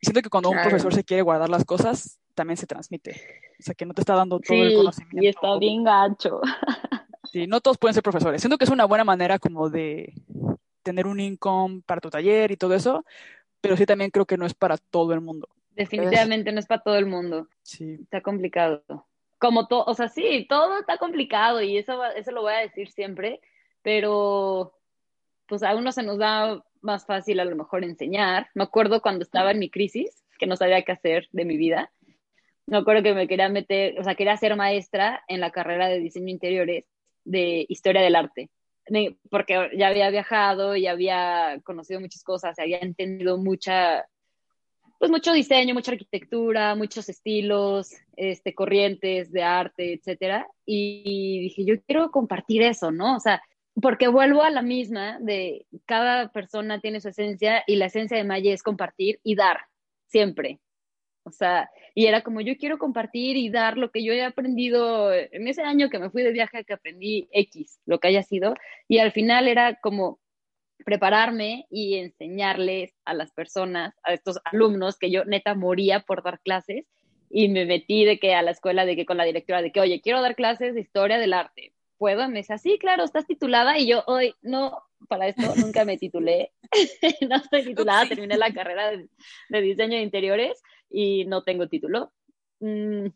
Y 0.00 0.06
siento 0.06 0.22
que 0.22 0.30
cuando 0.30 0.50
un 0.50 0.60
profesor 0.60 0.94
se 0.94 1.04
quiere 1.04 1.22
guardar 1.22 1.48
las 1.48 1.64
cosas, 1.64 2.18
también 2.34 2.56
se 2.56 2.66
transmite. 2.66 3.20
O 3.58 3.62
sea, 3.62 3.74
que 3.74 3.86
no 3.86 3.94
te 3.94 4.02
está 4.02 4.14
dando 4.14 4.38
todo 4.40 4.56
el 4.56 4.74
conocimiento. 4.74 5.22
Y 5.22 5.28
está 5.28 5.58
bien 5.58 5.84
gacho. 5.84 6.40
Sí, 7.32 7.46
no 7.46 7.60
todos 7.60 7.78
pueden 7.78 7.94
ser 7.94 8.02
profesores. 8.02 8.40
Siento 8.42 8.58
que 8.58 8.64
es 8.64 8.70
una 8.70 8.84
buena 8.84 9.02
manera 9.02 9.38
como 9.38 9.70
de 9.70 10.12
tener 10.82 11.06
un 11.06 11.18
income 11.18 11.82
para 11.86 12.00
tu 12.00 12.10
taller 12.10 12.50
y 12.50 12.56
todo 12.56 12.74
eso, 12.74 13.04
pero 13.60 13.76
sí 13.76 13.86
también 13.86 14.10
creo 14.10 14.26
que 14.26 14.36
no 14.36 14.46
es 14.46 14.54
para 14.54 14.76
todo 14.76 15.14
el 15.14 15.20
mundo. 15.20 15.48
Definitivamente 15.70 16.52
no 16.52 16.60
es 16.60 16.66
para 16.66 16.82
todo 16.82 16.96
el 16.96 17.06
mundo. 17.06 17.48
Sí. 17.62 17.98
Está 18.02 18.20
complicado. 18.20 18.84
Como 19.44 19.68
todo, 19.68 19.84
o 19.84 19.92
sea, 19.92 20.08
sí, 20.08 20.46
todo 20.48 20.78
está 20.78 20.96
complicado 20.96 21.60
y 21.60 21.76
eso, 21.76 22.02
eso 22.02 22.30
lo 22.30 22.40
voy 22.40 22.54
a 22.54 22.60
decir 22.60 22.90
siempre, 22.90 23.42
pero 23.82 24.72
pues 25.46 25.62
a 25.62 25.76
uno 25.76 25.92
se 25.92 26.02
nos 26.02 26.16
da 26.16 26.64
más 26.80 27.04
fácil 27.04 27.38
a 27.40 27.44
lo 27.44 27.54
mejor 27.54 27.84
enseñar. 27.84 28.48
Me 28.54 28.64
acuerdo 28.64 29.02
cuando 29.02 29.22
estaba 29.22 29.50
en 29.50 29.58
mi 29.58 29.68
crisis, 29.68 30.24
que 30.38 30.46
no 30.46 30.56
sabía 30.56 30.80
qué 30.80 30.92
hacer 30.92 31.28
de 31.32 31.44
mi 31.44 31.58
vida. 31.58 31.92
Me 32.64 32.78
acuerdo 32.78 33.02
que 33.02 33.12
me 33.12 33.28
quería 33.28 33.50
meter, 33.50 34.00
o 34.00 34.02
sea, 34.02 34.14
quería 34.14 34.34
ser 34.38 34.56
maestra 34.56 35.22
en 35.28 35.40
la 35.40 35.50
carrera 35.50 35.88
de 35.88 36.00
diseño 36.00 36.30
interiores 36.30 36.86
de 37.24 37.66
historia 37.68 38.00
del 38.00 38.16
arte, 38.16 38.48
porque 39.30 39.72
ya 39.76 39.88
había 39.88 40.08
viajado 40.08 40.74
y 40.74 40.86
había 40.86 41.60
conocido 41.64 42.00
muchas 42.00 42.24
cosas, 42.24 42.58
había 42.58 42.78
entendido 42.78 43.36
mucha, 43.36 44.06
pues 45.04 45.10
mucho 45.10 45.34
diseño, 45.34 45.74
mucha 45.74 45.92
arquitectura, 45.92 46.74
muchos 46.74 47.10
estilos, 47.10 47.90
este, 48.16 48.54
corrientes 48.54 49.30
de 49.32 49.42
arte, 49.42 49.92
etcétera. 49.92 50.48
Y 50.64 51.40
dije, 51.42 51.66
yo 51.66 51.74
quiero 51.82 52.10
compartir 52.10 52.62
eso, 52.62 52.90
¿no? 52.90 53.14
O 53.14 53.20
sea, 53.20 53.42
porque 53.82 54.08
vuelvo 54.08 54.42
a 54.42 54.48
la 54.48 54.62
misma 54.62 55.18
de 55.20 55.66
cada 55.84 56.32
persona 56.32 56.80
tiene 56.80 57.02
su 57.02 57.10
esencia 57.10 57.62
y 57.66 57.76
la 57.76 57.84
esencia 57.84 58.16
de 58.16 58.24
Maya 58.24 58.54
es 58.54 58.62
compartir 58.62 59.20
y 59.22 59.34
dar, 59.34 59.66
siempre. 60.06 60.60
O 61.24 61.30
sea, 61.30 61.68
y 61.94 62.06
era 62.06 62.22
como 62.22 62.40
yo 62.40 62.56
quiero 62.56 62.78
compartir 62.78 63.36
y 63.36 63.50
dar 63.50 63.76
lo 63.76 63.90
que 63.90 64.02
yo 64.02 64.14
he 64.14 64.24
aprendido 64.24 65.12
en 65.12 65.46
ese 65.46 65.60
año 65.64 65.90
que 65.90 65.98
me 65.98 66.08
fui 66.08 66.22
de 66.22 66.32
viaje, 66.32 66.64
que 66.64 66.72
aprendí 66.72 67.28
X, 67.30 67.78
lo 67.84 68.00
que 68.00 68.08
haya 68.08 68.22
sido, 68.22 68.54
y 68.88 69.00
al 69.00 69.12
final 69.12 69.48
era 69.48 69.74
como 69.74 70.18
prepararme 70.84 71.66
y 71.70 71.96
enseñarles 71.96 72.92
a 73.04 73.14
las 73.14 73.32
personas, 73.32 73.94
a 74.02 74.12
estos 74.12 74.38
alumnos, 74.44 74.98
que 74.98 75.10
yo 75.10 75.24
neta 75.24 75.54
moría 75.54 76.00
por 76.00 76.22
dar 76.22 76.40
clases, 76.40 76.86
y 77.30 77.48
me 77.48 77.64
metí 77.64 78.04
de 78.04 78.18
que 78.18 78.34
a 78.34 78.42
la 78.42 78.52
escuela, 78.52 78.84
de 78.84 78.96
que 78.96 79.06
con 79.06 79.16
la 79.16 79.24
directora, 79.24 79.62
de 79.62 79.72
que, 79.72 79.80
oye, 79.80 80.00
quiero 80.00 80.20
dar 80.20 80.36
clases 80.36 80.74
de 80.74 80.80
historia 80.80 81.18
del 81.18 81.32
arte, 81.32 81.72
¿puedo? 81.98 82.28
Me 82.28 82.38
dice, 82.38 82.58
sí, 82.58 82.78
claro, 82.78 83.04
estás 83.04 83.26
titulada, 83.26 83.78
y 83.78 83.86
yo, 83.86 84.04
hoy, 84.06 84.34
no, 84.42 84.82
para 85.08 85.28
esto 85.28 85.42
nunca 85.56 85.84
me 85.84 85.96
titulé, 85.98 86.52
no 87.28 87.36
estoy 87.36 87.64
titulada, 87.64 88.06
terminé 88.06 88.36
la 88.36 88.52
carrera 88.52 88.90
de, 88.90 89.60
diseño 89.60 89.96
de 89.96 90.02
interiores 90.02 90.62
y 90.90 91.24
no 91.24 91.42
tengo 91.42 91.68
título. 91.68 92.12
Mm, 92.60 93.06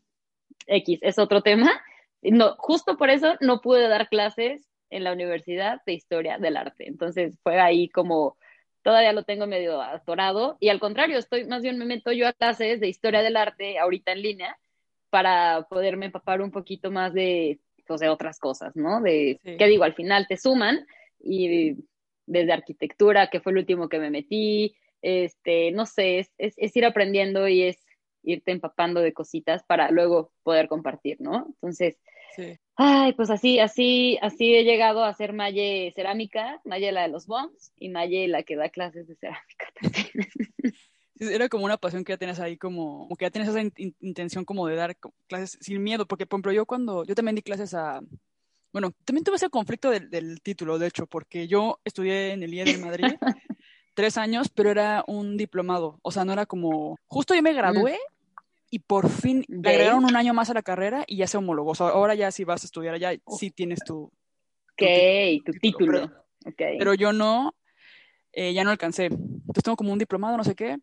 X, 0.67 0.99
es 1.01 1.19
otro 1.19 1.41
tema. 1.41 1.81
No, 2.21 2.55
justo 2.57 2.97
por 2.97 3.09
eso 3.09 3.35
no 3.39 3.61
pude 3.61 3.87
dar 3.87 4.09
clases 4.09 4.68
en 4.89 5.03
la 5.03 5.13
Universidad 5.13 5.81
de 5.85 5.93
Historia 5.93 6.37
del 6.37 6.57
Arte. 6.57 6.87
Entonces 6.87 7.37
fue 7.43 7.59
ahí 7.59 7.89
como 7.89 8.37
todavía 8.81 9.13
lo 9.13 9.23
tengo 9.23 9.45
medio 9.45 9.81
atorado 9.81 10.57
y 10.59 10.69
al 10.69 10.79
contrario, 10.79 11.17
estoy 11.17 11.45
más 11.45 11.61
bien 11.61 11.77
me 11.77 11.85
meto 11.85 12.11
yo 12.11 12.27
a 12.27 12.33
clases 12.33 12.79
de 12.79 12.87
Historia 12.87 13.21
del 13.21 13.37
Arte 13.37 13.77
ahorita 13.77 14.11
en 14.11 14.21
línea 14.21 14.57
para 15.09 15.67
poderme 15.69 16.07
empapar 16.07 16.41
un 16.41 16.51
poquito 16.51 16.91
más 16.91 17.13
de, 17.13 17.59
pues, 17.87 17.99
de 17.99 18.09
otras 18.09 18.39
cosas, 18.39 18.75
¿no? 18.75 19.01
De, 19.01 19.39
¿qué 19.43 19.67
digo? 19.67 19.83
Al 19.83 19.95
final 19.95 20.27
te 20.27 20.37
suman 20.37 20.85
y 21.19 21.75
desde 22.25 22.53
arquitectura, 22.53 23.29
que 23.29 23.39
fue 23.39 23.51
el 23.51 23.57
último 23.57 23.89
que 23.89 23.99
me 23.99 24.11
metí, 24.11 24.75
este, 25.01 25.71
no 25.71 25.85
sé, 25.85 26.19
es, 26.19 26.31
es 26.37 26.75
ir 26.75 26.85
aprendiendo 26.85 27.47
y 27.47 27.63
es 27.63 27.79
irte 28.23 28.51
empapando 28.51 29.01
de 29.01 29.13
cositas 29.13 29.63
para 29.63 29.89
luego 29.91 30.31
poder 30.43 30.67
compartir, 30.67 31.17
¿no? 31.19 31.47
Entonces, 31.47 31.97
Ay, 32.75 33.13
pues 33.13 33.29
así, 33.29 33.59
así, 33.59 34.17
así 34.21 34.55
he 34.55 34.63
llegado 34.63 35.03
a 35.03 35.13
ser 35.13 35.33
Maye 35.33 35.91
cerámica, 35.95 36.61
Maye 36.63 36.91
la 36.91 37.01
de 37.01 37.09
los 37.09 37.27
bombs 37.27 37.73
y 37.75 37.89
Maye 37.89 38.27
la 38.27 38.43
que 38.43 38.55
da 38.55 38.69
clases 38.69 39.07
de 39.07 39.15
cerámica 39.15 39.65
Era 41.19 41.49
como 41.49 41.65
una 41.65 41.75
pasión 41.75 42.05
que 42.05 42.13
ya 42.13 42.17
tienes 42.17 42.39
ahí, 42.39 42.55
como, 42.55 43.09
que 43.17 43.25
ya 43.25 43.31
tienes 43.31 43.49
esa 43.49 43.61
intención 43.99 44.45
como 44.45 44.65
de 44.67 44.75
dar 44.75 44.95
clases 45.27 45.57
sin 45.59 45.83
miedo, 45.83 46.07
porque 46.07 46.25
por 46.25 46.37
ejemplo 46.37 46.53
yo 46.53 46.65
cuando, 46.65 47.03
yo 47.03 47.13
también 47.13 47.35
di 47.35 47.41
clases 47.41 47.73
a, 47.73 47.99
bueno, 48.71 48.93
también 49.03 49.25
tuve 49.25 49.35
ese 49.35 49.49
conflicto 49.49 49.89
del, 49.89 50.41
título, 50.41 50.79
de 50.79 50.87
hecho, 50.87 51.07
porque 51.07 51.49
yo 51.49 51.81
estudié 51.83 52.31
en 52.31 52.43
el 52.43 52.53
IE 52.53 52.63
de 52.63 52.77
Madrid 52.77 53.03
tres 53.95 54.17
años, 54.17 54.47
pero 54.47 54.71
era 54.71 55.03
un 55.07 55.35
diplomado, 55.35 55.99
o 56.01 56.11
sea, 56.11 56.23
no 56.23 56.31
era 56.31 56.45
como, 56.45 56.97
justo 57.07 57.35
yo 57.35 57.41
me 57.41 57.51
gradué 57.51 57.99
y 58.69 58.79
por 58.79 59.09
fin 59.09 59.43
le 59.47 59.69
agregaron 59.69 60.05
un 60.05 60.15
año 60.15 60.33
más 60.33 60.49
a 60.49 60.53
la 60.53 60.61
carrera 60.61 61.03
y 61.07 61.17
ya 61.17 61.27
se 61.27 61.37
homologó. 61.37 61.71
O 61.71 61.75
sea, 61.75 61.87
ahora 61.87 62.15
ya 62.15 62.31
si 62.31 62.43
vas 62.43 62.63
a 62.63 62.67
estudiar 62.67 62.93
allá, 62.93 63.13
oh. 63.23 63.37
sí 63.37 63.51
tienes 63.51 63.79
tu, 63.79 64.11
tu, 64.75 65.51
título. 65.61 66.11
Pero, 66.55 66.93
yo 66.93 67.11
no, 67.11 67.55
eh, 68.31 68.53
ya 68.53 68.63
no 68.63 68.71
alcancé. 68.71 69.05
Entonces 69.05 69.63
tengo 69.63 69.75
como 69.75 69.91
un 69.91 69.99
diplomado, 69.99 70.37
no 70.37 70.43
sé 70.43 70.55
qué. 70.55 70.77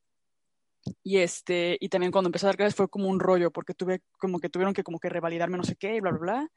Y 1.03 1.19
este, 1.19 1.77
y 1.81 1.89
también 1.89 2.13
cuando 2.13 2.29
empecé 2.29 2.47
a 2.47 2.49
dar 2.49 2.57
clases 2.57 2.75
fue 2.75 2.89
como 2.89 3.09
un 3.09 3.19
rollo, 3.21 3.51
porque 3.51 3.75
tuve 3.75 4.03
como 4.19 4.39
que 4.39 4.49
tuvieron 4.49 4.75
que 4.75 4.85
como 4.85 5.01
que 5.01 5.09
revalidarme 5.09 5.57
no 5.57 5.65
sé 5.65 5.77
qué, 5.77 5.97
y 5.97 6.01
bla, 6.01 6.11
bla, 6.11 6.21
bla. 6.21 6.49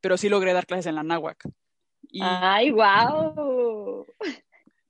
Pero 0.00 0.16
sí 0.16 0.28
logré 0.28 0.52
dar 0.52 0.66
clases 0.66 0.86
en 0.86 0.94
la 0.94 1.02
náhuac. 1.02 1.48
¡Ay, 2.20 2.70
wow! 2.70 4.06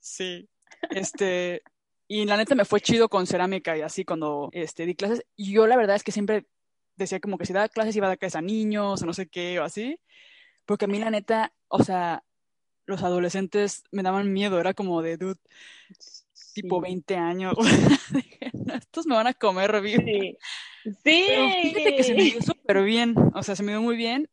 Sí. 0.01 0.49
Este, 0.91 1.63
y 2.09 2.25
la 2.25 2.39
neta 2.39 2.55
me 2.55 2.65
fue 2.65 2.81
chido 2.81 3.11
con 3.11 3.27
cerámica 3.27 3.77
y 3.77 3.83
así 3.83 4.05
cuando 4.05 4.49
este, 4.53 4.87
di 4.87 4.95
clases. 4.95 5.25
Y 5.37 5.53
yo 5.53 5.67
la 5.67 5.77
verdad 5.77 5.95
es 5.95 6.03
que 6.03 6.11
siempre 6.11 6.47
decía 6.97 7.21
como 7.21 7.37
que 7.37 7.45
si 7.45 7.53
daba 7.53 7.69
clases 7.69 7.95
iba 7.95 8.07
a 8.07 8.09
dar 8.09 8.19
clases 8.19 8.37
a 8.37 8.41
niños 8.41 9.03
o 9.03 9.07
no 9.07 9.13
sé 9.13 9.29
qué 9.29 9.61
o 9.61 9.65
así. 9.65 10.01
Porque 10.65 10.87
a 10.87 10.89
mí 10.89 10.99
la 10.99 11.11
neta, 11.11 11.53
o 11.69 11.85
sea, 11.85 12.25
los 12.87 13.03
adolescentes 13.03 13.85
me 13.93 14.03
daban 14.03 14.33
miedo. 14.33 14.59
Era 14.59 14.73
como 14.73 15.03
de, 15.03 15.19
dude, 15.19 15.41
tipo 16.55 16.81
20 16.81 17.15
años. 17.17 17.55
estos 18.75 19.07
me 19.07 19.15
van 19.15 19.27
a 19.27 19.35
comer 19.35 19.81
bien. 19.83 20.05
Sí. 20.07 20.39
Sí. 20.85 21.25
Pero 21.29 21.51
fíjate 21.63 21.97
que 21.97 22.03
se 22.05 22.15
me 22.15 22.23
dio 22.23 22.41
súper 22.41 22.83
bien. 22.85 23.15
O 23.35 23.43
sea, 23.43 23.55
se 23.55 23.63
me 23.63 23.73
dio 23.73 23.83
muy 23.83 23.97
bien 23.97 24.31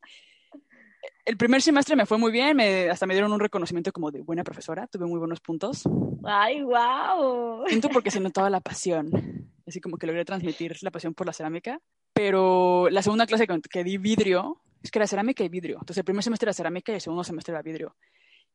el 1.25 1.37
primer 1.37 1.61
semestre 1.61 1.95
me 1.95 2.05
fue 2.05 2.17
muy 2.17 2.31
bien, 2.31 2.55
me, 2.55 2.89
hasta 2.89 3.05
me 3.05 3.13
dieron 3.13 3.33
un 3.33 3.39
reconocimiento 3.39 3.91
como 3.91 4.11
de 4.11 4.21
buena 4.21 4.43
profesora, 4.43 4.87
tuve 4.87 5.05
muy 5.05 5.19
buenos 5.19 5.39
puntos. 5.39 5.83
¡Ay, 6.23 6.61
wow! 6.61 7.65
Siento 7.67 7.89
porque 7.89 8.11
se 8.11 8.19
notaba 8.19 8.49
la 8.49 8.61
pasión, 8.61 9.49
así 9.67 9.81
como 9.81 9.97
que 9.97 10.07
logré 10.07 10.23
transmitir 10.23 10.77
la 10.81 10.91
pasión 10.91 11.13
por 11.13 11.25
la 11.25 11.33
cerámica, 11.33 11.81
pero 12.13 12.89
la 12.89 13.01
segunda 13.01 13.25
clase 13.25 13.47
que, 13.47 13.83
di 13.83 13.97
vidrio, 13.97 14.61
es 14.83 14.91
que 14.91 14.99
era 14.99 15.07
cerámica 15.07 15.43
y 15.43 15.49
vidrio, 15.49 15.77
entonces 15.77 15.97
el 15.97 16.05
primer 16.05 16.23
semestre 16.23 16.45
era 16.45 16.53
cerámica 16.53 16.91
y 16.91 16.95
el 16.95 17.01
segundo 17.01 17.23
semestre 17.23 17.53
era 17.53 17.61
vidrio. 17.61 17.95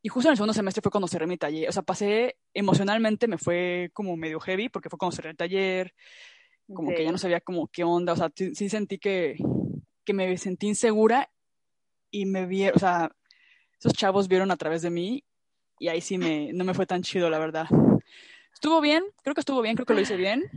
Y 0.03 0.09
justo 0.09 0.29
en 0.29 0.33
el 0.33 0.37
segundo 0.37 0.55
semestre 0.55 0.81
fue 0.81 0.91
cuando 0.91 1.09
cerré 1.09 1.27
mi 1.27 1.37
taller, 1.37 1.69
o 1.69 1.73
sea, 1.73 1.83
pasé 1.83 2.37
emocionalmente, 2.55 3.27
me 3.27 3.37
fue 3.37 3.91
como 3.93 4.17
medio 4.17 4.41
heavy, 4.41 4.69
porque 4.69 4.89
fue 4.89 4.99
cuando 4.99 5.17
cerré 5.17 5.31
el 5.31 5.37
taller, 5.37 5.93
como 6.73 6.95
que 6.95 7.05
ya 7.05 7.11
no 7.11 7.19
sabía 7.19 7.41
como 7.41 7.67
qué 7.67 7.83
onda, 7.83 8.13
o 8.13 8.17
sea, 8.17 8.31
sí 8.35 8.69
sentí 8.69 8.99
que, 8.99 9.37
que 10.05 10.15
me 10.15 10.39
sentí 10.39 10.69
insegura 10.69 11.29
y 12.11 12.27
me 12.27 12.47
vieron, 12.47 12.77
o 12.77 12.79
sea, 12.79 13.11
esos 13.79 13.93
chavos 13.93 14.29
vieron 14.29 14.51
a 14.51 14.57
través 14.57 14.83
de 14.83 14.91
mí 14.91 15.25
y 15.79 15.89
ahí 15.89 16.01
sí 16.01 16.19
me, 16.19 16.53
no 16.53 16.65
me 16.65 16.75
fue 16.75 16.87
tan 16.87 17.03
chido, 17.03 17.31
la 17.31 17.39
verdad. 17.39 17.67
Estuvo 18.53 18.81
bien, 18.81 19.05
creo 19.23 19.35
que 19.35 19.41
estuvo 19.41 19.63
bien, 19.63 19.75
creo 19.75 19.87
que 19.87 19.95
lo 19.95 20.01
hice 20.01 20.17
bien, 20.17 20.51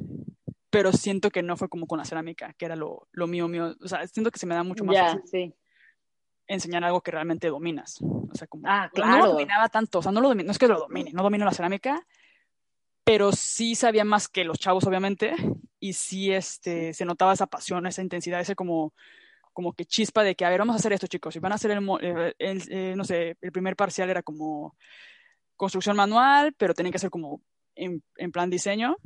pero 0.70 0.92
siento 0.92 1.30
que 1.30 1.44
no 1.44 1.56
fue 1.56 1.70
como 1.70 1.88
con 1.88 1.98
la 1.98 2.06
cerámica, 2.06 2.54
que 2.54 2.66
era 2.66 2.76
lo, 2.76 3.08
lo 3.12 3.28
mío, 3.28 3.48
mío. 3.48 3.76
O 3.82 3.88
sea, 3.88 4.06
siento 4.08 4.32
que 4.32 4.40
se 4.40 4.46
me 4.46 4.56
da 4.56 4.64
mucho 4.64 4.84
más 4.84 4.98
fácil 4.98 5.56
enseñar 6.48 6.84
algo 6.84 7.02
que 7.02 7.12
realmente 7.12 7.48
dominas. 7.48 8.02
O 8.02 8.32
sea, 8.34 8.48
como 8.48 8.64
ah, 8.68 8.90
claro. 8.94 9.12
no 9.12 9.18
lo 9.20 9.32
dominaba 9.34 9.70
tanto, 9.70 10.00
o 10.00 10.02
sea, 10.02 10.12
no 10.12 10.22
lo 10.22 10.34
no 10.36 10.52
es 10.52 10.58
que 10.58 10.68
lo 10.68 10.80
domine, 10.80 11.12
no 11.14 11.24
domino 11.24 11.46
la 11.46 11.54
cerámica, 11.54 12.06
pero 13.04 13.32
sí 13.32 13.76
sabía 13.76 14.04
más 14.04 14.28
que 14.28 14.44
los 14.44 14.60
chavos, 14.60 14.86
obviamente, 14.86 15.36
y 15.80 15.94
sí 15.94 16.32
este, 16.32 16.94
se 16.94 17.06
notaba 17.06 17.34
esa 17.34 17.48
pasión, 17.48 17.86
esa 17.86 18.02
intensidad, 18.02 18.42
ese 18.42 18.56
como 18.56 18.94
como 19.54 19.74
que 19.74 19.86
chispa 19.86 20.24
de 20.24 20.36
que, 20.36 20.46
a 20.46 20.50
ver, 20.50 20.60
vamos 20.60 20.76
a 20.76 20.80
hacer 20.80 20.94
esto, 20.94 21.08
chicos, 21.08 21.36
y 21.36 21.40
van 21.40 21.52
a 21.52 21.56
hacer 21.56 21.72
el, 21.72 21.88
el, 22.40 22.64
eh, 22.70 22.94
no 22.96 23.04
sé, 23.04 23.38
el 23.40 23.52
primer 23.52 23.76
parcial 23.76 24.10
era 24.10 24.24
como 24.24 24.76
construcción 25.56 25.96
manual, 25.96 26.54
pero 26.58 26.74
tenía 26.74 26.92
que 26.92 27.00
ser 27.00 27.10
como 27.10 27.42
en, 27.76 28.04
en, 28.18 28.32
plan 28.32 28.50
diseño, 28.50 28.98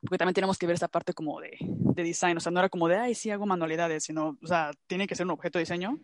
porque 0.00 0.18
también 0.18 0.34
tenemos 0.34 0.58
que 0.58 0.66
ver 0.66 0.74
esta 0.74 0.88
parte 0.88 1.12
como 1.12 1.40
de, 1.40 1.56
de 1.60 2.02
design, 2.02 2.36
o 2.36 2.40
sea, 2.40 2.50
no 2.50 2.58
era 2.58 2.68
como 2.68 2.88
de, 2.88 2.96
ay, 2.96 3.14
sí, 3.14 3.30
hago 3.30 3.46
manualidades, 3.46 4.04
sino, 4.04 4.38
o 4.42 4.46
sea, 4.46 4.70
tiene 4.86 5.06
que 5.06 5.14
ser 5.14 5.26
un 5.26 5.32
objeto 5.32 5.58
de 5.58 5.64
diseño. 5.64 5.98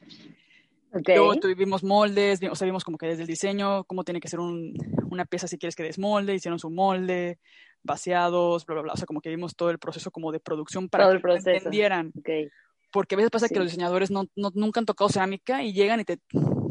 Okay. 0.92 1.16
Luego 1.16 1.36
tuvimos 1.36 1.82
moldes, 1.82 2.40
o 2.50 2.54
sea, 2.54 2.64
vimos 2.64 2.84
como 2.84 2.96
que 2.96 3.06
desde 3.06 3.22
el 3.22 3.28
diseño, 3.28 3.84
cómo 3.84 4.04
tiene 4.04 4.20
que 4.20 4.28
ser 4.28 4.40
un, 4.40 4.74
una 5.10 5.24
pieza 5.24 5.48
si 5.48 5.58
quieres 5.58 5.74
que 5.74 5.82
desmolde, 5.82 6.34
hicieron 6.34 6.58
su 6.58 6.70
molde, 6.70 7.38
vaciados, 7.82 8.64
bla, 8.66 8.74
bla, 8.74 8.82
bla, 8.82 8.92
o 8.92 8.96
sea, 8.96 9.06
como 9.06 9.20
que 9.20 9.30
vimos 9.30 9.56
todo 9.56 9.70
el 9.70 9.78
proceso 9.78 10.10
como 10.10 10.32
de 10.32 10.40
producción 10.40 10.88
para 10.88 11.04
todo 11.04 11.20
que 11.20 11.32
el 11.32 11.56
entendieran. 11.56 12.12
Okay. 12.18 12.48
Porque 12.90 13.14
a 13.14 13.18
veces 13.18 13.30
pasa 13.30 13.48
sí. 13.48 13.54
que 13.54 13.60
los 13.60 13.68
diseñadores 13.68 14.10
no, 14.10 14.26
no, 14.36 14.50
nunca 14.54 14.80
han 14.80 14.86
tocado 14.86 15.08
cerámica 15.08 15.62
y 15.62 15.72
llegan 15.72 16.00
y 16.00 16.04
te, 16.04 16.18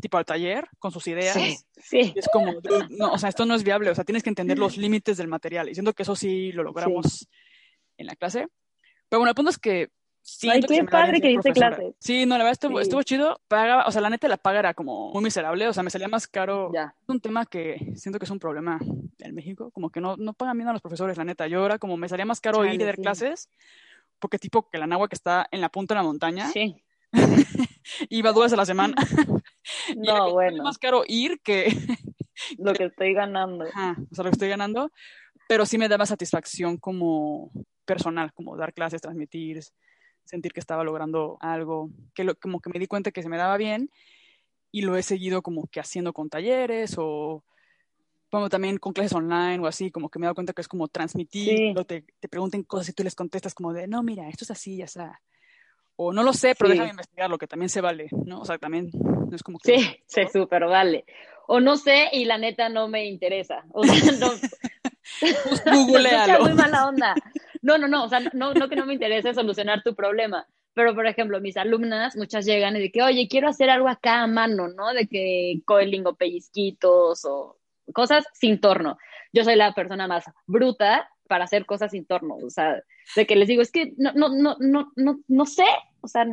tipo 0.01 0.17
al 0.17 0.25
taller 0.25 0.67
con 0.79 0.91
sus 0.91 1.07
ideas. 1.07 1.33
Sí, 1.33 1.57
sí. 1.77 2.13
Es 2.15 2.27
como, 2.31 2.53
no, 2.89 3.13
o 3.13 3.17
sea, 3.17 3.29
esto 3.29 3.45
no 3.45 3.55
es 3.55 3.63
viable, 3.63 3.89
o 3.89 3.95
sea, 3.95 4.03
tienes 4.03 4.23
que 4.23 4.29
entender 4.29 4.57
los 4.57 4.77
límites 4.77 5.17
del 5.17 5.27
material. 5.27 5.69
Y 5.69 5.75
siento 5.75 5.93
que 5.93 6.03
eso 6.03 6.15
sí 6.15 6.51
lo 6.51 6.63
logramos 6.63 7.05
sí. 7.19 7.27
en 7.97 8.07
la 8.07 8.15
clase. 8.15 8.47
Pero 9.09 9.19
bueno, 9.19 9.29
el 9.29 9.35
punto 9.35 9.51
es 9.51 9.57
que 9.57 9.89
Ay, 10.49 10.61
qué 10.61 10.83
padre 10.85 11.21
que 11.21 11.27
diste 11.27 11.51
clase. 11.51 11.93
Sí, 11.99 12.25
no, 12.25 12.37
la 12.37 12.43
verdad 12.43 12.53
estuvo, 12.53 12.79
estuvo 12.79 13.03
chido. 13.03 13.39
Paga, 13.47 13.85
o 13.85 13.91
sea, 13.91 14.01
la 14.01 14.09
neta 14.09 14.27
la 14.27 14.37
paga 14.37 14.59
era 14.59 14.73
como 14.73 15.11
muy 15.11 15.23
miserable, 15.23 15.67
o 15.67 15.73
sea, 15.73 15.83
me 15.83 15.91
salía 15.91 16.07
más 16.07 16.27
caro. 16.27 16.71
Ya. 16.73 16.95
Es 16.99 17.09
un 17.09 17.19
tema 17.19 17.45
que 17.45 17.93
siento 17.95 18.17
que 18.17 18.25
es 18.25 18.31
un 18.31 18.39
problema 18.39 18.79
en 19.19 19.35
México, 19.35 19.69
como 19.71 19.91
que 19.91 20.01
no, 20.01 20.17
no 20.17 20.33
pagan 20.33 20.57
bien 20.57 20.67
a 20.67 20.73
los 20.73 20.81
profesores, 20.81 21.17
la 21.17 21.25
neta. 21.25 21.47
Yo 21.47 21.65
era 21.65 21.77
como 21.77 21.95
me 21.95 22.09
salía 22.09 22.25
más 22.25 22.41
caro 22.41 22.59
Chale, 22.59 22.73
ir 22.73 22.81
y 22.81 22.85
dar 22.85 22.95
clases, 22.97 23.49
porque 24.19 24.39
tipo 24.39 24.69
que 24.69 24.77
la 24.77 24.87
nagua 24.87 25.07
que 25.07 25.15
está 25.15 25.47
en 25.51 25.61
la 25.61 25.69
punta 25.69 25.93
de 25.93 25.99
la 25.99 26.03
montaña, 26.03 26.49
sí. 26.49 26.83
iba 28.09 28.31
dos 28.31 28.43
veces 28.43 28.53
a 28.53 28.57
la 28.57 28.65
semana. 28.65 28.95
no, 29.97 30.31
bueno. 30.31 30.63
más 30.63 30.77
caro 30.77 31.03
ir 31.07 31.39
que... 31.41 31.67
lo 32.57 32.73
que 32.73 32.85
estoy 32.85 33.13
ganando. 33.13 33.65
Ajá, 33.65 33.95
o 34.11 34.15
sea, 34.15 34.23
lo 34.23 34.29
que 34.29 34.35
estoy 34.35 34.49
ganando, 34.49 34.91
pero 35.47 35.65
sí 35.65 35.77
me 35.77 35.87
daba 35.87 36.05
satisfacción 36.05 36.77
como 36.77 37.51
personal, 37.85 38.33
como 38.33 38.57
dar 38.57 38.73
clases, 38.73 39.01
transmitir, 39.01 39.61
sentir 40.23 40.53
que 40.53 40.59
estaba 40.59 40.83
logrando 40.83 41.37
algo, 41.39 41.89
que 42.13 42.23
lo, 42.23 42.35
como 42.35 42.59
que 42.59 42.69
me 42.69 42.79
di 42.79 42.87
cuenta 42.87 43.11
que 43.11 43.21
se 43.21 43.29
me 43.29 43.37
daba 43.37 43.57
bien 43.57 43.89
y 44.71 44.81
lo 44.81 44.97
he 44.97 45.03
seguido 45.03 45.41
como 45.41 45.67
que 45.67 45.79
haciendo 45.79 46.11
con 46.13 46.29
talleres 46.29 46.95
o 46.97 47.43
bueno, 48.39 48.49
también 48.49 48.77
con 48.77 48.93
clases 48.93 49.13
online 49.13 49.59
o 49.59 49.67
así, 49.67 49.91
como 49.91 50.09
que 50.09 50.19
me 50.19 50.25
he 50.25 50.27
dado 50.27 50.35
cuenta 50.35 50.53
que 50.53 50.61
es 50.61 50.67
como 50.67 50.87
transmitir, 50.87 51.57
Sí. 51.57 51.73
o 51.77 51.83
te, 51.85 52.05
te 52.19 52.27
pregunten 52.27 52.63
cosas 52.63 52.89
y 52.89 52.93
tú 52.93 53.03
les 53.03 53.15
contestas 53.15 53.53
como 53.53 53.73
de, 53.73 53.87
no, 53.87 54.03
mira, 54.03 54.27
esto 54.29 54.43
es 54.43 54.51
así, 54.51 54.77
ya 54.77 54.85
está. 54.85 55.21
O 55.97 56.11
no 56.11 56.23
lo 56.23 56.33
sé, 56.33 56.55
pero 56.57 56.67
Sí. 56.69 56.73
déjame 56.73 56.91
investigar, 56.91 57.29
lo 57.29 57.37
que 57.37 57.47
también 57.47 57.69
se 57.69 57.81
vale, 57.81 58.07
¿no? 58.25 58.41
O 58.41 58.45
sea, 58.45 58.57
también 58.57 58.89
no 58.93 59.35
es 59.35 59.43
como 59.43 59.59
que... 59.59 59.79
Sí, 59.79 59.97
se 60.05 60.27
súper 60.27 60.65
vale. 60.65 61.05
O 61.47 61.59
no 61.59 61.77
sé 61.77 62.09
y 62.11 62.25
la 62.25 62.37
neta 62.37 62.69
no 62.69 62.87
me 62.87 63.05
interesa. 63.05 63.63
O 63.71 63.83
sea, 63.83 63.93
no. 64.19 64.31
Pues 65.21 65.63
googlealo. 65.65 66.43
muy 66.43 66.53
mala 66.53 66.87
onda. 66.87 67.15
No, 67.61 67.77
no, 67.77 67.87
no, 67.87 68.05
o 68.05 68.09
sea, 68.09 68.19
no, 68.33 68.53
no 68.53 68.67
que 68.69 68.75
no 68.75 68.85
me 68.85 68.93
interese 68.93 69.33
solucionar 69.33 69.83
tu 69.83 69.95
problema, 69.95 70.47
pero 70.73 70.93
por 70.93 71.07
ejemplo, 71.07 71.39
mis 71.39 71.55
alumnas, 71.57 72.15
muchas 72.15 72.45
llegan 72.45 72.75
y 72.75 72.79
de 72.79 72.91
que, 72.91 73.01
oye, 73.01 73.27
quiero 73.29 73.47
hacer 73.47 73.69
algo 73.69 73.87
acá 73.87 74.21
a 74.23 74.27
mano, 74.27 74.67
¿no? 74.67 74.93
De 74.93 75.07
que 75.07 75.61
coiling 75.65 76.05
o 76.07 76.15
pellizquitos 76.15 77.23
o 77.25 77.57
cosas 77.93 78.25
sin 78.33 78.59
torno. 78.59 78.97
Yo 79.33 79.43
soy 79.43 79.55
la 79.55 79.73
persona 79.73 80.07
más 80.07 80.25
bruta 80.47 81.09
para 81.27 81.45
hacer 81.45 81.65
cosas 81.65 81.91
sin 81.91 82.05
torno, 82.05 82.35
o 82.35 82.49
sea, 82.49 82.81
de 83.15 83.25
que 83.25 83.35
les 83.35 83.47
digo, 83.47 83.61
es 83.61 83.71
que 83.71 83.93
no, 83.97 84.11
no, 84.13 84.29
no, 84.29 84.57
no, 84.59 84.91
no, 84.95 85.19
no 85.27 85.45
sé, 85.45 85.65
o 86.01 86.07
sea, 86.07 86.25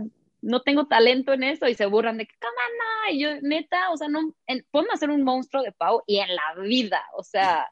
no 0.42 0.60
tengo 0.62 0.86
talento 0.86 1.32
en 1.32 1.44
eso 1.44 1.66
y 1.68 1.74
se 1.74 1.86
burlan 1.86 2.18
de 2.18 2.26
que, 2.26 2.34
¿cómo 2.40 2.52
no? 2.52 3.12
Y 3.14 3.20
yo, 3.20 3.28
neta, 3.40 3.90
o 3.90 3.96
sea, 3.96 4.08
no, 4.08 4.34
en, 4.46 4.66
podemos 4.70 4.94
hacer 4.94 5.08
un 5.10 5.22
monstruo 5.22 5.62
de 5.62 5.72
pavo 5.72 6.02
y 6.06 6.18
en 6.18 6.28
la 6.34 6.62
vida, 6.62 7.02
o 7.16 7.22
sea, 7.22 7.70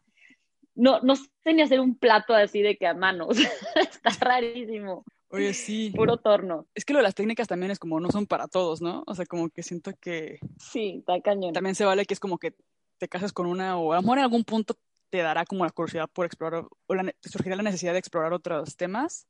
no, 0.75 1.01
no 1.01 1.15
sé 1.17 1.53
ni 1.53 1.63
hacer 1.63 1.81
un 1.81 1.99
plato 1.99 2.33
así 2.35 2.63
de 2.63 2.77
que 2.77 2.87
a 2.87 2.95
mano, 2.95 3.27
o 3.29 3.35
sea, 3.35 3.51
está 3.75 4.11
rarísimo, 4.21 5.05
Oye, 5.29 5.53
sí. 5.53 5.93
puro 5.95 6.17
torno. 6.17 6.67
Es 6.75 6.85
que 6.85 6.93
lo 6.93 6.99
de 7.01 7.05
las 7.05 7.15
técnicas 7.15 7.47
también 7.49 7.71
es 7.71 7.79
como 7.79 8.01
no 8.01 8.11
son 8.11 8.27
para 8.27 8.49
todos, 8.49 8.81
¿no? 8.81 9.05
O 9.07 9.15
sea, 9.15 9.27
como 9.27 9.49
que 9.51 9.63
siento 9.63 9.93
que 10.01 10.41
Sí, 10.59 10.97
está 11.01 11.21
cañón. 11.21 11.53
también 11.53 11.75
se 11.75 11.85
vale 11.85 12.05
que 12.07 12.15
es 12.15 12.21
como 12.21 12.39
que 12.39 12.55
te 13.01 13.09
casas 13.09 13.33
con 13.33 13.47
una 13.47 13.79
o 13.79 13.93
a 13.93 13.97
lo 13.97 14.03
mejor 14.03 14.19
en 14.19 14.25
algún 14.25 14.45
punto 14.45 14.77
te 15.09 15.19
dará 15.19 15.45
como 15.47 15.65
la 15.65 15.71
curiosidad 15.73 16.09
por 16.13 16.27
explorar 16.27 16.65
o 16.87 16.95
la, 16.95 17.03
te 17.19 17.29
surgirá 17.31 17.57
la 17.57 17.63
necesidad 17.65 17.95
de 17.95 17.99
explorar 17.99 18.33
otros 18.33 18.77
temas, 18.77 19.27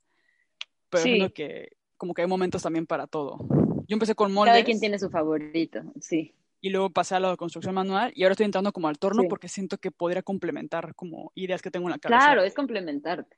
pero 0.90 1.04
Sí. 1.04 1.10
siento 1.14 1.32
que 1.32 1.70
como 1.96 2.12
que 2.12 2.22
hay 2.22 2.28
momentos 2.28 2.62
también 2.62 2.84
para 2.86 3.06
todo. 3.06 3.38
Yo 3.86 3.94
empecé 3.94 4.14
con 4.14 4.32
moldes 4.32 4.52
Cada 4.54 4.64
quien 4.64 4.80
tiene 4.80 4.98
su 4.98 5.08
favorito, 5.08 5.80
sí. 6.00 6.34
y 6.60 6.70
luego 6.70 6.90
pasé 6.90 7.14
a 7.14 7.20
la 7.20 7.36
construcción 7.36 7.74
manual 7.74 8.12
y 8.14 8.24
ahora 8.24 8.32
estoy 8.32 8.44
entrando 8.46 8.72
como 8.72 8.88
al 8.88 8.98
torno 8.98 9.22
Sí. 9.22 9.28
porque 9.28 9.48
siento 9.48 9.78
que 9.78 9.90
podría 9.92 10.22
complementar 10.22 10.94
como 10.96 11.30
ideas 11.36 11.62
que 11.62 11.70
tengo 11.70 11.86
en 11.86 11.92
la 11.92 11.98
cabeza. 11.98 12.18
Claro, 12.26 12.42
es 12.42 12.54
complementarte, 12.54 13.36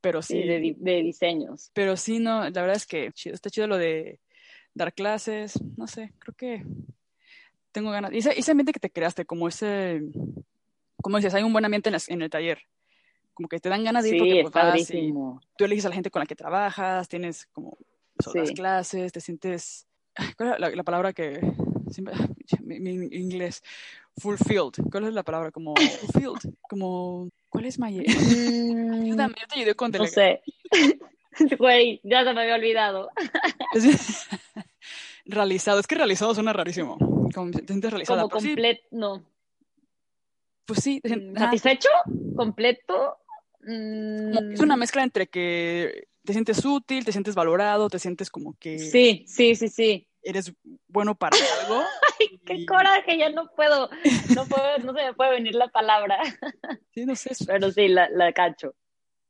pero 0.00 0.20
sí, 0.20 0.34
sí, 0.42 0.48
de, 0.48 0.58
di- 0.58 0.76
de 0.78 1.02
diseños. 1.02 1.70
pero 1.74 1.96
sí, 1.96 2.18
no, 2.18 2.40
la 2.42 2.50
verdad 2.60 2.76
es 2.76 2.86
que 2.86 3.12
chido, 3.12 3.34
está 3.34 3.50
chido 3.50 3.66
lo 3.68 3.78
de 3.78 4.20
dar 4.74 4.92
clases, 4.92 5.58
no 5.76 5.86
sé, 5.86 6.12
creo 6.18 6.34
que 6.34 6.64
tengo 7.72 7.90
ganas. 7.90 8.12
Y 8.12 8.18
ese, 8.18 8.38
ese 8.38 8.50
ambiente 8.50 8.72
que 8.72 8.80
te 8.80 8.90
creaste, 8.90 9.24
como 9.24 9.48
ese, 9.48 10.02
como 11.02 11.16
dices, 11.18 11.34
hay 11.34 11.42
un 11.42 11.52
buen 11.52 11.64
ambiente 11.64 11.88
en, 11.88 11.92
las- 11.94 12.08
en 12.08 12.22
el 12.22 12.30
taller, 12.30 12.58
como 13.34 13.48
que 13.48 13.60
te 13.60 13.68
dan 13.68 13.84
ganas 13.84 14.02
de 14.04 14.10
ir 14.10 14.14
Sí, 14.14 14.18
porque 14.18 14.34
es 14.34 14.42
pues, 14.50 14.90
y 14.90 15.12
tú 15.56 15.64
eliges 15.64 15.84
a 15.86 15.88
la 15.90 15.94
gente 15.94 16.10
con 16.10 16.20
la 16.20 16.26
que 16.26 16.34
trabajas, 16.36 17.08
tienes 17.08 17.46
como 17.52 17.76
las 18.34 18.48
Sí. 18.48 18.54
clases, 18.54 19.12
te 19.12 19.20
sientes, 19.20 19.86
¿cuál 20.36 20.54
es 20.54 20.60
la, 20.60 20.70
la 20.70 20.82
palabra 20.82 21.12
que 21.12 21.40
siempre, 21.90 22.14
mi, 22.62 22.80
mi 22.80 23.16
inglés, 23.16 23.62
fulfilled, 24.18 24.82
¿cuál 24.90 25.04
es 25.06 25.14
la 25.14 25.22
palabra? 25.22 25.50
Como 25.52 25.76
fulfilled, 25.76 26.52
como, 26.62 27.28
¿cuál 27.48 27.66
es 27.66 27.78
Maye? 27.78 28.04
Mm, 28.98 29.02
Ayúdame, 29.04 29.34
yo 29.40 29.46
te 29.46 29.58
ayudé 29.60 29.74
con 29.74 29.90
no 29.92 30.06
sé. 30.06 30.42
Güey, 31.58 32.00
ya 32.02 32.24
se 32.24 32.32
me 32.34 32.42
había 32.42 32.56
olvidado. 32.56 33.10
realizado, 35.24 35.78
es 35.78 35.86
que 35.86 35.94
realizado 35.94 36.34
suena 36.34 36.52
rarísimo, 36.52 36.96
como 37.34 37.50
te 37.50 37.66
sientes 37.66 37.90
realizada, 37.90 38.22
Como 38.28 38.40
sí, 38.40 38.48
completo, 38.48 38.82
no. 38.90 39.24
pues 40.64 40.80
sí, 40.82 41.00
ajá, 41.04 41.46
¿Satisfecho? 41.46 41.88
¿Completo? 42.36 43.18
que 43.60 44.54
es 44.54 44.60
Mm, 44.60 44.62
una 44.64 44.76
mezcla 44.76 45.02
entre 45.02 45.26
que 45.28 46.08
te 46.24 46.32
sientes 46.32 46.64
útil, 46.64 47.04
te 47.04 47.12
sientes 47.12 47.34
valorado, 47.34 47.88
te 47.90 47.98
sientes 47.98 48.30
como 48.30 48.54
que 48.58 48.78
Sí, 48.78 49.24
sí, 49.26 49.54
sí, 49.56 49.68
sí. 49.68 50.08
eres 50.22 50.52
bueno 50.86 51.14
para 51.16 51.36
algo. 51.60 51.82
Ay, 52.20 52.38
qué 52.44 52.54
y- 52.56 52.66
coraje, 52.66 53.18
ya 53.18 53.30
no 53.30 53.50
puedo, 53.56 53.88
no 54.34 54.46
puedo, 54.46 54.78
no 54.78 54.94
se 54.94 55.04
me 55.06 55.14
puede 55.14 55.30
venir 55.32 55.54
la 55.54 55.68
palabra, 55.68 56.18
Sí, 56.94 57.04
no 57.06 57.14
sé, 57.16 57.30
pero 57.46 57.70
sí, 57.70 57.88
la, 57.88 58.08
la 58.10 58.32
cacho. 58.32 58.74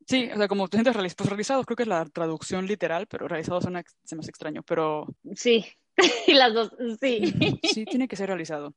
sí, 0.06 0.30
o 0.32 0.36
sea, 0.36 0.48
como 0.48 0.68
te 0.68 0.76
sientes 0.78 0.94
realiz- 0.96 1.14
pues 1.16 1.28
realizado, 1.28 1.64
creo 1.64 1.76
que 1.76 1.82
es 1.82 1.88
la 1.88 2.04
traducción 2.06 2.66
literal, 2.66 3.06
pero 3.06 3.28
realizado 3.28 3.60
suena, 3.60 3.82
se 4.04 4.14
me 4.16 4.20
hace 4.20 4.30
extraño, 4.30 4.62
pero 4.62 5.06
Sí, 5.34 5.66
y 6.26 6.32
las 6.34 6.54
dos, 6.54 6.72
sí. 7.00 7.34
sí 7.62 7.86
tiene 7.86 8.08
que 8.08 8.16
ser 8.16 8.28
realizado. 8.28 8.74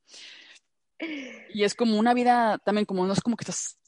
Y 1.54 1.64
es 1.64 1.74
como 1.74 1.98
una 1.98 2.14
vida 2.14 2.58
también, 2.64 2.84
como 2.86 3.06
no 3.06 3.12
es 3.12 3.20
como 3.20 3.36
que 3.36 3.44
estás 3.44 3.78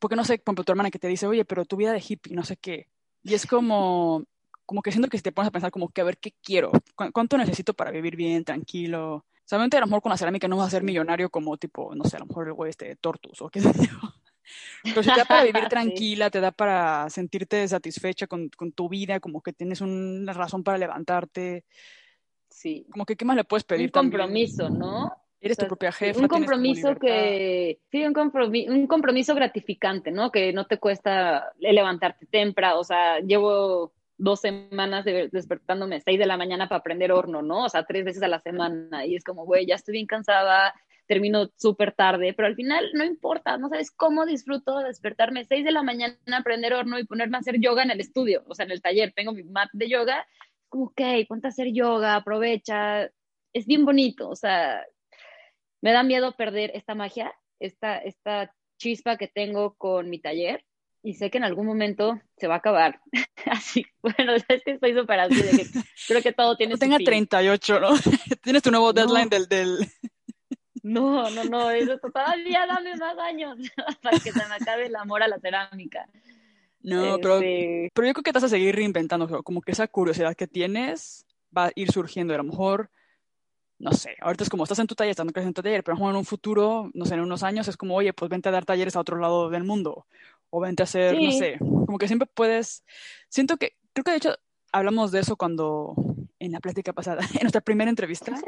porque 0.00 0.16
no 0.16 0.24
sé, 0.24 0.38
por 0.38 0.50
ejemplo, 0.52 0.64
tu 0.64 0.72
hermana 0.72 0.90
que 0.90 0.98
te 0.98 1.06
dice, 1.06 1.26
oye, 1.28 1.44
pero 1.44 1.64
tu 1.64 1.76
vida 1.76 1.92
de 1.92 2.02
hippie, 2.06 2.34
no 2.34 2.42
sé 2.42 2.56
qué. 2.56 2.88
Y 3.22 3.34
es 3.34 3.46
como, 3.46 4.24
como 4.66 4.82
que 4.82 4.90
siento 4.90 5.08
que 5.08 5.16
si 5.16 5.22
te 5.22 5.30
pones 5.30 5.48
a 5.48 5.52
pensar 5.52 5.70
como 5.70 5.88
que 5.90 6.00
a 6.00 6.04
ver 6.04 6.18
qué 6.18 6.32
quiero, 6.42 6.72
¿Cu- 6.96 7.12
cuánto 7.12 7.38
necesito 7.38 7.72
para 7.74 7.92
vivir 7.92 8.16
bien, 8.16 8.44
tranquilo. 8.44 9.26
Solamente 9.44 9.76
a 9.76 9.80
lo 9.80 9.86
mejor 9.86 10.02
con 10.02 10.10
la 10.10 10.16
cerámica 10.16 10.48
no 10.48 10.56
vas 10.56 10.68
a 10.68 10.70
ser 10.70 10.82
millonario 10.82 11.30
como 11.30 11.56
tipo, 11.56 11.94
no 11.94 12.04
sé, 12.04 12.16
a 12.16 12.20
lo 12.20 12.26
mejor 12.26 12.48
el 12.48 12.54
güey 12.54 12.70
este 12.70 12.86
de 12.88 12.96
Tortus 12.96 13.40
o 13.42 13.48
qué 13.48 13.60
sé 13.60 13.68
yo. 13.72 13.96
Pero 14.82 15.02
si 15.04 15.10
te 15.10 15.20
da 15.20 15.24
para 15.24 15.44
vivir 15.44 15.62
Sí. 15.64 15.68
tranquila, 15.68 16.30
te 16.30 16.40
da 16.40 16.50
para 16.50 17.08
sentirte 17.10 17.68
satisfecha 17.68 18.26
con, 18.26 18.48
con 18.48 18.72
tu 18.72 18.88
vida, 18.88 19.20
como 19.20 19.40
que 19.40 19.52
tienes 19.52 19.80
una 19.80 20.32
razón 20.32 20.64
para 20.64 20.78
levantarte, 20.78 21.64
Sí. 22.60 22.86
como 22.92 23.06
que 23.06 23.16
qué 23.16 23.24
más 23.24 23.36
le 23.36 23.44
puedes 23.44 23.64
pedir 23.64 23.86
Un 23.86 23.90
también? 23.92 24.20
compromiso, 24.20 24.68
¿no? 24.68 25.12
Eres 25.40 25.56
O 25.56 25.60
sea, 25.60 25.64
tu 25.64 25.68
propia 25.70 25.92
jefa. 25.92 26.20
un 26.20 26.28
compromiso 26.28 26.94
que, 26.96 27.78
sí, 27.90 28.04
un 28.04 28.12
compromiso, 28.12 28.70
un 28.70 28.86
compromiso 28.86 29.34
gratificante, 29.34 30.10
¿no? 30.10 30.30
Que 30.30 30.52
no 30.52 30.66
te 30.66 30.76
cuesta 30.78 31.52
levantarte 31.58 32.26
temprano, 32.26 32.78
o 32.80 32.84
sea, 32.84 33.20
llevo 33.20 33.94
dos 34.18 34.40
semanas 34.42 35.06
de- 35.06 35.30
despertándome 35.32 35.96
a 35.96 36.00
seis 36.00 36.18
de 36.18 36.26
la 36.26 36.36
mañana 36.36 36.68
para 36.68 36.80
aprender 36.80 37.10
horno, 37.12 37.40
¿no? 37.40 37.64
O 37.64 37.68
sea, 37.70 37.84
tres 37.86 38.04
veces 38.04 38.22
a 38.22 38.28
la 38.28 38.40
semana, 38.40 39.06
y 39.06 39.16
es 39.16 39.24
como, 39.24 39.46
güey, 39.46 39.64
ya 39.64 39.76
estoy 39.76 39.92
bien 39.94 40.06
cansada, 40.06 40.74
termino 41.06 41.48
súper 41.56 41.92
tarde, 41.92 42.34
pero 42.34 42.46
al 42.46 42.54
final 42.54 42.90
no 42.92 43.02
importa, 43.04 43.56
no 43.56 43.70
sabes 43.70 43.90
cómo 43.90 44.26
disfruto 44.26 44.78
de 44.80 44.88
despertarme 44.88 45.46
seis 45.46 45.64
de 45.64 45.72
la 45.72 45.82
mañana, 45.82 46.16
aprender 46.38 46.74
horno 46.74 46.98
y 46.98 47.04
ponerme 47.06 47.38
a 47.38 47.40
hacer 47.40 47.58
yoga 47.58 47.82
en 47.82 47.90
el 47.92 48.00
estudio, 48.00 48.44
o 48.46 48.54
sea, 48.54 48.66
en 48.66 48.72
el 48.72 48.82
taller, 48.82 49.12
tengo 49.16 49.32
mi 49.32 49.42
mat 49.42 49.70
de 49.72 49.88
yoga, 49.88 50.26
como, 50.70 50.84
ok, 50.84 51.00
ponte 51.28 51.48
a 51.48 51.50
hacer 51.50 51.72
yoga, 51.72 52.16
aprovecha, 52.16 53.10
es 53.52 53.66
bien 53.66 53.84
bonito, 53.84 54.30
o 54.30 54.36
sea, 54.36 54.82
me 55.82 55.92
da 55.92 56.02
miedo 56.02 56.36
perder 56.36 56.70
esta 56.74 56.94
magia, 56.94 57.34
esta, 57.58 57.98
esta 57.98 58.54
chispa 58.78 59.18
que 59.18 59.28
tengo 59.28 59.74
con 59.74 60.08
mi 60.08 60.18
taller, 60.18 60.64
y 61.02 61.14
sé 61.14 61.30
que 61.30 61.38
en 61.38 61.44
algún 61.44 61.66
momento 61.66 62.20
se 62.36 62.46
va 62.46 62.54
a 62.54 62.58
acabar. 62.58 63.00
Así, 63.46 63.86
bueno, 64.02 64.34
es 64.48 64.64
que 64.64 64.72
estoy 64.72 64.94
súper 64.94 65.20
así 65.20 65.42
de 65.42 65.50
que 65.50 65.66
creo 66.06 66.22
que 66.22 66.32
todo 66.32 66.56
tiene 66.56 66.74
no 66.74 66.78
tenga 66.78 66.98
38, 66.98 67.80
¿no? 67.80 67.88
Tienes 68.42 68.62
tu 68.62 68.70
nuevo 68.70 68.92
deadline 68.92 69.28
del, 69.28 69.48
del... 69.48 69.88
No, 70.82 71.28
no, 71.30 71.44
no, 71.44 71.70
eso 71.70 71.98
todavía 71.98 72.66
dame 72.66 72.96
más 72.96 73.18
años 73.18 73.58
para 74.02 74.18
que 74.18 74.30
se 74.30 74.46
me 74.46 74.54
acabe 74.54 74.86
el 74.86 74.96
amor 74.96 75.22
a 75.22 75.28
la 75.28 75.40
cerámica. 75.40 76.06
No, 76.82 77.18
pero, 77.18 77.36
este 77.36 77.90
pero 77.94 78.06
yo 78.08 78.14
creo 78.14 78.22
que 78.24 78.32
te 78.32 78.38
vas 78.38 78.44
a 78.44 78.48
seguir 78.48 78.74
reinventando, 78.74 79.42
como 79.42 79.60
que 79.60 79.72
esa 79.72 79.86
curiosidad 79.88 80.34
que 80.34 80.46
tienes 80.46 81.26
va 81.56 81.66
a 81.66 81.72
ir 81.74 81.92
surgiendo, 81.92 82.32
a 82.34 82.38
lo 82.38 82.44
mejor 82.44 82.90
no 83.80 83.92
sé, 83.92 84.14
ahorita 84.20 84.44
es 84.44 84.50
como 84.50 84.64
estás 84.64 84.78
en 84.78 84.86
tu 84.86 84.94
taller, 84.94 85.12
estando 85.12 85.32
en 85.34 85.54
tu 85.54 85.62
taller, 85.62 85.82
pero 85.82 85.96
en 85.96 86.16
un 86.16 86.24
futuro, 86.26 86.90
no 86.92 87.06
sé, 87.06 87.14
en 87.14 87.20
unos 87.20 87.42
años 87.42 87.66
es 87.66 87.78
como, 87.78 87.96
oye, 87.96 88.12
pues 88.12 88.28
vente 88.28 88.50
a 88.50 88.52
dar 88.52 88.66
talleres 88.66 88.94
a 88.94 89.00
otro 89.00 89.16
lado 89.16 89.48
del 89.48 89.64
mundo, 89.64 90.06
o 90.50 90.60
vente 90.60 90.82
a 90.82 90.84
hacer, 90.84 91.16
no 91.18 91.32
sé, 91.32 91.56
como 91.58 91.96
que 91.96 92.06
siempre 92.06 92.28
puedes, 92.32 92.84
siento 93.30 93.56
que, 93.56 93.76
creo 93.94 94.04
que 94.04 94.10
de 94.10 94.16
hecho 94.18 94.36
hablamos 94.70 95.12
de 95.12 95.20
eso 95.20 95.36
cuando, 95.36 95.94
en 96.38 96.52
la 96.52 96.60
plática 96.60 96.92
pasada, 96.92 97.22
en 97.34 97.40
nuestra 97.40 97.62
primera 97.62 97.88
entrevista, 97.88 98.38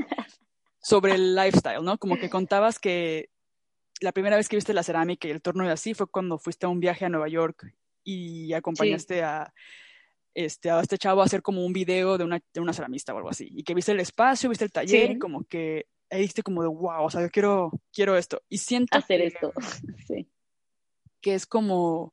sobre 0.83 1.15
el 1.15 1.35
lifestyle, 1.35 1.83
¿no? 1.83 1.97
Como 1.97 2.19
que 2.19 2.29
contabas 2.29 2.79
que 2.79 3.31
la 4.01 4.13
primera 4.13 4.37
vez 4.37 4.51
que 4.51 4.57
viste 4.57 4.75
la 4.75 4.83
cerámica 4.83 5.29
y 5.29 5.31
el 5.31 5.41
torno 5.41 5.65
y 5.65 5.69
así 5.69 5.95
fue 5.95 6.09
cuando 6.09 6.39
fuiste 6.39 6.67
a 6.67 6.69
un 6.69 6.81
viaje 6.81 7.07
a 7.07 7.09
Nueva 7.09 7.29
York 7.29 7.73
y 8.05 8.53
acompañaste 8.53 9.23
a 9.23 9.53
este, 10.35 10.71
a 10.71 10.81
este 10.81 10.99
chavo 10.99 11.21
a 11.21 11.25
hacer 11.25 11.43
como 11.43 11.65
un 11.65 11.73
video 11.73 12.17
de 12.19 12.25
una, 12.25 12.43
de 12.53 12.61
una 12.61 12.73
ceramista 12.73 13.13
o 13.15 13.17
algo 13.19 13.31
así. 13.31 13.49
Y 13.51 13.63
que 13.63 13.75
viste 13.75 13.93
el 13.93 14.01
espacio, 14.01 14.49
viste 14.49 14.65
el 14.65 14.73
taller 14.73 15.13
y 15.13 15.19
como 15.19 15.45
que 15.45 15.87
ahí 16.11 16.23
viste 16.23 16.43
como 16.43 16.63
de 16.63 16.69
wow, 16.69 17.05
o 17.05 17.11
sea, 17.11 17.23
yo 17.23 17.31
quiero, 17.31 17.73
quiero 17.93 18.17
esto. 18.17 18.43
Y 18.49 18.59
siento 18.59 18.97
hacer 18.97 19.23
esto, 19.23 19.53
sí. 20.07 20.29
Que 21.21 21.35
es 21.35 21.47
como 21.47 22.13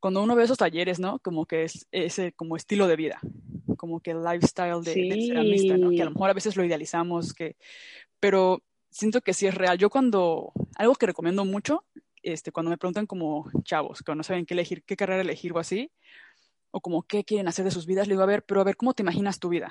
cuando 0.00 0.22
uno 0.22 0.34
ve 0.34 0.44
esos 0.44 0.58
talleres, 0.58 0.98
¿no? 0.98 1.18
Como 1.20 1.46
que 1.46 1.64
es 1.64 1.86
ese 1.92 2.32
como 2.32 2.56
estilo 2.56 2.88
de 2.88 2.96
vida, 2.96 3.20
como 3.76 4.00
que 4.00 4.12
el 4.12 4.24
lifestyle 4.24 4.82
de, 4.82 4.94
ceramista, 5.28 5.76
¿no? 5.76 5.90
Que 5.90 6.02
a 6.02 6.06
lo 6.06 6.12
mejor 6.12 6.30
a 6.30 6.34
veces 6.34 6.56
lo 6.56 6.64
idealizamos, 6.64 7.34
que, 7.34 7.56
pero 8.18 8.62
siento 8.90 9.20
que 9.20 9.34
sí 9.34 9.46
es 9.46 9.54
real. 9.54 9.78
Yo 9.78 9.90
cuando, 9.90 10.52
algo 10.76 10.94
que 10.94 11.06
recomiendo 11.06 11.44
mucho, 11.44 11.84
este, 12.22 12.52
cuando 12.52 12.70
me 12.70 12.78
preguntan 12.78 13.06
como 13.06 13.50
chavos, 13.62 14.02
que 14.02 14.14
no 14.14 14.22
saben 14.22 14.46
qué 14.46 14.54
elegir, 14.54 14.82
qué 14.84 14.96
carrera 14.96 15.22
elegir 15.22 15.52
o 15.52 15.58
así, 15.58 15.90
o 16.70 16.80
como 16.80 17.02
qué 17.02 17.24
quieren 17.24 17.48
hacer 17.48 17.64
de 17.64 17.70
sus 17.70 17.86
vidas, 17.86 18.06
le 18.06 18.14
digo, 18.14 18.22
a 18.22 18.26
ver, 18.26 18.44
pero 18.44 18.60
a 18.60 18.64
ver, 18.64 18.76
¿cómo 18.76 18.94
te 18.94 19.02
imaginas 19.02 19.38
tu 19.38 19.48
vida? 19.48 19.70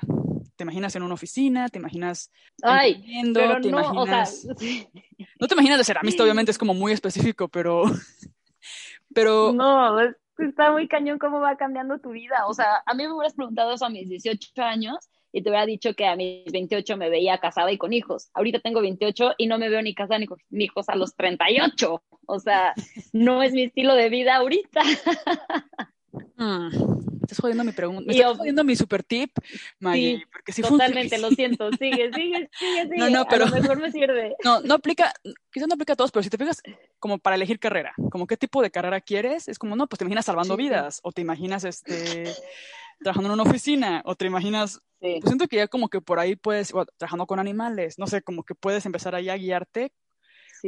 ¿Te 0.56 0.64
imaginas 0.64 0.94
en 0.96 1.02
una 1.02 1.14
oficina? 1.14 1.68
¿Te 1.68 1.78
imaginas 1.78 2.30
Ay, 2.62 3.02
pero 3.32 3.60
¿Te 3.60 3.70
no, 3.70 3.80
imaginas... 3.80 4.46
O 4.48 4.54
sea... 4.54 4.66
No 5.40 5.46
te 5.46 5.54
imaginas 5.54 5.78
de 5.78 5.84
ceramista, 5.84 6.22
obviamente 6.22 6.50
es 6.50 6.58
como 6.58 6.74
muy 6.74 6.92
específico, 6.92 7.48
pero... 7.48 7.84
pero... 9.14 9.52
No, 9.52 9.98
está 10.38 10.72
muy 10.72 10.88
cañón 10.88 11.18
cómo 11.18 11.40
va 11.40 11.56
cambiando 11.56 11.98
tu 11.98 12.10
vida. 12.10 12.46
O 12.46 12.54
sea, 12.54 12.82
a 12.84 12.94
mí 12.94 13.06
me 13.06 13.12
hubieras 13.12 13.34
preguntado 13.34 13.72
eso 13.72 13.86
a 13.86 13.90
mis 13.90 14.08
18 14.08 14.62
años 14.62 15.09
y 15.32 15.42
te 15.42 15.50
hubiera 15.50 15.66
dicho 15.66 15.94
que 15.94 16.06
a 16.06 16.16
mis 16.16 16.50
28 16.52 16.96
me 16.96 17.10
veía 17.10 17.38
casada 17.38 17.70
y 17.72 17.78
con 17.78 17.92
hijos. 17.92 18.30
Ahorita 18.34 18.60
tengo 18.60 18.80
28 18.80 19.34
y 19.38 19.46
no 19.46 19.58
me 19.58 19.68
veo 19.68 19.82
ni 19.82 19.94
casada 19.94 20.18
ni 20.18 20.26
con 20.26 20.38
hijos 20.50 20.88
a 20.88 20.96
los 20.96 21.14
38. 21.14 22.02
O 22.26 22.38
sea, 22.38 22.74
no 23.12 23.42
es 23.42 23.52
mi 23.52 23.64
estilo 23.64 23.94
de 23.94 24.08
vida 24.08 24.36
ahorita. 24.36 24.82
Mm, 26.36 26.68
estás 27.22 27.38
jodiendo 27.38 27.64
mi 27.64 27.72
pregunta. 27.72 28.02
Me 28.06 28.14
estás 28.14 28.38
jodiendo 28.38 28.64
mi 28.64 28.74
super 28.74 29.02
tip, 29.02 29.30
Maggie. 29.78 30.18
Sí, 30.18 30.24
porque 30.32 30.52
si 30.52 30.62
totalmente, 30.62 31.18
lo 31.18 31.30
siento. 31.30 31.70
Sigue, 31.78 32.10
sigue, 32.12 32.50
sigue, 32.58 32.82
sigue. 32.82 32.96
No, 32.96 33.10
no, 33.10 33.26
pero. 33.28 33.44
A 33.44 33.48
lo 33.48 33.56
mejor 33.56 33.78
me 33.78 33.92
sirve. 33.92 34.36
No, 34.42 34.60
no 34.60 34.74
aplica, 34.74 35.12
quizás 35.52 35.68
no 35.68 35.74
aplica 35.74 35.92
a 35.92 35.96
todos, 35.96 36.10
pero 36.10 36.22
si 36.22 36.30
te 36.30 36.38
fijas, 36.38 36.62
como 36.98 37.18
para 37.18 37.36
elegir 37.36 37.58
carrera, 37.58 37.92
como 38.10 38.26
qué 38.26 38.36
tipo 38.36 38.62
de 38.62 38.70
carrera 38.70 39.00
quieres, 39.00 39.48
es 39.48 39.58
como, 39.58 39.76
no, 39.76 39.86
pues 39.86 39.98
te 39.98 40.04
imaginas 40.04 40.24
salvando 40.24 40.56
vidas, 40.56 41.00
o 41.02 41.12
te 41.12 41.20
imaginas 41.20 41.64
este 41.64 42.24
trabajando 43.00 43.28
en 43.28 43.40
una 43.40 43.48
oficina, 43.48 44.02
o 44.04 44.14
te 44.14 44.26
imaginas. 44.26 44.80
Pues 45.00 45.20
siento 45.24 45.48
que 45.48 45.56
ya 45.56 45.68
como 45.68 45.88
que 45.88 46.00
por 46.00 46.18
ahí 46.18 46.36
puedes, 46.36 46.72
trabajando 46.96 47.26
con 47.26 47.38
animales, 47.38 47.98
no 47.98 48.06
sé, 48.06 48.22
como 48.22 48.44
que 48.44 48.54
puedes 48.54 48.84
empezar 48.86 49.14
ahí 49.14 49.28
a 49.28 49.36
guiarte. 49.36 49.92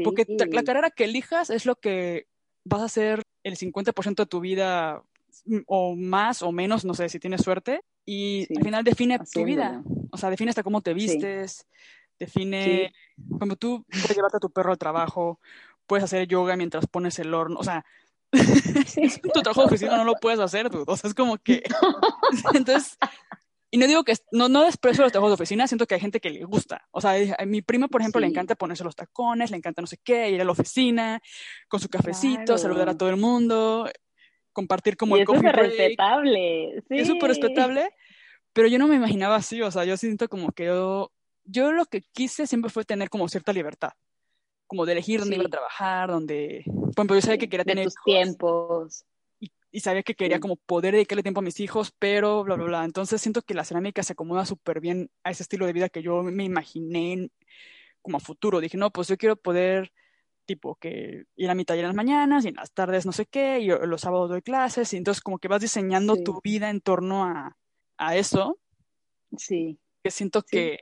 Porque 0.05 0.25
la 0.29 0.63
carrera 0.63 0.91
que 0.91 1.05
elijas 1.05 1.51
es 1.51 1.67
lo 1.67 1.77
que 1.77 2.27
vas 2.65 2.81
a 2.81 2.87
hacer 2.87 3.23
el 3.43 3.57
50% 3.57 4.23
de 4.23 4.27
tu 4.27 4.41
vida 4.41 5.03
o 5.67 5.97
más 5.97 6.43
o 6.43 6.53
menos, 6.53 6.85
no 6.85 6.95
sé 6.95 7.09
si 7.09 7.19
tienes 7.19 7.43
suerte, 7.43 7.83
y 8.07 8.47
al 8.57 8.65
final 8.65 8.85
define 8.85 9.19
tu 9.19 9.45
vida. 9.45 9.83
O 10.11 10.17
sea, 10.17 10.31
define 10.31 10.51
hasta 10.51 10.63
cómo 10.63 10.81
te 10.81 10.95
vistes, 10.95 11.67
define, 12.19 12.93
como 13.39 13.57
tú 13.57 13.85
puedes 13.91 14.17
llevarte 14.17 14.37
a 14.39 14.41
tu 14.41 14.51
perro 14.51 14.73
al 14.73 14.79
trabajo, 14.79 15.41
puedes 15.87 16.05
hacer 16.05 16.27
yoga 16.27 16.57
mientras 16.57 16.87
pones 16.87 17.19
el 17.19 17.35
horno, 17.35 17.59
o 17.59 17.65
sea, 17.65 17.85
tu 18.33 19.43
trabajo 19.43 19.63
de 19.63 19.67
oficina 19.67 19.97
no 19.97 20.05
lo 20.05 20.15
puedes 20.15 20.41
hacer, 20.41 20.71
tú. 20.71 20.85
o 20.87 20.97
sea, 20.97 21.09
es 21.09 21.15
como 21.15 21.39
que, 21.39 21.63
entonces, 22.55 22.97
y 23.73 23.79
no 23.79 23.87
digo 23.89 24.05
que, 24.05 24.15
no, 24.31 24.49
no 24.49 24.63
desprecio 24.63 25.03
los 25.03 25.11
trabajos 25.11 25.31
de 25.31 25.43
oficina, 25.43 25.67
siento 25.67 25.87
que 25.87 25.95
hay 25.95 26.01
gente 26.01 26.21
que 26.21 26.31
le 26.31 26.45
gusta. 26.45 26.87
O 26.93 27.01
sea, 27.01 27.15
a 27.39 27.47
mi 27.47 27.63
prima, 27.63 27.89
por 27.89 28.03
ejemplo, 28.03 28.21
le 28.21 28.29
encanta 28.29 28.55
ponerse 28.55 28.85
los 28.85 28.95
tacones, 28.95 29.51
le 29.51 29.57
encanta 29.57 29.81
no 29.81 29.87
sé 29.87 29.99
qué, 30.05 30.31
ir 30.31 30.41
a 30.41 30.45
la 30.45 30.53
oficina 30.53 31.21
con 31.69 31.81
su 31.81 31.89
cafecito, 31.89 32.59
saludar 32.59 32.91
a 32.91 32.97
todo 32.97 33.09
el 33.09 33.17
mundo 33.17 33.89
compartir 34.53 34.97
como 34.97 35.17
el 35.17 35.25
coffee 35.25 35.41
Es 35.41 35.53
súper 35.53 35.67
respetable. 35.67 36.83
Sí. 36.89 36.99
Es 36.99 37.09
súper 37.09 37.29
respetable, 37.29 37.91
pero 38.53 38.69
yo 38.69 38.79
no 38.79 38.87
me 38.87 38.97
imaginaba 38.97 39.37
así, 39.37 39.61
o 39.63 39.71
sea, 39.71 39.85
yo 39.85 39.97
siento 39.97 40.29
como 40.29 40.53
que 40.53 40.67
yo, 40.67 41.11
yo 41.45 41.73
lo 41.73 41.87
que 41.87 42.03
quise 42.13 42.47
siempre 42.47 42.71
fue 42.71 42.85
tener 42.85 43.11
como 43.11 43.29
cierta 43.29 43.53
libertad, 43.53 43.93
como 44.67 44.87
de 44.87 44.93
elegir 44.93 45.21
dónde 45.21 45.37
iba 45.37 45.47
a 45.47 45.51
trabajar, 45.51 46.11
dónde, 46.11 46.63
por 46.67 46.91
ejemplo, 46.91 47.17
yo 47.17 47.23
sabía 47.23 47.39
que 47.39 47.49
quería 47.49 47.65
tener... 47.65 47.85
Tus 47.85 47.95
tiempos. 48.05 49.05
Y, 49.73 49.81
sabía 49.81 50.03
que 50.03 50.15
quería 50.15 50.39
como 50.39 50.57
poder 50.57 50.95
dedicarle 50.95 51.23
tiempo 51.23 51.41
a 51.41 51.43
mis 51.43 51.59
hijos, 51.61 51.93
pero 51.99 52.45
bla, 52.45 52.57
bla, 52.57 52.65
bla. 52.67 52.85
Entonces 52.85 53.21
siento 53.21 53.43
que 53.43 53.55
la 53.55 53.65
cerámica 53.65 54.03
se 54.03 54.13
acomoda 54.13 54.47
súper 54.47 54.81
bien 54.81 55.11
a 55.25 55.31
ese 55.31 55.43
estilo 55.43 55.67
de 55.67 55.73
vida 55.73 55.89
que 55.89 56.03
yo 56.03 56.23
me 56.23 56.45
imaginé 56.45 57.31
como 58.03 58.19
a 58.19 58.21
futuro. 58.21 58.61
Dije, 58.61 58.77
no, 58.77 58.91
pues 58.91 59.09
yo 59.09 59.17
quiero 59.17 59.37
poder 59.37 59.93
tipo 60.45 60.75
que 60.77 61.25
ir 61.37 61.51
a 61.51 61.55
mi 61.55 61.65
taller 61.65 61.85
en 61.85 61.89
las 61.89 61.97
mañanas 61.97 62.45
y 62.45 62.49
en 62.49 62.57
las 62.57 62.73
tardes 62.73 63.07
no 63.07 63.13
sé 63.13 63.27
qué, 63.27 63.61
y 63.61 63.69
los 63.69 64.01
sábados 64.01 64.29
doy 64.29 64.43
clases, 64.43 64.93
y 64.93 64.97
entonces 64.97 65.23
como 65.23 65.39
que 65.39 65.49
vas 65.49 65.63
diseñando 65.63 66.17
tu 66.17 66.41
vida 66.43 66.69
en 66.71 66.81
torno 66.81 67.25
a, 67.25 67.57
a, 67.97 68.17
eso. 68.17 68.59
Sí. 69.37 69.79
Que 70.03 70.11
siento 70.11 70.43
que, 70.43 70.81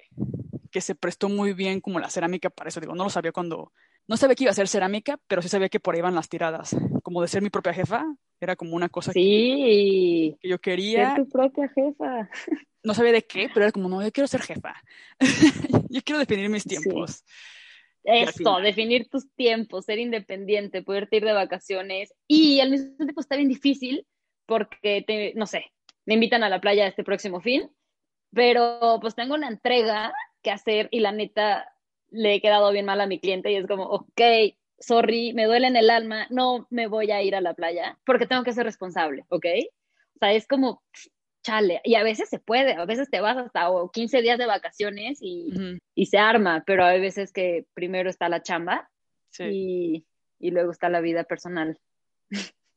que 0.70 0.80
se 0.80 0.94
prestó 0.94 1.28
muy 1.28 1.52
bien 1.52 1.80
como 1.80 2.00
la 2.00 2.10
cerámica 2.10 2.50
para 2.50 2.68
eso. 2.68 2.80
Digo, 2.80 2.94
no 2.94 3.04
lo 3.04 3.10
sabía 3.10 3.32
cuando, 3.32 3.72
no 4.08 4.16
sabía 4.16 4.34
que 4.34 4.44
iba 4.44 4.50
a 4.50 4.54
ser 4.54 4.68
cerámica, 4.68 5.20
pero 5.26 5.42
sí 5.42 5.48
sabía 5.48 5.68
que 5.68 5.80
por 5.80 5.94
ahí 5.94 6.00
iban 6.00 6.14
las 6.14 6.28
tiradas. 6.28 6.74
Como 7.02 7.22
de 7.22 7.28
ser 7.28 7.42
mi 7.42 7.50
propia 7.50 7.74
jefa, 7.74 8.04
era 8.40 8.56
como 8.56 8.74
una 8.74 8.88
cosa 8.88 9.12
que, 9.12 10.36
que, 10.40 10.48
yo 10.48 10.58
quería. 10.60 11.14
Ser 11.14 11.24
tu 11.24 11.28
propia 11.30 11.68
jefa. 11.68 12.28
No 12.82 12.94
sabía 12.94 13.12
de 13.12 13.20
qué, 13.20 13.50
pero 13.52 13.66
era 13.66 13.72
como, 13.72 13.90
no, 13.90 14.02
yo 14.02 14.10
quiero 14.10 14.26
ser 14.26 14.40
jefa. 14.40 14.74
yo 15.90 16.00
quiero 16.02 16.18
definir 16.18 16.48
mis 16.48 16.64
tiempos. 16.64 17.26
Esto, 18.04 18.58
definir 18.60 19.10
tus 19.10 19.30
tiempos, 19.34 19.84
ser 19.84 19.98
independiente, 19.98 20.82
poderte 20.82 21.18
ir 21.18 21.26
de 21.26 21.34
vacaciones 21.34 22.14
y 22.26 22.60
al 22.60 22.70
mismo 22.70 22.96
tiempo 22.96 23.20
está 23.20 23.36
bien 23.36 23.50
difícil 23.50 24.06
porque, 24.46 25.04
te, 25.06 25.34
no 25.34 25.44
sé, 25.44 25.66
me 26.06 26.14
invitan 26.14 26.42
a 26.42 26.48
la 26.48 26.62
playa 26.62 26.86
este 26.86 27.04
próximo 27.04 27.42
fin, 27.42 27.70
pero 28.32 28.98
pues 29.02 29.14
tengo 29.14 29.34
una 29.34 29.48
entrega 29.48 30.14
que 30.42 30.50
hacer 30.50 30.88
y 30.90 31.00
la 31.00 31.12
neta 31.12 31.70
le 32.08 32.36
he 32.36 32.40
quedado 32.40 32.72
bien 32.72 32.86
mal 32.86 33.02
a 33.02 33.06
mi 33.06 33.20
cliente 33.20 33.52
y 33.52 33.56
es 33.56 33.66
como, 33.66 33.84
ok, 33.84 34.20
sorry, 34.80 35.32
me 35.34 35.44
duele 35.44 35.68
en 35.68 35.76
el 35.76 35.90
alma, 35.90 36.26
no 36.30 36.66
me 36.70 36.86
voy 36.86 37.10
a 37.10 37.22
ir 37.22 37.36
a 37.36 37.40
la 37.40 37.54
playa 37.54 37.98
porque 38.04 38.26
tengo 38.26 38.42
que 38.42 38.52
ser 38.52 38.64
responsable, 38.64 39.24
¿ok? 39.28 39.46
O 40.14 40.18
sea, 40.18 40.32
es 40.32 40.46
como, 40.46 40.82
chale, 41.42 41.80
y 41.84 41.94
a 41.94 42.02
veces 42.02 42.28
se 42.28 42.38
puede, 42.38 42.74
a 42.74 42.84
veces 42.86 43.10
te 43.10 43.20
vas 43.20 43.36
hasta 43.36 43.68
15 43.92 44.22
días 44.22 44.38
de 44.38 44.46
vacaciones 44.46 45.18
y, 45.20 45.78
y 45.94 46.06
se 46.06 46.18
arma, 46.18 46.64
pero 46.66 46.84
hay 46.84 47.00
veces 47.00 47.32
que 47.32 47.66
primero 47.74 48.10
está 48.10 48.28
la 48.28 48.42
chamba 48.42 48.90
y, 49.38 50.04
y, 50.38 50.50
luego 50.50 50.72
está 50.72 50.88
la 50.88 51.00
vida 51.00 51.24
personal. 51.24 51.78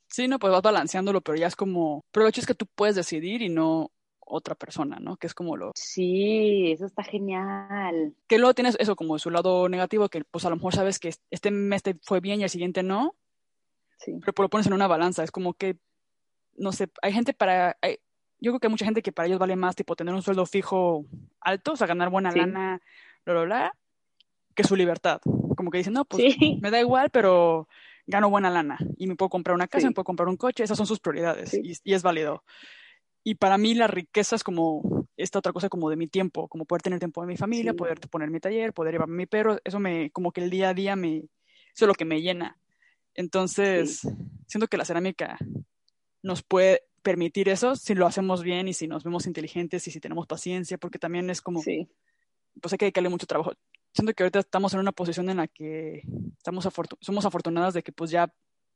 Sí, 0.07 0.27
no, 0.27 0.37
pues 0.37 0.53
vas 0.53 0.61
balanceándolo, 0.61 1.21
pero 1.21 1.37
ya 1.37 1.47
es 1.47 1.55
como, 1.55 2.05
pero 2.11 2.23
lo 2.23 2.29
hecho 2.29 2.41
es 2.41 2.47
que 2.47 2.53
tú 2.53 2.67
puedes 2.75 2.95
decidir 2.95 3.41
y 3.41 3.49
no 3.49 3.91
otra 4.25 4.55
persona, 4.55 4.97
¿no? 4.99 5.17
Que 5.17 5.27
es 5.27 5.33
como 5.33 5.57
lo... 5.57 5.71
Sí, 5.75 6.71
eso 6.71 6.85
está 6.85 7.03
genial. 7.03 8.15
Que 8.27 8.37
luego 8.37 8.53
tienes 8.53 8.77
eso 8.79 8.95
como 8.95 9.19
su 9.19 9.29
lado 9.29 9.69
negativo, 9.69 10.09
que 10.09 10.23
pues 10.23 10.45
a 10.45 10.49
lo 10.49 10.55
mejor 10.55 10.73
sabes 10.73 10.99
que 10.99 11.13
este 11.31 11.51
mes 11.51 11.83
te 11.83 11.95
fue 12.01 12.19
bien 12.19 12.39
y 12.39 12.43
el 12.43 12.49
siguiente 12.49 12.83
no, 12.83 13.15
sí. 13.97 14.13
pero 14.21 14.33
lo 14.43 14.49
pones 14.49 14.67
en 14.67 14.73
una 14.73 14.87
balanza, 14.87 15.23
es 15.23 15.31
como 15.31 15.53
que, 15.53 15.77
no 16.55 16.71
sé, 16.71 16.89
hay 17.01 17.13
gente 17.13 17.33
para, 17.33 17.77
yo 18.39 18.51
creo 18.51 18.59
que 18.59 18.67
hay 18.67 18.71
mucha 18.71 18.85
gente 18.85 19.01
que 19.01 19.11
para 19.11 19.27
ellos 19.27 19.39
vale 19.39 19.55
más, 19.55 19.75
tipo, 19.75 19.95
tener 19.95 20.13
un 20.13 20.21
sueldo 20.21 20.45
fijo 20.45 21.05
alto, 21.39 21.73
o 21.73 21.75
sea, 21.75 21.87
ganar 21.87 22.09
buena 22.09 22.31
lana, 22.31 22.81
bla, 23.25 23.33
bla, 23.33 23.43
bla, 23.43 23.77
que 24.53 24.63
su 24.63 24.75
libertad. 24.75 25.21
Como 25.55 25.71
que 25.71 25.77
dicen, 25.77 25.93
no, 25.93 26.05
pues 26.05 26.35
me 26.61 26.71
da 26.71 26.79
igual, 26.79 27.09
pero 27.09 27.67
gano 28.05 28.29
buena 28.29 28.49
lana 28.49 28.77
y 28.97 29.07
me 29.07 29.15
puedo 29.15 29.29
comprar 29.29 29.55
una 29.55 29.67
casa, 29.67 29.87
me 29.87 29.93
puedo 29.93 30.03
comprar 30.03 30.27
un 30.27 30.37
coche, 30.37 30.63
esas 30.63 30.77
son 30.77 30.87
sus 30.87 30.99
prioridades 30.99 31.53
y, 31.53 31.93
es 31.93 32.03
válido. 32.03 32.43
Y 33.23 33.35
para 33.35 33.57
mí 33.57 33.73
la 33.73 33.87
riqueza 33.87 34.35
es 34.35 34.43
como 34.43 35.07
esta 35.15 35.39
otra 35.39 35.53
cosa 35.53 35.69
como 35.69 35.89
de 35.89 35.95
mi 35.95 36.07
tiempo, 36.07 36.47
como 36.47 36.65
poder 36.65 36.81
tener 36.81 36.99
tiempo 36.99 37.21
de 37.21 37.27
mi 37.27 37.37
familia, 37.37 37.73
poder 37.73 37.99
poner 38.09 38.29
mi 38.29 38.39
taller, 38.39 38.73
poder 38.73 38.93
llevar 38.93 39.07
a 39.09 39.11
mi 39.11 39.25
perro, 39.25 39.57
eso 39.63 39.79
me, 39.79 40.09
como 40.11 40.31
que 40.31 40.41
el 40.41 40.49
día 40.49 40.69
a 40.69 40.73
día 40.73 40.95
me, 40.95 41.17
eso 41.17 41.85
es 41.85 41.87
lo 41.87 41.93
que 41.93 42.03
me 42.05 42.21
llena. 42.21 42.57
Entonces, 43.15 44.01
siento 44.47 44.67
que 44.67 44.77
la 44.77 44.85
cerámica 44.85 45.37
nos 46.21 46.41
puede 46.43 46.81
permitir 47.01 47.47
eso 47.49 47.75
si 47.75 47.95
lo 47.95 48.07
hacemos 48.07 48.43
bien 48.43 48.67
y 48.67 48.73
si 48.73 48.87
nos 48.87 49.03
vemos 49.03 49.27
inteligentes 49.27 49.87
y 49.87 49.91
si 49.91 49.99
tenemos 49.99 50.25
paciencia, 50.27 50.77
porque 50.77 50.99
también 50.99 51.29
es 51.29 51.41
como, 51.41 51.61
Sí. 51.61 51.87
pues 52.61 52.73
hay 52.73 52.77
que 52.77 52.85
dedicarle 52.85 53.09
mucho 53.09 53.27
trabajo. 53.27 53.53
Siento 53.93 54.13
que 54.13 54.23
ahorita 54.23 54.39
estamos 54.39 54.73
en 54.73 54.79
una 54.79 54.91
posición 54.91 55.29
en 55.29 55.37
la 55.37 55.47
que 55.47 56.01
estamos 56.37 56.65
afortu- 56.65 56.97
somos 56.99 57.25
afortunadas 57.25 57.73
de 57.73 57.83
que 57.83 57.91
pues 57.91 58.09
ya 58.09 58.33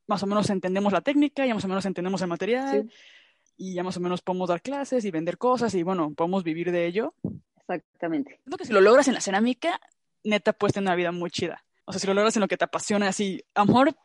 más 0.08 0.22
o 0.24 0.28
menos 0.28 0.50
entendemos 0.50 0.94
la 0.94 1.02
técnica, 1.02 1.46
ya 1.46 1.56
más 1.56 1.66
o 1.66 1.68
menos 1.68 1.86
entendemos 1.86 2.22
el 2.22 2.28
material 2.28 2.84
Sí. 2.84 2.90
Y 3.58 3.74
ya 3.74 3.84
más 3.84 3.98
o 3.98 4.00
menos 4.00 4.22
podemos 4.22 4.50
dar 4.50 4.62
clases 4.62 5.04
y 5.06 5.12
vender 5.12 5.38
cosas 5.38 5.74
y 5.74 5.84
bueno, 5.84 6.14
podemos 6.16 6.44
vivir 6.44 6.72
de 6.72 6.86
ello. 6.86 7.14
Exactamente. 7.60 8.40
Siento 8.44 8.58
que 8.58 8.66
si 8.66 8.74
lo 8.74 8.82
logras 8.82 9.08
en 9.08 9.14
la 9.16 9.22
cerámica, 9.22 9.80
neta 10.24 10.54
puedes 10.54 10.74
tener 10.74 10.88
una 10.88 10.96
vida 10.96 11.12
muy 11.12 11.30
chida. 11.32 11.64
O 11.86 11.92
sea, 11.92 12.00
si 12.00 12.08
lo 12.08 12.14
logras 12.14 12.36
en 12.36 12.42
lo 12.42 12.48
que 12.48 12.58
te 12.58 12.66
apasiona, 12.66 13.08
así, 13.08 13.44
a 13.56 13.62
lo 13.62 13.66
mejor 13.68 13.96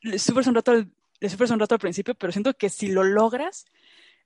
le 0.00 0.18
sufres 0.18 0.46
un 0.46 0.54
rato 0.54 0.70
al, 0.72 0.90
le 1.20 1.28
sufres 1.28 1.50
un 1.50 1.58
rato 1.60 1.74
al 1.74 1.80
principio, 1.80 2.14
pero 2.14 2.32
siento 2.32 2.54
que 2.54 2.68
si 2.68 2.88
lo 2.88 3.04
logras, 3.04 3.64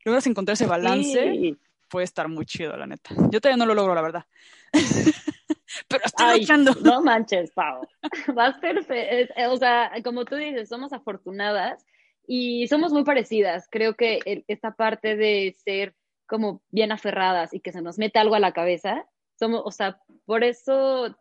logras 0.05 0.27
encontrar 0.27 0.55
ese 0.55 0.67
balance, 0.67 1.31
Sí. 1.33 1.59
puede 1.89 2.05
estar 2.05 2.29
muy 2.29 2.47
chido, 2.47 2.77
la 2.77 2.87
neta. 2.87 3.15
Yo 3.31 3.41
todavía 3.41 3.57
no 3.57 3.67
lo 3.67 3.75
logro, 3.75 3.95
la 3.95 4.03
verdad. 4.03 4.27
pero 5.89 6.05
estoy 6.05 6.27
Ay, 6.27 6.41
luchando. 6.41 6.75
no 6.83 7.03
manches, 7.03 7.51
Pau. 7.53 7.87
Va 8.39 8.47
a 8.47 8.61
ser, 8.61 8.85
fe- 8.85 9.23
es- 9.23 9.31
eh, 9.37 9.47
o 9.47 9.57
sea, 9.57 9.91
como 10.05 10.25
tú 10.25 10.37
dices, 10.37 10.69
somos 10.69 10.93
afortunadas 10.93 11.85
y 12.33 12.69
somos 12.69 12.93
muy 12.93 13.03
parecidas. 13.03 13.67
Creo 13.69 13.97
que 13.97 14.45
esta 14.47 14.77
parte 14.77 15.17
de 15.17 15.53
ser 15.65 15.97
como 16.29 16.63
bien 16.71 16.93
aferradas 16.93 17.53
y 17.53 17.59
que 17.59 17.73
se 17.73 17.83
nos 17.83 17.99
mete 17.99 18.21
algo 18.21 18.37
a 18.37 18.39
la 18.39 18.53
cabeza, 18.53 19.05
somos, 19.37 19.63
o 19.65 19.73
sea, 19.73 19.99
por 20.27 20.45
eso 20.45 21.19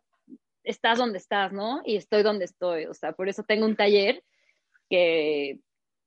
estás 0.62 0.98
donde 0.98 1.18
estás, 1.18 1.52
¿no? 1.52 1.82
Y 1.84 1.96
estoy 1.96 2.22
donde 2.22 2.44
estoy, 2.44 2.84
o 2.84 2.94
sea, 2.94 3.10
por 3.10 3.28
eso 3.28 3.42
tengo 3.42 3.66
un 3.66 3.74
taller 3.74 4.22
que, 4.88 5.58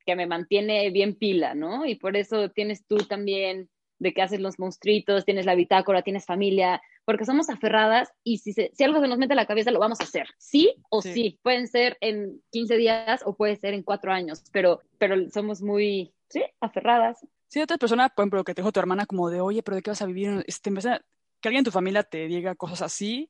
que 0.05 0.15
me 0.15 0.25
mantiene 0.25 0.89
bien 0.89 1.15
pila, 1.15 1.53
¿no? 1.53 1.85
Y 1.85 1.95
por 1.95 2.15
eso 2.15 2.51
tienes 2.51 2.87
tú 2.87 2.95
también 2.95 3.69
de 3.99 4.13
que 4.13 4.21
haces 4.21 4.39
los 4.39 4.57
monstruitos, 4.57 5.25
tienes 5.25 5.45
la 5.45 5.55
bitácora, 5.55 6.03
tienes 6.03 6.25
familia, 6.25 6.81
porque 7.05 7.25
somos 7.25 7.49
aferradas 7.49 8.11
y 8.23 8.37
si, 8.39 8.53
se- 8.53 8.71
si 8.73 8.83
algo 8.83 8.99
se 9.01 9.07
nos 9.07 9.17
mete 9.17 9.33
a 9.33 9.35
la 9.35 9.45
cabeza 9.45 9.71
lo 9.71 9.79
vamos 9.79 9.99
a 10.01 10.03
hacer, 10.05 10.27
sí 10.37 10.73
o 10.89 11.01
Sí. 11.01 11.13
sí. 11.13 11.39
Pueden 11.43 11.67
ser 11.67 11.97
en 12.01 12.41
15 12.51 12.77
días 12.77 13.21
o 13.25 13.35
puede 13.35 13.55
ser 13.57 13.73
en 13.73 13.83
cuatro 13.83 14.11
años, 14.11 14.43
pero, 14.51 14.81
pero 14.97 15.15
somos 15.31 15.61
muy, 15.61 16.13
sí, 16.29 16.43
aferradas. 16.61 17.25
Si 17.47 17.61
otra 17.61 17.77
persona, 17.77 18.09
por 18.09 18.23
ejemplo, 18.23 18.43
que 18.43 18.53
te 18.55 18.61
dijo 18.61 18.71
tu 18.71 18.79
hermana 18.79 19.05
como 19.05 19.29
de, 19.29 19.41
oye, 19.41 19.61
pero 19.63 19.75
¿de 19.75 19.81
qué 19.83 19.91
vas 19.91 20.01
a 20.01 20.05
vivir? 20.07 20.43
Este, 20.47 20.71
que 20.71 21.47
alguien 21.49 21.59
en 21.59 21.65
tu 21.65 21.71
familia 21.71 22.03
te 22.03 22.27
diga 22.27 22.55
cosas 22.55 22.81
así, 22.81 23.29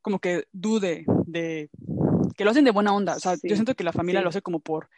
como 0.00 0.20
que 0.20 0.44
dude 0.52 1.04
de 1.26 1.68
que 2.36 2.44
lo 2.44 2.50
hacen 2.52 2.64
de 2.64 2.70
buena 2.70 2.94
onda. 2.94 3.16
O 3.16 3.20
sea, 3.20 3.36
Sí, 3.36 3.48
yo 3.48 3.56
siento 3.56 3.74
que 3.74 3.84
la 3.84 3.92
familia 3.92 4.20
sí. 4.20 4.22
lo 4.24 4.28
hace 4.30 4.42
como 4.42 4.60
por 4.60 4.88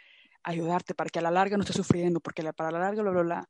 ayudarte, 0.43 0.95
para 0.95 1.09
que 1.11 1.19
a 1.19 1.23
la 1.23 1.31
larga 1.31 1.57
no 1.57 1.63
estés 1.63 1.77
sufriendo, 1.77 2.21
porque 2.21 2.43
la- 2.43 2.53
para 2.53 2.71
la 2.71 2.79
larga, 2.81 3.03
bla, 3.03 3.11
bla, 3.11 3.23
bla. 3.23 3.49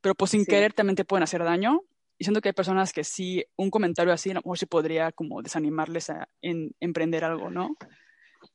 Pero 0.00 0.14
pues 0.14 0.30
sin 0.30 0.40
Sí. 0.40 0.46
querer 0.46 0.72
también 0.72 0.94
te 0.96 1.04
pueden 1.04 1.24
hacer 1.24 1.42
daño. 1.42 1.82
Y 2.18 2.24
siento 2.24 2.40
que 2.40 2.48
hay 2.48 2.54
personas 2.54 2.92
que 2.92 3.04
sí, 3.04 3.44
un 3.56 3.70
comentario 3.70 4.12
así, 4.12 4.30
a 4.30 4.34
lo 4.34 4.40
mejor 4.40 4.58
sí 4.58 4.66
podría 4.66 5.12
como 5.12 5.42
desanimarles 5.42 6.10
a 6.10 6.28
en, 6.40 6.74
emprender 6.80 7.24
algo, 7.24 7.50
¿no? 7.50 7.76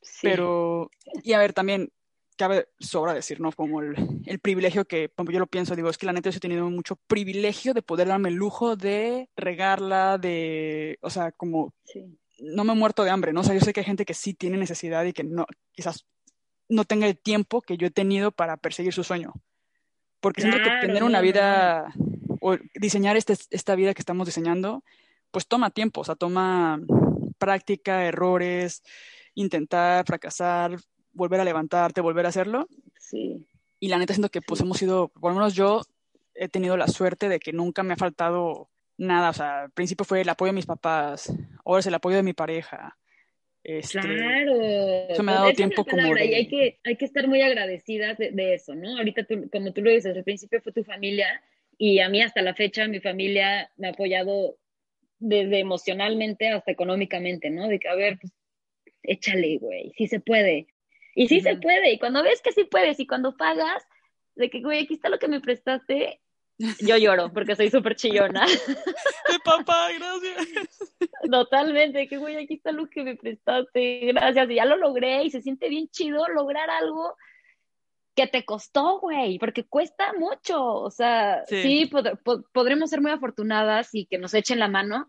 Sí. 0.02 0.20
Pero, 0.24 0.90
y 1.24 1.34
a 1.34 1.40
ver, 1.40 1.54
también 1.54 1.92
cabe 2.38 2.70
sobra 2.80 3.14
decir, 3.14 3.40
¿no? 3.40 3.52
Como 3.52 3.82
el, 3.82 3.94
el 4.26 4.40
privilegio 4.40 4.86
que, 4.86 5.10
como 5.10 5.32
yo 5.32 5.38
lo 5.38 5.46
pienso, 5.46 5.76
digo, 5.76 5.90
es 5.90 5.98
que 5.98 6.08
la 6.08 6.14
neta 6.14 6.32
yo 6.32 6.38
he 6.38 6.40
tenido 6.40 6.68
mucho 6.72 6.96
privilegio 7.08 7.74
de 7.76 7.84
poder 7.84 8.08
darme 8.08 8.30
el 8.30 8.36
lujo 8.36 8.76
de 8.76 9.30
regarla, 9.36 10.18
de, 10.18 10.98
o 11.02 11.10
sea, 11.12 11.32
como 11.32 11.74
Sí. 11.84 12.18
no 12.40 12.64
me 12.64 12.74
he 12.74 12.76
muerto 12.76 13.04
de 13.04 13.12
hambre, 13.12 13.32
¿no? 13.32 13.42
O 13.42 13.44
sea, 13.44 13.54
yo 13.54 13.62
sé 13.62 13.74
que 13.74 13.82
hay 13.82 13.86
gente 13.86 14.06
que 14.06 14.16
sí 14.16 14.34
tiene 14.34 14.58
necesidad 14.58 15.06
y 15.06 15.14
que 15.14 15.24
no, 15.24 15.46
quizás 15.72 16.08
no 16.68 16.86
tenga 16.86 17.06
el 17.06 17.18
tiempo 17.20 17.62
que 17.62 17.78
yo 17.78 17.88
he 17.88 17.92
tenido 17.92 18.32
para 18.32 18.58
perseguir 18.58 18.94
su 18.94 19.04
sueño. 19.04 19.34
Porque 20.20 20.42
siento 20.42 20.60
que 20.60 20.88
tener 20.88 21.04
una 21.04 21.20
vida 21.20 21.94
o 22.42 22.58
diseñar 22.76 23.16
este, 23.16 23.34
esta 23.52 23.76
vida 23.76 23.94
que 23.94 24.02
estamos 24.02 24.26
diseñando, 24.28 24.84
pues 25.32 25.48
toma 25.48 25.70
tiempo, 25.70 26.02
o 26.02 26.04
sea, 26.04 26.16
toma 26.16 26.82
práctica, 27.38 28.06
errores, 28.06 28.84
intentar 29.36 30.06
fracasar, 30.06 30.78
volver 31.14 31.40
a 31.40 31.46
levantarte, 31.46 32.02
volver 32.02 32.26
a 32.26 32.30
hacerlo. 32.30 32.68
Sí. 33.00 33.48
Y 33.80 33.88
la 33.88 33.98
neta 33.98 34.14
siento 34.14 34.30
que 34.30 34.42
pues 34.42 34.60
hemos 34.62 34.78
sido, 34.78 35.08
por 35.10 35.32
lo 35.32 35.38
menos 35.40 35.54
yo 35.56 35.82
he 36.36 36.50
tenido 36.50 36.76
la 36.78 36.88
suerte 36.88 37.30
de 37.30 37.40
que 37.40 37.54
nunca 37.54 37.84
me 37.84 37.94
ha 37.94 37.98
faltado 37.98 38.70
nada. 38.98 39.30
O 39.30 39.34
sea, 39.34 39.62
al 39.64 39.72
principio 39.72 40.06
fue 40.06 40.22
el 40.22 40.30
apoyo 40.30 40.50
de 40.52 40.56
mis 40.56 40.66
papás, 40.66 41.32
ahora 41.64 41.80
es 41.80 41.88
el 41.88 41.94
apoyo 41.94 42.18
de 42.18 42.24
mi 42.24 42.34
pareja. 42.34 42.98
Este, 43.64 44.00
Claro. 44.00 44.60
eso 45.10 45.22
me 45.24 45.32
ha 45.32 45.36
Pues 45.36 45.44
dado 45.44 45.54
tiempo 45.54 45.86
como 45.86 46.14
de- 46.16 46.26
Y 46.26 46.34
hay 46.34 46.48
que, 46.48 46.80
hay 46.84 46.96
que 46.96 47.06
estar 47.06 47.28
muy 47.28 47.42
agradecidas 47.44 48.18
de, 48.18 48.32
de 48.32 48.56
eso, 48.56 48.74
¿no? 48.74 48.98
Ahorita, 48.98 49.24
tú, 49.24 49.48
como 49.52 49.72
tú 49.72 49.82
lo 49.82 49.92
dices, 49.92 50.16
al 50.18 50.24
principio 50.24 50.60
fue 50.62 50.72
tu 50.72 50.84
familia 50.84 51.28
y 51.84 51.99
a 51.99 52.10
mí 52.10 52.22
hasta 52.22 52.44
la 52.44 52.53
fecha 52.53 52.88
mi 52.88 52.99
familia 52.99 53.72
me 53.76 53.88
ha 53.88 53.90
apoyado 53.90 54.56
desde 55.18 55.58
emocionalmente 55.58 56.49
hasta 56.49 56.72
económicamente, 56.72 57.49
¿no? 57.49 57.68
De 57.68 57.80
que, 57.80 57.88
a 57.88 57.95
ver, 57.95 58.20
pues, 58.22 58.32
échale, 59.02 59.58
güey, 59.58 59.91
sí 59.98 60.06
se 60.06 60.20
puede. 60.20 60.68
Y 61.16 61.28
sí 61.28 61.41
se 61.41 61.56
puede. 61.56 61.91
Y 61.91 61.98
cuando 61.98 62.22
ves 62.22 62.40
que 62.44 62.52
sí 62.52 62.66
puedes 62.66 62.99
y 62.99 63.08
cuando 63.08 63.36
pagas, 63.36 63.84
de 64.36 64.52
que, 64.52 64.62
güey, 64.62 64.84
aquí 64.84 64.94
está 64.94 65.10
lo 65.10 65.18
que 65.18 65.28
me 65.28 65.41
prestaste, 65.41 66.22
yo 66.82 66.98
lloro 66.98 67.34
porque 67.34 67.56
soy 67.56 67.72
súper 67.72 67.95
chillona. 67.95 68.45
¡Mi 69.32 69.40
papá, 69.44 69.88
gracias! 69.98 70.94
Totalmente, 71.32 72.08
que 72.08 72.18
güey, 72.18 72.36
aquí 72.36 72.53
está 72.53 72.72
lo 72.72 72.88
que 72.91 73.02
me 73.02 73.16
prestaste, 73.16 74.02
gracias, 74.14 74.52
y 74.52 74.53
ya 74.53 74.66
lo 74.66 74.78
logré 74.78 75.24
y 75.24 75.32
se 75.32 75.41
siente 75.41 75.68
bien 75.68 75.90
chido 75.90 76.28
lograr 76.28 76.70
algo 76.70 77.18
que 78.22 78.27
te 78.27 78.45
costó, 78.45 78.99
güey, 78.99 79.39
porque 79.39 79.64
cuesta 79.64 80.14
mucho, 80.14 80.64
o 80.64 80.91
sea, 80.91 81.43
Sí. 81.48 81.61
sí, 81.61 81.89
pod- 81.91 82.19
pod- 82.23 82.45
podremos 82.53 82.89
ser 82.89 83.02
muy 83.02 83.11
afortunadas 83.11 83.89
y 83.93 84.06
que 84.06 84.18
nos 84.18 84.34
echen 84.34 84.60
la 84.60 84.68
mano, 84.68 85.07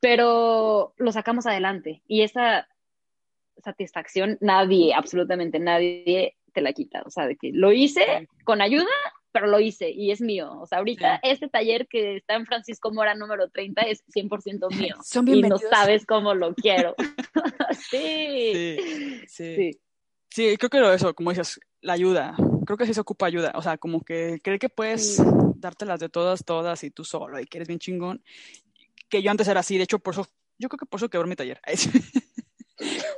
pero 0.00 0.94
lo 0.96 1.12
sacamos 1.12 1.46
adelante 1.46 2.02
y 2.08 2.22
esa 2.22 2.68
satisfacción 3.58 4.38
nadie, 4.40 4.92
absolutamente 4.94 5.58
nadie 5.58 6.36
te 6.52 6.60
la 6.60 6.72
quita, 6.72 7.02
o 7.06 7.10
sea, 7.10 7.26
de 7.26 7.36
que 7.36 7.50
lo 7.52 7.70
hice 7.72 8.28
con 8.44 8.60
ayuda, 8.60 8.86
pero 9.30 9.46
lo 9.46 9.60
hice 9.60 9.90
y 9.90 10.10
es 10.10 10.20
mío, 10.20 10.52
o 10.60 10.66
sea, 10.66 10.78
ahorita 10.78 11.20
Sí. 11.22 11.30
este 11.30 11.48
taller 11.48 11.86
que 11.86 12.16
está 12.16 12.34
en 12.34 12.44
Francisco 12.46 12.90
Mora 12.92 13.14
número 13.14 13.48
30 13.50 13.82
es 13.82 14.02
100% 14.08 14.68
mío 14.70 14.96
Son 15.04 15.26
y 15.28 15.40
no 15.42 15.56
sabes 15.58 16.04
cómo 16.04 16.34
lo 16.34 16.54
quiero. 16.54 16.94
sí. 17.90 18.76
Sí, 19.28 19.54
sí. 19.56 19.80
Sí. 20.34 20.56
Creo 20.56 20.70
que 20.70 20.80
lo 20.80 20.92
eso, 20.92 21.14
como 21.14 21.30
dices, 21.30 21.60
la 21.80 21.92
ayuda. 21.92 22.34
Creo 22.66 22.76
que 22.76 22.86
sí 22.86 22.94
se 22.94 23.00
ocupa 23.00 23.26
ayuda. 23.26 23.52
O 23.54 23.62
sea, 23.62 23.76
como 23.78 24.02
que 24.02 24.40
creer 24.42 24.58
que 24.58 24.68
puedes 24.68 25.16
Sí. 25.16 25.22
dártelas 25.56 26.00
de 26.00 26.08
todas, 26.08 26.44
todas 26.44 26.82
y 26.84 26.90
tú 26.90 27.04
solo 27.04 27.38
y 27.40 27.46
que 27.46 27.58
eres 27.58 27.68
bien 27.68 27.78
chingón. 27.80 28.22
Que 29.08 29.22
yo 29.22 29.30
antes 29.30 29.48
era 29.48 29.60
así, 29.60 29.76
de 29.76 29.84
hecho, 29.84 29.98
por 29.98 30.14
eso, 30.14 30.26
yo 30.58 30.68
creo 30.68 30.78
que 30.78 30.86
por 30.86 30.98
eso 30.98 31.08
quebró 31.10 31.28
mi 31.28 31.36
taller. 31.36 31.60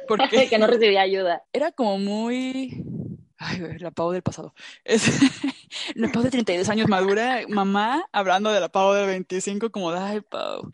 Porque 0.09 0.49
que 0.51 0.59
no 0.59 0.67
recibí 0.67 0.97
ayuda. 0.97 1.43
era 1.53 1.73
como 1.73 1.99
muy. 1.99 2.85
Ay, 3.37 3.61
la 3.79 3.91
Pau 3.91 4.11
del 4.11 4.23
pasado. 4.23 4.55
Es... 4.85 5.07
la 5.95 6.09
Pau 6.09 6.23
de 6.23 6.31
32 6.31 6.69
años 6.69 6.89
madura, 6.89 7.43
mamá 7.49 8.05
hablando 8.13 8.51
de 8.51 8.61
la 8.61 8.69
Pau 8.69 8.93
de 8.93 9.07
25, 9.07 9.71
como 9.71 9.91
ay, 9.91 10.21
Pau. 10.21 10.73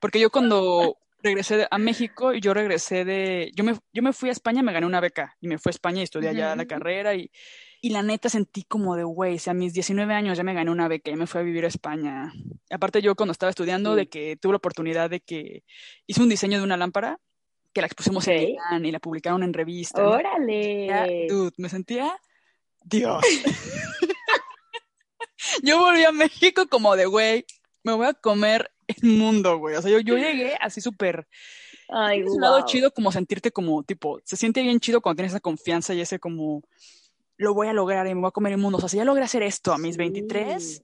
Porque 0.00 0.20
yo 0.20 0.30
cuando 0.30 0.96
regresé 1.22 1.66
a 1.70 1.78
México, 1.78 2.32
yo 2.32 2.54
regresé 2.54 3.04
de. 3.04 3.50
Yo 3.54 3.64
me, 3.64 3.76
yo 3.92 4.02
me 4.02 4.12
fui 4.12 4.28
a 4.28 4.32
España, 4.32 4.62
me 4.62 4.72
gané 4.72 4.86
una 4.86 5.00
beca 5.00 5.36
y 5.40 5.48
me 5.48 5.58
fui 5.58 5.70
a 5.70 5.72
España 5.72 6.00
y 6.00 6.04
estudié 6.04 6.28
allá 6.30 6.54
la 6.56 6.66
carrera 6.66 7.14
y. 7.14 7.30
Y 7.80 7.90
la 7.90 8.02
neta 8.02 8.28
sentí 8.28 8.64
como 8.64 8.96
de, 8.96 9.04
güey, 9.04 9.36
o 9.36 9.38
sea, 9.38 9.52
a 9.52 9.54
mis 9.54 9.72
19 9.72 10.12
años 10.12 10.36
ya 10.36 10.42
me 10.42 10.52
gané 10.52 10.68
una 10.72 10.88
beca 10.88 11.12
y 11.12 11.16
me 11.16 11.28
fui 11.28 11.40
a 11.40 11.44
vivir 11.44 11.64
a 11.64 11.68
España. 11.68 12.32
Aparte 12.70 13.00
yo 13.00 13.14
cuando 13.14 13.30
estaba 13.30 13.50
estudiando, 13.50 13.92
Sí. 13.92 13.96
de 13.98 14.08
que 14.08 14.36
tuve 14.36 14.54
la 14.54 14.56
oportunidad 14.56 15.08
de 15.08 15.20
que 15.20 15.62
hice 16.06 16.20
un 16.20 16.28
diseño 16.28 16.58
de 16.58 16.64
una 16.64 16.76
lámpara 16.76 17.20
que 17.72 17.80
la 17.80 17.86
expusimos 17.86 18.26
en. 18.26 18.46
Milán 18.48 18.84
y 18.84 18.90
la 18.90 18.98
publicaron 18.98 19.44
en 19.44 19.52
revistas. 19.52 20.02
¿no? 20.04 20.10
sentía- 20.16 20.28
Órale. 20.32 21.26
dude, 21.28 21.52
me 21.56 21.68
sentía 21.68 22.18
Dios. 22.82 23.22
yo 25.62 25.78
volví 25.78 26.04
a 26.04 26.10
México 26.12 26.66
como 26.68 26.96
de, 26.96 27.06
güey, 27.06 27.46
me 27.84 27.92
voy 27.92 28.06
a 28.08 28.14
comer 28.14 28.72
el 28.88 29.10
mundo, 29.10 29.58
güey. 29.58 29.76
O 29.76 29.82
sea, 29.82 29.90
yo, 29.90 30.00
yo 30.00 30.16
llegué 30.16 30.56
así 30.60 30.80
súper... 30.80 31.26
Ay, 31.90 32.20
Es 32.20 32.30
un 32.30 32.40
lado 32.42 32.64
chido 32.66 32.90
como 32.92 33.10
sentirte 33.12 33.50
como, 33.50 33.82
tipo, 33.82 34.20
se 34.24 34.36
siente 34.36 34.60
bien 34.62 34.78
chido 34.80 35.00
cuando 35.00 35.16
tienes 35.16 35.32
esa 35.32 35.40
confianza 35.40 35.94
y 35.94 36.00
ese 36.02 36.18
como, 36.18 36.62
lo 37.38 37.54
voy 37.54 37.68
a 37.68 37.72
lograr 37.72 38.06
y 38.06 38.14
me 38.14 38.20
voy 38.20 38.28
a 38.28 38.32
comer 38.32 38.52
el 38.52 38.58
mundo. 38.58 38.76
O 38.76 38.80
sea, 38.80 38.90
si 38.90 38.98
ya 38.98 39.04
logré 39.04 39.24
hacer 39.24 39.42
esto 39.42 39.72
a 39.72 39.78
mis 39.78 39.94
Sí. 39.94 39.98
23, 39.98 40.82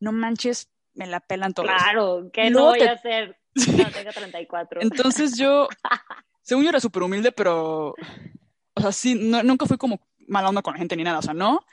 no 0.00 0.12
manches, 0.12 0.68
me 0.94 1.06
la 1.06 1.20
pelan 1.20 1.52
todos. 1.52 1.68
Claro, 1.68 2.30
que 2.32 2.48
no 2.48 2.66
voy 2.66 2.78
te- 2.78 2.88
a 2.88 2.92
hacer. 2.92 3.36
No, 3.54 3.90
tengo 3.90 4.10
34. 4.14 4.80
Entonces 4.82 5.36
yo, 5.36 5.68
según 6.42 6.64
yo 6.64 6.70
era 6.70 6.80
súper 6.80 7.02
humilde, 7.02 7.32
pero, 7.32 7.94
o 8.74 8.80
sea, 8.80 8.92
sí, 8.92 9.14
no- 9.14 9.42
nunca 9.42 9.66
fui 9.66 9.76
como 9.76 10.00
mala 10.26 10.48
onda 10.48 10.62
con 10.62 10.72
la 10.74 10.78
gente 10.78 10.96
ni 10.96 11.04
nada, 11.04 11.18
o 11.18 11.22
sea, 11.22 11.34
no, 11.34 11.64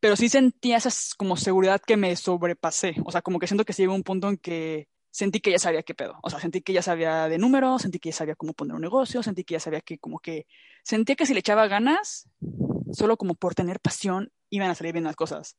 pero 0.00 0.14
sí 0.16 0.28
sentía 0.28 0.76
esa 0.76 0.90
como 1.16 1.36
seguridad 1.36 1.80
que 1.84 1.96
me 1.96 2.14
sobrepasé, 2.16 2.94
o 3.04 3.10
sea, 3.10 3.20
como 3.22 3.38
que 3.40 3.46
siento 3.48 3.64
que 3.64 3.72
sí 3.72 3.82
llegó 3.82 3.94
un 3.94 4.02
punto 4.04 4.28
en 4.28 4.36
que 4.36 4.88
sentí 5.10 5.40
que 5.40 5.50
ya 5.50 5.58
sabía 5.58 5.82
qué 5.82 5.94
pedo, 5.94 6.18
o 6.22 6.30
sea, 6.30 6.40
sentí 6.40 6.60
que 6.60 6.72
ya 6.72 6.82
sabía 6.82 7.28
de 7.28 7.38
números, 7.38 7.82
sentí 7.82 7.98
que 7.98 8.10
ya 8.10 8.16
sabía 8.16 8.36
cómo 8.36 8.52
poner 8.52 8.74
un 8.74 8.82
negocio, 8.82 9.22
sentí 9.22 9.44
que 9.44 9.54
ya 9.54 9.60
sabía 9.60 9.80
que 9.80 9.98
como 9.98 10.18
que, 10.18 10.46
sentía 10.82 11.16
que 11.16 11.26
si 11.26 11.34
le 11.34 11.40
echaba 11.40 11.66
ganas, 11.66 12.28
solo 12.92 13.16
como 13.16 13.34
por 13.34 13.54
tener 13.54 13.80
pasión, 13.80 14.32
iban 14.50 14.70
a 14.70 14.74
salir 14.74 14.92
bien 14.92 15.04
las 15.04 15.16
cosas. 15.16 15.56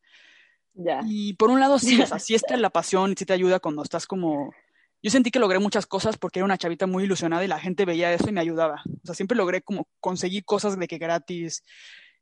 Ya. 0.73 1.01
Y 1.05 1.33
por 1.33 1.49
un 1.49 1.59
lado, 1.59 1.79
sí, 1.79 2.01
o 2.01 2.05
sea, 2.05 2.19
sí 2.19 2.35
está 2.35 2.55
la 2.57 2.69
pasión, 2.69 3.15
sí 3.17 3.25
te 3.25 3.33
ayuda 3.33 3.59
cuando 3.59 3.83
estás 3.83 4.05
como... 4.05 4.53
Yo 5.01 5.11
sentí 5.11 5.31
que 5.31 5.39
logré 5.39 5.59
muchas 5.59 5.85
cosas 5.85 6.17
porque 6.17 6.39
era 6.39 6.45
una 6.45 6.57
chavita 6.57 6.85
muy 6.85 7.05
ilusionada 7.05 7.45
y 7.45 7.47
la 7.47 7.59
gente 7.59 7.85
veía 7.85 8.13
eso 8.13 8.27
y 8.27 8.33
me 8.33 8.41
ayudaba. 8.41 8.81
O 8.85 9.05
sea, 9.05 9.15
siempre 9.15 9.37
logré 9.37 9.61
como 9.61 9.87
conseguir 10.01 10.43
cosas 10.43 10.77
de 10.77 10.87
que 10.87 10.97
gratis. 10.97 11.63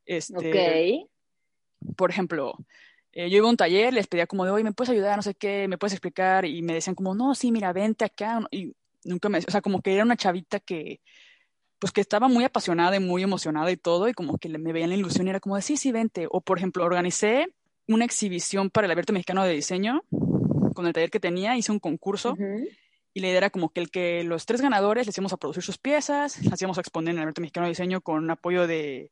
Este, 0.05 1.07
Ok. 1.81 1.95
por 1.95 2.11
ejemplo, 2.11 2.53
eh, 3.17 3.31
yo 3.31 3.37
iba 3.37 3.47
a 3.47 3.49
un 3.49 3.57
taller, 3.57 3.95
les 3.95 4.05
pedía 4.05 4.27
como 4.27 4.45
de, 4.45 4.51
oye, 4.51 4.63
¿me 4.63 4.73
puedes 4.73 4.91
ayudar? 4.91 5.15
No 5.15 5.23
sé 5.23 5.33
qué, 5.33 5.67
¿me 5.67 5.79
puedes 5.79 5.93
explicar? 5.93 6.45
Y 6.45 6.61
me 6.61 6.75
decían 6.75 6.93
como, 6.93 7.15
no, 7.15 7.33
sí, 7.33 7.51
mira, 7.51 7.73
vente 7.73 8.05
acá. 8.05 8.41
Y 8.51 8.75
nunca 9.05 9.27
me, 9.27 9.39
o 9.39 9.49
sea, 9.49 9.59
como 9.59 9.81
que 9.81 9.95
era 9.95 10.03
una 10.03 10.15
chavita 10.15 10.59
que, 10.59 11.01
pues 11.79 11.91
que 11.91 11.99
estaba 11.99 12.27
muy 12.27 12.43
apasionada 12.43 12.95
y 12.95 12.99
muy 12.99 13.23
emocionada 13.23 13.71
y 13.71 13.77
todo, 13.77 14.07
y 14.07 14.13
como 14.13 14.37
que 14.37 14.49
me 14.49 14.71
veían 14.71 14.91
la 14.91 14.97
ilusión 14.97 15.25
y 15.25 15.31
era 15.31 15.39
como 15.39 15.55
de, 15.55 15.63
sí, 15.63 15.77
sí, 15.77 15.91
vente. 15.91 16.27
O, 16.29 16.41
por 16.41 16.59
ejemplo, 16.59 16.83
organicé 16.83 17.47
una 17.87 18.05
exhibición 18.05 18.69
para 18.69 18.85
el 18.85 18.91
Abierto 18.91 19.13
Mexicano 19.13 19.43
de 19.43 19.53
Diseño 19.53 20.03
con 20.75 20.85
el 20.85 20.93
taller 20.93 21.09
que 21.09 21.19
tenía, 21.19 21.57
hice 21.57 21.71
un 21.71 21.79
concurso 21.79 22.35
y 23.15 23.19
la 23.19 23.29
idea 23.29 23.37
era 23.37 23.49
como 23.49 23.69
que 23.69 23.79
el 23.79 23.89
que 23.89 24.23
los 24.23 24.45
tres 24.45 24.61
ganadores 24.61 25.07
les 25.07 25.17
íbamos 25.17 25.33
a 25.33 25.37
producir 25.37 25.63
sus 25.63 25.79
piezas, 25.79 26.45
las 26.45 26.61
íbamos 26.61 26.77
a 26.77 26.81
exponer 26.81 27.13
en 27.13 27.17
el 27.17 27.23
Abierto 27.23 27.41
Mexicano 27.41 27.65
de 27.65 27.71
Diseño 27.71 28.01
con 28.01 28.29
apoyo 28.29 28.67
de 28.67 29.11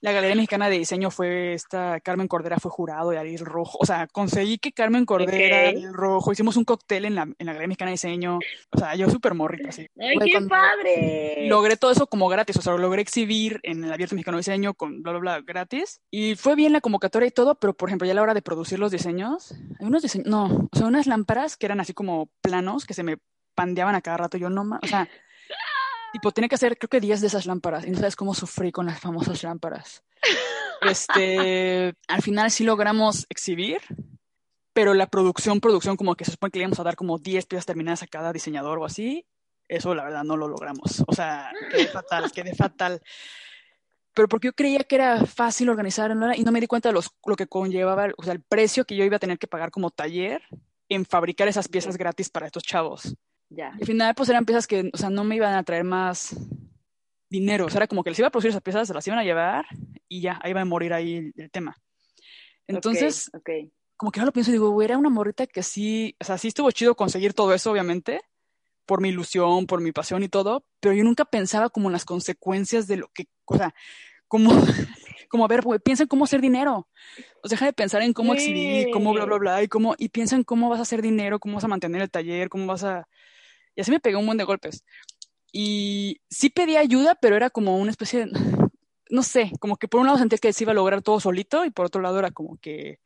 la 0.00 0.12
Galería 0.12 0.36
Mexicana 0.36 0.68
de 0.68 0.78
Diseño 0.78 1.10
fue 1.10 1.54
esta, 1.54 2.00
Carmen 2.00 2.28
Cordera 2.28 2.58
fue 2.58 2.70
jurado 2.70 3.10
de 3.10 3.18
Ariel 3.18 3.44
Rojo, 3.44 3.78
o 3.80 3.86
sea, 3.86 4.06
conseguí 4.06 4.58
que 4.58 4.72
Carmen 4.72 5.04
Cordera. 5.04 5.68
Ariel 5.68 5.92
Rojo, 5.92 6.32
hicimos 6.32 6.56
un 6.56 6.64
cóctel 6.64 7.04
en 7.04 7.14
la, 7.14 7.22
en 7.22 7.34
la 7.46 7.52
Galería 7.52 7.68
Mexicana 7.68 7.90
de 7.90 7.94
Diseño, 7.94 8.38
o 8.70 8.78
sea, 8.78 8.94
yo 8.94 9.10
súper 9.10 9.34
morrita, 9.34 9.70
así. 9.70 9.86
¡Ay, 9.98 10.16
qué 10.18 10.40
padre! 10.42 11.48
Logré 11.48 11.76
todo 11.76 11.90
eso 11.90 12.06
como 12.06 12.28
gratis, 12.28 12.56
o 12.56 12.62
sea, 12.62 12.72
lo 12.72 12.78
logré 12.78 13.02
exhibir 13.02 13.60
en 13.62 13.84
el 13.84 13.92
Abierto 13.92 14.14
Mexicano 14.14 14.36
de 14.36 14.40
Diseño 14.40 14.74
con 14.74 15.02
bla, 15.02 15.12
bla, 15.12 15.20
bla, 15.20 15.40
gratis. 15.40 16.00
Y 16.10 16.36
fue 16.36 16.54
bien 16.54 16.72
la 16.72 16.80
convocatoria 16.80 17.26
y 17.26 17.32
todo, 17.32 17.56
pero 17.56 17.74
por 17.74 17.88
ejemplo, 17.88 18.06
ya 18.06 18.12
a 18.12 18.14
la 18.14 18.22
hora 18.22 18.34
de 18.34 18.42
producir 18.42 18.78
los 18.78 18.92
diseños, 18.92 19.54
hay 19.80 19.86
unos 19.86 20.02
diseños, 20.02 20.28
no, 20.28 20.68
o 20.70 20.76
sea, 20.76 20.86
unas 20.86 21.06
lámparas 21.06 21.56
que 21.56 21.66
eran 21.66 21.80
así 21.80 21.92
como 21.92 22.30
planos 22.40 22.86
que 22.86 22.94
se 22.94 23.02
me 23.02 23.18
pandeaban 23.54 23.96
a 23.96 24.00
cada 24.00 24.18
rato. 24.18 24.38
Yo 24.38 24.50
no, 24.50 24.78
o 24.80 24.86
sea, 24.86 25.08
tipo, 26.12 26.32
tenía 26.32 26.48
que 26.48 26.54
hacer 26.54 26.78
creo 26.78 26.88
que 26.88 27.00
10 27.00 27.20
de 27.20 27.26
esas 27.26 27.46
lámparas 27.46 27.86
y 27.86 27.90
no 27.90 27.98
sabes 27.98 28.16
cómo 28.16 28.34
sufrí 28.34 28.72
con 28.72 28.86
las 28.86 29.00
famosas 29.00 29.42
lámparas. 29.42 30.02
Este, 30.80 31.92
al 32.06 32.22
final 32.22 32.52
sí 32.52 32.62
logramos 32.62 33.26
exhibir, 33.30 33.80
pero 34.72 34.94
la 34.94 35.08
producción, 35.08 35.60
producción, 35.60 35.96
como 35.96 36.14
que 36.14 36.24
se 36.24 36.30
supone 36.30 36.52
que 36.52 36.60
le 36.60 36.62
íbamos 36.62 36.78
a 36.78 36.84
dar 36.84 36.94
como 36.94 37.18
10 37.18 37.46
piezas 37.46 37.66
terminadas 37.66 38.04
a 38.04 38.06
cada 38.06 38.32
diseñador 38.32 38.78
o 38.78 38.84
así, 38.84 39.26
eso 39.66 39.92
la 39.94 40.04
verdad 40.04 40.22
no 40.22 40.36
lo 40.36 40.46
logramos. 40.46 41.02
O 41.08 41.12
sea, 41.12 41.50
quedé 41.70 41.88
fatal, 41.88 42.30
quedé 42.30 42.54
fatal. 42.54 43.02
Pero 44.14 44.28
porque 44.28 44.48
yo 44.48 44.52
creía 44.52 44.84
que 44.84 44.94
era 44.96 45.26
fácil 45.26 45.68
organizar 45.68 46.14
¿no? 46.16 46.32
y 46.34 46.42
no 46.42 46.52
me 46.52 46.60
di 46.60 46.66
cuenta 46.66 46.88
de 46.88 46.92
los, 46.92 47.10
lo 47.24 47.36
que 47.36 47.46
conllevaba, 47.46 48.08
o 48.16 48.22
sea, 48.22 48.32
el 48.32 48.42
precio 48.42 48.84
que 48.84 48.96
yo 48.96 49.04
iba 49.04 49.16
a 49.16 49.20
tener 49.20 49.38
que 49.38 49.46
pagar 49.46 49.70
como 49.70 49.90
taller 49.90 50.42
en 50.88 51.04
fabricar 51.04 51.48
esas 51.48 51.68
piezas 51.68 51.96
gratis 51.96 52.30
para 52.30 52.46
estos 52.46 52.62
chavos. 52.62 53.14
Ya. 53.50 53.72
Y 53.78 53.82
al 53.82 53.86
final, 53.86 54.14
pues 54.14 54.28
eran 54.28 54.44
piezas 54.44 54.66
que, 54.66 54.90
o 54.92 54.96
sea, 54.96 55.10
no 55.10 55.24
me 55.24 55.36
iban 55.36 55.54
a 55.54 55.62
traer 55.62 55.84
más 55.84 56.36
dinero. 57.30 57.66
O 57.66 57.70
sea, 57.70 57.78
era 57.78 57.86
como 57.86 58.04
que 58.04 58.10
les 58.10 58.18
iba 58.18 58.28
a 58.28 58.30
producir 58.30 58.50
esas 58.50 58.62
piezas, 58.62 58.88
se 58.88 58.94
las 58.94 59.06
iban 59.06 59.18
a 59.18 59.24
llevar 59.24 59.66
y 60.08 60.20
ya, 60.20 60.38
ahí 60.42 60.52
va 60.52 60.62
a 60.62 60.64
morir 60.64 60.92
ahí 60.92 61.16
el, 61.16 61.32
el 61.36 61.50
tema. 61.50 61.76
Entonces, 62.66 63.30
como 63.96 64.12
que 64.12 64.20
ahora 64.20 64.26
lo 64.26 64.32
pienso 64.32 64.50
y 64.50 64.54
digo, 64.54 64.70
güey, 64.70 64.84
era 64.84 64.98
una 64.98 65.10
morrita 65.10 65.46
que 65.46 65.62
sí, 65.62 66.14
o 66.20 66.24
sea, 66.24 66.38
sí 66.38 66.48
estuvo 66.48 66.70
chido 66.70 66.94
conseguir 66.94 67.34
todo 67.34 67.52
eso, 67.54 67.72
obviamente, 67.72 68.20
por 68.86 69.00
mi 69.00 69.08
ilusión, 69.08 69.66
por 69.66 69.80
mi 69.80 69.90
pasión 69.92 70.22
y 70.22 70.28
todo, 70.28 70.64
pero 70.80 70.94
yo 70.94 71.02
nunca 71.02 71.24
pensaba 71.24 71.68
como 71.70 71.88
en 71.88 71.94
las 71.94 72.04
consecuencias 72.04 72.86
de 72.86 72.98
lo 72.98 73.08
que, 73.08 73.26
o 73.46 73.56
sea, 73.56 73.74
como, 74.28 74.50
como 75.28 75.44
a 75.44 75.48
ver, 75.48 75.62
güey, 75.62 75.80
piensa 75.80 76.04
en 76.04 76.08
cómo 76.08 76.24
hacer 76.24 76.40
dinero. 76.40 76.88
O 77.42 77.48
sea, 77.48 77.56
deja 77.56 77.66
de 77.66 77.72
pensar 77.72 78.02
en 78.02 78.12
cómo 78.12 78.34
exhibir, 78.34 78.88
cómo 78.92 79.12
bla, 79.12 79.24
bla, 79.24 79.38
bla, 79.38 79.62
y 79.62 79.68
cómo, 79.68 79.94
y 79.98 80.10
piensa 80.10 80.36
en 80.36 80.44
cómo 80.44 80.68
vas 80.68 80.78
a 80.78 80.82
hacer 80.82 81.02
dinero, 81.02 81.40
cómo 81.40 81.54
vas 81.54 81.64
a 81.64 81.68
mantener 81.68 82.02
el 82.02 82.10
taller, 82.10 82.48
cómo 82.48 82.66
vas 82.66 82.84
a... 82.84 83.08
Y 83.78 83.80
así 83.80 83.92
me 83.92 84.00
pegué 84.00 84.16
un 84.16 84.26
buen 84.26 84.36
de 84.36 84.42
golpes. 84.42 84.82
Y 85.52 86.20
sí 86.28 86.50
pedí 86.50 86.76
ayuda, 86.76 87.14
pero 87.14 87.36
era 87.36 87.48
como 87.48 87.78
una 87.78 87.92
especie 87.92 88.26
de, 88.26 88.32
no 89.08 89.22
sé, 89.22 89.52
como 89.60 89.76
que 89.76 89.86
por 89.86 90.00
un 90.00 90.06
lado 90.06 90.18
sentía 90.18 90.36
que 90.36 90.52
se 90.52 90.64
iba 90.64 90.72
a 90.72 90.74
lograr 90.74 91.00
todo 91.00 91.20
solito 91.20 91.64
y 91.64 91.70
por 91.70 91.86
otro 91.86 92.02
lado 92.02 92.18
era 92.18 92.32
como 92.32 92.56
que 92.56 92.98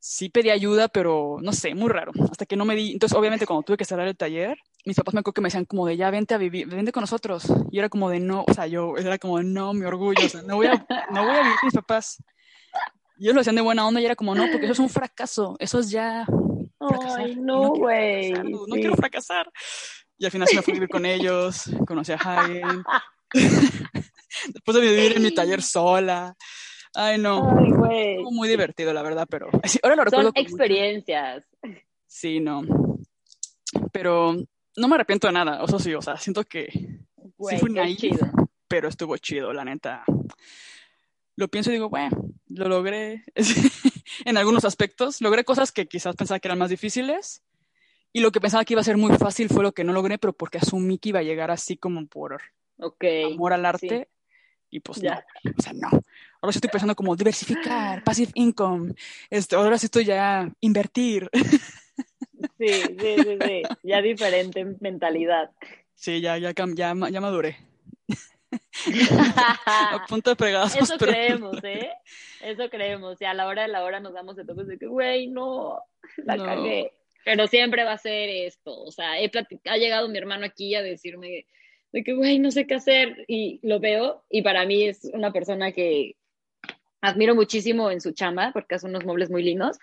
sí 0.00 0.30
pedí 0.30 0.50
ayuda, 0.50 0.88
pero 0.88 1.36
no 1.40 1.52
sé, 1.52 1.76
muy 1.76 1.90
raro. 1.90 2.10
Hasta 2.28 2.44
que 2.44 2.56
no 2.56 2.64
me 2.64 2.74
di. 2.74 2.90
Entonces, 2.90 3.16
obviamente, 3.16 3.46
cuando 3.46 3.62
tuve 3.62 3.76
que 3.76 3.84
cerrar 3.84 4.08
el 4.08 4.16
taller, 4.16 4.58
mis 4.84 4.96
papás 4.96 5.14
me 5.14 5.20
acuerdo 5.20 5.34
que 5.34 5.42
me 5.42 5.46
decían 5.46 5.64
como 5.64 5.86
de 5.86 5.96
ya 5.96 6.10
vente 6.10 6.34
a 6.34 6.38
vivir, 6.38 6.66
vente 6.66 6.90
con 6.90 7.02
nosotros. 7.02 7.44
Y 7.70 7.78
era 7.78 7.88
como 7.88 8.10
de 8.10 8.18
no, 8.18 8.44
o 8.48 8.52
sea, 8.52 8.66
yo 8.66 8.96
era 8.96 9.18
como 9.18 9.38
de 9.38 9.44
no, 9.44 9.74
mi 9.74 9.84
orgullo, 9.84 10.26
o 10.26 10.28
sea, 10.28 10.42
no 10.42 10.56
voy 10.56 10.66
a, 10.66 10.84
no 11.12 11.24
voy 11.24 11.36
a 11.36 11.42
vivir 11.42 11.56
con 11.60 11.66
mis 11.68 11.74
papás. 11.74 12.20
Y 13.16 13.26
ellos 13.26 13.36
lo 13.36 13.42
hacían 13.42 13.54
de 13.54 13.62
buena 13.62 13.86
onda 13.86 14.00
y 14.00 14.06
era 14.06 14.16
como 14.16 14.34
no, 14.34 14.50
porque 14.50 14.66
eso 14.66 14.72
es 14.72 14.80
un 14.80 14.88
fracaso, 14.88 15.54
eso 15.60 15.78
es 15.78 15.88
ya. 15.88 16.26
Fracasar. 16.88 17.20
Ay, 17.20 17.36
no, 17.36 17.60
quiero 17.72 17.74
güey. 17.74 18.32
fracasar, 18.32 18.50
no 18.50 18.64
sí. 18.74 18.80
quiero 18.80 18.96
fracasar. 18.96 19.50
Y 20.18 20.24
al 20.26 20.30
final 20.30 20.48
sí 20.48 20.56
me 20.56 20.62
fui 20.62 20.72
a 20.72 20.74
vivir 20.74 20.88
con 20.88 21.06
ellos, 21.06 21.70
conocí 21.86 22.12
a 22.12 22.16
Hagen. 22.16 22.82
Después 24.52 24.74
de 24.76 24.80
vivir 24.80 25.16
en 25.16 25.22
mi 25.22 25.32
taller 25.32 25.62
sola. 25.62 26.36
Ay, 26.94 27.18
no. 27.18 27.56
Ay, 27.90 28.18
muy 28.30 28.48
divertido, 28.48 28.92
la 28.92 29.02
verdad, 29.02 29.26
pero 29.28 29.48
ahora 29.82 29.96
lo 29.96 30.04
recuerdo 30.04 30.24
Son 30.28 30.32
con 30.32 30.42
mucho- 30.42 30.54
experiencias. 30.54 31.44
Sí, 32.06 32.40
no. 32.40 32.62
Pero 33.92 34.36
no 34.76 34.88
me 34.88 34.94
arrepiento 34.94 35.26
de 35.26 35.32
nada, 35.32 35.62
eso 35.64 35.78
sí, 35.78 35.94
o 35.94 36.02
sea, 36.02 36.16
siento 36.16 36.44
que 36.44 36.66
qué 36.66 37.68
naive. 37.70 37.96
chido. 37.96 38.30
pero 38.68 38.88
estuvo 38.88 39.16
chido, 39.16 39.52
la 39.52 39.64
neta. 39.64 40.04
Lo 41.36 41.48
pienso 41.48 41.70
y 41.70 41.74
digo, 41.74 41.88
bueno, 41.88 42.16
lo 42.48 42.68
logré 42.68 43.24
en 44.24 44.36
algunos 44.36 44.64
aspectos. 44.64 45.20
Logré 45.20 45.44
cosas 45.44 45.72
que 45.72 45.86
quizás 45.86 46.16
pensaba 46.16 46.38
que 46.40 46.48
eran 46.48 46.58
más 46.58 46.70
difíciles. 46.70 47.42
Y 48.12 48.20
lo 48.20 48.30
que 48.30 48.40
pensaba 48.40 48.64
que 48.64 48.74
iba 48.74 48.80
a 48.80 48.84
ser 48.84 48.96
muy 48.96 49.16
fácil 49.16 49.48
fue 49.48 49.62
lo 49.62 49.72
que 49.72 49.82
no 49.84 49.92
logré, 49.92 50.18
pero 50.18 50.32
porque 50.32 50.58
asumí 50.58 50.98
que 50.98 51.08
iba 51.10 51.18
a 51.18 51.22
llegar 51.24 51.50
así 51.50 51.76
como 51.76 52.06
por 52.06 52.40
Ok. 52.78 53.04
amor 53.32 53.52
al 53.52 53.66
arte. 53.66 54.08
Y 54.70 54.80
pues 54.80 55.00
Ya. 55.00 55.24
no, 55.44 55.52
o 55.56 55.62
sea, 55.62 55.72
no. 55.72 55.88
Ahora 56.40 56.52
sí 56.52 56.58
estoy 56.58 56.70
pensando 56.70 56.94
como 56.94 57.16
diversificar, 57.16 58.02
passive 58.04 58.32
income. 58.34 58.94
Este, 59.30 59.56
ahora 59.56 59.78
sí 59.78 59.86
estoy 59.86 60.04
ya 60.04 60.48
invertir. 60.60 61.28
Sí, 62.58 62.86
sí, 63.00 63.16
sí, 63.24 63.38
sí. 63.44 63.62
Ya 63.82 64.00
diferente 64.02 64.64
mentalidad. 64.80 65.50
Sí, 65.94 66.20
ya, 66.20 66.38
ya, 66.38 66.52
ya, 66.52 66.94
ya 67.10 67.20
maduré. 67.20 67.56
A 69.66 70.04
punto 70.08 70.30
de 70.30 70.36
fregazos, 70.36 70.82
Eso 70.82 70.96
pero- 70.98 71.12
creemos, 71.12 71.64
¿eh? 71.64 71.90
Eso 72.42 72.68
creemos. 72.70 73.20
Y 73.20 73.24
a 73.24 73.34
la 73.34 73.46
hora 73.46 73.62
de 73.62 73.68
la 73.68 73.84
hora 73.84 74.00
nos 74.00 74.12
damos 74.14 74.36
de 74.36 74.44
topes 74.44 74.66
de 74.66 74.78
que, 74.78 74.86
güey, 74.86 75.26
no, 75.28 75.78
la 76.18 76.36
No. 76.36 76.44
cagué. 76.44 76.92
Pero 77.24 77.46
siempre 77.46 77.84
va 77.84 77.92
a 77.92 77.98
ser 77.98 78.28
esto. 78.28 78.78
O 78.82 78.90
sea, 78.92 79.18
he 79.18 79.30
ha 79.66 79.76
llegado 79.78 80.08
mi 80.08 80.18
hermano 80.18 80.44
aquí 80.44 80.74
a 80.74 80.82
decirme 80.82 81.46
de 81.90 82.04
que, 82.04 82.12
güey, 82.12 82.38
no 82.38 82.50
sé 82.50 82.66
qué 82.66 82.74
hacer. 82.74 83.24
Y 83.28 83.60
lo 83.62 83.80
veo. 83.80 84.24
Y 84.28 84.42
para 84.42 84.66
mí 84.66 84.84
es 84.84 85.04
una 85.12 85.32
persona 85.32 85.72
que 85.72 86.16
admiro 87.00 87.34
muchísimo 87.34 87.90
en 87.90 88.00
su 88.00 88.12
chamba 88.12 88.50
porque 88.52 88.74
hace 88.74 88.86
unos 88.86 89.04
muebles 89.04 89.30
muy 89.30 89.42
lindos. 89.42 89.78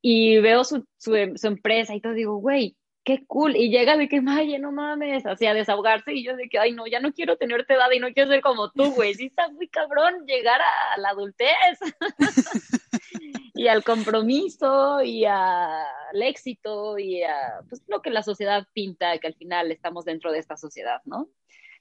Y 0.00 0.38
veo 0.38 0.64
su, 0.64 0.86
su, 0.96 1.12
su 1.36 1.46
empresa 1.46 1.94
y 1.94 2.00
todo. 2.00 2.14
Digo, 2.14 2.36
güey, 2.38 2.76
qué 3.06 3.24
cool. 3.26 3.54
Y 3.56 3.70
llega 3.70 3.96
de 3.96 4.08
que, 4.08 4.20
Maye, 4.20 4.58
no 4.58 4.72
mames, 4.72 5.24
así 5.24 5.46
a 5.46 5.54
desahogarse. 5.54 6.12
Y 6.12 6.24
yo 6.24 6.34
de 6.36 6.48
que, 6.48 6.58
ay, 6.58 6.72
no, 6.72 6.88
ya 6.88 6.98
no 6.98 7.12
quiero 7.12 7.36
tener 7.36 7.64
tu 7.64 7.72
edad 7.72 7.88
y 7.94 8.00
no 8.00 8.12
quiero 8.12 8.28
ser 8.28 8.40
como 8.42 8.70
tú, 8.72 8.90
güey. 8.92 9.14
Sí 9.14 9.26
está 9.26 9.48
muy 9.48 9.68
cabrón 9.68 10.26
llegar 10.26 10.60
a 10.60 10.98
la 10.98 11.10
adultez. 11.10 11.78
y 13.54 13.68
al 13.68 13.84
compromiso 13.84 15.02
y 15.02 15.24
al 15.24 16.20
éxito 16.20 16.98
y 16.98 17.22
a 17.22 17.60
pues, 17.68 17.82
lo 17.86 18.02
que 18.02 18.10
la 18.10 18.22
sociedad 18.24 18.66
pinta, 18.72 19.16
que 19.18 19.28
al 19.28 19.34
final 19.34 19.70
estamos 19.70 20.04
dentro 20.04 20.32
de 20.32 20.40
esta 20.40 20.56
sociedad, 20.56 21.00
¿no? 21.04 21.28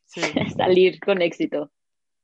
Sí. 0.06 0.22
Salir 0.56 1.00
con 1.00 1.24
éxito. 1.24 1.72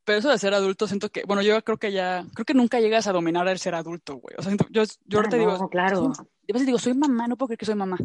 Pero 0.04 0.20
eso 0.20 0.30
de 0.30 0.38
ser 0.38 0.54
adulto, 0.54 0.88
siento 0.88 1.10
que, 1.10 1.24
bueno, 1.26 1.42
yo 1.42 1.60
creo 1.64 1.78
que 1.78 1.92
ya, 1.92 2.24
creo 2.36 2.46
que 2.46 2.54
nunca 2.54 2.80
llegas 2.80 3.08
a 3.08 3.12
dominar 3.14 3.48
el 3.48 3.58
ser 3.58 3.74
adulto, 3.76 4.16
güey. 4.18 4.36
O 4.38 4.42
sea, 4.44 4.52
siento- 4.52 4.68
yo, 4.70 4.84
yo 5.06 5.20
ahorita 5.20 5.36
Ah, 5.38 5.40
digo, 5.40 5.58
no, 5.58 5.70
claro. 5.70 6.14
soy- 6.14 6.26
a 6.26 6.54
veces 6.54 6.66
digo, 6.68 6.78
soy 6.80 6.94
mamá, 6.94 7.28
no 7.28 7.36
puedo 7.36 7.48
creer 7.50 7.58
que 7.60 7.66
soy 7.66 7.76
mamá. 7.76 7.98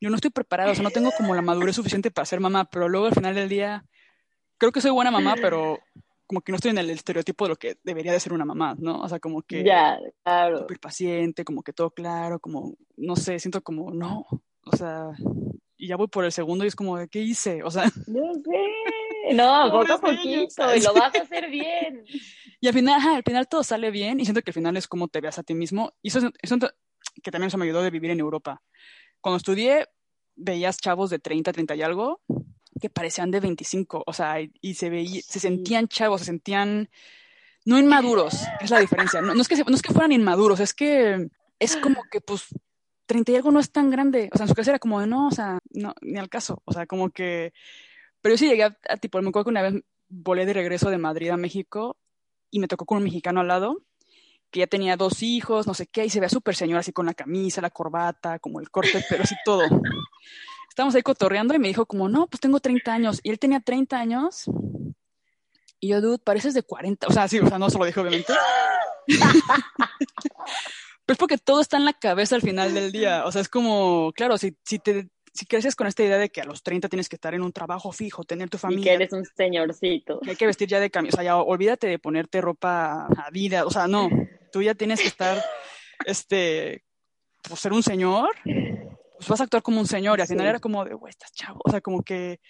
Yo 0.00 0.08
no 0.08 0.16
estoy 0.16 0.30
preparada, 0.30 0.72
o 0.72 0.74
sea, 0.74 0.82
no 0.82 0.90
tengo 0.90 1.10
como 1.12 1.34
la 1.34 1.42
madurez 1.42 1.76
suficiente 1.76 2.10
para 2.10 2.24
ser 2.24 2.40
mamá, 2.40 2.64
pero 2.64 2.88
luego 2.88 3.06
al 3.06 3.14
final 3.14 3.34
del 3.34 3.48
día, 3.48 3.84
creo 4.56 4.72
que 4.72 4.80
soy 4.80 4.90
buena 4.90 5.10
mamá, 5.10 5.36
pero 5.40 5.78
como 6.26 6.40
que 6.40 6.52
no 6.52 6.56
estoy 6.56 6.70
en 6.70 6.78
el 6.78 6.90
estereotipo 6.90 7.44
de 7.44 7.48
lo 7.50 7.56
que 7.56 7.78
debería 7.82 8.12
de 8.12 8.20
ser 8.20 8.32
una 8.32 8.44
mamá, 8.44 8.76
¿no? 8.78 9.00
O 9.00 9.08
sea, 9.08 9.18
como 9.18 9.42
que 9.42 9.64
Ya, 9.64 9.98
claro. 10.22 10.60
súper 10.60 10.80
paciente, 10.80 11.44
como 11.44 11.62
que 11.62 11.72
todo 11.72 11.90
claro, 11.90 12.38
como, 12.38 12.76
no 12.96 13.16
sé, 13.16 13.38
siento 13.38 13.62
como, 13.62 13.90
no, 13.90 14.26
o 14.64 14.76
sea, 14.76 15.10
y 15.76 15.88
ya 15.88 15.96
voy 15.96 16.08
por 16.08 16.24
el 16.24 16.32
segundo 16.32 16.64
y 16.64 16.68
es 16.68 16.76
como, 16.76 16.96
¿qué 17.08 17.20
hice? 17.20 17.62
O 17.62 17.70
sea, 17.70 17.84
Yo 18.06 18.34
sé. 18.44 19.34
No, 19.34 19.70
poco 19.72 19.92
a 19.92 20.00
poquito, 20.00 20.76
y 20.76 20.80
lo 20.80 20.94
vas 20.94 21.14
a 21.14 21.22
hacer 21.22 21.50
bien. 21.50 22.04
Y 22.62 22.68
al 22.68 22.74
final, 22.74 22.98
ajá, 22.98 23.16
al 23.16 23.22
final 23.22 23.48
todo 23.48 23.62
sale 23.62 23.90
bien 23.90 24.20
y 24.20 24.24
siento 24.26 24.42
que 24.42 24.50
al 24.50 24.54
final 24.54 24.76
es 24.76 24.86
como 24.86 25.08
te 25.08 25.22
veas 25.22 25.38
a 25.38 25.42
ti 25.42 25.54
mismo. 25.54 25.94
Y 26.02 26.08
eso, 26.08 26.30
eso 26.42 26.58
que 27.22 27.30
también 27.30 27.48
eso 27.48 27.56
me 27.56 27.64
ayudó 27.64 27.80
de 27.80 27.88
vivir 27.88 28.10
en 28.10 28.20
Europa. 28.20 28.60
Cuando 29.20 29.36
estudié, 29.36 29.88
veías 30.36 30.78
chavos 30.78 31.10
de 31.10 31.18
30, 31.18 31.52
30 31.52 31.74
y 31.74 31.82
algo 31.82 32.20
que 32.80 32.88
parecían 32.88 33.30
de 33.30 33.40
25, 33.40 34.04
o 34.06 34.12
sea, 34.12 34.36
y, 34.40 34.74
se 34.74 34.88
veía, 34.88 35.20
se 35.22 35.38
sentían 35.38 35.88
chavos, 35.88 36.20
se 36.20 36.26
sentían, 36.26 36.88
no 37.66 37.78
inmaduros, 37.78 38.42
es 38.60 38.70
la 38.70 38.80
diferencia. 38.80 39.20
No, 39.20 39.38
es 39.40 39.48
que, 39.48 39.56
no 39.56 39.74
es 39.74 39.82
que 39.82 39.92
fueran 39.92 40.12
inmaduros, 40.12 40.60
es 40.60 40.72
que 40.72 41.28
es 41.58 41.76
como 41.76 42.02
que, 42.10 42.20
pues, 42.22 42.46
30 43.10 43.32
y 43.32 43.36
algo 43.36 43.50
no 43.50 43.60
es 43.60 43.70
tan 43.70 43.90
grande. 43.90 44.30
O 44.32 44.36
sea, 44.36 44.44
en 44.44 44.48
su 44.48 44.54
casa 44.54 44.70
era 44.70 44.78
como 44.78 45.00
de, 45.00 45.06
no, 45.06 45.26
o 45.26 45.30
sea, 45.30 45.58
no, 45.70 45.94
ni 46.00 46.18
al 46.18 46.28
caso. 46.28 46.62
O 46.64 46.72
sea, 46.72 46.86
como 46.86 47.10
que... 47.10 47.52
Pero 48.20 48.34
yo 48.34 48.38
sí 48.38 48.48
llegué 48.48 48.62
a, 48.62 48.96
tipo, 49.00 49.20
me 49.20 49.28
acuerdo 49.28 49.46
que 49.46 49.50
una 49.50 49.62
vez 49.62 49.74
volé 50.08 50.46
de 50.46 50.52
regreso 50.52 50.90
de 50.90 50.98
Madrid 50.98 51.30
a 51.30 51.36
México 51.36 51.96
y 52.50 52.60
me 52.60 52.68
tocó 52.68 52.86
con 52.86 52.98
un 52.98 53.04
mexicano 53.04 53.40
al 53.40 53.48
lado 53.48 53.82
que 54.50 54.60
ya 54.60 54.66
tenía 54.66 54.96
dos 54.96 55.22
hijos, 55.22 55.66
no 55.66 55.74
sé 55.74 55.86
qué, 55.86 56.04
y 56.04 56.10
se 56.10 56.20
veía 56.20 56.28
súper 56.28 56.54
señor 56.54 56.78
así 56.78 56.92
con 56.92 57.06
la 57.06 57.14
camisa, 57.14 57.60
la 57.60 57.70
corbata, 57.70 58.38
como 58.38 58.60
el 58.60 58.70
corte, 58.70 59.04
pero 59.08 59.22
así 59.22 59.34
todo. 59.44 59.62
Estábamos 60.68 60.94
ahí 60.94 61.02
cotorreando 61.02 61.54
y 61.54 61.58
me 61.58 61.68
dijo 61.68 61.86
como, 61.86 62.08
no, 62.08 62.26
pues 62.26 62.40
tengo 62.40 62.60
30 62.60 62.92
años. 62.92 63.20
Y 63.22 63.30
él 63.30 63.38
tenía 63.38 63.60
30 63.60 63.98
años 63.98 64.44
y 65.80 65.88
yo, 65.88 66.00
dude, 66.00 66.18
pareces 66.18 66.54
de 66.54 66.62
40. 66.62 67.08
O 67.08 67.12
sea, 67.12 67.26
sí, 67.26 67.38
o 67.38 67.48
sea, 67.48 67.58
no 67.58 67.70
se 67.70 67.78
lo 67.78 67.84
dije 67.84 67.98
obviamente. 68.00 68.32
Pero 71.06 71.14
es 71.14 71.18
porque 71.18 71.38
todo 71.38 71.60
está 71.60 71.76
en 71.76 71.84
la 71.86 71.92
cabeza 71.92 72.36
al 72.36 72.42
final 72.42 72.72
del 72.72 72.92
día. 72.92 73.24
O 73.24 73.32
sea, 73.32 73.40
es 73.40 73.48
como, 73.48 74.12
claro, 74.14 74.38
si, 74.38 74.56
si 74.64 74.78
te 74.78 75.08
si 75.32 75.46
creces 75.46 75.76
con 75.76 75.86
esta 75.86 76.02
idea 76.02 76.18
de 76.18 76.30
que 76.30 76.40
a 76.40 76.44
los 76.44 76.62
30 76.62 76.88
tienes 76.88 77.08
que 77.08 77.16
estar 77.16 77.34
en 77.34 77.42
un 77.42 77.52
trabajo 77.52 77.92
fijo, 77.92 78.24
tener 78.24 78.50
tu 78.50 78.58
familia. 78.58 78.80
Y 78.80 78.84
que 78.84 78.94
eres 78.94 79.12
un 79.12 79.24
señorcito. 79.24 80.20
Que 80.20 80.30
hay 80.30 80.36
que 80.36 80.46
vestir 80.46 80.68
ya 80.68 80.80
de 80.80 80.90
cambio. 80.90 81.10
O 81.12 81.16
sea, 81.16 81.24
ya 81.24 81.36
olvídate 81.36 81.86
de 81.86 81.98
ponerte 81.98 82.40
ropa 82.40 83.06
a 83.06 83.30
vida. 83.30 83.64
O 83.64 83.70
sea, 83.70 83.86
no. 83.86 84.08
Tú 84.52 84.62
ya 84.62 84.74
tienes 84.74 85.00
que 85.00 85.08
estar, 85.08 85.42
este, 86.04 86.84
pues 87.42 87.60
ser 87.60 87.72
un 87.72 87.82
señor. 87.82 88.30
Pues 88.44 89.28
vas 89.28 89.40
a 89.40 89.44
actuar 89.44 89.62
como 89.62 89.80
un 89.80 89.86
señor. 89.86 90.18
Y 90.18 90.22
al 90.22 90.28
final 90.28 90.46
era 90.46 90.60
como 90.60 90.84
de, 90.84 90.94
güey, 90.94 91.10
estás 91.10 91.32
chavo. 91.32 91.60
O 91.64 91.70
sea, 91.70 91.80
como 91.80 92.02
que 92.02 92.40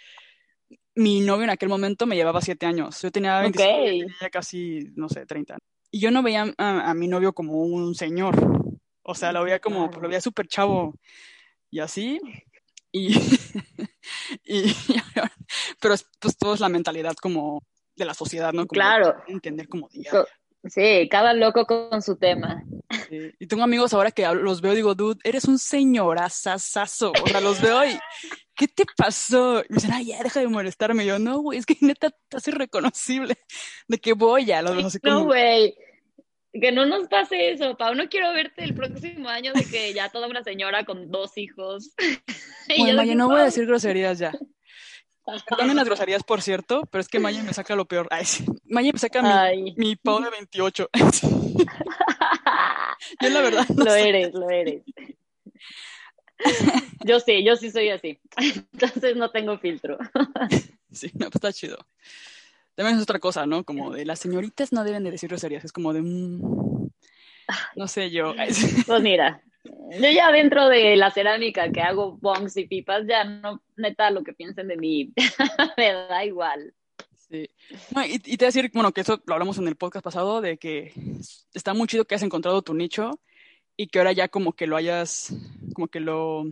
mi 0.95 1.21
novio 1.21 1.45
en 1.45 1.51
aquel 1.51 1.69
momento 1.69 2.07
me 2.07 2.17
llevaba 2.17 2.41
siete 2.41 2.67
años. 2.67 3.01
Yo 3.03 3.11
tenía 3.11 3.41
25 3.41 3.71
y 3.87 3.99
tenía 4.01 4.31
casi, 4.31 4.91
no 4.95 5.09
sé, 5.09 5.27
30 5.27 5.59
Y 5.91 6.01
yo 6.01 6.11
no 6.11 6.23
veía 6.23 6.53
a, 6.59 6.95
mi 6.95 7.09
novio 7.09 7.33
como 7.33 7.63
un 7.63 7.95
señor. 7.95 8.37
O 9.03 9.15
sea, 9.15 9.33
lo 9.33 9.45
veía 9.45 9.61
como, 9.61 9.91
pues, 9.91 10.03
lo 10.03 10.09
veía 10.09 10.21
súper 10.21 10.47
chavo. 10.47 10.95
Y 11.71 11.81
así. 11.81 12.21
Y, 12.93 13.15
y, 14.45 14.65
pero 15.81 15.95
pues 16.21 16.37
todo 16.37 16.55
es 16.55 16.61
la 16.61 16.69
mentalidad 16.69 17.15
como 17.15 17.63
de 17.97 18.05
la 18.05 18.15
sociedad, 18.15 18.53
¿no? 18.53 18.67
claro. 18.67 19.23
Entender 19.27 19.69
como 19.69 19.89
Sí, 20.65 21.09
cada 21.11 21.33
loco 21.33 21.67
con 21.67 22.03
su 22.03 22.17
tema. 22.17 22.63
Y 23.39 23.47
tengo 23.47 23.63
amigos 23.63 23.95
ahora 23.95 24.11
que 24.11 24.27
los 24.35 24.61
veo 24.61 24.73
y 24.73 24.77
digo, 24.77 24.95
dude, 24.95 25.19
eres 25.25 25.47
un 25.47 25.59
señorazazazo. 25.59 27.13
O 27.23 27.29
sea, 27.29 27.41
los 27.41 27.63
veo 27.63 27.85
y, 27.87 27.99
¿qué 28.55 28.69
te 28.69 28.85
pasó? 28.97 29.61
Y 29.61 29.67
me 29.71 29.77
dicen, 29.77 29.93
ay, 29.93 30.07
ya, 30.07 30.23
deja 30.23 30.41
de 30.41 30.49
molestarme. 30.49 31.05
Y 31.05 31.07
yo, 31.07 31.19
no, 31.19 31.39
güey, 31.39 31.59
es 31.59 31.67
que 31.67 31.77
neta 31.81 32.09
estás 32.09 32.47
irreconocible. 32.49 33.37
De 33.89 33.99
que 33.99 34.13
voy 34.13 34.53
a 34.53 34.61
los 34.61 34.85
así 34.85 34.99
No, 35.03 35.25
güey. 35.25 35.75
Que 36.53 36.73
no 36.73 36.85
nos 36.85 37.09
pase 37.09 37.53
eso, 37.53 37.77
Pau. 37.77 37.95
No 37.95 38.09
quiero 38.09 38.33
verte 38.33 38.65
el 38.65 38.75
próximo 38.75 39.29
año 39.29 39.53
de 39.53 39.65
que 39.65 39.95
ya 39.95 40.11
toda 40.11 40.27
una 40.27 40.43
señora 40.43 40.85
con 40.85 41.11
dos 41.11 41.37
hijos. 41.39 41.95
Bueno, 42.79 42.99
Maya, 42.99 43.17
no 43.17 43.29
voy 43.29 43.41
a 43.41 43.45
decir 43.47 43.67
groserías 43.67 44.21
ya. 44.21 44.31
También 45.49 45.77
las 45.77 45.87
groserías, 45.87 46.25
por 46.25 46.43
cierto, 46.43 46.83
pero 46.91 47.01
es 47.01 47.09
que 47.09 47.21
Maya 47.21 47.43
me 47.43 47.53
saca 47.53 47.77
lo 47.77 47.87
peor. 47.87 48.09
Ay, 48.11 48.27
Maya 48.65 48.91
me 48.93 48.99
saca 48.99 49.53
mi, 49.55 49.75
mi 49.77 49.97
Pau 49.97 50.21
de 50.21 50.31
28. 50.31 50.91
yo 53.21 53.29
la 53.29 53.41
verdad 53.41 53.67
Lo 53.77 53.95
eres, 53.95 54.35
lo 54.35 54.51
eres. 54.51 54.83
Yo 57.05 57.21
sí, 57.21 57.45
yo 57.45 57.57
sí 57.57 57.71
soy 57.71 57.91
así. 57.91 58.19
Entonces 58.73 59.17
no 59.17 59.31
tengo 59.31 59.59
filtro. 59.59 59.99
Sí, 60.93 61.11
no, 61.15 61.27
pues 61.27 61.37
está 61.37 61.53
chido. 61.53 61.79
También 62.75 62.97
es 62.97 63.03
otra 63.03 63.19
cosa, 63.19 63.47
¿no? 63.47 63.65
Como 63.65 63.93
de 63.93 64.05
las 64.05 64.19
señoritas 64.19 64.73
no 64.73 64.85
deben 64.85 65.05
de 65.05 65.11
decir 65.11 65.29
groserías. 65.29 65.65
Es 65.65 65.73
como 65.73 65.93
de... 65.93 66.03
Mm, 66.03 66.89
no 67.77 67.89
sé 67.89 68.11
yo. 68.11 68.35
Pues 68.87 69.03
mira, 69.03 69.43
yo 69.65 70.11
ya 70.11 70.33
dentro 70.33 70.69
de 70.69 70.97
la 70.97 71.11
cerámica 71.11 71.71
que 71.71 71.81
hago 71.81 72.17
bongs 72.21 72.57
y 72.57 72.67
pipas, 72.67 73.07
ya 73.07 73.25
no, 73.25 73.63
neta, 73.77 74.11
lo 74.11 74.23
que 74.23 74.33
piensen 74.33 74.69
de 74.69 74.77
mí, 74.77 75.13
me 75.77 75.93
da 75.93 76.25
igual. 76.25 76.75
Sí. 77.29 77.49
y, 78.09 78.15
y, 78.15 78.37
te 78.37 78.45
voy 78.45 78.47
a 78.47 78.53
decir, 78.53 78.71
bueno, 78.75 78.93
que 78.93 79.03
eso 79.03 79.23
lo 79.25 79.35
hablamos 79.35 79.59
en 79.59 79.69
el 79.69 79.77
podcast 79.77 80.05
pasado, 80.05 80.41
de 80.41 80.59
que 80.59 80.93
está 81.55 81.75
muy 81.75 81.87
chido 81.87 82.05
que 82.05 82.17
has 82.17 82.23
encontrado 82.23 82.63
tu 82.63 82.75
nicho 82.75 83.21
y 83.77 83.87
que 83.87 83.99
ahora 83.99 84.13
ya 84.13 84.29
como 84.29 84.53
que 84.53 84.67
lo 84.67 84.77
hayas, 84.77 85.33
como 85.75 85.89
que 85.89 86.01
lo, 86.01 86.45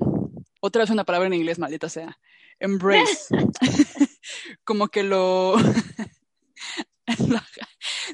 otra 0.61 0.83
vez 0.83 0.91
una 0.91 1.05
palabra 1.05 1.27
en 1.27 1.35
inglés, 1.35 1.59
maldita 1.59 1.89
sea, 1.89 2.19
embrace, 2.61 3.35
como 4.65 4.89
que 4.89 5.03
lo, 5.03 5.57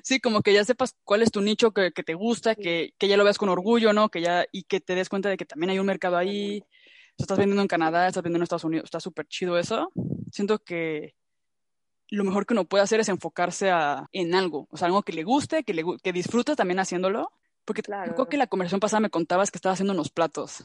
sí, 0.02 0.20
como 0.20 0.42
que 0.42 0.52
ya 0.52 0.64
sepas 0.64 0.96
cuál 1.04 1.22
es 1.22 1.30
tu 1.30 1.40
nicho 1.40 1.72
que, 1.72 1.92
que 1.92 2.02
te 2.02 2.14
gusta, 2.14 2.54
que, 2.54 2.94
que, 2.98 3.08
ya 3.08 3.16
lo 3.16 3.24
veas 3.24 3.38
con 3.38 3.48
orgullo, 3.48 3.92
¿no? 3.92 4.08
Que 4.08 4.20
ya, 4.20 4.46
y 4.52 4.64
que 4.64 4.80
te 4.80 4.94
des 4.94 5.08
cuenta 5.08 5.28
de 5.28 5.36
que 5.36 5.44
también 5.44 5.70
hay 5.70 5.78
un 5.78 5.86
mercado 5.86 6.16
ahí, 6.16 6.64
estás 7.16 7.38
vendiendo 7.38 7.62
en 7.62 7.68
Canadá, 7.68 8.08
estás 8.08 8.22
vendiendo 8.22 8.42
en 8.42 8.44
Estados 8.44 8.64
Unidos, 8.64 8.84
está 8.84 9.00
súper 9.00 9.26
chido 9.26 9.58
eso. 9.58 9.92
Siento 10.32 10.58
que 10.58 11.14
lo 12.08 12.24
mejor 12.24 12.46
que 12.46 12.54
uno 12.54 12.64
puede 12.64 12.84
hacer 12.84 13.00
es 13.00 13.08
enfocarse 13.08 13.70
a, 13.70 14.08
en 14.12 14.34
algo, 14.34 14.68
o 14.70 14.76
sea, 14.76 14.86
algo 14.86 15.02
que 15.02 15.12
le 15.12 15.24
guste, 15.24 15.64
que, 15.64 15.74
le, 15.74 15.84
que 16.02 16.12
disfrutes 16.12 16.56
también 16.56 16.78
haciéndolo 16.78 17.32
porque 17.64 17.82
creo 17.82 18.28
que 18.28 18.36
la 18.36 18.46
conversación 18.46 18.80
pasada 18.80 19.00
me 19.00 19.10
contabas 19.10 19.50
que 19.50 19.58
estabas 19.58 19.76
haciendo 19.76 19.94
unos 19.94 20.10
platos 20.10 20.64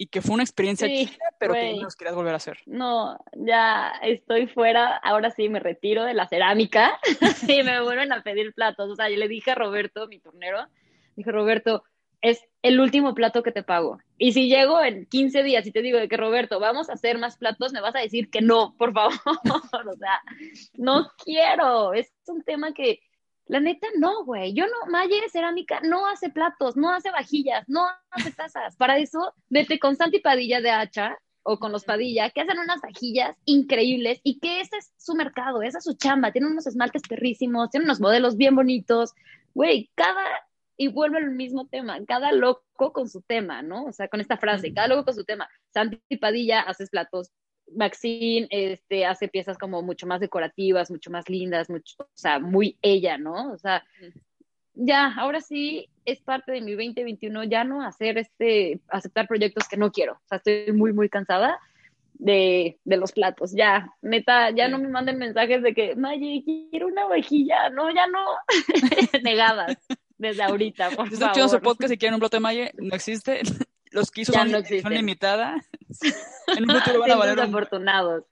y 0.00 0.06
que 0.06 0.22
fue 0.22 0.32
una 0.32 0.44
experiencia 0.44 0.88
chida, 0.88 1.12
pero 1.38 1.52
que 1.52 1.74
no 1.74 1.82
los 1.82 1.94
querías 1.94 2.14
volver 2.14 2.32
a 2.32 2.38
hacer. 2.38 2.56
No, 2.64 3.18
ya 3.36 3.92
estoy 4.00 4.46
fuera, 4.46 4.96
ahora 4.96 5.30
sí 5.30 5.50
me 5.50 5.60
retiro 5.60 6.04
de 6.04 6.14
la 6.14 6.26
cerámica 6.26 6.98
y 7.46 7.62
me 7.62 7.82
vuelven 7.82 8.10
a 8.10 8.22
pedir 8.22 8.54
platos. 8.54 8.88
O 8.88 8.96
sea, 8.96 9.10
yo 9.10 9.18
le 9.18 9.28
dije 9.28 9.50
a 9.50 9.56
Roberto, 9.56 10.08
mi 10.08 10.18
turnero, 10.18 10.66
dije, 11.16 11.30
Roberto, 11.30 11.84
es 12.22 12.42
el 12.62 12.80
último 12.80 13.14
plato 13.14 13.42
que 13.42 13.52
te 13.52 13.62
pago. 13.62 13.98
Y 14.16 14.32
si 14.32 14.48
llego 14.48 14.82
en 14.82 15.04
15 15.04 15.42
días 15.42 15.66
y 15.66 15.70
te 15.70 15.82
digo 15.82 15.98
de 15.98 16.08
que 16.08 16.16
Roberto, 16.16 16.60
vamos 16.60 16.88
a 16.88 16.94
hacer 16.94 17.18
más 17.18 17.36
platos, 17.36 17.74
me 17.74 17.82
vas 17.82 17.94
a 17.94 18.00
decir 18.00 18.30
que 18.30 18.40
no, 18.40 18.74
por 18.78 18.94
favor. 18.94 19.12
o 19.26 19.96
sea, 19.98 20.22
no 20.78 21.10
quiero. 21.22 21.92
Es 21.92 22.10
un 22.26 22.42
tema 22.42 22.72
que 22.72 23.00
la 23.50 23.58
neta, 23.58 23.88
no, 23.98 24.24
güey. 24.24 24.54
Yo 24.54 24.64
no, 24.66 24.90
Maye 24.90 25.28
Cerámica 25.28 25.80
no 25.82 26.06
hace 26.06 26.30
platos, 26.30 26.76
no 26.76 26.92
hace 26.92 27.10
vajillas, 27.10 27.68
no 27.68 27.84
hace 28.12 28.30
tazas. 28.30 28.76
Para 28.76 28.98
eso, 28.98 29.34
vete 29.48 29.80
con 29.80 29.96
Santi 29.96 30.20
Padilla 30.20 30.60
de 30.60 30.70
Hacha 30.70 31.18
o 31.42 31.58
con 31.58 31.72
los 31.72 31.84
Padilla, 31.84 32.30
que 32.30 32.42
hacen 32.42 32.60
unas 32.60 32.80
vajillas 32.80 33.36
increíbles 33.46 34.20
y 34.22 34.38
que 34.38 34.60
ese 34.60 34.76
es 34.76 34.92
su 34.96 35.16
mercado, 35.16 35.62
esa 35.62 35.78
es 35.78 35.84
su 35.84 35.94
chamba. 35.94 36.30
Tienen 36.30 36.52
unos 36.52 36.68
esmaltes 36.68 37.02
perrísimos, 37.08 37.70
tienen 37.70 37.88
unos 37.88 38.00
modelos 38.00 38.36
bien 38.36 38.54
bonitos. 38.54 39.14
Güey, 39.52 39.90
cada, 39.96 40.22
y 40.76 40.86
vuelve 40.86 41.18
al 41.18 41.32
mismo 41.32 41.66
tema, 41.66 41.98
cada 42.06 42.30
loco 42.30 42.92
con 42.92 43.08
su 43.08 43.20
tema, 43.20 43.62
¿no? 43.62 43.86
O 43.86 43.92
sea, 43.92 44.06
con 44.06 44.20
esta 44.20 44.36
frase, 44.36 44.72
cada 44.72 44.86
loco 44.86 45.06
con 45.06 45.14
su 45.14 45.24
tema. 45.24 45.48
Santi 45.74 46.16
Padilla 46.18 46.60
haces 46.60 46.88
platos 46.90 47.32
Maxine 47.74 48.46
este, 48.50 49.06
hace 49.06 49.28
piezas 49.28 49.58
como 49.58 49.82
mucho 49.82 50.06
más 50.06 50.20
decorativas, 50.20 50.90
mucho 50.90 51.10
más 51.10 51.28
lindas, 51.28 51.70
mucho, 51.70 51.96
o 51.98 52.08
sea, 52.14 52.38
muy 52.38 52.76
ella, 52.82 53.18
¿no? 53.18 53.52
O 53.52 53.58
sea, 53.58 53.84
ya, 54.74 55.12
ahora 55.14 55.40
sí 55.40 55.88
es 56.04 56.20
parte 56.20 56.52
de 56.52 56.60
mi 56.60 56.72
2021 56.72 57.44
ya 57.44 57.64
no 57.64 57.82
hacer 57.82 58.18
este, 58.18 58.80
aceptar 58.88 59.26
proyectos 59.26 59.68
que 59.68 59.76
no 59.76 59.92
quiero. 59.92 60.14
O 60.14 60.28
sea, 60.28 60.38
estoy 60.38 60.72
muy, 60.72 60.92
muy 60.92 61.08
cansada 61.08 61.58
de, 62.14 62.78
de 62.84 62.96
los 62.96 63.12
platos. 63.12 63.52
Ya, 63.52 63.92
neta, 64.02 64.50
ya 64.50 64.68
no 64.68 64.78
me 64.78 64.88
manden 64.88 65.18
mensajes 65.18 65.62
de 65.62 65.74
que, 65.74 65.96
Maye, 65.96 66.42
quiero 66.70 66.86
una 66.86 67.06
vajilla. 67.06 67.70
No, 67.70 67.90
ya 67.90 68.06
no. 68.06 68.24
Negadas 69.22 69.76
desde 70.20 70.42
ahorita, 70.42 70.90
por 70.90 71.10
favor. 71.10 71.34
Si 71.34 71.48
su 71.48 71.60
podcast 71.60 71.92
y 71.92 71.98
quieren 71.98 72.14
un 72.14 72.20
plato 72.20 72.36
de 72.36 72.40
Maye, 72.40 72.72
no 72.76 72.94
existe. 72.94 73.40
Los 73.90 74.10
que 74.10 74.22
hizo 74.22 74.32
son, 74.32 74.50
son 74.50 74.94
limitadas. 74.94 75.68
En 76.56 76.68
un 76.68 76.80
futuro 76.80 77.00
van 77.00 77.10
a 77.12 77.16
valer. 77.16 77.40
afortunados. 77.40 78.24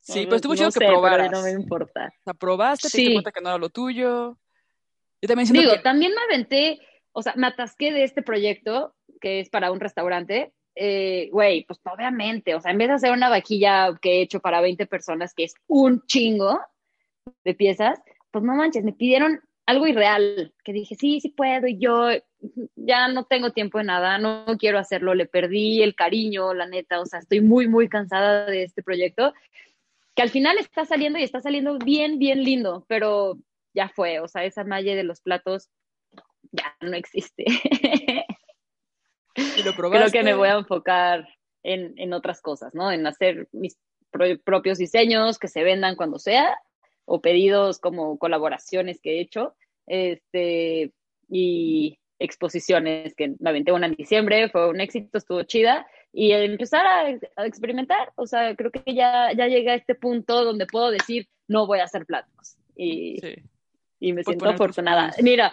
Sí, 0.00 0.24
pero 0.24 0.36
estuvo 0.36 0.54
chido 0.54 0.70
que 0.70 0.86
probaras. 0.86 1.30
No 1.30 1.42
me 1.42 1.50
importa. 1.50 2.12
O 2.20 2.24
sea, 2.24 2.34
probaste, 2.34 2.88
te 2.90 2.98
diste 2.98 3.14
cuenta 3.14 3.32
que 3.32 3.40
no 3.40 3.48
era 3.48 3.58
lo 3.58 3.70
tuyo. 3.70 4.36
Yo 5.22 5.28
también 5.28 5.50
Digo, 5.52 5.80
también 5.82 6.12
me 6.12 6.20
aventé, 6.22 6.80
o 7.12 7.22
sea, 7.22 7.32
me 7.36 7.46
atasqué 7.46 7.92
de 7.92 8.04
este 8.04 8.22
proyecto 8.22 8.94
que 9.20 9.40
es 9.40 9.48
para 9.48 9.72
un 9.72 9.80
restaurante. 9.80 10.52
Eh, 10.74 11.30
güey, 11.32 11.64
pues 11.64 11.80
obviamente, 11.84 12.54
o 12.54 12.60
sea, 12.60 12.70
en 12.70 12.78
vez 12.78 12.88
de 12.88 12.94
hacer 12.94 13.12
una 13.12 13.30
vaquilla 13.30 13.98
que 14.00 14.18
he 14.18 14.22
hecho 14.22 14.40
para 14.40 14.60
20 14.60 14.86
personas, 14.86 15.32
que 15.32 15.44
es 15.44 15.54
un 15.66 16.04
chingo 16.06 16.60
de 17.44 17.54
piezas, 17.54 17.98
pues 18.30 18.44
no 18.44 18.54
manches, 18.54 18.84
me 18.84 18.92
pidieron 18.92 19.40
algo 19.66 19.86
irreal, 19.88 20.54
que 20.64 20.72
dije, 20.72 20.94
sí, 20.94 21.20
sí 21.20 21.28
puedo, 21.28 21.66
y 21.66 21.78
yo 21.78 22.08
ya 22.76 23.08
no 23.08 23.24
tengo 23.24 23.50
tiempo 23.50 23.78
de 23.78 23.84
nada, 23.84 24.18
no 24.18 24.44
quiero 24.58 24.78
hacerlo, 24.78 25.14
le 25.14 25.26
perdí 25.26 25.82
el 25.82 25.96
cariño, 25.96 26.54
la 26.54 26.66
neta, 26.66 27.00
o 27.00 27.06
sea, 27.06 27.18
estoy 27.18 27.40
muy, 27.40 27.66
muy 27.66 27.88
cansada 27.88 28.46
de 28.46 28.62
este 28.62 28.82
proyecto, 28.82 29.34
que 30.14 30.22
al 30.22 30.30
final 30.30 30.56
está 30.58 30.84
saliendo 30.84 31.18
y 31.18 31.24
está 31.24 31.40
saliendo 31.40 31.78
bien, 31.78 32.18
bien 32.18 32.44
lindo, 32.44 32.84
pero 32.88 33.38
ya 33.74 33.88
fue, 33.88 34.20
o 34.20 34.28
sea, 34.28 34.44
esa 34.44 34.64
malla 34.64 34.94
de 34.94 35.02
los 35.02 35.20
platos 35.20 35.68
ya 36.52 36.76
no 36.80 36.96
existe. 36.96 37.44
¿Y 39.34 39.62
lo 39.64 39.74
Creo 39.76 40.10
que 40.12 40.22
me 40.22 40.34
voy 40.34 40.48
a 40.48 40.54
enfocar 40.54 41.28
en, 41.62 41.92
en 41.98 42.12
otras 42.12 42.40
cosas, 42.40 42.72
¿no? 42.72 42.92
En 42.92 43.06
hacer 43.06 43.48
mis 43.52 43.76
propios 44.44 44.78
diseños 44.78 45.38
que 45.38 45.48
se 45.48 45.62
vendan 45.62 45.96
cuando 45.96 46.18
sea 46.18 46.56
o 47.06 47.20
pedidos 47.20 47.78
como 47.78 48.18
colaboraciones 48.18 49.00
que 49.00 49.12
he 49.12 49.20
hecho, 49.20 49.54
este, 49.86 50.92
y 51.30 51.98
exposiciones 52.18 53.14
que 53.14 53.34
me 53.38 53.50
aventé 53.50 53.72
una 53.72 53.86
en 53.86 53.94
diciembre, 53.94 54.48
fue 54.50 54.68
un 54.68 54.80
éxito, 54.80 55.18
estuvo 55.18 55.42
chida, 55.44 55.86
y 56.12 56.32
empezar 56.32 56.86
a, 56.86 57.46
experimentar, 57.46 58.12
o 58.16 58.26
sea, 58.26 58.54
creo 58.56 58.70
que 58.70 58.94
ya, 58.94 59.32
ya 59.32 59.46
llegué 59.48 59.70
a 59.70 59.74
este 59.74 59.94
punto 59.94 60.44
donde 60.44 60.66
puedo 60.66 60.90
decir, 60.90 61.28
no 61.48 61.66
voy 61.66 61.78
a 61.78 61.84
hacer 61.84 62.06
platos, 62.06 62.56
y, 62.74 63.16
y 64.00 64.12
me 64.12 64.24
siento 64.24 64.48
afortunada. 64.48 65.12
Mira, 65.22 65.52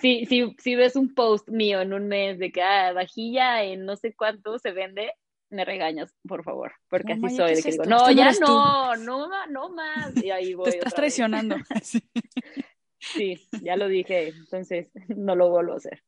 si, 0.00 0.26
si, 0.26 0.54
si 0.58 0.74
ves 0.74 0.96
un 0.96 1.14
post 1.14 1.48
mío 1.48 1.80
en 1.80 1.92
un 1.92 2.08
mes 2.08 2.38
de 2.38 2.52
que 2.52 2.62
ah, 2.62 2.92
vajilla 2.92 3.64
en 3.64 3.84
no 3.84 3.96
sé 3.96 4.14
cuánto 4.14 4.58
se 4.58 4.72
vende, 4.72 5.12
me 5.50 5.64
regañas, 5.64 6.14
por 6.26 6.44
favor, 6.44 6.72
porque 6.88 7.14
así 7.14 7.30
soy, 7.30 7.54
de 7.54 7.62
que 7.62 7.70
digo, 7.72 7.84
no, 7.84 8.10
ya 8.10 8.32
no, 8.40 8.96
no, 8.96 9.46
no 9.46 9.68
más, 9.70 10.16
y 10.16 10.30
ahí 10.30 10.54
voy. 10.54 10.70
Te 10.70 10.78
estás 10.78 10.94
traicionando. 10.94 11.56
sí, 12.98 13.40
ya 13.62 13.76
lo 13.76 13.88
dije, 13.88 14.28
entonces 14.28 14.88
no 15.08 15.34
lo 15.34 15.50
vuelvo 15.50 15.74
a 15.74 15.76
hacer. 15.76 16.02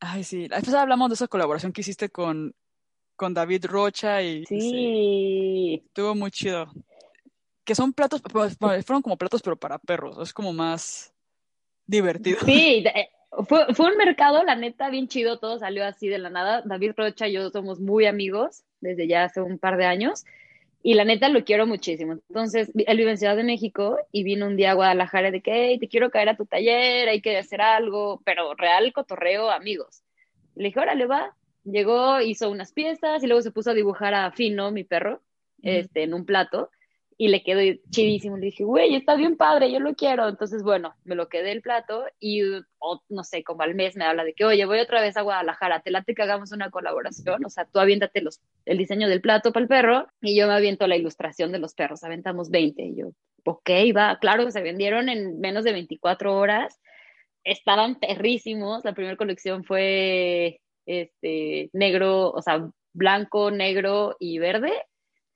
Ay, 0.00 0.24
sí, 0.24 0.48
después 0.48 0.74
hablamos 0.74 1.08
de 1.08 1.14
esa 1.14 1.28
colaboración 1.28 1.72
que 1.72 1.80
hiciste 1.80 2.10
con, 2.10 2.54
con 3.16 3.32
David 3.32 3.64
Rocha 3.66 4.22
y... 4.22 4.44
Sí. 4.44 5.82
estuvo 5.86 6.14
muy 6.14 6.30
chido. 6.30 6.66
Que 7.64 7.74
son 7.74 7.92
platos, 7.92 8.22
pues, 8.22 8.56
fueron 8.58 9.02
como 9.02 9.16
platos, 9.16 9.42
pero 9.42 9.56
para 9.56 9.78
perros, 9.78 10.18
es 10.20 10.32
como 10.32 10.52
más 10.52 11.14
divertido. 11.86 12.38
Sí, 12.44 12.84
eh, 12.86 13.08
fue, 13.48 13.74
fue 13.74 13.90
un 13.90 13.96
mercado, 13.96 14.44
la 14.44 14.54
neta, 14.54 14.90
bien 14.90 15.08
chido, 15.08 15.38
todo 15.38 15.58
salió 15.58 15.84
así 15.84 16.08
de 16.08 16.18
la 16.18 16.30
nada. 16.30 16.62
David 16.64 16.92
Rocha 16.96 17.26
y 17.26 17.32
yo 17.32 17.50
somos 17.50 17.80
muy 17.80 18.04
amigos 18.04 18.65
desde 18.80 19.08
ya 19.08 19.24
hace 19.24 19.40
un 19.40 19.58
par 19.58 19.76
de 19.76 19.86
años 19.86 20.24
y 20.82 20.94
la 20.94 21.04
neta 21.04 21.28
lo 21.28 21.44
quiero 21.44 21.66
muchísimo. 21.66 22.12
Entonces, 22.12 22.70
él 22.74 22.96
vive 22.96 23.10
en 23.10 23.18
Ciudad 23.18 23.36
de 23.36 23.42
México 23.42 23.98
y 24.12 24.22
vino 24.22 24.46
un 24.46 24.56
día 24.56 24.70
a 24.70 24.74
Guadalajara 24.74 25.32
de 25.32 25.40
que, 25.40 25.76
te 25.80 25.88
quiero 25.88 26.10
caer 26.10 26.28
a 26.28 26.36
tu 26.36 26.46
taller, 26.46 27.08
hay 27.08 27.20
que 27.20 27.36
hacer 27.36 27.60
algo, 27.60 28.22
pero 28.24 28.54
real 28.54 28.92
cotorreo, 28.92 29.50
amigos. 29.50 30.04
Le 30.54 30.68
dije, 30.68 30.78
órale, 30.78 31.06
va. 31.06 31.34
Llegó, 31.64 32.20
hizo 32.20 32.50
unas 32.50 32.72
piezas 32.72 33.24
y 33.24 33.26
luego 33.26 33.42
se 33.42 33.50
puso 33.50 33.72
a 33.72 33.74
dibujar 33.74 34.14
a 34.14 34.30
Fino, 34.30 34.70
mi 34.70 34.84
perro, 34.84 35.22
este, 35.60 36.04
en 36.04 36.14
un 36.14 36.24
plato 36.24 36.70
y 37.18 37.28
le 37.28 37.42
quedó 37.42 37.60
chidísimo. 37.90 38.36
Le 38.36 38.46
dije, 38.46 38.64
güey, 38.64 38.94
está 38.94 39.16
bien 39.16 39.36
padre, 39.36 39.72
yo 39.72 39.80
lo 39.80 39.94
quiero. 39.94 40.28
Entonces, 40.28 40.62
bueno, 40.62 40.94
me 41.04 41.14
lo 41.14 41.28
quedé 41.28 41.52
el 41.52 41.62
plato 41.62 42.04
y, 42.20 42.42
no 43.08 43.24
sé, 43.24 43.42
como 43.42 43.62
al 43.62 43.74
mes 43.74 43.96
me 43.96 44.04
habla 44.04 44.24
de 44.24 44.34
que, 44.34 44.44
oye, 44.44 44.64
voy 44.66 44.78
otra 44.80 45.00
vez 45.00 45.16
a 45.16 45.22
Guadalajara, 45.22 45.80
te 45.80 45.90
late 45.90 46.14
que 46.14 46.22
hagamos 46.22 46.52
una 46.52 46.70
colaboración. 46.70 47.44
O 47.44 47.48
sea, 47.48 47.64
tú 47.64 47.78
aviéntate 47.78 48.20
los, 48.20 48.40
el 48.66 48.78
diseño 48.78 49.08
del 49.08 49.22
plato 49.22 49.52
para 49.52 49.62
el 49.62 49.68
perro 49.68 50.06
y 50.20 50.36
yo 50.36 50.46
me 50.46 50.54
aviento 50.54 50.86
la 50.86 50.96
ilustración 50.96 51.52
de 51.52 51.58
los 51.58 51.74
perros. 51.74 52.04
Aventamos 52.04 52.50
20. 52.50 52.82
Y 52.82 52.96
yo, 52.96 53.08
ok, 53.44 53.70
va, 53.96 54.18
claro, 54.18 54.50
se 54.50 54.60
vendieron 54.60 55.08
en 55.08 55.40
menos 55.40 55.64
de 55.64 55.72
24 55.72 56.36
horas. 56.36 56.78
Estaban 57.44 57.98
perrísimos. 57.98 58.84
La 58.84 58.92
primera 58.92 59.16
colección 59.16 59.64
fue 59.64 60.60
este 60.84 61.70
negro, 61.72 62.30
o 62.30 62.42
sea, 62.42 62.68
blanco, 62.92 63.50
negro 63.50 64.16
y 64.18 64.38
verde 64.38 64.72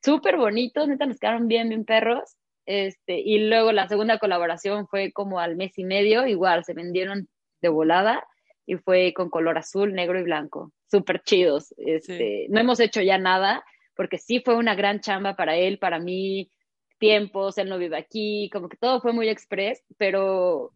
súper 0.02 0.36
bonitos, 0.36 0.88
neta 0.88 1.06
nos 1.06 1.18
quedaron 1.18 1.48
bien, 1.48 1.68
bien 1.68 1.84
perros. 1.84 2.36
Este, 2.66 3.18
y 3.18 3.48
luego 3.48 3.72
la 3.72 3.88
segunda 3.88 4.18
colaboración 4.18 4.86
fue 4.86 5.12
como 5.12 5.40
al 5.40 5.56
mes 5.56 5.76
y 5.78 5.84
medio, 5.84 6.26
igual 6.26 6.64
se 6.64 6.74
vendieron 6.74 7.28
de 7.62 7.68
volada 7.68 8.24
y 8.66 8.76
fue 8.76 9.12
con 9.14 9.30
color 9.30 9.58
azul, 9.58 9.92
negro 9.92 10.20
y 10.20 10.22
blanco, 10.22 10.72
súper 10.90 11.22
chidos. 11.22 11.74
Este, 11.78 12.46
No 12.50 12.60
hemos 12.60 12.78
hecho 12.78 13.00
ya 13.00 13.18
nada 13.18 13.64
porque 13.96 14.18
sí 14.18 14.40
fue 14.40 14.54
una 14.54 14.74
gran 14.74 15.00
chamba 15.00 15.36
para 15.36 15.56
él, 15.56 15.78
para 15.78 15.98
mí, 15.98 16.50
tiempos, 16.98 17.58
él 17.58 17.68
no 17.68 17.78
vive 17.78 17.96
aquí, 17.96 18.48
como 18.52 18.68
que 18.68 18.76
todo 18.76 19.00
fue 19.00 19.12
muy 19.12 19.28
express, 19.28 19.82
pero 19.98 20.72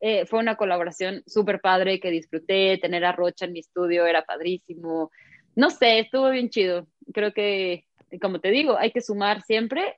eh, 0.00 0.26
fue 0.26 0.40
una 0.40 0.56
colaboración 0.56 1.22
súper 1.26 1.60
padre 1.60 2.00
que 2.00 2.10
disfruté, 2.10 2.78
tener 2.78 3.04
a 3.04 3.12
Rocha 3.12 3.46
en 3.46 3.52
mi 3.54 3.60
estudio 3.60 4.04
era 4.06 4.24
padrísimo, 4.24 5.10
no 5.56 5.70
sé, 5.70 6.00
estuvo 6.00 6.30
bien 6.30 6.50
chido, 6.50 6.86
creo 7.12 7.32
que 7.32 7.86
como 8.20 8.40
te 8.40 8.50
digo, 8.50 8.76
hay 8.76 8.90
que 8.90 9.00
sumar 9.00 9.42
siempre 9.42 9.96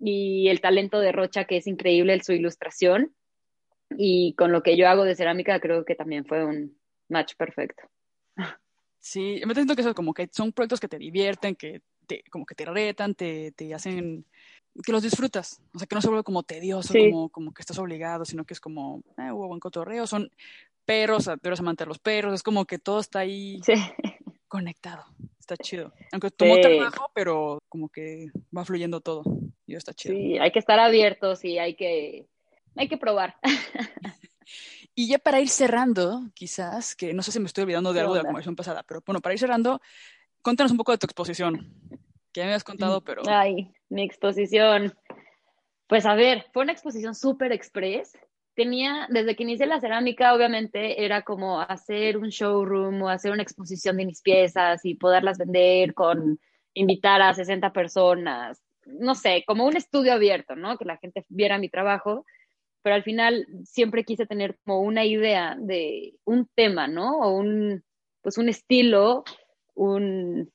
y 0.00 0.48
el 0.48 0.60
talento 0.60 0.98
de 0.98 1.12
Rocha, 1.12 1.44
que 1.44 1.58
es 1.58 1.66
increíble 1.66 2.22
su 2.22 2.32
ilustración, 2.32 3.14
y 3.96 4.34
con 4.34 4.52
lo 4.52 4.62
que 4.62 4.76
yo 4.76 4.88
hago 4.88 5.04
de 5.04 5.14
cerámica, 5.14 5.60
creo 5.60 5.84
que 5.84 5.94
también 5.94 6.24
fue 6.24 6.44
un 6.44 6.78
match 7.08 7.34
perfecto. 7.36 7.82
Sí, 8.98 9.40
me 9.46 9.54
siento 9.54 9.74
que 9.74 9.80
eso 9.80 9.94
como 9.94 10.14
que 10.14 10.28
son 10.32 10.52
proyectos 10.52 10.80
que 10.80 10.88
te 10.88 10.98
divierten, 10.98 11.56
que 11.56 11.80
te, 12.06 12.22
como 12.30 12.44
que 12.44 12.54
te 12.54 12.66
retan, 12.66 13.14
te, 13.14 13.52
te 13.52 13.72
hacen 13.74 14.24
que 14.84 14.92
los 14.92 15.02
disfrutas, 15.02 15.60
o 15.74 15.78
sea, 15.78 15.86
que 15.86 15.94
no 15.94 16.00
se 16.00 16.08
vuelve 16.08 16.22
como 16.22 16.42
tedioso, 16.42 16.94
como, 16.94 17.28
como 17.30 17.52
que 17.52 17.62
estás 17.62 17.78
obligado, 17.78 18.24
sino 18.24 18.44
que 18.44 18.54
es 18.54 18.60
como, 18.60 19.02
eh, 19.18 19.32
hubo 19.32 19.48
buen 19.48 19.58
cotorreo, 19.58 20.06
son 20.06 20.30
perros, 20.84 21.24
tú 21.24 21.48
eres 21.48 21.60
amante 21.60 21.84
de 21.84 21.88
los 21.88 21.98
perros, 21.98 22.34
es 22.34 22.42
como 22.42 22.64
que 22.66 22.78
todo 22.78 23.00
está 23.00 23.20
ahí 23.20 23.60
conectado 24.50 25.06
está 25.54 25.62
chido. 25.62 25.92
Aunque 26.12 26.30
tomó 26.30 26.60
trabajo, 26.60 27.10
pero 27.14 27.58
como 27.68 27.88
que 27.88 28.30
va 28.56 28.64
fluyendo 28.64 29.00
todo. 29.00 29.22
Y 29.66 29.74
está 29.74 29.92
chido. 29.92 30.14
Sí, 30.14 30.38
hay 30.38 30.52
que 30.52 30.58
estar 30.58 30.78
abiertos 30.78 31.44
y 31.44 31.58
hay 31.58 31.74
que, 31.74 32.26
hay 32.76 32.88
que 32.88 32.96
probar. 32.96 33.36
y 34.94 35.08
ya 35.08 35.18
para 35.18 35.40
ir 35.40 35.48
cerrando, 35.48 36.22
quizás, 36.34 36.94
que 36.94 37.12
no 37.12 37.22
sé 37.22 37.32
si 37.32 37.40
me 37.40 37.46
estoy 37.46 37.62
olvidando 37.62 37.92
de 37.92 38.00
algo 38.00 38.14
de 38.14 38.20
la 38.20 38.24
conversación 38.24 38.56
pasada, 38.56 38.82
pero 38.86 39.02
bueno, 39.04 39.20
para 39.20 39.32
ir 39.32 39.38
cerrando, 39.38 39.80
cuéntanos 40.42 40.72
un 40.72 40.78
poco 40.78 40.92
de 40.92 40.98
tu 40.98 41.06
exposición. 41.06 41.74
Que 42.32 42.40
ya 42.40 42.44
me 42.44 42.52
habías 42.52 42.64
contado, 42.64 43.00
mm, 43.00 43.04
pero. 43.04 43.22
Ay, 43.26 43.72
mi 43.88 44.02
exposición. 44.02 44.94
Pues 45.88 46.06
a 46.06 46.14
ver, 46.14 46.46
fue 46.52 46.62
una 46.62 46.72
exposición 46.72 47.16
súper 47.16 47.50
express 47.50 48.16
tenía, 48.54 49.06
desde 49.10 49.36
que 49.36 49.42
inicié 49.44 49.66
la 49.66 49.80
cerámica, 49.80 50.34
obviamente 50.34 51.04
era 51.04 51.22
como 51.22 51.60
hacer 51.60 52.16
un 52.16 52.28
showroom 52.28 53.02
o 53.02 53.08
hacer 53.08 53.32
una 53.32 53.42
exposición 53.42 53.96
de 53.96 54.06
mis 54.06 54.22
piezas 54.22 54.84
y 54.84 54.94
poderlas 54.94 55.38
vender 55.38 55.94
con 55.94 56.38
invitar 56.74 57.22
a 57.22 57.34
60 57.34 57.72
personas, 57.72 58.62
no 58.86 59.14
sé, 59.14 59.44
como 59.46 59.66
un 59.66 59.76
estudio 59.76 60.12
abierto, 60.12 60.56
¿no? 60.56 60.76
Que 60.78 60.84
la 60.84 60.98
gente 60.98 61.24
viera 61.28 61.58
mi 61.58 61.68
trabajo, 61.68 62.24
pero 62.82 62.94
al 62.96 63.02
final 63.02 63.46
siempre 63.64 64.04
quise 64.04 64.26
tener 64.26 64.58
como 64.64 64.80
una 64.80 65.04
idea 65.04 65.56
de 65.58 66.14
un 66.24 66.48
tema, 66.54 66.88
¿no? 66.88 67.18
O 67.18 67.36
un, 67.36 67.84
pues 68.22 68.38
un 68.38 68.48
estilo, 68.48 69.24
un, 69.74 70.50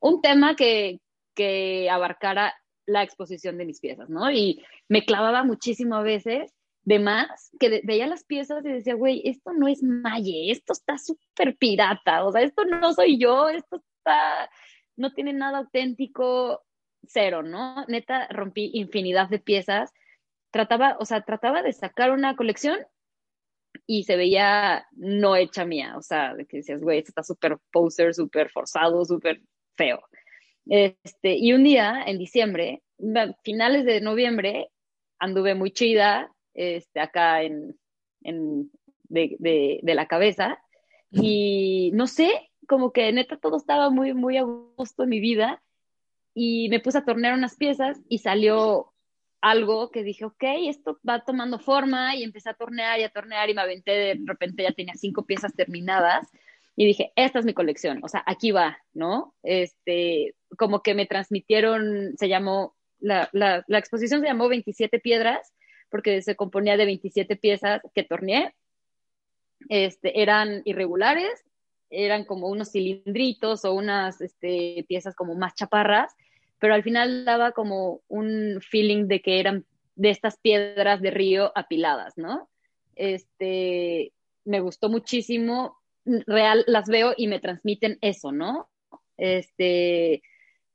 un 0.00 0.22
tema 0.22 0.56
que, 0.56 1.00
que 1.34 1.88
abarcara 1.90 2.54
la 2.86 3.02
exposición 3.02 3.58
de 3.58 3.66
mis 3.66 3.80
piezas, 3.80 4.08
¿no? 4.08 4.30
Y 4.30 4.62
me 4.88 5.04
clavaba 5.04 5.44
muchísimo 5.44 5.96
a 5.96 6.02
veces 6.02 6.52
de 6.84 6.98
más, 6.98 7.50
que 7.58 7.82
veía 7.84 8.06
las 8.06 8.24
piezas 8.24 8.64
y 8.64 8.68
decía, 8.68 8.94
güey, 8.94 9.22
esto 9.24 9.52
no 9.52 9.68
es 9.68 9.82
Maye, 9.82 10.50
esto 10.50 10.72
está 10.72 10.96
súper 10.98 11.56
pirata, 11.56 12.24
o 12.24 12.32
sea, 12.32 12.42
esto 12.42 12.64
no 12.64 12.92
soy 12.94 13.18
yo, 13.18 13.48
esto 13.48 13.82
está, 13.98 14.50
no 14.96 15.12
tiene 15.12 15.32
nada 15.32 15.58
auténtico, 15.58 16.62
cero, 17.06 17.42
¿no? 17.42 17.84
Neta, 17.86 18.28
rompí 18.28 18.70
infinidad 18.74 19.28
de 19.28 19.38
piezas, 19.38 19.92
trataba, 20.50 20.96
o 20.98 21.04
sea, 21.04 21.22
trataba 21.22 21.62
de 21.62 21.72
sacar 21.72 22.10
una 22.12 22.36
colección 22.36 22.78
y 23.86 24.04
se 24.04 24.16
veía 24.16 24.86
no 24.92 25.36
hecha 25.36 25.64
mía, 25.64 25.96
o 25.96 26.02
sea, 26.02 26.34
que 26.48 26.58
decías, 26.58 26.82
güey, 26.82 26.98
esto 26.98 27.10
está 27.10 27.22
súper 27.22 27.58
poser, 27.70 28.14
súper 28.14 28.50
forzado, 28.50 29.04
súper 29.04 29.42
feo. 29.76 30.00
Este, 30.66 31.36
y 31.36 31.52
un 31.52 31.64
día, 31.64 32.02
en 32.06 32.18
diciembre, 32.18 32.82
finales 33.42 33.84
de 33.84 34.00
noviembre, 34.00 34.70
anduve 35.18 35.54
muy 35.54 35.70
chida, 35.70 36.32
este, 36.54 37.00
acá 37.00 37.42
en, 37.42 37.78
en 38.22 38.70
de, 39.10 39.80
de, 39.82 39.94
la 39.94 40.06
cabeza. 40.06 40.58
Y 41.10 41.90
no 41.94 42.06
sé, 42.06 42.50
como 42.66 42.92
que 42.92 43.12
neta 43.12 43.36
todo 43.36 43.56
estaba 43.56 43.90
muy, 43.90 44.14
muy 44.14 44.36
a 44.36 44.42
gusto 44.42 45.02
en 45.02 45.08
mi 45.08 45.20
vida. 45.20 45.62
Y 46.34 46.68
me 46.68 46.80
puse 46.80 46.98
a 46.98 47.04
tornear 47.04 47.34
unas 47.34 47.56
piezas 47.56 48.00
y 48.08 48.18
salió 48.18 48.92
algo 49.40 49.90
que 49.90 50.04
dije, 50.04 50.24
ok, 50.24 50.44
esto 50.68 50.98
va 51.08 51.24
tomando 51.24 51.58
forma 51.58 52.14
y 52.14 52.22
empecé 52.22 52.50
a 52.50 52.54
tornear 52.54 53.00
y 53.00 53.04
a 53.04 53.10
tornear 53.10 53.48
y 53.50 53.54
me 53.54 53.62
aventé, 53.62 53.92
de 53.92 54.18
repente 54.24 54.62
ya 54.62 54.72
tenía 54.72 54.94
cinco 54.94 55.24
piezas 55.24 55.54
terminadas 55.54 56.28
y 56.76 56.86
dije, 56.86 57.12
esta 57.16 57.38
es 57.38 57.44
mi 57.44 57.54
colección, 57.54 58.00
o 58.04 58.08
sea, 58.08 58.22
aquí 58.26 58.52
va, 58.52 58.78
¿no? 58.92 59.34
Este, 59.42 60.34
como 60.56 60.82
que 60.82 60.94
me 60.94 61.06
transmitieron, 61.06 62.14
se 62.16 62.28
llamó, 62.28 62.76
la, 63.00 63.28
la, 63.32 63.64
la 63.66 63.78
exposición 63.78 64.20
se 64.20 64.26
llamó 64.26 64.48
27 64.48 65.00
piedras 65.00 65.52
porque 65.90 66.22
se 66.22 66.36
componía 66.36 66.76
de 66.76 66.86
27 66.86 67.36
piezas 67.36 67.80
que 67.94 68.04
torneé. 68.04 68.54
Este, 69.68 70.22
eran 70.22 70.62
irregulares, 70.64 71.44
eran 71.90 72.24
como 72.24 72.48
unos 72.48 72.70
cilindritos 72.70 73.64
o 73.64 73.74
unas 73.74 74.20
este, 74.20 74.84
piezas 74.88 75.14
como 75.14 75.34
más 75.34 75.54
chaparras, 75.54 76.14
pero 76.58 76.74
al 76.74 76.82
final 76.82 77.24
daba 77.24 77.52
como 77.52 78.00
un 78.08 78.60
feeling 78.60 79.06
de 79.06 79.20
que 79.20 79.40
eran 79.40 79.66
de 79.96 80.10
estas 80.10 80.38
piedras 80.38 81.02
de 81.02 81.10
río 81.10 81.52
apiladas, 81.54 82.16
¿no? 82.16 82.48
Este, 82.94 84.12
me 84.44 84.60
gustó 84.60 84.88
muchísimo, 84.88 85.78
real, 86.04 86.64
las 86.66 86.88
veo 86.88 87.12
y 87.16 87.26
me 87.26 87.40
transmiten 87.40 87.98
eso, 88.00 88.32
¿no? 88.32 88.70
Este, 89.16 90.22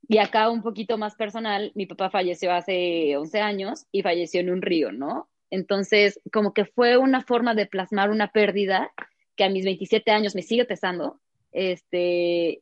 y 0.07 0.17
acá 0.19 0.49
un 0.49 0.61
poquito 0.61 0.97
más 0.97 1.15
personal, 1.15 1.71
mi 1.75 1.85
papá 1.85 2.09
falleció 2.09 2.51
hace 2.51 3.17
11 3.17 3.39
años 3.39 3.85
y 3.91 4.01
falleció 4.01 4.39
en 4.41 4.51
un 4.51 4.61
río, 4.61 4.91
¿no? 4.91 5.29
Entonces, 5.49 6.19
como 6.31 6.53
que 6.53 6.65
fue 6.65 6.97
una 6.97 7.21
forma 7.21 7.55
de 7.55 7.65
plasmar 7.65 8.09
una 8.09 8.31
pérdida 8.31 8.91
que 9.35 9.43
a 9.43 9.49
mis 9.49 9.65
27 9.65 10.11
años 10.11 10.35
me 10.35 10.41
sigue 10.41 10.65
pesando. 10.65 11.19
Este, 11.51 12.61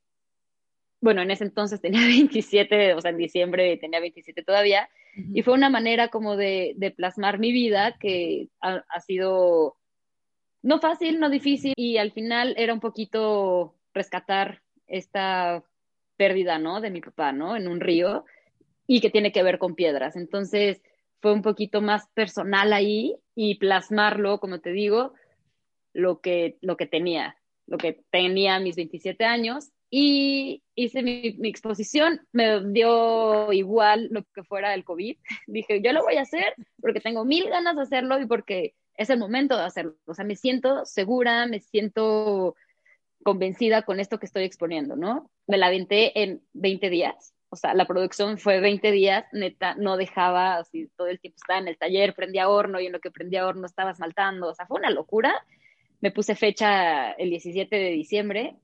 bueno, 1.02 1.22
en 1.22 1.32
ese 1.32 1.44
entonces 1.44 1.82
tenía 1.82 2.02
27, 2.08 2.94
o 2.94 3.02
sea, 3.02 3.12
en 3.12 3.18
diciembre 3.18 3.78
tenía 3.78 4.00
27 4.00 4.44
todavía, 4.44 4.90
y 5.16 5.44
fue 5.44 5.54
una 5.54 5.70
manera 5.70 6.08
como 6.08 6.36
de, 6.36 6.94
plasmar 6.96 7.38
mi 7.38 7.52
vida 7.52 7.98
que 8.00 8.48
ha, 8.62 9.00
sido 9.02 9.76
no 10.64 10.80
fácil, 10.80 11.20
no 11.20 11.30
difícil, 11.30 11.74
y 11.76 11.98
al 11.98 12.12
final 12.14 12.56
era 12.58 12.74
un 12.74 12.80
poquito 12.80 13.76
rescatar 13.94 14.64
esta 14.88 15.64
pérdida, 16.24 16.58
¿no? 16.58 16.80
De 16.80 16.90
mi 16.90 17.02
papá, 17.02 17.34
¿no? 17.34 17.58
En 17.58 17.68
un 17.68 17.82
río, 17.82 18.24
y 18.88 19.02
que 19.02 19.10
tiene 19.10 19.34
que 19.34 19.44
ver 19.44 19.58
con 19.60 19.76
piedras. 19.76 20.16
Entonces, 20.16 20.82
fue 21.20 21.34
un 21.34 21.42
poquito 21.42 21.82
más 21.82 22.08
personal 22.14 22.72
ahí 22.72 23.18
y 23.36 23.56
plasmarlo, 23.56 24.40
como 24.40 24.62
te 24.62 24.72
digo, 24.72 25.14
lo 25.92 26.22
que, 26.22 26.58
lo 26.62 26.78
que 26.78 26.86
tenía, 26.86 27.36
lo 27.68 27.78
que 27.78 28.00
tenía 28.10 28.60
mis 28.60 28.78
27 28.78 29.26
años 29.26 29.74
y 29.90 30.64
hice 30.76 31.04
mi, 31.04 31.36
exposición, 31.44 32.22
me 32.32 32.64
dio 32.72 33.52
igual 33.52 34.08
lo 34.12 34.24
que 34.34 34.44
fuera 34.44 34.74
el 34.74 34.86
COVID. 34.86 35.18
Dije, 35.48 35.82
yo 35.82 35.92
lo 35.92 36.04
voy 36.04 36.16
a 36.16 36.22
hacer 36.22 36.56
porque 36.82 37.02
tengo 37.02 37.26
mil 37.26 37.50
ganas 37.50 37.76
de 37.76 37.82
hacerlo 37.82 38.20
y 38.22 38.26
porque 38.26 38.76
es 38.96 39.10
el 39.10 39.20
momento 39.20 39.58
de 39.58 39.66
hacerlo. 39.66 39.98
O 40.06 40.14
sea, 40.14 40.24
me 40.24 40.38
siento 40.38 40.86
segura, 40.86 41.46
me 41.48 41.60
siento 41.60 42.56
convencida 43.24 43.84
con 43.84 44.00
esto 44.00 44.20
que 44.20 44.26
estoy 44.26 44.44
exponiendo, 44.44 44.96
¿no? 44.96 45.30
Me 45.48 45.58
la 45.58 45.68
aventé 45.68 46.24
en 46.24 46.42
20 46.54 46.90
días. 46.90 47.34
O 47.50 47.56
sea, 47.56 47.74
la 47.74 47.86
producción 47.86 48.38
fue 48.38 48.60
20 48.60 48.92
días, 48.92 49.26
neta, 49.32 49.76
no 49.76 49.98
dejaba, 49.98 50.58
así, 50.58 50.90
todo 50.98 51.08
el 51.08 51.20
tiempo 51.20 51.38
estaba 51.38 51.60
en 51.60 51.68
el 51.68 51.78
taller, 51.78 52.16
prendía 52.16 52.50
horno 52.50 52.80
y 52.80 52.88
en 52.88 52.92
lo 52.92 53.00
que 53.00 53.12
prendía 53.12 53.46
horno 53.46 53.66
estaba 53.66 53.92
esmaltando. 53.92 54.50
O 54.50 54.56
sea, 54.56 54.66
fue 54.66 54.80
una 54.80 54.90
locura. 54.90 55.34
Me 56.02 56.12
puse 56.12 56.36
fecha 56.36 57.12
el 57.12 57.30
17 57.30 57.76
de 57.76 57.90
diciembre 57.92 58.58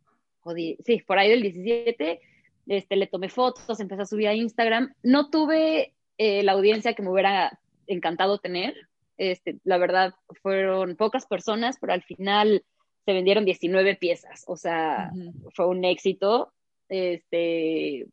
sí, 0.86 1.04
por 1.06 1.20
ahí 1.20 1.30
del 1.30 1.42
17, 1.42 2.22
este, 2.68 2.96
le 2.96 3.08
tomé 3.08 3.30
fotos, 3.30 3.80
empecé 3.80 4.02
a 4.02 4.06
subir 4.06 4.28
a 4.28 4.34
Instagram. 4.34 4.94
No 5.04 5.30
tuve 5.30 5.94
eh, 6.18 6.44
la 6.44 6.54
audiencia 6.54 6.94
que 6.94 7.02
me 7.02 7.10
hubiera 7.10 7.60
encantado 7.88 8.40
tener. 8.40 8.76
Este, 9.18 9.60
la 9.64 9.78
verdad, 9.78 10.14
fueron 10.42 10.96
pocas 10.96 11.26
personas, 11.26 11.78
pero 11.80 11.94
al 11.94 12.04
final 12.04 12.64
se 13.06 13.14
vendieron 13.14 13.46
19 13.46 13.96
piezas. 13.96 14.44
O 14.48 14.56
sea, 14.56 15.12
fue 15.54 15.68
un 15.68 15.84
éxito. 15.86 16.54
Este, 16.88 18.08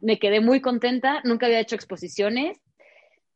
me 0.00 0.18
quedé 0.18 0.40
muy 0.40 0.60
contenta. 0.60 1.20
Nunca 1.24 1.46
había 1.46 1.60
hecho 1.60 1.76
exposiciones. 1.76 2.58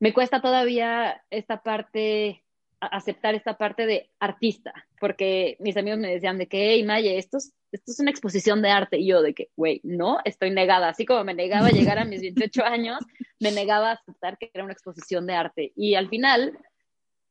Me 0.01 0.13
cuesta 0.13 0.41
todavía 0.41 1.23
esta 1.31 1.63
parte 1.63 2.45
aceptar 2.91 3.35
esta 3.35 3.57
parte 3.57 3.87
de 3.87 4.11
artista, 4.19 4.73
porque 5.01 5.57
mis 5.61 5.77
amigos 5.77 5.99
me 5.99 6.13
decían 6.13 6.39
de 6.39 6.47
que, 6.47 6.73
hey, 6.73 6.83
Maya, 6.85 7.13
esto 7.13 7.39
es, 7.39 7.53
esto 7.73 7.93
es 7.93 8.01
una 8.01 8.11
exposición 8.11 8.63
de 8.63 8.71
arte, 8.71 8.99
y 8.99 9.07
yo 9.09 9.23
de 9.23 9.35
que, 9.35 9.51
güey, 9.57 9.81
no, 9.85 10.19
estoy 10.25 10.51
negada, 10.51 10.89
así 10.89 11.05
como 11.05 11.25
me 11.25 11.35
negaba 11.35 11.69
a 11.69 11.71
llegar 11.73 11.99
a 11.99 12.05
mis 12.05 12.21
28 12.21 12.65
años, 12.65 12.99
me 13.41 13.53
negaba 13.53 13.91
a 13.91 13.95
aceptar 13.95 14.39
que 14.39 14.51
era 14.53 14.65
una 14.65 14.73
exposición 14.73 15.27
de 15.27 15.35
arte, 15.35 15.73
y 15.77 15.95
al 15.95 16.09
final, 16.09 16.59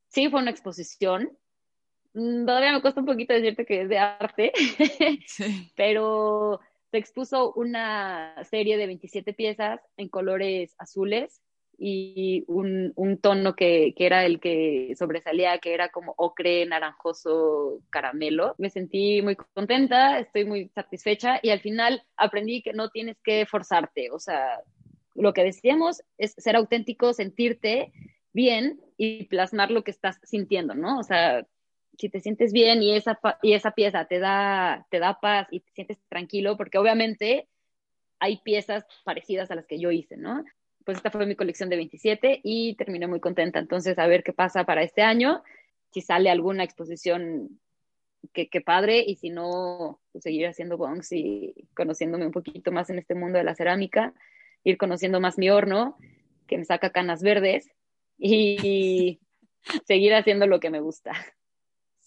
sí 0.09 0.29
fue 0.29 0.41
una 0.41 0.51
exposición, 0.51 1.37
todavía 2.13 2.71
me 2.71 2.81
cuesta 2.81 3.01
un 3.01 3.05
poquito 3.05 3.33
decirte 3.33 3.65
que 3.65 3.81
es 3.81 3.89
de 3.89 3.97
arte, 3.97 4.51
pero 5.75 6.59
se 6.91 6.97
expuso 6.97 7.53
una 7.53 8.35
serie 8.43 8.77
de 8.77 8.87
27 8.87 9.33
piezas 9.33 9.81
en 9.97 10.09
colores 10.09 10.75
azules, 10.77 11.41
y 11.77 12.45
un, 12.47 12.93
un 12.95 13.17
tono 13.17 13.55
que, 13.55 13.93
que, 13.97 14.05
era 14.05 14.25
el 14.25 14.39
que 14.39 14.93
sobresalía, 14.97 15.57
que 15.57 15.73
era 15.73 15.89
como 15.89 16.13
ocre, 16.17 16.65
naranjoso, 16.65 17.81
caramelo. 17.89 18.55
Me 18.57 18.69
sentí 18.69 19.21
muy 19.21 19.35
contenta, 19.35 20.19
estoy 20.19 20.45
muy 20.45 20.69
satisfecha 20.69 21.39
y 21.41 21.49
al 21.49 21.59
final 21.59 22.03
aprendí 22.15 22.61
que 22.61 22.73
no 22.73 22.89
tienes 22.89 23.17
que 23.23 23.45
forzarte, 23.45 24.11
o 24.11 24.19
sea, 24.19 24.61
lo 25.15 25.33
que 25.33 25.43
decíamos 25.43 26.03
es 26.17 26.33
ser 26.37 26.55
auténtico, 26.55 27.13
sentirte 27.13 27.91
bien 28.33 28.79
y 28.97 29.25
plasmar 29.25 29.69
lo 29.69 29.83
que 29.83 29.91
estás 29.91 30.19
sintiendo, 30.23 30.73
¿no? 30.73 30.99
O 30.99 31.03
sea, 31.03 31.45
si 31.97 32.09
te 32.09 32.19
sientes 32.19 32.53
bien 32.53 32.81
y 32.83 32.95
esa, 32.95 33.19
y 33.41 33.53
esa 33.53 33.71
pieza 33.71 34.05
te 34.05 34.19
da, 34.19 34.87
te 34.89 34.99
da 34.99 35.19
paz 35.19 35.47
y 35.51 35.61
te 35.61 35.71
sientes 35.71 35.99
tranquilo, 36.09 36.57
porque 36.57 36.77
obviamente 36.77 37.47
hay 38.19 38.37
piezas 38.37 38.85
parecidas 39.03 39.51
a 39.51 39.55
las 39.55 39.67
que 39.67 39.79
yo 39.79 39.91
hice, 39.91 40.17
¿no? 40.17 40.43
pues 40.83 40.97
esta 40.97 41.11
fue 41.11 41.25
mi 41.25 41.35
colección 41.35 41.69
de 41.69 41.77
27 41.77 42.41
y 42.43 42.75
terminé 42.75 43.07
muy 43.07 43.19
contenta. 43.19 43.59
Entonces, 43.59 43.97
a 43.99 44.07
ver 44.07 44.23
qué 44.23 44.33
pasa 44.33 44.65
para 44.65 44.83
este 44.83 45.01
año, 45.01 45.43
si 45.91 46.01
sale 46.01 46.29
alguna 46.29 46.63
exposición 46.63 47.59
que, 48.33 48.61
padre 48.61 49.03
y 49.05 49.15
si 49.15 49.29
no, 49.29 50.01
pues 50.11 50.23
seguir 50.23 50.47
haciendo 50.47 50.77
bongs 50.77 51.11
y 51.11 51.53
conociéndome 51.75 52.25
un 52.25 52.31
poquito 52.31 52.71
más 52.71 52.89
en 52.89 52.99
este 52.99 53.15
mundo 53.15 53.37
de 53.37 53.43
la 53.43 53.55
cerámica, 53.55 54.13
ir 54.63 54.77
conociendo 54.77 55.19
más 55.19 55.37
mi 55.37 55.49
horno, 55.49 55.97
que 56.47 56.57
me 56.57 56.65
saca 56.65 56.91
canas 56.91 57.21
verdes 57.21 57.69
y 58.17 59.19
seguir 59.85 60.13
haciendo 60.15 60.47
lo 60.47 60.59
que 60.59 60.69
me 60.69 60.79
gusta. 60.79 61.11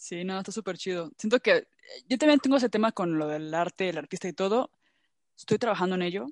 Sí, 0.06 0.22
no, 0.22 0.38
está 0.38 0.52
súper 0.52 0.78
chido. 0.78 1.10
Siento 1.18 1.40
que 1.40 1.66
yo 2.08 2.16
también 2.16 2.38
tengo 2.38 2.58
ese 2.58 2.68
tema 2.68 2.92
con 2.92 3.18
lo 3.18 3.26
del 3.26 3.52
arte, 3.52 3.88
el 3.88 3.98
artista 3.98 4.28
y 4.28 4.32
todo. 4.32 4.70
Estoy 5.36 5.58
trabajando 5.58 5.96
en 5.96 6.02
ello 6.02 6.26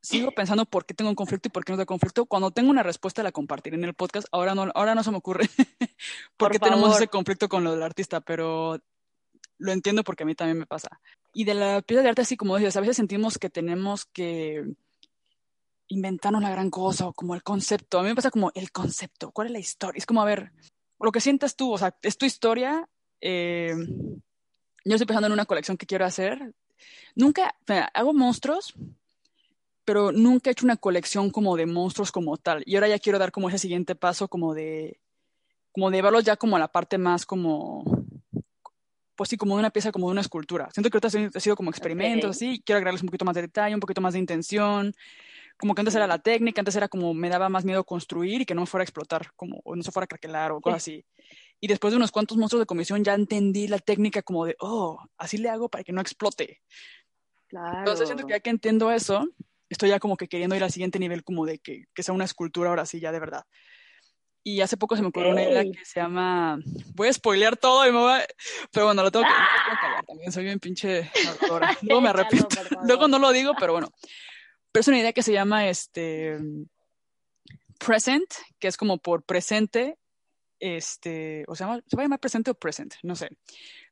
sigo 0.00 0.30
pensando 0.34 0.64
por 0.64 0.84
qué 0.84 0.94
tengo 0.94 1.10
un 1.10 1.14
conflicto 1.14 1.46
y 1.48 1.50
por 1.52 1.64
qué 1.64 1.72
no 1.72 1.76
tengo 1.76 1.86
conflicto. 1.86 2.26
Cuando 2.26 2.50
tengo 2.50 2.70
una 2.70 2.82
respuesta 2.82 3.22
la 3.22 3.30
compartiré 3.30 3.76
en 3.76 3.84
el 3.84 3.94
podcast. 3.94 4.26
Ahora 4.32 4.56
no, 4.56 4.70
ahora 4.74 4.96
no 4.96 5.04
se 5.04 5.12
me 5.12 5.18
ocurre 5.18 5.48
por, 6.36 6.50
qué 6.50 6.58
tenemos 6.58 6.96
ese 6.96 7.06
conflicto 7.06 7.48
con 7.48 7.62
lo 7.62 7.72
del 7.72 7.82
artista, 7.84 8.20
pero 8.20 8.80
lo 9.58 9.72
entiendo 9.72 10.02
porque 10.02 10.24
a 10.24 10.26
mí 10.26 10.34
también 10.34 10.58
me 10.58 10.66
pasa. 10.66 11.00
Y 11.32 11.44
de 11.44 11.54
la 11.54 11.82
pieza 11.82 12.02
de 12.02 12.08
arte, 12.08 12.22
así 12.22 12.36
como 12.36 12.56
dices, 12.56 12.76
a 12.76 12.80
veces 12.80 12.96
sentimos 12.96 13.38
que 13.38 13.50
tenemos 13.50 14.04
que 14.06 14.64
inventarnos 15.86 16.42
la 16.42 16.50
gran 16.50 16.70
cosa 16.70 17.06
o 17.06 17.12
como 17.12 17.36
el 17.36 17.44
concepto. 17.44 18.00
A 18.00 18.02
mí 18.02 18.08
me 18.08 18.16
pasa 18.16 18.32
como 18.32 18.50
el 18.54 18.72
concepto, 18.72 19.30
¿cuál 19.30 19.46
es 19.46 19.52
la 19.52 19.58
historia? 19.60 19.98
Es 19.98 20.06
como, 20.06 20.22
a 20.22 20.24
ver, 20.24 20.52
lo 21.06 21.12
que 21.12 21.20
sientas 21.20 21.56
tú, 21.56 21.72
o 21.72 21.78
sea, 21.78 21.94
es 22.02 22.18
tu 22.18 22.26
historia. 22.26 22.88
Eh, 23.20 23.74
yo 24.84 24.94
estoy 24.94 25.06
pensando 25.06 25.26
en 25.26 25.32
una 25.32 25.46
colección 25.46 25.76
que 25.76 25.86
quiero 25.86 26.04
hacer. 26.04 26.54
Nunca, 27.14 27.54
hago 27.94 28.12
monstruos, 28.12 28.74
pero 29.84 30.12
nunca 30.12 30.50
he 30.50 30.52
hecho 30.52 30.64
una 30.64 30.76
colección 30.76 31.30
como 31.30 31.56
de 31.56 31.66
monstruos 31.66 32.12
como 32.12 32.36
tal. 32.36 32.62
Y 32.66 32.76
ahora 32.76 32.88
ya 32.88 32.98
quiero 32.98 33.18
dar 33.18 33.32
como 33.32 33.48
ese 33.48 33.58
siguiente 33.58 33.94
paso 33.94 34.28
como 34.28 34.54
de, 34.54 35.00
como 35.72 35.90
de 35.90 36.02
verlos 36.02 36.24
ya 36.24 36.36
como 36.36 36.56
a 36.56 36.58
la 36.58 36.68
parte 36.68 36.98
más 36.98 37.26
como, 37.26 37.84
pues 39.16 39.30
sí, 39.30 39.36
como 39.36 39.56
de 39.56 39.60
una 39.60 39.70
pieza, 39.70 39.92
como 39.92 40.06
de 40.06 40.12
una 40.12 40.20
escultura. 40.20 40.68
Siento 40.72 40.90
que 40.90 40.96
ahorita 40.96 41.36
ha 41.36 41.40
sido 41.40 41.56
como 41.56 41.70
experimentos, 41.70 42.30
así, 42.30 42.62
quiero 42.64 42.78
agregarles 42.78 43.02
un 43.02 43.08
poquito 43.08 43.24
más 43.24 43.34
de 43.34 43.42
detalle, 43.42 43.74
un 43.74 43.80
poquito 43.80 44.00
más 44.00 44.14
de 44.14 44.18
intención. 44.18 44.94
Como 45.60 45.74
que 45.74 45.82
antes 45.82 45.94
era 45.94 46.06
la 46.06 46.18
técnica, 46.18 46.62
antes 46.62 46.74
era 46.74 46.88
como 46.88 47.12
me 47.12 47.28
daba 47.28 47.48
más 47.50 47.64
miedo 47.64 47.84
construir 47.84 48.40
y 48.40 48.46
que 48.46 48.54
no 48.54 48.62
me 48.62 48.66
fuera 48.66 48.82
a 48.82 48.84
explotar, 48.84 49.30
como 49.36 49.60
o 49.62 49.76
no 49.76 49.82
se 49.82 49.92
fuera 49.92 50.04
a 50.04 50.08
craquelar 50.08 50.52
o 50.52 50.60
cosas 50.60 50.78
así. 50.78 51.04
Y 51.60 51.68
después 51.68 51.92
de 51.92 51.98
unos 51.98 52.10
cuantos 52.10 52.38
monstruos 52.38 52.62
de 52.62 52.66
comisión 52.66 53.04
ya 53.04 53.14
entendí 53.14 53.68
la 53.68 53.78
técnica 53.78 54.22
como 54.22 54.46
de, 54.46 54.56
oh, 54.60 54.98
así 55.18 55.36
le 55.36 55.50
hago 55.50 55.68
para 55.68 55.84
que 55.84 55.92
no 55.92 56.00
explote. 56.00 56.62
Claro. 57.46 57.80
Entonces 57.80 58.08
siento 58.08 58.26
que 58.26 58.32
ya 58.32 58.40
que 58.40 58.50
entiendo 58.50 58.90
eso, 58.90 59.28
estoy 59.68 59.90
ya 59.90 60.00
como 60.00 60.16
que 60.16 60.28
queriendo 60.28 60.56
ir 60.56 60.64
al 60.64 60.72
siguiente 60.72 60.98
nivel, 60.98 61.22
como 61.22 61.44
de 61.44 61.58
que, 61.58 61.84
que 61.94 62.02
sea 62.02 62.14
una 62.14 62.24
escultura 62.24 62.70
ahora 62.70 62.86
sí, 62.86 62.98
ya 62.98 63.12
de 63.12 63.20
verdad. 63.20 63.44
Y 64.42 64.62
hace 64.62 64.78
poco 64.78 64.96
se 64.96 65.02
me 65.02 65.08
ocurrió 65.08 65.32
una 65.32 65.42
idea 65.42 65.64
que 65.64 65.84
se 65.84 66.00
llama. 66.00 66.58
Voy 66.94 67.08
a 67.08 67.12
spoilear 67.12 67.58
todo 67.58 67.86
y 67.86 67.92
me 67.92 67.98
voy 67.98 68.12
a... 68.12 68.26
Pero 68.72 68.86
bueno, 68.86 69.02
lo 69.02 69.10
tengo 69.10 69.26
que, 69.26 69.30
callar 69.80 70.04
también. 70.06 70.32
Soy 70.32 70.44
bien 70.44 70.58
pinche 70.58 71.10
Luego 71.82 72.00
me 72.00 72.08
arrepiento. 72.08 72.48
Luego 72.84 73.06
no 73.06 73.18
lo 73.18 73.32
digo, 73.32 73.52
pero 73.58 73.72
bueno. 73.72 73.90
Pero 74.72 74.80
es 74.80 74.88
una 74.88 74.98
idea 74.98 75.12
que 75.12 75.22
se 75.22 75.32
llama 75.32 75.68
este. 75.68 76.38
Present, 77.78 78.30
que 78.58 78.68
es 78.68 78.76
como 78.76 78.98
por 78.98 79.24
presente. 79.24 79.98
Este. 80.58 81.44
O 81.48 81.54
sea, 81.54 81.80
¿se 81.86 81.96
va 81.96 82.02
a 82.02 82.04
llamar 82.04 82.20
presente 82.20 82.50
o 82.50 82.54
present? 82.54 82.94
No 83.02 83.16
sé. 83.16 83.30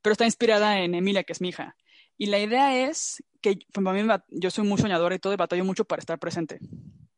Pero 0.03 0.13
está 0.13 0.25
inspirada 0.25 0.81
en 0.81 0.95
Emilia, 0.95 1.25
que 1.25 1.33
es 1.33 1.41
mi 1.41 1.49
hija. 1.49 1.77
Y 2.17 2.27
la 2.27 2.39
idea 2.39 2.89
es 2.89 3.23
que 3.41 3.59
pues, 3.73 3.85
para 3.85 4.03
mí, 4.03 4.09
yo 4.29 4.51
soy 4.51 4.65
muy 4.67 4.79
soñadora 4.79 5.15
y 5.15 5.19
todo, 5.19 5.33
y 5.33 5.37
batallo 5.37 5.65
mucho 5.65 5.85
para 5.85 6.01
estar 6.01 6.19
presente. 6.19 6.59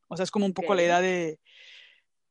O 0.08 0.16
sea, 0.16 0.24
es 0.24 0.30
como 0.30 0.44
un 0.44 0.52
poco 0.52 0.74
la 0.74 0.82
idea 0.82 1.00
de, 1.00 1.40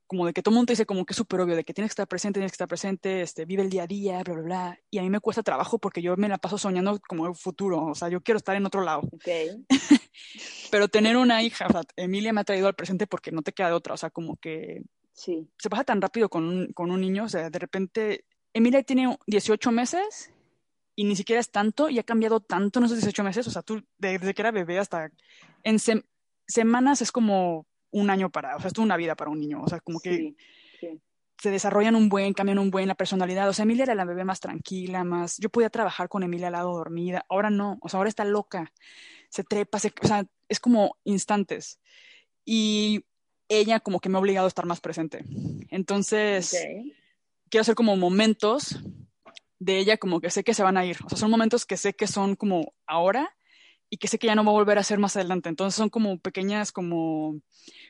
como 0.09 0.25
de 0.25 0.33
que 0.33 0.41
todo 0.41 0.53
el 0.53 0.57
mundo 0.57 0.71
dice 0.71 0.85
como 0.85 1.05
que 1.05 1.13
es 1.13 1.17
súper 1.17 1.39
obvio, 1.39 1.55
de 1.55 1.63
que 1.63 1.73
tienes 1.73 1.89
que 1.89 1.93
estar 1.93 2.07
presente, 2.07 2.39
tienes 2.39 2.51
que 2.51 2.55
estar 2.55 2.67
presente, 2.67 3.21
este, 3.21 3.45
vive 3.45 3.61
el 3.63 3.69
día 3.69 3.83
a 3.83 3.87
día, 3.87 4.23
bla, 4.23 4.33
bla, 4.33 4.43
bla. 4.43 4.79
Y 4.89 4.97
a 4.97 5.01
mí 5.01 5.09
me 5.09 5.19
cuesta 5.19 5.43
trabajo 5.43 5.79
porque 5.79 6.01
yo 6.01 6.17
me 6.17 6.27
la 6.27 6.37
paso 6.37 6.57
soñando 6.57 6.99
como 7.07 7.27
el 7.27 7.35
futuro, 7.35 7.85
o 7.85 7.95
sea, 7.95 8.09
yo 8.09 8.21
quiero 8.21 8.37
estar 8.37 8.55
en 8.55 8.65
otro 8.65 8.81
lado. 8.81 9.01
Okay. 9.13 9.65
Pero 10.71 10.87
tener 10.87 11.17
una 11.17 11.41
hija, 11.43 11.67
o 11.67 11.71
sea, 11.71 11.81
Emilia 11.95 12.33
me 12.33 12.41
ha 12.41 12.45
traído 12.45 12.67
al 12.67 12.75
presente 12.75 13.07
porque 13.07 13.31
no 13.31 13.41
te 13.41 13.53
queda 13.53 13.67
de 13.67 13.73
otra, 13.73 13.93
o 13.93 13.97
sea, 13.97 14.09
como 14.09 14.37
que 14.37 14.81
sí. 15.13 15.47
se 15.57 15.69
pasa 15.69 15.83
tan 15.83 16.01
rápido 16.01 16.29
con 16.29 16.43
un, 16.43 16.73
con 16.73 16.91
un 16.91 17.01
niño, 17.01 17.25
o 17.25 17.29
sea, 17.29 17.49
de 17.49 17.59
repente, 17.59 18.25
Emilia 18.53 18.83
tiene 18.83 19.17
18 19.27 19.71
meses 19.71 20.31
y 20.99 21.05
ni 21.05 21.15
siquiera 21.15 21.39
es 21.39 21.49
tanto 21.49 21.89
y 21.89 21.97
ha 21.97 22.03
cambiado 22.03 22.41
tanto 22.41 22.79
en 22.79 22.85
esos 22.85 22.97
18 22.97 23.23
meses. 23.23 23.47
O 23.47 23.51
sea, 23.51 23.61
tú 23.61 23.81
desde 23.97 24.33
que 24.33 24.41
era 24.41 24.51
bebé 24.51 24.79
hasta 24.79 25.09
en 25.63 25.77
semanas 26.45 27.01
es 27.01 27.13
como 27.13 27.67
un 27.91 28.09
año 28.09 28.29
para, 28.29 28.57
o 28.57 28.59
sea, 28.59 28.67
es 28.67 28.73
toda 28.73 28.83
una 28.85 28.97
vida 28.97 29.15
para 29.15 29.31
un 29.31 29.39
niño. 29.39 29.61
O 29.63 29.69
sea, 29.69 29.79
como 29.79 30.01
que 30.01 30.35
se 31.41 31.51
desarrollan 31.51 31.95
un 31.95 32.09
buen, 32.09 32.33
cambian 32.33 32.59
un 32.59 32.69
buen 32.69 32.89
la 32.89 32.95
personalidad. 32.95 33.47
O 33.47 33.53
sea, 33.53 33.63
Emilia 33.63 33.83
era 33.83 33.95
la 33.95 34.03
bebé 34.03 34.25
más 34.25 34.41
tranquila, 34.41 35.05
más. 35.05 35.37
Yo 35.37 35.49
podía 35.49 35.69
trabajar 35.69 36.09
con 36.09 36.23
Emilia 36.23 36.47
al 36.47 36.53
lado 36.53 36.73
dormida. 36.73 37.25
Ahora 37.29 37.49
no, 37.49 37.77
o 37.81 37.87
sea, 37.87 37.99
ahora 37.99 38.09
está 38.09 38.25
loca. 38.25 38.73
Se 39.29 39.43
trepa, 39.43 39.79
se, 39.79 39.93
o 40.01 40.07
sea, 40.07 40.25
es 40.47 40.59
como 40.59 40.97
instantes. 41.03 41.79
Y 42.45 43.05
ella 43.47 43.79
como 43.79 43.99
que 43.99 44.09
me 44.09 44.17
ha 44.17 44.21
obligado 44.21 44.45
a 44.45 44.49
estar 44.49 44.65
más 44.65 44.81
presente. 44.81 45.23
Entonces, 45.69 46.55
quiero 47.49 47.61
hacer 47.61 47.75
como 47.75 47.95
momentos 47.95 48.79
de 49.59 49.77
ella 49.77 49.97
como 49.97 50.21
que 50.21 50.29
sé 50.29 50.43
que 50.43 50.53
se 50.53 50.63
van 50.63 50.77
a 50.77 50.85
ir. 50.85 50.97
O 51.05 51.09
sea, 51.09 51.17
son 51.17 51.31
momentos 51.31 51.65
que 51.65 51.77
sé 51.77 51.93
que 51.93 52.07
son 52.07 52.35
como 52.35 52.73
ahora 52.87 53.35
y 53.89 53.97
que 53.97 54.07
sé 54.07 54.19
que 54.19 54.27
ya 54.27 54.35
no 54.35 54.43
va 54.43 54.51
a 54.51 54.53
volver 54.53 54.77
a 54.77 54.83
ser 54.83 54.99
más 54.99 55.15
adelante. 55.15 55.49
Entonces 55.49 55.75
son 55.75 55.89
como 55.89 56.19
pequeñas, 56.19 56.71
como 56.71 57.41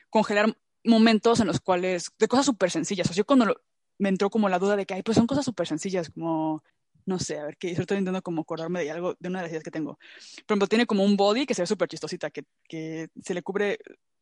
congelar 0.08 0.56
momentos 0.84 1.40
en 1.40 1.46
los 1.46 1.60
cuales, 1.60 2.10
de 2.18 2.28
cosas 2.28 2.46
súper 2.46 2.70
sencillas. 2.70 3.06
O 3.06 3.12
sea, 3.12 3.18
yo 3.18 3.26
cuando 3.26 3.54
me 3.98 4.08
entró 4.08 4.30
como 4.30 4.48
la 4.48 4.58
duda 4.58 4.76
de 4.76 4.86
que, 4.86 4.94
ay, 4.94 5.02
pues 5.02 5.16
son 5.16 5.26
cosas 5.26 5.44
súper 5.44 5.66
sencillas, 5.66 6.10
como, 6.10 6.64
no 7.10 7.18
sé, 7.18 7.38
a 7.38 7.44
ver, 7.44 7.56
que 7.56 7.72
estoy 7.72 7.98
intentando 7.98 8.22
como 8.22 8.42
acordarme 8.42 8.82
de 8.82 8.90
algo, 8.90 9.16
de 9.18 9.28
una 9.28 9.40
de 9.40 9.42
las 9.44 9.50
ideas 9.50 9.64
que 9.64 9.70
tengo. 9.70 9.98
Por 10.46 10.54
ejemplo, 10.54 10.68
tiene 10.68 10.86
como 10.86 11.04
un 11.04 11.16
body 11.16 11.44
que 11.44 11.54
se 11.54 11.62
ve 11.62 11.66
súper 11.66 11.88
chistosita, 11.88 12.30
que, 12.30 12.44
que 12.68 13.08
se 13.22 13.34
le 13.34 13.42
cubre, 13.42 13.78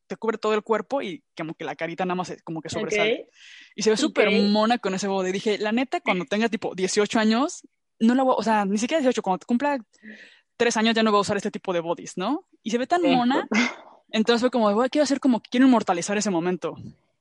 te 0.06 0.16
cubre 0.16 0.39
todo 0.39 0.55
el 0.55 0.62
cuerpo 0.62 1.02
y 1.02 1.23
como 1.36 1.55
que 1.55 1.65
la 1.65 1.77
carita 1.77 2.05
nada 2.06 2.16
más 2.16 2.35
como 2.43 2.62
que 2.62 2.70
sobresale. 2.70 3.28
Y 3.77 3.82
se 3.82 3.90
ve 3.90 3.97
súper 3.97 4.31
mona 4.31 4.78
con 4.78 4.94
ese 4.94 5.06
body. 5.06 5.31
Dije, 5.31 5.59
la 5.59 5.70
neta, 5.70 6.01
cuando 6.01 6.24
tenga 6.24 6.48
tipo 6.48 6.74
18 6.74 7.19
años, 7.19 7.62
no 8.01 8.15
la 8.15 8.23
voy, 8.23 8.35
o 8.36 8.43
sea, 8.43 8.65
ni 8.65 8.78
siquiera 8.78 9.01
18, 9.01 9.23
cuando 9.23 9.47
cumpla 9.47 9.78
tres 10.56 10.77
años 10.77 10.94
ya 10.94 11.02
no 11.02 11.10
voy 11.10 11.19
a 11.19 11.20
usar 11.20 11.36
este 11.36 11.51
tipo 11.51 11.73
de 11.73 11.81
bodies, 11.81 12.16
¿no? 12.16 12.47
Y 12.62 12.70
se 12.70 12.78
ve 12.78 12.86
tan 12.86 13.02
mona 13.02 13.47
entonces 14.10 14.40
fue 14.40 14.51
como, 14.51 14.74
quiero 14.89 15.02
hacer 15.02 15.20
como, 15.20 15.40
quiero 15.40 15.66
inmortalizar 15.66 16.16
ese 16.16 16.31
momento 16.31 16.74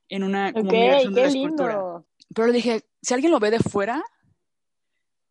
en 0.09 0.23
una 0.23 0.53
como 0.53 0.71
de 0.71 1.09
la 1.09 1.25
escultura. 1.25 2.03
Pero 2.33 2.51
dije, 2.51 2.85
si 3.01 3.13
alguien 3.13 3.31
lo 3.31 3.39
ve 3.39 3.51
de 3.51 3.59
fuera, 3.59 4.03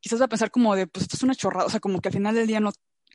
quizás 0.07 0.21
va 0.21 0.27
a 0.27 0.29
pensar 0.29 0.53
como 0.53 0.77
de, 0.77 0.87
pues 0.87 1.03
esto 1.03 1.17
es 1.17 1.23
una 1.25 1.35
chorrada, 1.35 1.67
o 1.67 1.69
sea, 1.69 1.81
como 1.81 2.01
que 2.01 2.11
al 2.11 2.15
final 2.15 2.33
del 2.33 2.47
día 2.47 2.61
no, 2.61 2.71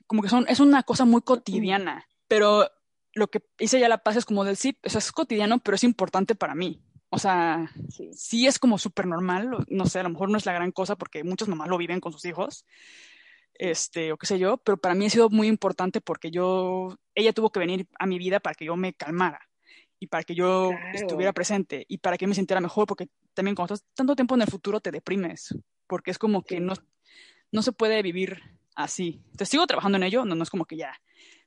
como 0.08 0.22
que 0.22 0.28
son, 0.28 0.46
es 0.50 0.60
una 0.60 0.84
cosa 0.84 1.06
muy 1.06 1.22
cotidiana, 1.22 2.06
pero 2.28 2.70
lo 3.14 3.30
que 3.30 3.42
hice 3.60 3.80
ya 3.80 3.88
la 3.88 4.00
paz 4.00 4.18
es 4.18 4.26
como 4.26 4.44
del 4.44 4.58
sí, 4.58 4.78
o 4.84 4.90
sea, 4.90 5.00
es 5.00 5.14
cotidiano, 5.14 5.60
pero 5.60 5.76
es 5.76 5.86
importante 5.86 6.36
para 6.36 6.54
mí. 6.54 6.82
O 7.10 7.18
sea, 7.18 7.72
sí, 7.88 8.12
sí 8.14 8.46
es 8.46 8.60
como 8.60 8.78
súper 8.78 9.08
normal, 9.08 9.66
no 9.70 9.86
sé, 9.86 10.00
a 10.00 10.04
lo 10.04 10.10
mejor 10.10 10.30
no 10.30 10.38
es 10.38 10.46
la 10.46 10.52
gran 10.52 10.74
cosa 10.74 10.98
porque 10.98 11.24
muchos 11.24 11.48
mamás 11.48 11.70
lo 11.70 11.78
viven 11.78 12.02
con 12.02 12.12
sus 12.12 12.26
hijos, 12.26 12.66
este, 13.54 14.12
o 14.12 14.18
qué 14.18 14.28
sé 14.28 14.38
yo, 14.38 14.58
pero 14.58 14.76
para 14.76 14.94
mí 14.94 15.06
ha 15.06 15.10
sido 15.10 15.30
muy 15.30 15.48
importante 15.48 16.02
porque 16.02 16.30
yo, 16.30 16.98
ella 17.16 17.32
tuvo 17.32 17.54
que 17.54 17.60
venir 17.62 17.88
a 18.00 18.06
mi 18.06 18.18
vida 18.18 18.42
para 18.42 18.54
que 18.54 18.66
yo 18.66 18.76
me 18.76 18.94
calmara 18.94 19.48
y 19.98 20.08
para 20.08 20.24
que 20.24 20.36
yo 20.36 20.72
estuviera 20.94 21.32
presente 21.32 21.86
y 21.88 22.00
para 22.00 22.18
que 22.18 22.28
me 22.28 22.36
sintiera 22.36 22.60
mejor, 22.60 22.86
porque 22.86 23.08
también 23.34 23.56
cuando 23.56 23.76
estás 23.76 23.88
tanto 23.94 24.14
tiempo 24.14 24.36
en 24.36 24.42
el 24.42 24.50
futuro 24.50 24.82
te 24.82 24.92
deprimes, 24.92 25.56
porque 25.92 26.10
es 26.10 26.18
como 26.18 26.42
que 26.42 26.62
no, 26.62 26.72
no 27.52 27.62
se 27.62 27.74
puede 27.74 28.02
vivir 28.02 28.42
así. 28.76 29.20
Entonces 29.26 29.50
sigo 29.50 29.68
trabajando 29.68 29.98
en 29.98 30.04
ello, 30.04 30.24
no, 30.24 30.36
no 30.36 30.44
es 30.44 30.50
como 30.50 30.64
que 30.64 30.78
ya 30.78 30.94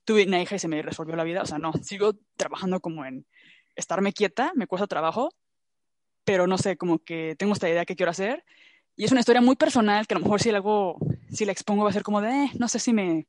tuve 0.05 0.27
una 0.27 0.43
hija 0.43 0.57
y 0.57 0.59
se 0.59 0.69
me 0.69 0.83
resolvió 0.83 1.17
la 1.17 1.25
vida, 1.25 1.41
o 1.41 1.47
sea, 1.47 1.57
no, 1.57 1.73
sigo 1.83 2.13
trabajando 2.37 2.81
como 2.81 3.07
en 3.07 3.27
estarme 3.75 4.13
quieta, 4.13 4.53
me 4.55 4.67
cuesta 4.67 4.87
trabajo, 4.87 5.31
pero 6.25 6.47
no 6.47 6.59
sé, 6.59 6.77
como 6.77 6.99
que 6.99 7.37
tengo 7.39 7.55
esta 7.55 7.71
idea 7.71 7.87
que 7.87 7.97
quiero 7.97 8.11
hacer 8.11 8.45
y 8.97 9.07
es 9.07 9.13
una 9.13 9.21
historia 9.21 9.41
muy 9.41 9.57
personal 9.57 10.07
que 10.07 10.13
a 10.13 10.19
lo 10.19 10.25
mejor 10.25 10.43
si 10.43 10.51
algo, 10.51 10.99
si 11.31 11.47
la 11.47 11.53
expongo 11.53 11.85
va 11.85 11.89
a 11.89 11.95
ser 11.95 12.03
como 12.03 12.21
de, 12.21 12.29
eh, 12.29 12.51
no 12.59 12.69
sé 12.69 12.79
si 12.79 12.93
me 12.93 13.27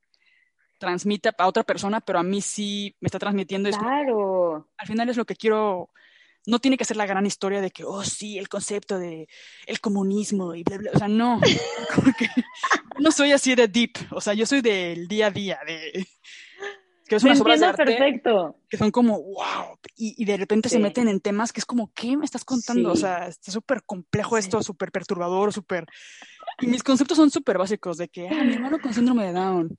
transmite 0.80 1.30
a 1.38 1.48
otra 1.48 1.64
persona, 1.64 2.02
pero 2.02 2.20
a 2.20 2.24
mí 2.24 2.42
sí 2.42 2.94
me 3.00 3.08
está 3.08 3.20
transmitiendo. 3.20 3.70
Claro. 3.70 4.68
al 4.76 4.88
final 4.88 5.08
es 5.08 5.16
lo 5.16 5.24
que 5.24 5.38
quiero, 5.38 5.92
no 6.46 6.60
tiene 6.60 6.78
que 6.78 6.86
ser 6.86 6.98
la 6.98 7.06
gran 7.06 7.26
historia 7.26 7.62
de 7.62 7.72
que, 7.72 7.84
oh, 7.84 8.04
sí, 8.04 8.38
el 8.38 8.50
concepto 8.50 8.98
de 8.98 9.28
el 9.66 9.80
comunismo 9.80 10.56
y 10.56 10.64
bla, 10.64 10.78
bla, 10.78 10.92
o 10.94 10.98
sea, 10.98 11.08
no, 11.08 11.40
no 13.00 13.12
soy 13.12 13.32
así 13.32 13.56
de 13.56 13.68
deep, 13.68 13.94
o 14.12 14.22
sea, 14.22 14.34
yo 14.34 14.46
soy 14.46 14.62
del 14.62 15.08
día 15.08 15.28
a 15.28 15.32
día, 15.32 15.60
de 15.66 16.08
que 17.08 17.18
es 17.18 17.24
unas 17.24 17.40
obras 17.40 17.60
de 17.60 17.66
arte 17.68 17.86
perfecto. 17.86 18.58
que 18.68 18.78
son 18.78 18.90
como 18.90 19.22
wow 19.22 19.78
y, 19.96 20.26
de 20.26 20.38
repente 20.38 20.70
se 20.70 20.80
meten 20.80 21.08
en 21.08 21.20
temas 21.20 21.54
que 21.54 21.60
es 21.60 21.66
como 21.66 21.92
¿qué 21.94 22.18
me 22.18 22.26
estás 22.26 22.44
contando? 22.44 22.92
O 22.92 22.96
sea, 22.96 23.28
está 23.28 23.52
súper 23.52 23.84
complejo 23.84 24.38
esto, 24.38 24.62
súper 24.64 24.92
perturbador, 24.92 25.54
súper 25.54 25.86
y 26.60 26.68
mis 26.68 26.84
conceptos 26.84 27.18
son 27.18 27.30
súper 27.30 27.58
básicos 27.58 27.98
de 27.98 28.08
que 28.08 28.28
ah, 28.28 28.44
mi 28.44 28.54
hermano 28.54 28.80
con 28.80 28.94
síndrome 28.94 29.26
de 29.26 29.34
Down, 29.34 29.78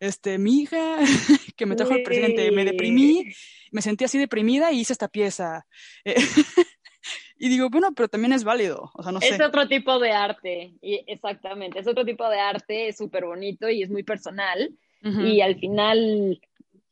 este, 0.00 0.38
mi 0.38 0.62
hija 0.62 0.98
que 1.56 1.66
me 1.66 1.76
trajo 1.76 1.94
el 1.94 2.02
presidente, 2.02 2.50
me 2.50 2.64
deprimí, 2.64 3.32
me 3.70 3.82
sentí 3.82 4.04
así 4.04 4.18
deprimida 4.18 4.72
y 4.72 4.80
hice 4.80 4.92
esta 4.92 5.08
pieza. 5.08 5.66
y 7.38 7.48
digo, 7.48 7.70
bueno, 7.70 7.92
pero 7.94 8.08
también 8.08 8.32
es 8.32 8.44
válido, 8.44 8.90
o 8.94 9.02
sea, 9.02 9.12
no 9.12 9.20
sé. 9.20 9.28
Es 9.28 9.40
otro 9.40 9.68
tipo 9.68 9.98
de 9.98 10.12
arte, 10.12 10.74
y 10.80 11.04
exactamente, 11.06 11.80
es 11.80 11.86
otro 11.86 12.04
tipo 12.04 12.28
de 12.28 12.38
arte, 12.38 12.88
es 12.88 12.96
súper 12.96 13.24
bonito 13.24 13.68
y 13.68 13.82
es 13.82 13.90
muy 13.90 14.02
personal. 14.02 14.74
Y 15.02 15.40
al 15.40 15.60
final, 15.60 16.40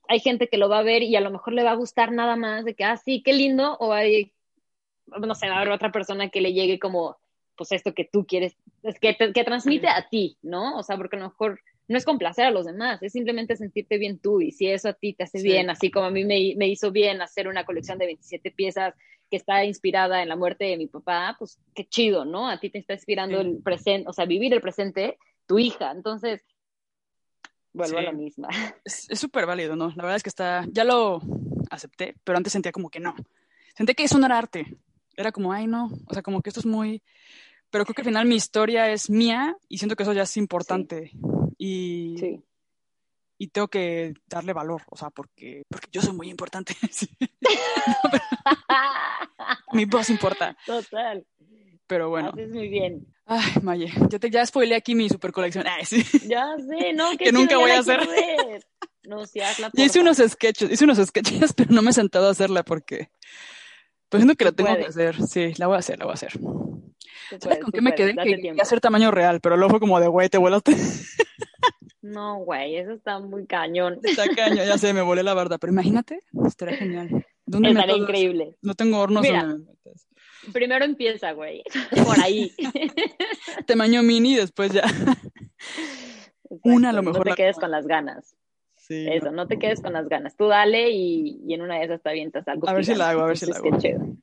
hay 0.07 0.21
gente 0.21 0.47
que 0.47 0.57
lo 0.57 0.69
va 0.69 0.79
a 0.79 0.85
ver 0.85 1.03
y 1.03 1.17
a 1.17 1.21
lo 1.21 1.33
mejor 1.33 1.53
le 1.53 1.65
va 1.65 1.73
a 1.73 1.77
gustar 1.77 2.13
nada 2.13 2.37
más 2.37 2.65
de 2.65 2.77
que, 2.77 2.85
ah, 2.85 2.97
sí, 2.97 3.25
qué 3.25 3.33
lindo, 3.33 3.77
o 3.81 3.93
hay, 3.93 4.33
no 5.07 5.35
sé, 5.35 5.49
va 5.49 5.55
a 5.55 5.61
haber 5.63 5.73
otra 5.73 5.91
persona 5.91 6.29
que 6.29 6.41
le 6.41 6.53
llegue 6.53 6.79
como, 6.79 7.17
pues 7.57 7.73
esto 7.73 7.93
que 7.93 8.05
tú 8.05 8.25
quieres, 8.25 8.57
es 8.85 9.01
que, 9.01 9.17
que 9.17 9.43
transmite 9.43 9.89
a 9.89 10.09
ti, 10.09 10.39
¿no? 10.43 10.79
O 10.79 10.85
sea, 10.85 10.97
porque 10.97 11.17
a 11.17 11.19
lo 11.19 11.31
mejor 11.31 11.61
no 11.87 11.99
es 11.99 12.05
complacer 12.05 12.47
a 12.47 12.51
los 12.51 12.67
demás, 12.67 13.03
es 13.03 13.13
simplemente 13.13 13.57
sentirte 13.57 13.99
bien 13.99 14.19
tú 14.19 14.41
y 14.41 14.53
si 14.53 14.69
eso 14.69 14.89
a 14.89 14.95
ti 14.95 15.13
te 15.13 15.25
hace 15.25 15.43
bien, 15.43 15.69
así 15.69 15.91
como 15.91 16.07
a 16.07 16.11
mí 16.11 16.25
me, 16.25 16.55
me, 16.57 16.69
hizo 16.69 16.91
bien 16.91 17.21
hacer 17.21 17.47
una 17.47 17.65
colección 17.65 17.99
de 17.99 18.07
27 18.07 18.51
piezas 18.53 18.95
que 19.31 19.37
está 19.37 19.65
inspirada 19.65 20.23
en 20.23 20.29
la 20.29 20.37
muerte 20.37 20.65
de 20.65 20.77
mi 20.77 20.87
papá, 20.87 21.37
pues 21.39 21.59
qué 21.75 21.87
chido, 21.87 22.25
¿no? 22.25 22.49
A 22.49 22.59
ti 22.59 22.71
te 22.71 22.79
está 22.79 22.95
inspirando 22.95 23.41
el 23.41 23.59
presente, 23.63 24.09
o 24.09 24.13
sea, 24.13 24.25
vivir 24.25 24.53
el 24.55 24.61
presente, 24.61 25.19
tu 25.47 25.59
hija. 25.59 25.91
Entonces, 25.91 26.43
vuelvo 27.73 27.99
a 27.99 28.03
la 28.03 28.13
misma. 28.13 28.49
Es 28.85 29.19
súper 29.19 29.47
válido, 29.47 29.77
¿no? 29.77 29.89
La 29.89 30.03
verdad 30.03 30.17
es 30.17 30.23
que 30.23 30.31
está, 30.31 30.65
ya 30.71 30.85
lo 30.85 31.21
acepté, 31.71 32.15
pero 32.25 32.39
antes 32.39 32.53
sentía 32.53 32.73
como 32.73 32.89
que 32.89 33.01
no. 33.01 33.15
Sentí 33.77 33.95
que 33.95 34.05
eso 34.05 34.19
no 34.19 34.27
era 34.27 34.39
arte. 34.39 34.77
Era 35.17 35.33
como, 35.33 35.53
ay, 35.53 35.67
no, 35.67 35.91
o 36.07 36.15
sea, 36.15 36.23
como 36.23 36.41
que 36.41 36.51
esto 36.51 36.61
es 36.61 36.67
muy... 36.67 37.03
Pero 37.71 37.85
creo 37.85 37.95
que 37.95 38.03
al 38.03 38.07
final 38.07 38.27
mi 38.27 38.37
historia 38.37 38.89
es 38.91 39.11
mía 39.11 39.57
y 39.69 39.79
siento 39.79 39.97
que 39.97 40.05
eso 40.05 40.13
ya 40.13 40.23
es 40.23 40.37
importante. 40.37 41.11
Y, 41.59 42.17
sí. 42.19 42.45
y 43.39 43.49
tengo 43.49 43.69
que 43.69 44.15
darle 44.27 44.53
valor, 44.53 44.83
o 44.91 44.97
sea, 44.97 45.11
porque, 45.11 45.63
porque 45.69 45.89
yo 45.93 46.01
soy 46.01 46.15
muy 46.15 46.29
importante. 46.31 46.75
mi 49.73 49.85
voz 49.85 50.11
importa. 50.11 50.57
Total. 50.67 51.27
Pero 51.87 52.09
bueno. 52.09 52.31
Haces 52.31 52.51
muy 52.51 52.69
bien. 52.69 53.07
Ay, 53.27 53.53
Maye, 53.63 53.93
ya, 54.11 54.19
te, 54.19 54.31
ya 54.31 54.45
spoileé 54.45 54.77
aquí 54.77 54.95
mi 54.95 55.09
super 55.09 55.33
colección. 55.33 55.67
Ay, 55.67 55.85
sí. 55.85 56.05
Ya 56.29 56.55
sé, 56.59 56.93
no, 56.93 57.11
que 57.19 57.33
nunca 57.33 57.57
voy 57.57 57.71
a 57.71 57.79
hacer. 57.79 58.01
No, 59.05 59.27
si 59.27 59.41
hazla. 59.41 59.71
Ya 59.73 59.85
hice 59.85 60.01
unos 60.01 60.19
sketches, 60.19 60.71
hice 60.71 60.85
unos 60.85 60.99
sketches, 60.99 61.53
pero 61.53 61.73
no 61.73 61.83
me 61.83 61.91
he 61.91 61.95
sentado 61.95 62.29
a 62.29 62.31
hacerla 62.31 62.63
porque. 62.63 63.11
Pues 64.09 64.23
siento 64.23 64.37
que 64.37 64.45
la 64.45 64.53
tengo 64.53 64.75
que 64.77 64.87
hacer. 64.87 65.17
Sí, 65.27 65.53
la 65.57 65.67
voy 65.67 65.77
a 65.77 65.79
hacer, 65.79 65.99
la 65.99 66.05
voy 66.05 66.13
a 66.13 66.15
hacer. 66.15 66.33
¿Sabes 67.41 67.59
con 67.59 67.73
qué 67.73 67.81
me 67.81 67.95
quedé? 67.95 68.15
Que 68.15 68.37
quería 68.37 68.63
hacer 68.63 68.81
tamaño 68.81 69.11
real, 69.11 69.41
pero 69.41 69.57
luego 69.57 69.71
fue 69.71 69.81
como 69.81 70.01
de, 70.01 70.09
güey, 70.09 70.29
te 70.29 70.39
volaste. 70.39 70.77
No, 72.03 72.37
güey, 72.37 72.77
eso 72.77 72.93
está 72.93 73.19
muy 73.19 73.47
cañón. 73.47 73.99
Está 74.03 74.29
cañón, 74.29 74.67
ya 74.67 74.77
sé, 74.77 74.93
me 74.93 75.01
volé 75.01 75.23
la 75.23 75.33
verdad, 75.33 75.59
pero 75.59 75.73
imagínate, 75.73 76.21
estaría 76.47 76.77
genial. 76.77 77.27
¿Dónde 77.47 77.71
Estaría 77.71 77.97
increíble. 77.97 78.57
No 78.63 78.75
tengo 78.75 78.99
hornos 78.99 79.23
Mira, 79.23 79.45
donde 79.45 79.65
me 79.65 79.73
metes. 79.73 80.07
Primero 80.53 80.85
empieza, 80.85 81.33
güey. 81.33 81.63
Por 82.07 82.21
ahí. 82.21 82.53
Tamaño 83.67 84.03
mini, 84.03 84.37
después 84.37 84.73
ya. 84.73 84.83
Una 86.63 86.91
a 86.91 86.93
lo 86.93 87.03
mejor. 87.03 87.27
No 87.27 87.33
te 87.35 87.37
quedes 87.43 87.57
con 87.57 87.71
las 87.71 87.87
ganas. 87.87 88.35
Sí, 88.87 89.07
Eso, 89.11 89.31
no. 89.31 89.47
te 89.47 89.59
quedes 89.59 89.81
con 89.81 89.95
las 89.95 90.11
ganas. 90.11 90.37
Tú 90.37 90.47
dale 90.47 90.91
y, 90.91 91.41
y 91.47 91.55
en 91.55 91.63
una 91.63 91.79
de 91.79 91.87
esas 91.87 92.03
te 92.03 92.11
avientas 92.11 92.47
algo. 92.47 92.69
A 92.69 92.75
ver 92.75 92.85
si 92.85 92.95
la 92.95 93.09
hago, 93.09 93.23
a 93.23 93.27
ver 93.29 93.39
si 93.39 93.47
la 93.47 93.57
hago. 93.57 93.79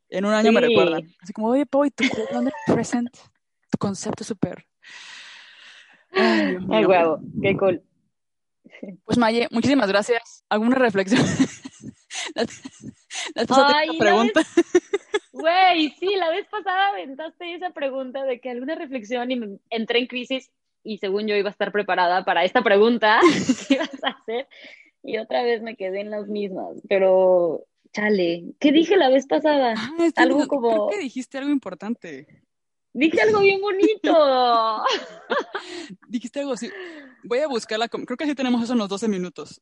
En 0.10 0.26
un 0.26 0.34
año 0.34 0.52
me 0.52 0.62
recuerdan. 0.62 1.12
Así 1.20 1.34
como, 1.34 1.48
oye, 1.48 1.66
Poi, 1.66 1.90
tu 1.90 2.04
present, 2.68 3.10
tu 3.72 3.78
concepto 3.80 4.24
súper. 4.24 4.64
Ay, 6.12 6.58
Ay 6.70 6.86
huevo, 6.86 7.20
qué 7.42 7.58
cool. 7.58 7.82
Pues 9.04 9.18
Maye, 9.18 9.48
muchísimas 9.50 9.90
gracias. 9.90 10.46
¿Alguna 10.48 10.76
reflexión? 10.76 11.26
la, 12.36 12.46
la 13.34 13.98
pregunta. 13.98 14.42
Güey, 15.32 15.90
sí, 16.00 16.16
la 16.18 16.30
vez 16.30 16.46
pasada 16.52 16.90
aventaste 16.90 17.56
esa 17.56 17.72
pregunta 17.72 18.24
de 18.26 18.40
que 18.40 18.52
alguna 18.52 18.76
reflexión 18.76 19.32
y 19.32 19.38
me 19.38 19.58
entré 19.72 20.00
en 20.00 20.06
crisis 20.06 20.52
y 20.84 20.98
según 20.98 21.28
yo 21.28 21.36
iba 21.36 21.50
a 21.50 21.52
estar 21.52 21.72
preparada 21.72 22.24
para 22.26 22.44
esta 22.44 22.62
pregunta 22.62 23.20
que 23.68 23.76
ibas 23.76 24.04
a 24.04 24.10
hacer 24.10 24.48
y 25.04 25.18
otra 25.18 25.44
vez 25.44 25.62
me 25.62 25.76
quedé 25.76 26.02
en 26.02 26.12
las 26.12 26.28
mismas, 26.28 26.82
pero 26.88 27.66
chale, 27.94 28.44
¿qué 28.60 28.72
dije 28.72 28.96
la 28.98 29.10
vez 29.10 29.26
pasada? 29.28 29.74
Ah, 29.78 30.10
algo 30.16 30.48
como... 30.48 30.88
Creo 30.88 31.00
que 31.00 31.04
dijiste 31.04 31.38
algo 31.38 31.52
importante. 31.52 32.28
Dije 32.94 33.22
algo 33.22 33.40
bien 33.40 33.62
bonito. 33.62 34.84
Dijiste 36.08 36.42
algo 36.42 36.54
así. 36.54 36.70
Voy 37.24 37.40
a 37.40 37.48
buscarla. 37.48 37.88
Creo 37.88 38.18
que 38.18 38.26
así 38.26 38.36
tenemos 38.36 38.62
eso 38.62 38.74
en 38.74 38.80
los 38.80 38.90
12 38.90 39.08
minutos. 39.08 39.62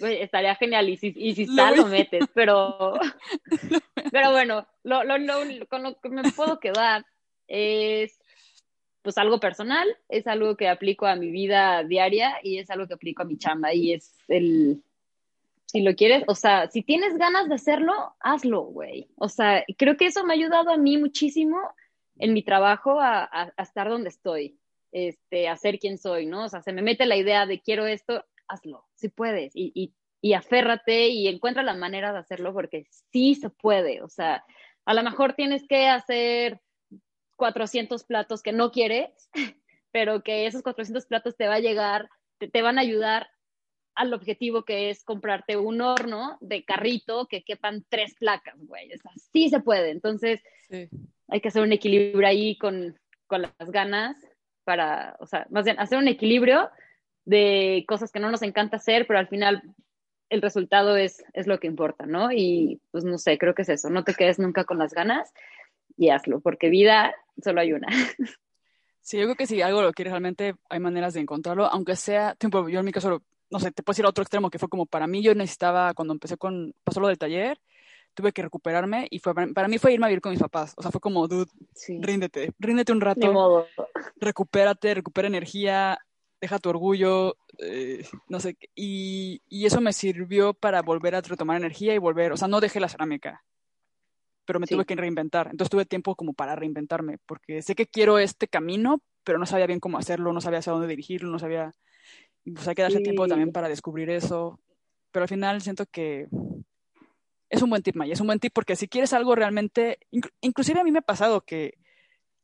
estaría 0.00 0.56
genial. 0.56 0.88
Y 0.88 0.96
si, 0.96 1.12
y 1.14 1.34
si 1.34 1.42
está, 1.44 1.70
lo, 1.70 1.86
metes, 1.86 2.24
pero. 2.34 2.98
Pero 4.12 4.32
bueno, 4.32 4.66
lo, 4.82 5.04
lo, 5.04 5.14
con 5.68 5.84
lo 5.84 6.00
que 6.00 6.08
me 6.08 6.32
puedo 6.32 6.58
quedar 6.58 7.06
es 7.46 8.18
pues 9.02 9.18
algo 9.18 9.40
personal, 9.40 9.86
es 10.08 10.26
algo 10.26 10.56
que 10.56 10.68
aplico 10.68 11.06
a 11.06 11.16
mi 11.16 11.30
vida 11.30 11.84
diaria 11.84 12.36
y 12.42 12.58
es 12.58 12.70
algo 12.70 12.86
que 12.86 12.94
aplico 12.94 13.22
a 13.22 13.26
mi 13.26 13.38
chamba 13.38 13.72
y 13.72 13.92
es 13.92 14.14
el, 14.28 14.82
si 15.66 15.82
lo 15.82 15.94
quieres, 15.94 16.24
o 16.26 16.34
sea, 16.34 16.68
si 16.68 16.82
tienes 16.82 17.16
ganas 17.16 17.48
de 17.48 17.54
hacerlo, 17.54 18.14
hazlo, 18.20 18.62
güey. 18.62 19.08
O 19.16 19.28
sea, 19.28 19.64
creo 19.78 19.96
que 19.96 20.06
eso 20.06 20.24
me 20.24 20.34
ha 20.34 20.36
ayudado 20.36 20.70
a 20.70 20.76
mí 20.76 20.98
muchísimo 20.98 21.58
en 22.18 22.34
mi 22.34 22.42
trabajo 22.42 22.98
a, 23.00 23.52
estar 23.56 23.88
donde 23.88 24.10
estoy, 24.10 24.58
este, 24.92 25.48
a 25.48 25.56
ser 25.56 25.78
quien 25.78 25.96
soy, 25.96 26.26
¿no? 26.26 26.44
O 26.44 26.48
sea, 26.48 26.60
se 26.60 26.72
me 26.72 26.82
mete 26.82 27.06
la 27.06 27.16
idea 27.16 27.46
de 27.46 27.60
quiero 27.60 27.86
esto, 27.86 28.24
hazlo, 28.48 28.84
si 28.94 29.08
puedes, 29.08 29.52
y, 29.54 29.72
y, 29.74 29.94
y 30.20 30.34
aférrate 30.34 31.08
y 31.08 31.28
encuentra 31.28 31.62
la 31.62 31.74
manera 31.74 32.12
de 32.12 32.18
hacerlo 32.18 32.52
porque 32.52 32.84
sí 33.12 33.34
se 33.36 33.48
puede, 33.48 34.02
o 34.02 34.08
sea, 34.08 34.44
a 34.84 34.94
lo 34.94 35.02
mejor 35.02 35.34
tienes 35.34 35.66
que 35.68 35.86
hacer 35.86 36.60
400 37.40 38.04
platos 38.04 38.42
que 38.42 38.52
no 38.52 38.70
quieres, 38.70 39.10
pero 39.90 40.22
que 40.22 40.46
esos 40.46 40.62
400 40.62 41.06
platos 41.06 41.36
te 41.36 41.48
va 41.48 41.54
a 41.54 41.60
llegar, 41.60 42.08
te, 42.38 42.62
van 42.62 42.78
a 42.78 42.82
ayudar 42.82 43.28
al 43.94 44.12
objetivo 44.12 44.64
que 44.64 44.90
es 44.90 45.02
comprarte 45.02 45.56
un 45.56 45.80
horno 45.80 46.36
de 46.40 46.64
carrito 46.64 47.26
que 47.26 47.42
quepan 47.42 47.84
tres 47.88 48.14
placas, 48.14 48.54
güey. 48.58 48.92
O 48.92 49.10
sí 49.32 49.48
se 49.48 49.60
puede. 49.60 49.90
Entonces, 49.90 50.40
hay 51.28 51.40
que 51.40 51.48
hacer 51.48 51.62
un 51.62 51.72
equilibrio 51.72 52.26
ahí 52.26 52.56
con, 52.58 52.98
con, 53.26 53.42
las 53.42 53.70
ganas 53.70 54.16
para, 54.64 55.16
o 55.18 55.26
sea, 55.26 55.46
más 55.50 55.64
bien 55.64 55.80
hacer 55.80 55.98
un 55.98 56.08
equilibrio 56.08 56.70
de 57.24 57.84
cosas 57.88 58.12
que 58.12 58.20
no 58.20 58.30
nos 58.30 58.42
encanta 58.42 58.76
hacer, 58.76 59.06
pero 59.06 59.18
al 59.18 59.28
final 59.28 59.62
el 60.28 60.42
resultado 60.42 60.96
es, 60.96 61.24
es 61.32 61.46
lo 61.46 61.58
que 61.58 61.66
importa, 61.66 62.06
¿no? 62.06 62.30
Y 62.32 62.80
pues 62.90 63.04
no 63.04 63.16
sé, 63.18 63.38
creo 63.38 63.54
que 63.54 63.62
es 63.62 63.68
eso. 63.70 63.88
No 63.88 64.04
te 64.04 64.14
quedes 64.14 64.38
nunca 64.38 64.64
con 64.64 64.78
las 64.78 64.92
ganas 64.92 65.32
y 66.00 66.08
hazlo, 66.08 66.40
porque 66.40 66.70
vida 66.70 67.14
solo 67.44 67.60
hay 67.60 67.74
una. 67.74 67.86
Sí, 69.02 69.16
yo 69.16 69.24
creo 69.24 69.34
que 69.34 69.46
si 69.46 69.60
algo 69.60 69.82
lo 69.82 69.92
quieres 69.92 70.12
realmente, 70.12 70.54
hay 70.68 70.78
maneras 70.78 71.14
de 71.14 71.20
encontrarlo, 71.20 71.66
aunque 71.66 71.96
sea, 71.96 72.34
tiempo, 72.36 72.68
yo 72.68 72.80
en 72.80 72.84
mi 72.84 72.92
caso, 72.92 73.22
no 73.50 73.58
sé, 73.58 73.72
te 73.72 73.82
puedo 73.82 73.94
decir 73.94 74.04
a 74.04 74.10
otro 74.10 74.22
extremo, 74.22 74.50
que 74.50 74.58
fue 74.58 74.68
como 74.68 74.86
para 74.86 75.06
mí, 75.06 75.22
yo 75.22 75.34
necesitaba, 75.34 75.94
cuando 75.94 76.12
empecé 76.12 76.36
con, 76.36 76.74
pasó 76.84 77.00
lo 77.00 77.08
del 77.08 77.18
taller, 77.18 77.58
tuve 78.14 78.30
que 78.30 78.42
recuperarme 78.42 79.08
y 79.10 79.18
fue 79.18 79.34
para, 79.34 79.68
mí 79.68 79.78
fue 79.78 79.94
irme 79.94 80.06
a 80.06 80.08
vivir 80.08 80.20
con 80.20 80.30
mis 80.30 80.40
papás. 80.40 80.74
O 80.76 80.82
sea, 80.82 80.90
fue 80.90 81.00
como, 81.00 81.26
dude, 81.26 81.50
ríndete, 82.00 82.52
ríndete 82.58 82.92
un 82.92 83.00
rato. 83.00 83.32
modo. 83.32 83.66
Recupérate, 84.16 84.94
recupera 84.94 85.26
energía, 85.26 85.98
deja 86.40 86.58
tu 86.58 86.68
orgullo, 86.68 87.36
eh, 87.58 88.04
no 88.28 88.38
sé, 88.38 88.56
y, 88.74 89.42
y, 89.48 89.66
eso 89.66 89.80
me 89.80 89.92
sirvió 89.92 90.54
para 90.54 90.82
volver 90.82 91.14
a 91.14 91.20
retomar 91.20 91.56
energía 91.56 91.94
y 91.94 91.98
volver, 91.98 92.32
o 92.32 92.36
sea, 92.36 92.48
no 92.48 92.60
dejé 92.60 92.80
la 92.80 92.88
cerámica 92.88 93.42
pero 94.44 94.60
me 94.60 94.66
tuve 94.66 94.84
que 94.84 94.96
reinventar. 94.96 95.48
Entonces 95.50 95.70
tuve 95.70 95.84
tiempo 95.84 96.14
como 96.16 96.32
para 96.34 96.56
reinventarme, 96.56 97.18
porque 97.26 97.62
sé 97.62 97.74
que 97.74 97.86
quiero 97.86 98.18
este 98.18 98.48
camino, 98.48 99.02
pero 99.24 99.38
no 99.38 99.46
sabía 99.46 99.66
bien 99.66 99.80
cómo 99.80 99.98
hacerlo, 99.98 100.32
no 100.32 100.40
sabía 100.40 100.60
hacia 100.60 100.72
dónde 100.72 100.88
dirigirlo, 100.88 101.30
no 101.30 101.38
sabía... 101.38 101.72
Pues 102.44 102.66
hay 102.66 102.74
que 102.74 102.82
darse 102.82 103.00
tiempo 103.00 103.28
también 103.28 103.52
para 103.52 103.68
descubrir 103.68 104.10
eso. 104.10 104.58
Pero 105.12 105.24
al 105.24 105.28
final 105.28 105.60
siento 105.60 105.84
que 105.86 106.26
es 107.48 107.62
un 107.62 107.70
buen 107.70 107.82
tip, 107.82 107.96
Maya. 107.96 108.14
Es 108.14 108.20
un 108.20 108.26
buen 108.26 108.40
tip 108.40 108.52
porque 108.54 108.76
si 108.76 108.88
quieres 108.88 109.12
algo 109.12 109.34
realmente... 109.34 109.98
inclusive 110.40 110.80
a 110.80 110.84
mí 110.84 110.90
me 110.90 111.00
ha 111.00 111.02
pasado 111.02 111.42
que 111.42 111.74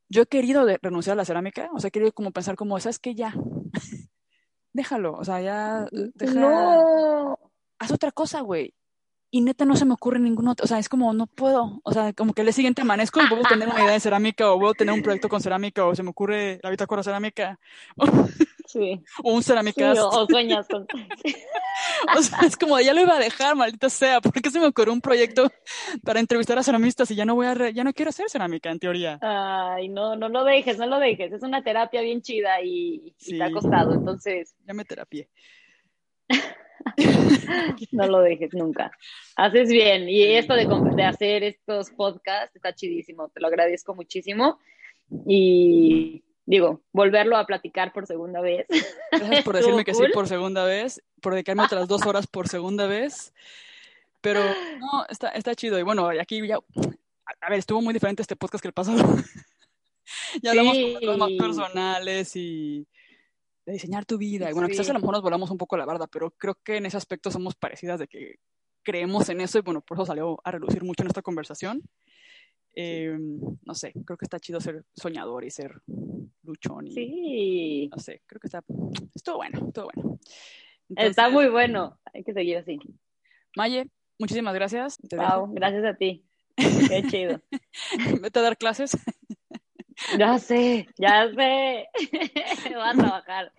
yo 0.09 0.23
he 0.23 0.27
querido 0.27 0.67
renunciar 0.83 1.15
a 1.15 1.17
la 1.17 1.25
cerámica, 1.25 1.71
o 1.73 1.81
sea, 1.81 1.89
he 1.89 1.91
querido 1.93 2.13
como 2.13 2.31
pensar 2.31 2.55
como, 2.55 2.79
¿sabes 2.79 2.99
qué? 2.99 3.15
Ya, 3.15 3.35
déjalo, 4.73 5.15
o 5.15 5.25
sea, 5.25 5.41
ya, 5.41 5.89
deja... 5.91 6.35
No. 6.35 7.39
Haz 7.79 7.91
otra 7.91 8.13
cosa, 8.13 8.41
güey 8.43 8.75
y 9.31 9.41
neta 9.41 9.65
no 9.65 9.77
se 9.77 9.85
me 9.85 9.95
ocurre 9.95 10.21
ningún 10.21 10.49
otro, 10.49 10.65
o 10.65 10.67
sea, 10.67 10.79
es 10.79 10.89
como 10.89 11.13
no 11.13 11.27
puedo, 11.27 11.81
o 11.83 11.93
sea, 11.93 12.13
como 12.13 12.33
que 12.33 12.43
el 12.43 12.53
siguiente 12.53 12.83
amanezco 12.83 13.21
y 13.21 13.29
puedo 13.29 13.43
tener 13.43 13.69
una 13.69 13.83
idea 13.83 13.93
de 13.93 14.01
cerámica 14.01 14.51
o 14.53 14.59
puedo 14.59 14.75
tener 14.75 14.95
un 14.95 15.03
proyecto 15.03 15.29
con 15.29 15.41
cerámica 15.41 15.85
o 15.85 15.95
se 15.95 16.03
me 16.03 16.11
ocurre 16.11 16.61
la 16.63 16.71
bitácora 16.71 17.03
cerámica 17.03 17.59
sí. 18.67 19.03
o 19.23 19.33
un 19.35 19.43
cerámica 19.43 19.93
o, 19.93 20.27
sueñas 20.27 20.67
con... 20.69 20.87
o 22.17 22.23
sea, 22.23 22.39
es 22.47 22.57
como 22.57 22.81
ya 22.81 22.95
lo 22.95 23.01
iba 23.01 23.17
a 23.17 23.21
dejar, 23.21 23.57
maldita 23.57 23.91
sea, 23.91 24.21
¿por 24.21 24.33
qué 24.33 24.51
se 24.51 24.61
me 24.61 24.67
ocurrió 24.67 24.93
un 24.93 25.01
proyecto 25.01 25.51
para 26.05 26.21
entrevistar 26.21 26.59
a 26.59 26.63
ceramistas 26.63 27.11
y 27.11 27.17
ya 27.17 27.25
no 27.25 27.35
voy 27.35 27.47
a, 27.47 27.71
ya 27.71 27.85
no 27.85 27.93
quiero 27.93 28.11
hacer 28.11 28.31
cerámica 28.31 28.71
en 28.71 28.79
teoría? 28.79 29.19
Ay, 29.23 29.89
no, 29.89 30.15
no 30.17 30.29
lo 30.29 30.45
dejes, 30.45 30.79
no 30.79 30.87
lo 30.87 30.99
dejes, 30.99 31.33
es 31.33 31.43
una 31.43 31.65
terapia 31.65 32.01
bien 32.01 32.23
chida 32.23 32.63
y, 32.63 33.15
y 33.19 33.39
te 33.39 33.43
ha 33.43 33.51
costado, 33.51 33.93
entonces... 33.93 34.55
Ya 34.67 34.75
me 34.75 34.85
terapié. 34.85 35.29
no 37.93 38.07
lo 38.07 38.21
dejes 38.21 38.53
nunca. 38.55 38.91
Haces 39.37 39.69
bien. 39.69 40.09
Y 40.09 40.23
esto 40.23 40.55
de, 40.55 40.67
de, 40.95 41.05
hacer 41.05 41.43
estos 41.45 41.91
podcasts 41.91 42.55
está 42.57 42.75
chidísimo. 42.75 43.29
Te 43.29 43.41
lo 43.41 43.49
agradezco 43.49 43.95
muchísimo. 43.95 44.59
Y 45.27 46.25
digo, 46.45 46.83
volverlo 46.93 47.37
a 47.37 47.47
platicar 47.47 47.93
por 47.93 48.07
segunda 48.07 48.41
vez. 48.41 48.67
Gracias 49.11 49.45
por 49.45 49.57
decirme 49.57 49.85
que 49.85 49.95
sí 49.95 50.05
por 50.13 50.29
segunda 50.29 50.65
vez, 50.65 51.03
por 51.21 51.33
dedicarme 51.35 51.65
otras 51.65 51.89
dos 51.89 52.07
horas 52.07 52.27
por 52.27 52.49
segunda 52.49 52.87
vez. 52.87 53.33
Pero 54.21 54.41
no, 54.79 55.07
está, 55.09 55.29
está 55.31 55.55
chido. 55.55 55.79
Y 55.79 55.83
bueno, 55.83 56.09
aquí 56.21 56.47
ya. 56.47 56.59
A 57.41 57.51
ver, 57.51 57.59
estuvo 57.59 57.83
muy 57.83 57.93
diferente 57.93 58.23
este 58.23 58.37
podcast 58.37 58.63
que 58.63 58.69
el 58.69 58.75
pasado. 58.75 58.99
ya 60.43 60.51
hablamos 60.51 60.77
de 60.77 60.95
cosas 60.95 61.19
más 61.19 61.31
personales 61.39 62.37
y 62.37 62.87
de 63.67 63.73
diseñar 63.73 64.07
tu 64.07 64.17
vida. 64.17 64.49
Y 64.49 64.53
bueno, 64.53 64.69
quizás 64.69 64.89
a 64.89 64.93
lo 64.93 65.01
mejor 65.01 65.15
nos 65.15 65.23
volamos 65.23 65.51
un 65.51 65.59
poco 65.59 65.77
la 65.77 65.85
barda, 65.85 66.07
pero 66.07 66.31
creo 66.31 66.57
que 66.65 66.77
en 66.77 66.87
ese 66.87 66.97
aspecto 66.97 67.31
somos 67.31 67.57
parecidas 67.57 67.99
de 67.99 68.07
que 68.07 68.37
creemos 68.83 69.29
en 69.29 69.41
eso 69.41 69.59
y 69.59 69.63
bueno, 69.63 69.81
por 69.81 69.97
eso 69.97 70.07
salió 70.07 70.39
a 70.45 70.53
relucir 70.53 70.85
mucho 70.85 71.03
en 71.03 71.09
esta 71.09 71.21
conversación. 71.23 71.83
Em, 72.73 73.41
no 73.65 73.75
sé, 73.75 73.93
creo 74.05 74.17
que 74.17 74.25
está 74.25 74.39
chido 74.39 74.61
ser 74.61 74.85
soñador 74.95 75.45
y 75.45 75.51
ser 75.51 75.83
luchón. 76.45 76.87
Y, 76.87 76.93
sí. 76.93 77.89
No 77.91 77.99
sé, 77.99 78.23
creo 78.27 78.39
que 78.39 78.47
está, 78.47 78.63
estuvo 79.15 79.37
bueno, 79.37 79.67
estuvo 79.67 79.91
bueno. 79.93 80.21
está 80.95 81.29
muy 81.29 81.49
bueno, 81.49 81.99
hay 82.15 82.23
que 82.23 82.33
seguir 82.33 82.59
así. 82.59 82.79
Maye, 83.57 83.91
muchísimas 84.19 84.55
gracias. 84.55 84.99
wow, 85.11 85.53
gracias 85.53 85.85
a 85.85 85.95
ti. 85.95 86.25
Qué 86.57 87.03
chido. 87.09 87.41
Vete 88.21 88.39
a 88.39 88.43
dar 88.43 88.57
clases. 88.57 88.97
Ya 90.19 90.39
sé, 90.39 90.87
ya 90.97 91.29
sé. 91.35 91.89
Voy 92.75 92.83
a 92.83 92.93
trabajar 92.97 93.53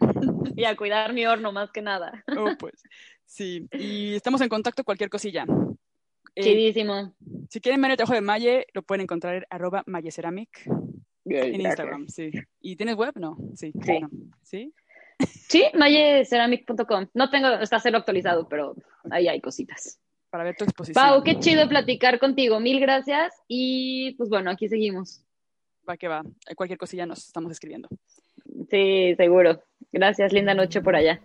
y 0.55 0.63
a 0.63 0.75
cuidar 0.75 1.13
mi 1.13 1.25
horno 1.25 1.51
más 1.51 1.71
que 1.71 1.81
nada. 1.81 2.23
Oh, 2.37 2.51
pues. 2.57 2.81
Sí, 3.25 3.67
y 3.73 4.15
estamos 4.15 4.41
en 4.41 4.49
contacto 4.49 4.83
cualquier 4.83 5.09
cosilla. 5.09 5.45
Eh, 6.35 6.43
Chidísimo. 6.43 7.15
si 7.49 7.59
quieren 7.59 7.81
ver 7.81 7.91
el 7.91 7.97
trabajo 7.97 8.13
de 8.13 8.21
Maye, 8.21 8.67
lo 8.73 8.83
pueden 8.83 9.01
encontrar 9.01 9.35
en 9.35 9.45
arroba 9.49 9.83
mayeceramic 9.85 10.67
en 11.25 11.61
Instagram, 11.61 12.07
sí. 12.07 12.31
¿Y 12.61 12.75
tienes 12.75 12.95
web? 12.95 13.13
No, 13.15 13.37
sí. 13.55 13.73
Sí. 13.83 13.99
¿Sí? 14.43 14.73
Sí, 15.19 15.63
mayeceramic.com. 15.73 17.07
No 17.13 17.29
tengo, 17.29 17.49
está 17.55 17.79
cero 17.79 17.97
actualizado, 17.97 18.47
pero 18.47 18.75
ahí 19.09 19.27
hay 19.27 19.41
cositas. 19.41 19.99
Para 20.29 20.43
ver 20.43 20.55
tu 20.55 20.63
exposición. 20.65 21.03
Pau, 21.03 21.23
qué 21.23 21.39
chido 21.39 21.67
platicar 21.67 22.19
contigo. 22.19 22.59
Mil 22.59 22.79
gracias. 22.79 23.33
Y 23.47 24.13
pues 24.17 24.29
bueno, 24.29 24.51
aquí 24.51 24.69
seguimos 24.69 25.23
va 25.87 25.97
que 25.97 26.07
va. 26.07 26.23
Cualquier 26.55 26.77
cosilla 26.77 27.05
nos 27.05 27.25
estamos 27.25 27.51
escribiendo. 27.51 27.87
Sí, 28.69 29.15
seguro. 29.15 29.61
Gracias, 29.91 30.33
linda 30.33 30.53
noche 30.53 30.81
por 30.81 30.95
allá. 30.95 31.21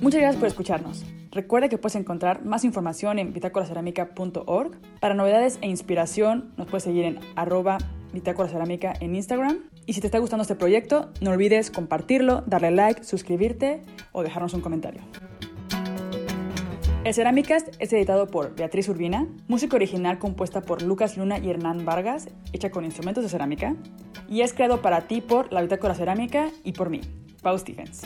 Muchas 0.00 0.22
gracias 0.22 0.40
por 0.40 0.48
escucharnos. 0.48 1.04
Recuerda 1.30 1.68
que 1.68 1.78
puedes 1.78 1.94
encontrar 1.94 2.44
más 2.44 2.64
información 2.64 3.18
en 3.18 3.32
bitácoracerámica.org. 3.32 4.80
Para 4.98 5.14
novedades 5.14 5.58
e 5.60 5.68
inspiración 5.68 6.52
nos 6.56 6.66
puedes 6.66 6.84
seguir 6.84 7.04
en 7.04 7.20
arroba 7.36 7.78
bitácoracerámica 8.12 8.94
en 9.00 9.14
Instagram 9.14 9.70
y 9.90 9.92
si 9.92 10.00
te 10.00 10.06
está 10.06 10.20
gustando 10.20 10.42
este 10.42 10.54
proyecto, 10.54 11.10
no 11.20 11.32
olvides 11.32 11.72
compartirlo, 11.72 12.44
darle 12.46 12.70
like, 12.70 13.02
suscribirte 13.02 13.82
o 14.12 14.22
dejarnos 14.22 14.54
un 14.54 14.60
comentario. 14.60 15.02
El 17.02 17.12
Ceramicast 17.12 17.74
es 17.80 17.92
editado 17.92 18.28
por 18.28 18.54
Beatriz 18.54 18.88
Urbina, 18.88 19.26
música 19.48 19.74
original 19.74 20.20
compuesta 20.20 20.60
por 20.60 20.82
Lucas 20.82 21.16
Luna 21.16 21.40
y 21.40 21.50
Hernán 21.50 21.84
Vargas, 21.84 22.28
hecha 22.52 22.70
con 22.70 22.84
instrumentos 22.84 23.24
de 23.24 23.30
cerámica, 23.30 23.74
y 24.28 24.42
es 24.42 24.52
creado 24.52 24.80
para 24.80 25.08
ti 25.08 25.22
por 25.22 25.52
La 25.52 25.60
Bitácora 25.60 25.96
Cerámica 25.96 26.50
y 26.62 26.70
por 26.70 26.88
mí, 26.88 27.00
Pau 27.42 27.58
Stephens. 27.58 28.02